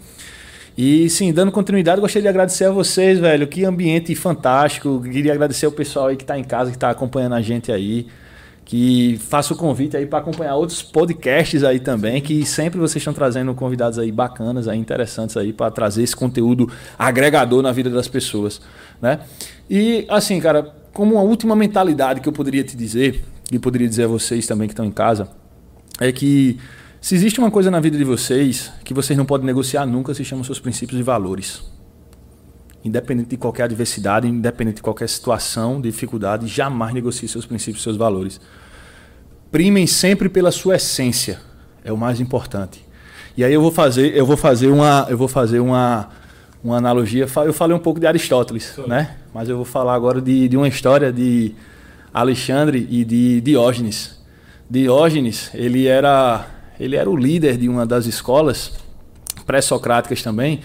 E 0.78 1.11
sim, 1.11 1.32
dando 1.32 1.53
continuidade, 1.53 2.01
gostaria 2.01 2.23
de 2.23 2.28
agradecer 2.28 2.65
a 2.65 2.70
vocês, 2.70 3.19
velho. 3.19 3.47
Que 3.47 3.65
ambiente 3.65 4.15
fantástico. 4.15 5.03
Queria 5.03 5.32
agradecer 5.32 5.66
o 5.66 5.73
pessoal 5.73 6.07
aí 6.07 6.16
que 6.16 6.24
tá 6.24 6.39
em 6.39 6.45
casa, 6.45 6.70
que 6.70 6.78
tá 6.78 6.89
acompanhando 6.89 7.35
a 7.35 7.43
gente 7.43 7.70
aí. 7.70 8.07
Que 8.65 9.19
faça 9.28 9.53
o 9.53 9.57
convite 9.57 9.97
aí 9.97 10.07
para 10.07 10.20
acompanhar 10.20 10.55
outros 10.55 10.82
podcasts 10.82 11.65
aí 11.65 11.81
também, 11.81 12.20
que 12.20 12.45
sempre 12.47 12.78
vocês 12.78 12.97
estão 12.97 13.12
trazendo 13.12 13.53
convidados 13.55 13.99
aí 13.99 14.12
bacanas, 14.12 14.69
aí 14.69 14.78
interessantes 14.78 15.37
aí 15.37 15.53
para 15.53 15.70
trazer 15.70 16.05
esse 16.05 16.15
conteúdo 16.15 16.70
agregador 16.97 17.62
na 17.62 17.73
vida 17.73 17.91
das 17.91 18.07
pessoas, 18.07 18.61
né? 19.03 19.20
E 19.69 20.07
assim, 20.09 20.39
cara, 20.39 20.73
como 20.93 21.15
uma 21.15 21.23
última 21.23 21.57
mentalidade 21.57 22.20
que 22.20 22.28
eu 22.28 22.32
poderia 22.32 22.62
te 22.62 22.77
dizer, 22.77 23.24
e 23.51 23.59
poderia 23.59 23.89
dizer 23.89 24.05
a 24.05 24.09
vocês 24.09 24.47
também 24.47 24.69
que 24.69 24.73
estão 24.73 24.85
em 24.85 24.93
casa, 24.93 25.28
é 26.01 26.12
que 26.12 26.59
se 27.01 27.15
existe 27.15 27.41
uma 27.41 27.51
coisa 27.51 27.70
na 27.70 27.81
vida 27.81 27.99
de 27.99 28.05
vocês 28.05 28.70
que 28.85 28.95
vocês 28.95 29.16
não 29.16 29.24
podem 29.24 29.47
negociar 29.47 29.87
nunca, 29.87 30.15
se 30.15 30.24
chama 30.24 30.45
seus 30.45 30.61
princípios 30.61 31.01
e 31.01 31.03
valores. 31.03 31.62
Independente 32.85 33.28
de 33.28 33.36
qualquer 33.36 33.65
adversidade, 33.65 34.27
independente 34.27 34.77
de 34.77 34.82
qualquer 34.82 35.09
situação, 35.09 35.81
dificuldade, 35.81 36.47
jamais 36.47 36.94
negocie 36.94 37.28
seus 37.28 37.44
princípios 37.44 37.82
seus 37.82 37.97
valores. 37.97 38.40
Primem 39.51 39.86
sempre 39.86 40.28
pela 40.28 40.51
sua 40.51 40.77
essência, 40.77 41.40
é 41.85 41.93
o 41.93 41.97
mais 41.97 42.20
importante. 42.20 42.85
E 43.36 43.44
aí 43.44 43.52
eu 43.52 43.61
vou 43.61 43.70
fazer, 43.70 44.16
eu 44.16 44.24
vou 44.27 44.36
fazer 44.36 44.69
uma, 44.69 45.07
eu 45.09 45.16
vou 45.16 45.28
fazer 45.28 45.61
uma, 45.61 46.09
uma 46.62 46.77
analogia. 46.77 47.27
Eu 47.44 47.52
falei 47.52 47.77
um 47.77 47.81
pouco 47.81 48.01
de 48.01 48.07
Aristóteles, 48.07 48.74
né? 48.86 49.16
Mas 49.35 49.48
eu 49.48 49.57
vou 49.57 49.65
falar 49.65 49.94
agora 49.94 50.20
de, 50.20 50.48
de 50.48 50.57
uma 50.57 50.69
história 50.69 51.12
de 51.12 51.55
Alexandre 52.12 52.86
e 52.90 53.05
de 53.05 53.40
Diógenes. 53.40 54.20
Diógenes, 54.69 55.51
ele 55.55 55.86
era, 55.86 56.47
ele 56.78 56.97
era 56.97 57.09
o 57.09 57.16
líder 57.16 57.57
de 57.57 57.69
uma 57.69 57.86
das 57.86 58.07
escolas 58.07 58.73
pré-socráticas 59.47 60.23
também, 60.23 60.61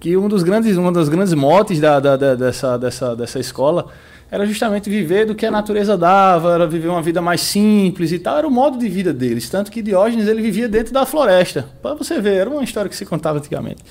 que 0.00 0.16
um 0.16 0.26
dos 0.28 0.42
grandes, 0.42 0.76
uma 0.76 0.90
das 0.90 1.08
grandes 1.08 1.34
motes 1.34 1.78
da, 1.78 2.00
da- 2.00 2.16
da- 2.16 2.34
dessa, 2.34 2.76
dessa, 2.78 3.14
dessa 3.14 3.38
escola 3.38 3.86
era 4.30 4.46
justamente 4.46 4.88
viver 4.88 5.26
do 5.26 5.34
que 5.34 5.44
a 5.44 5.50
natureza 5.50 5.96
dava, 5.98 6.54
era 6.54 6.66
viver 6.66 6.88
uma 6.88 7.02
vida 7.02 7.20
mais 7.20 7.40
simples 7.40 8.10
e 8.12 8.18
tal, 8.18 8.38
era 8.38 8.46
o 8.48 8.50
modo 8.50 8.78
de 8.78 8.88
vida 8.88 9.12
deles. 9.12 9.50
Tanto 9.50 9.70
que 9.70 9.82
Diógenes 9.82 10.26
ele 10.28 10.40
vivia 10.40 10.68
dentro 10.68 10.92
da 10.94 11.04
floresta. 11.04 11.66
Para 11.82 11.94
você 11.94 12.20
ver, 12.20 12.34
era 12.36 12.48
uma 12.50 12.62
história 12.62 12.88
que 12.88 12.96
se 12.96 13.04
contava 13.04 13.38
antigamente. 13.38 13.82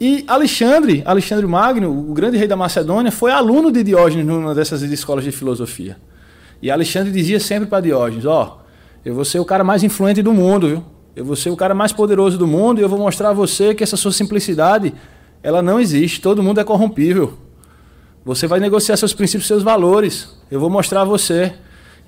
E 0.00 0.24
Alexandre, 0.28 1.02
Alexandre 1.04 1.46
Magno, 1.46 1.90
o 1.90 2.12
grande 2.14 2.36
rei 2.36 2.46
da 2.46 2.54
Macedônia, 2.56 3.10
foi 3.10 3.30
aluno 3.32 3.72
de 3.72 3.82
Diógenes 3.82 4.24
numa 4.26 4.54
dessas 4.54 4.82
escolas 4.82 5.24
de 5.24 5.32
filosofia. 5.32 5.96
E 6.62 6.70
Alexandre 6.70 7.10
dizia 7.10 7.40
sempre 7.40 7.66
para 7.68 7.80
Diógenes: 7.80 8.24
Ó, 8.24 8.60
eu 9.04 9.14
vou 9.14 9.24
ser 9.24 9.38
o 9.40 9.44
cara 9.44 9.64
mais 9.64 9.82
influente 9.82 10.22
do 10.22 10.32
mundo, 10.32 10.68
viu? 10.68 10.84
Eu 11.14 11.24
vou 11.24 11.34
ser 11.34 11.48
o 11.50 11.56
cara 11.56 11.74
mais 11.74 11.92
poderoso 11.92 12.36
do 12.38 12.46
mundo 12.46 12.78
e 12.78 12.82
eu 12.84 12.88
vou 12.90 12.98
mostrar 12.98 13.30
a 13.30 13.32
você 13.32 13.74
que 13.74 13.82
essa 13.82 13.96
sua 13.96 14.12
simplicidade, 14.12 14.92
ela 15.42 15.62
não 15.62 15.78
existe. 15.80 16.20
Todo 16.20 16.42
mundo 16.42 16.60
é 16.60 16.64
corrompível. 16.64 17.34
Você 18.24 18.46
vai 18.46 18.58
negociar 18.60 18.96
seus 18.96 19.12
princípios, 19.14 19.46
seus 19.46 19.62
valores. 19.62 20.36
Eu 20.50 20.58
vou 20.60 20.68
mostrar 20.70 21.02
a 21.02 21.04
você. 21.04 21.52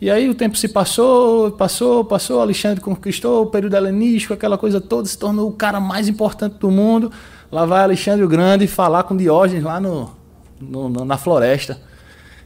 E 0.01 0.11
aí 0.11 0.29
o 0.29 0.35
tempo 0.35 0.57
se 0.57 0.69
passou, 0.69 1.51
passou, 1.53 2.05
passou. 2.05 2.41
Alexandre 2.41 2.81
conquistou 2.81 3.43
o 3.43 3.47
período 3.47 3.77
helenístico, 3.77 4.35
aquela 4.35 4.57
coisa 4.59 4.81
toda, 4.81 5.09
se 5.09 5.19
tornou 5.19 5.49
o 5.49 5.53
cara 5.53 5.81
mais 5.81 6.09
importante 6.09 6.57
do 6.59 6.71
mundo. 6.71 7.11
Lá 7.51 7.65
vai 7.65 7.83
Alexandre 7.83 8.25
o 8.25 8.29
Grande 8.29 8.67
falar 8.67 9.05
com 9.05 9.17
Diógenes 9.17 9.65
lá 9.65 9.81
no, 9.81 10.11
no- 10.61 11.05
na 11.05 11.17
floresta. 11.17 11.81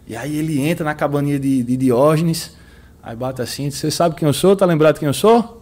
E 0.06 0.16
aí 0.16 0.36
ele 0.36 0.60
entra 0.60 0.84
na 0.84 0.94
cabaninha 0.94 1.38
de, 1.38 1.62
de 1.62 1.76
Diógenes, 1.76 2.54
aí 3.02 3.14
bate 3.16 3.40
assim, 3.40 3.70
você 3.70 3.90
sabe 3.90 4.14
quem 4.16 4.26
eu 4.26 4.32
sou? 4.32 4.54
Tá 4.56 4.66
lembrado 4.66 4.98
quem 4.98 5.06
eu 5.06 5.14
sou? 5.14 5.61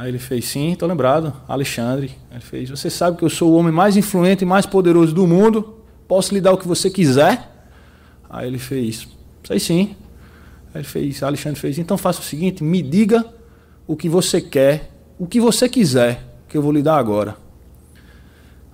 Aí 0.00 0.08
ele 0.08 0.18
fez, 0.18 0.46
sim, 0.46 0.74
tô 0.74 0.86
lembrado, 0.86 1.30
Alexandre. 1.46 2.12
Aí 2.30 2.38
ele 2.38 2.40
fez, 2.40 2.70
você 2.70 2.88
sabe 2.88 3.18
que 3.18 3.22
eu 3.22 3.28
sou 3.28 3.52
o 3.52 3.54
homem 3.54 3.70
mais 3.70 3.98
influente 3.98 4.40
e 4.40 4.46
mais 4.46 4.64
poderoso 4.64 5.14
do 5.14 5.26
mundo, 5.26 5.82
posso 6.08 6.32
lhe 6.32 6.40
dar 6.40 6.54
o 6.54 6.56
que 6.56 6.66
você 6.66 6.88
quiser? 6.88 7.66
Aí 8.26 8.46
ele 8.46 8.58
fez, 8.58 9.06
sei 9.44 9.60
sim. 9.60 9.94
Aí 10.72 10.80
ele 10.80 10.84
fez, 10.84 11.22
Alexandre 11.22 11.60
fez, 11.60 11.78
então 11.78 11.98
faça 11.98 12.20
o 12.20 12.22
seguinte, 12.22 12.64
me 12.64 12.80
diga 12.80 13.26
o 13.86 13.94
que 13.94 14.08
você 14.08 14.40
quer, 14.40 14.90
o 15.18 15.26
que 15.26 15.38
você 15.38 15.68
quiser, 15.68 16.24
que 16.48 16.56
eu 16.56 16.62
vou 16.62 16.72
lhe 16.72 16.80
dar 16.80 16.96
agora. 16.96 17.36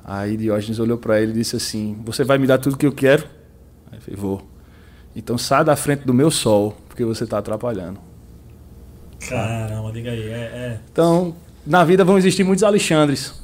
Aí 0.05 0.37
Diógenes 0.37 0.79
olhou 0.79 0.97
para 0.97 1.21
ele 1.21 1.33
e 1.33 1.35
disse 1.35 1.57
assim, 1.57 2.01
você 2.05 2.23
vai 2.23 2.39
me 2.39 2.47
dar 2.47 2.59
tudo 2.59 2.77
que 2.77 2.87
eu 2.87 2.93
quero? 2.93 3.25
Aí 3.91 3.95
ele 3.95 4.01
fez, 4.01 4.17
vou. 4.17 4.47
Então 5.17 5.37
sai 5.37 5.65
da 5.65 5.75
frente 5.75 6.05
do 6.05 6.15
meu 6.15 6.31
sol, 6.31 6.77
porque 6.89 7.05
você 7.05 7.25
está 7.25 7.39
atrapalhando. 7.39 7.99
Caramba, 9.21 9.93
diga 9.93 10.11
aí. 10.11 10.29
É, 10.29 10.35
é. 10.35 10.81
Então, 10.93 11.35
na 11.67 11.85
vida 11.85 12.05
vão 12.05 12.19
existir 12.19 12.45
muitos 12.45 12.63
Alexandres 12.63 13.35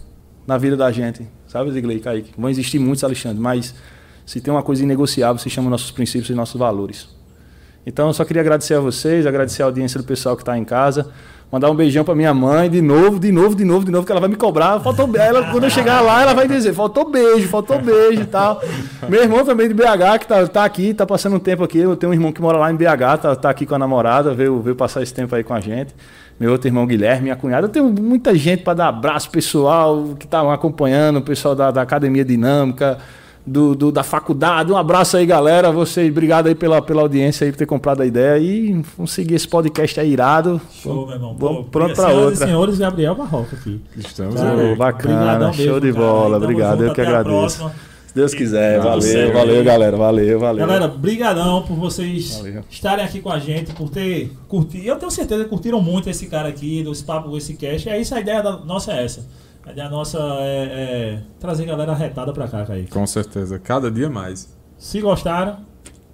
na 0.47 0.59
vida 0.59 0.77
da 0.77 0.91
gente. 0.91 1.27
Sabe, 1.47 1.71
Zigley, 1.73 2.01
Kaique? 2.01 2.33
Vão 2.37 2.51
existir 2.51 2.79
muitos 2.79 3.05
Alexandres, 3.05 3.41
mas 3.41 3.75
se 4.25 4.41
tem 4.41 4.53
uma 4.53 4.63
coisa 4.63 4.83
inegociável, 4.83 5.39
se 5.39 5.51
chama 5.51 5.69
nossos 5.69 5.91
princípios 5.91 6.31
e 6.31 6.35
nossos 6.35 6.59
valores. 6.59 7.09
Então, 7.85 8.07
eu 8.09 8.15
só 8.15 8.25
queria 8.25 8.43
agradecer 8.43 8.75
a 8.75 8.81
vocês, 8.81 9.27
agradecer 9.27 9.63
a 9.63 9.67
audiência 9.67 9.99
do 9.99 10.05
pessoal 10.07 10.37
que 10.37 10.43
está 10.43 10.57
em 10.57 10.65
casa. 10.65 11.11
Mandar 11.53 11.71
um 11.71 11.75
beijão 11.75 12.03
para 12.03 12.15
minha 12.15 12.33
mãe, 12.33 12.71
de 12.71 12.81
novo, 12.81 13.21
de 13.21 13.31
novo, 13.31 13.55
de 13.55 13.63
novo, 13.63 13.85
de 13.85 13.93
novo, 13.93 14.07
que 14.07 14.11
ela 14.11 14.23
vai 14.23 14.31
me 14.31 14.37
cobrar. 14.37 14.81
Faltou 14.81 15.07
ela 15.15 15.51
Quando 15.51 15.65
eu 15.65 15.71
chegar 15.71 16.01
lá, 16.01 16.23
ela 16.23 16.33
vai 16.33 16.49
dizer: 16.49 16.73
faltou 16.73 17.11
beijo, 17.11 17.47
faltou 17.47 17.79
beijo 17.79 18.23
e 18.23 18.25
tal. 18.25 18.63
Meu 19.07 19.23
irmão 19.23 19.45
também 19.45 19.69
de 19.69 19.75
BH, 19.75 20.19
que 20.21 20.27
tá, 20.27 20.47
tá 20.47 20.65
aqui, 20.65 20.95
tá 20.95 21.05
passando 21.05 21.37
um 21.37 21.39
tempo 21.39 21.63
aqui. 21.63 21.77
Eu 21.77 21.95
tenho 21.95 22.11
um 22.11 22.15
irmão 22.15 22.33
que 22.33 22.41
mora 22.41 22.57
lá 22.57 22.73
em 22.73 22.75
BH, 22.75 23.19
tá, 23.21 23.37
tá 23.37 23.51
aqui 23.51 23.67
com 23.67 23.75
a 23.75 23.79
namorada, 23.79 24.33
veio, 24.33 24.63
veio 24.63 24.75
passar 24.75 25.03
esse 25.03 25.13
tempo 25.13 25.35
aí 25.35 25.45
com 25.45 25.53
a 25.53 25.61
gente. 25.61 25.95
Meu 26.41 26.53
outro 26.53 26.69
irmão 26.69 26.87
Guilherme, 26.87 27.25
minha 27.25 27.37
cunhada. 27.37 27.67
Eu 27.67 27.71
tenho 27.71 27.87
muita 27.87 28.35
gente 28.35 28.63
para 28.63 28.73
dar 28.73 28.89
abraço 28.89 29.29
pessoal 29.29 30.15
que 30.19 30.27
tá 30.27 30.41
acompanhando, 30.55 31.19
o 31.19 31.23
pessoal 31.23 31.55
da, 31.55 31.71
da 31.71 31.83
Academia 31.83 32.25
Dinâmica. 32.25 32.97
Do, 33.45 33.75
do- 33.75 33.91
da 33.91 34.05
faculdade, 34.05 34.71
um 34.71 34.77
abraço 34.77 35.17
aí 35.17 35.27
galera, 35.27 35.73
vocês, 35.73 36.09
obrigado 36.09 36.47
aí 36.47 36.55
pela, 36.55 36.81
pela 36.81 37.03
audiência 37.03 37.45
aí 37.45 37.51
por 37.51 37.59
ter 37.59 37.67
comprado 37.67 38.01
a 38.01 38.07
ideia 38.07 38.39
e 38.39 38.81
vamos 38.97 39.11
seguir 39.11 39.35
esse 39.35 39.49
podcast 39.49 39.99
aí 39.99 40.13
irado. 40.13 40.61
Show, 40.71 41.07
meu 41.07 41.17
irmão. 41.17 41.37
Vamos 41.37 41.57
Pô, 41.65 41.65
pronto 41.65 41.93
pra 41.95 42.07
senhoras 42.07 42.25
outra. 42.29 42.45
e 42.45 42.49
senhores, 42.49 42.79
Gabriel 42.79 43.15
Barroca 43.17 43.57
aqui. 43.57 43.81
Estamos 43.97 44.41
Ô, 44.41 44.45
aí. 44.45 44.77
bacana, 44.77 45.53
show 45.53 45.65
mesmo, 45.65 45.81
de 45.81 45.93
cara. 45.93 46.05
bola, 46.07 46.35
Tamo 46.35 46.45
obrigado, 46.45 46.79
junto, 46.79 46.85
eu 46.85 46.95
que 46.95 47.01
agradeço. 47.01 47.71
Se 48.07 48.15
Deus 48.15 48.33
quiser, 48.35 48.79
valeu, 48.81 49.33
valeu 49.33 49.65
galera, 49.65 49.97
valeu, 49.97 50.39
valeu. 50.39 50.65
Galera, 50.67 50.87
brigadão 50.87 51.63
por 51.63 51.75
vocês 51.77 52.37
Valeu. 52.37 52.63
estarem 52.71 53.05
aqui 53.05 53.21
com 53.21 53.31
a 53.33 53.39
gente, 53.41 53.73
por 53.73 53.89
ter 53.91 54.31
curtido. 54.47 54.85
Eu 54.87 54.97
tenho 54.97 55.11
certeza 55.11 55.43
que 55.45 55.51
curtiram 55.51 55.81
muito 55.83 56.09
esse 56.09 56.27
cara 56.27 56.49
aqui, 56.49 56.85
desse 56.85 57.03
papo, 57.03 57.37
esse 57.37 57.55
cast. 57.55 57.89
É 57.89 57.99
isso, 58.01 58.15
a 58.15 58.21
ideia 58.21 58.41
da 58.43 58.59
nossa 58.59 58.93
é 58.93 59.03
essa. 59.05 59.27
A 59.67 59.71
ideia 59.73 59.89
nossa 59.89 60.19
é, 60.41 60.65
é 60.65 61.19
trazer 61.39 61.65
galera 61.65 61.95
retada 61.95 62.33
pra 62.33 62.49
cá, 62.49 62.65
Kaique. 62.65 62.91
Com 62.91 63.07
certeza. 63.07 63.59
Cada 63.59 63.91
dia 63.91 64.11
mais. 64.11 64.53
Se 64.77 65.01
gostaram, 65.01 65.59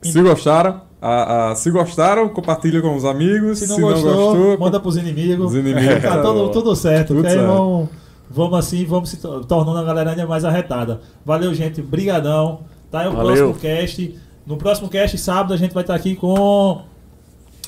Se 0.03 0.21
gostaram, 0.23 0.83
a- 1.01 1.51
a- 1.51 1.55
se 1.55 1.71
gostaram, 1.71 2.29
compartilha 2.29 2.81
com 2.83 2.95
os 2.95 3.05
amigos. 3.05 3.59
se 3.59 3.67
não, 3.69 3.81
gostou, 3.81 4.59
manda 4.59 4.79
pros 4.79 4.97
inimigos. 4.97 5.47
Os 5.53 5.55
inimigos. 5.59 6.03
Tá 6.03 6.23
tudo, 6.23 6.49
tudo 6.51 6.77
certo. 6.77 7.09
Tudo 7.15 7.23
certo. 7.23 7.47
vão, 7.47 7.89
Vamos 8.31 8.59
assim, 8.59 8.85
vamos 8.85 9.09
se 9.09 9.17
to- 9.17 9.43
tornando 9.47 9.79
a 9.79 9.83
galera 9.85 10.11
ainda 10.11 10.27
mais 10.27 10.45
arretada. 10.45 11.01
Valeu, 11.25 11.55
gente. 11.55 11.81
Brigadão. 11.81 12.61
Tá 12.91 13.01
aí 13.01 13.09
o 13.09 13.13
Valeu. 13.13 13.53
próximo 13.53 13.55
cast. 13.55 14.19
No 14.47 14.57
próximo 14.59 14.89
cast, 14.91 15.17
sábado, 15.17 15.55
a 15.55 15.57
gente 15.57 15.73
vai 15.73 15.83
estar 15.83 15.95
aqui 15.95 16.15
com 16.15 16.83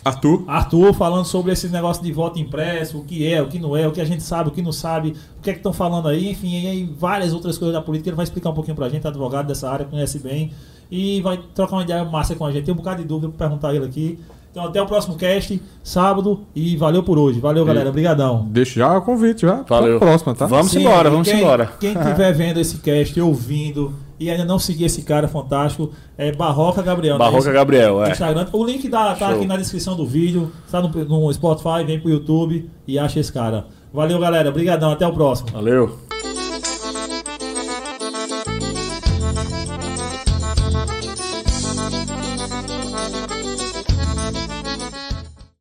Arthur, 0.04 0.44
Arthur 0.46 0.94
falando 0.94 1.24
sobre 1.24 1.52
esse 1.52 1.68
negócio 1.68 2.02
de 2.02 2.12
voto 2.12 2.38
impresso, 2.38 2.98
o 2.98 3.04
que 3.04 3.26
é, 3.26 3.42
o 3.42 3.48
que 3.48 3.58
não 3.58 3.76
é, 3.76 3.86
o 3.86 3.92
que 3.92 4.00
a 4.00 4.04
gente 4.04 4.22
sabe, 4.22 4.48
o 4.48 4.52
que 4.52 4.62
não 4.62 4.72
sabe, 4.72 5.14
o 5.38 5.42
que 5.42 5.50
é 5.50 5.52
que 5.52 5.58
estão 5.58 5.72
falando 5.72 6.08
aí, 6.08 6.30
enfim, 6.30 6.62
e 6.62 6.66
aí 6.66 6.94
várias 6.98 7.32
outras 7.32 7.58
coisas 7.58 7.74
da 7.74 7.82
política. 7.82 8.08
Ele 8.08 8.16
vai 8.16 8.24
explicar 8.24 8.50
um 8.50 8.54
pouquinho 8.54 8.76
pra 8.76 8.88
gente, 8.88 9.06
advogado 9.06 9.46
dessa 9.46 9.70
área, 9.70 9.84
conhece 9.84 10.18
bem, 10.18 10.52
e 10.90 11.20
vai 11.20 11.38
trocar 11.54 11.76
uma 11.76 11.82
ideia 11.82 12.04
massa 12.04 12.34
com 12.34 12.46
a 12.46 12.50
gente. 12.50 12.64
Tem 12.64 12.74
um 12.74 12.76
bocado 12.76 13.02
de 13.02 13.08
dúvida 13.08 13.32
pra 13.32 13.46
perguntar 13.46 13.68
a 13.68 13.74
ele 13.74 13.84
aqui. 13.84 14.18
Então 14.50 14.64
até 14.64 14.82
o 14.82 14.86
próximo 14.86 15.16
cast, 15.16 15.62
sábado, 15.84 16.40
e 16.56 16.76
valeu 16.76 17.04
por 17.04 17.16
hoje. 17.18 17.38
Valeu, 17.38 17.64
galera. 17.64 17.88
Obrigadão. 17.88 18.48
deixa 18.50 18.80
já 18.80 18.98
o 18.98 19.02
convite 19.02 19.42
já. 19.42 19.62
Valeu. 19.62 20.00
Próxima, 20.00 20.34
tá? 20.34 20.46
Vamos 20.46 20.72
Sim, 20.72 20.80
embora, 20.80 21.08
vamos 21.08 21.28
quem, 21.28 21.38
embora. 21.38 21.66
Quem 21.78 21.92
estiver 21.92 22.32
vendo 22.32 22.58
esse 22.58 22.78
cast, 22.78 23.20
ouvindo, 23.20 23.94
e 24.20 24.30
ainda 24.30 24.44
não 24.44 24.58
seguir 24.58 24.84
esse 24.84 25.00
cara 25.02 25.26
fantástico, 25.26 25.90
é 26.18 26.30
Barroca 26.30 26.82
Gabriel. 26.82 27.14
né? 27.14 27.18
Barroca 27.18 27.38
Esse- 27.38 27.52
Gabriel, 27.52 28.04
é. 28.04 28.10
Instagram. 28.10 28.46
O 28.52 28.64
link 28.64 28.86
dá, 28.88 29.14
tá 29.14 29.28
Show. 29.28 29.36
aqui 29.38 29.46
na 29.46 29.56
descrição 29.56 29.96
do 29.96 30.06
vídeo, 30.06 30.52
tá 30.70 30.80
no, 30.82 30.88
no 30.88 31.32
Spotify, 31.32 31.82
vem 31.86 31.98
pro 31.98 32.10
YouTube 32.10 32.70
e 32.86 32.98
acha 32.98 33.18
esse 33.18 33.32
cara. 33.32 33.66
Valeu, 33.92 34.20
galera. 34.20 34.50
Obrigadão. 34.50 34.92
Até 34.92 35.06
o 35.06 35.12
próximo. 35.12 35.48
Valeu. 35.52 36.09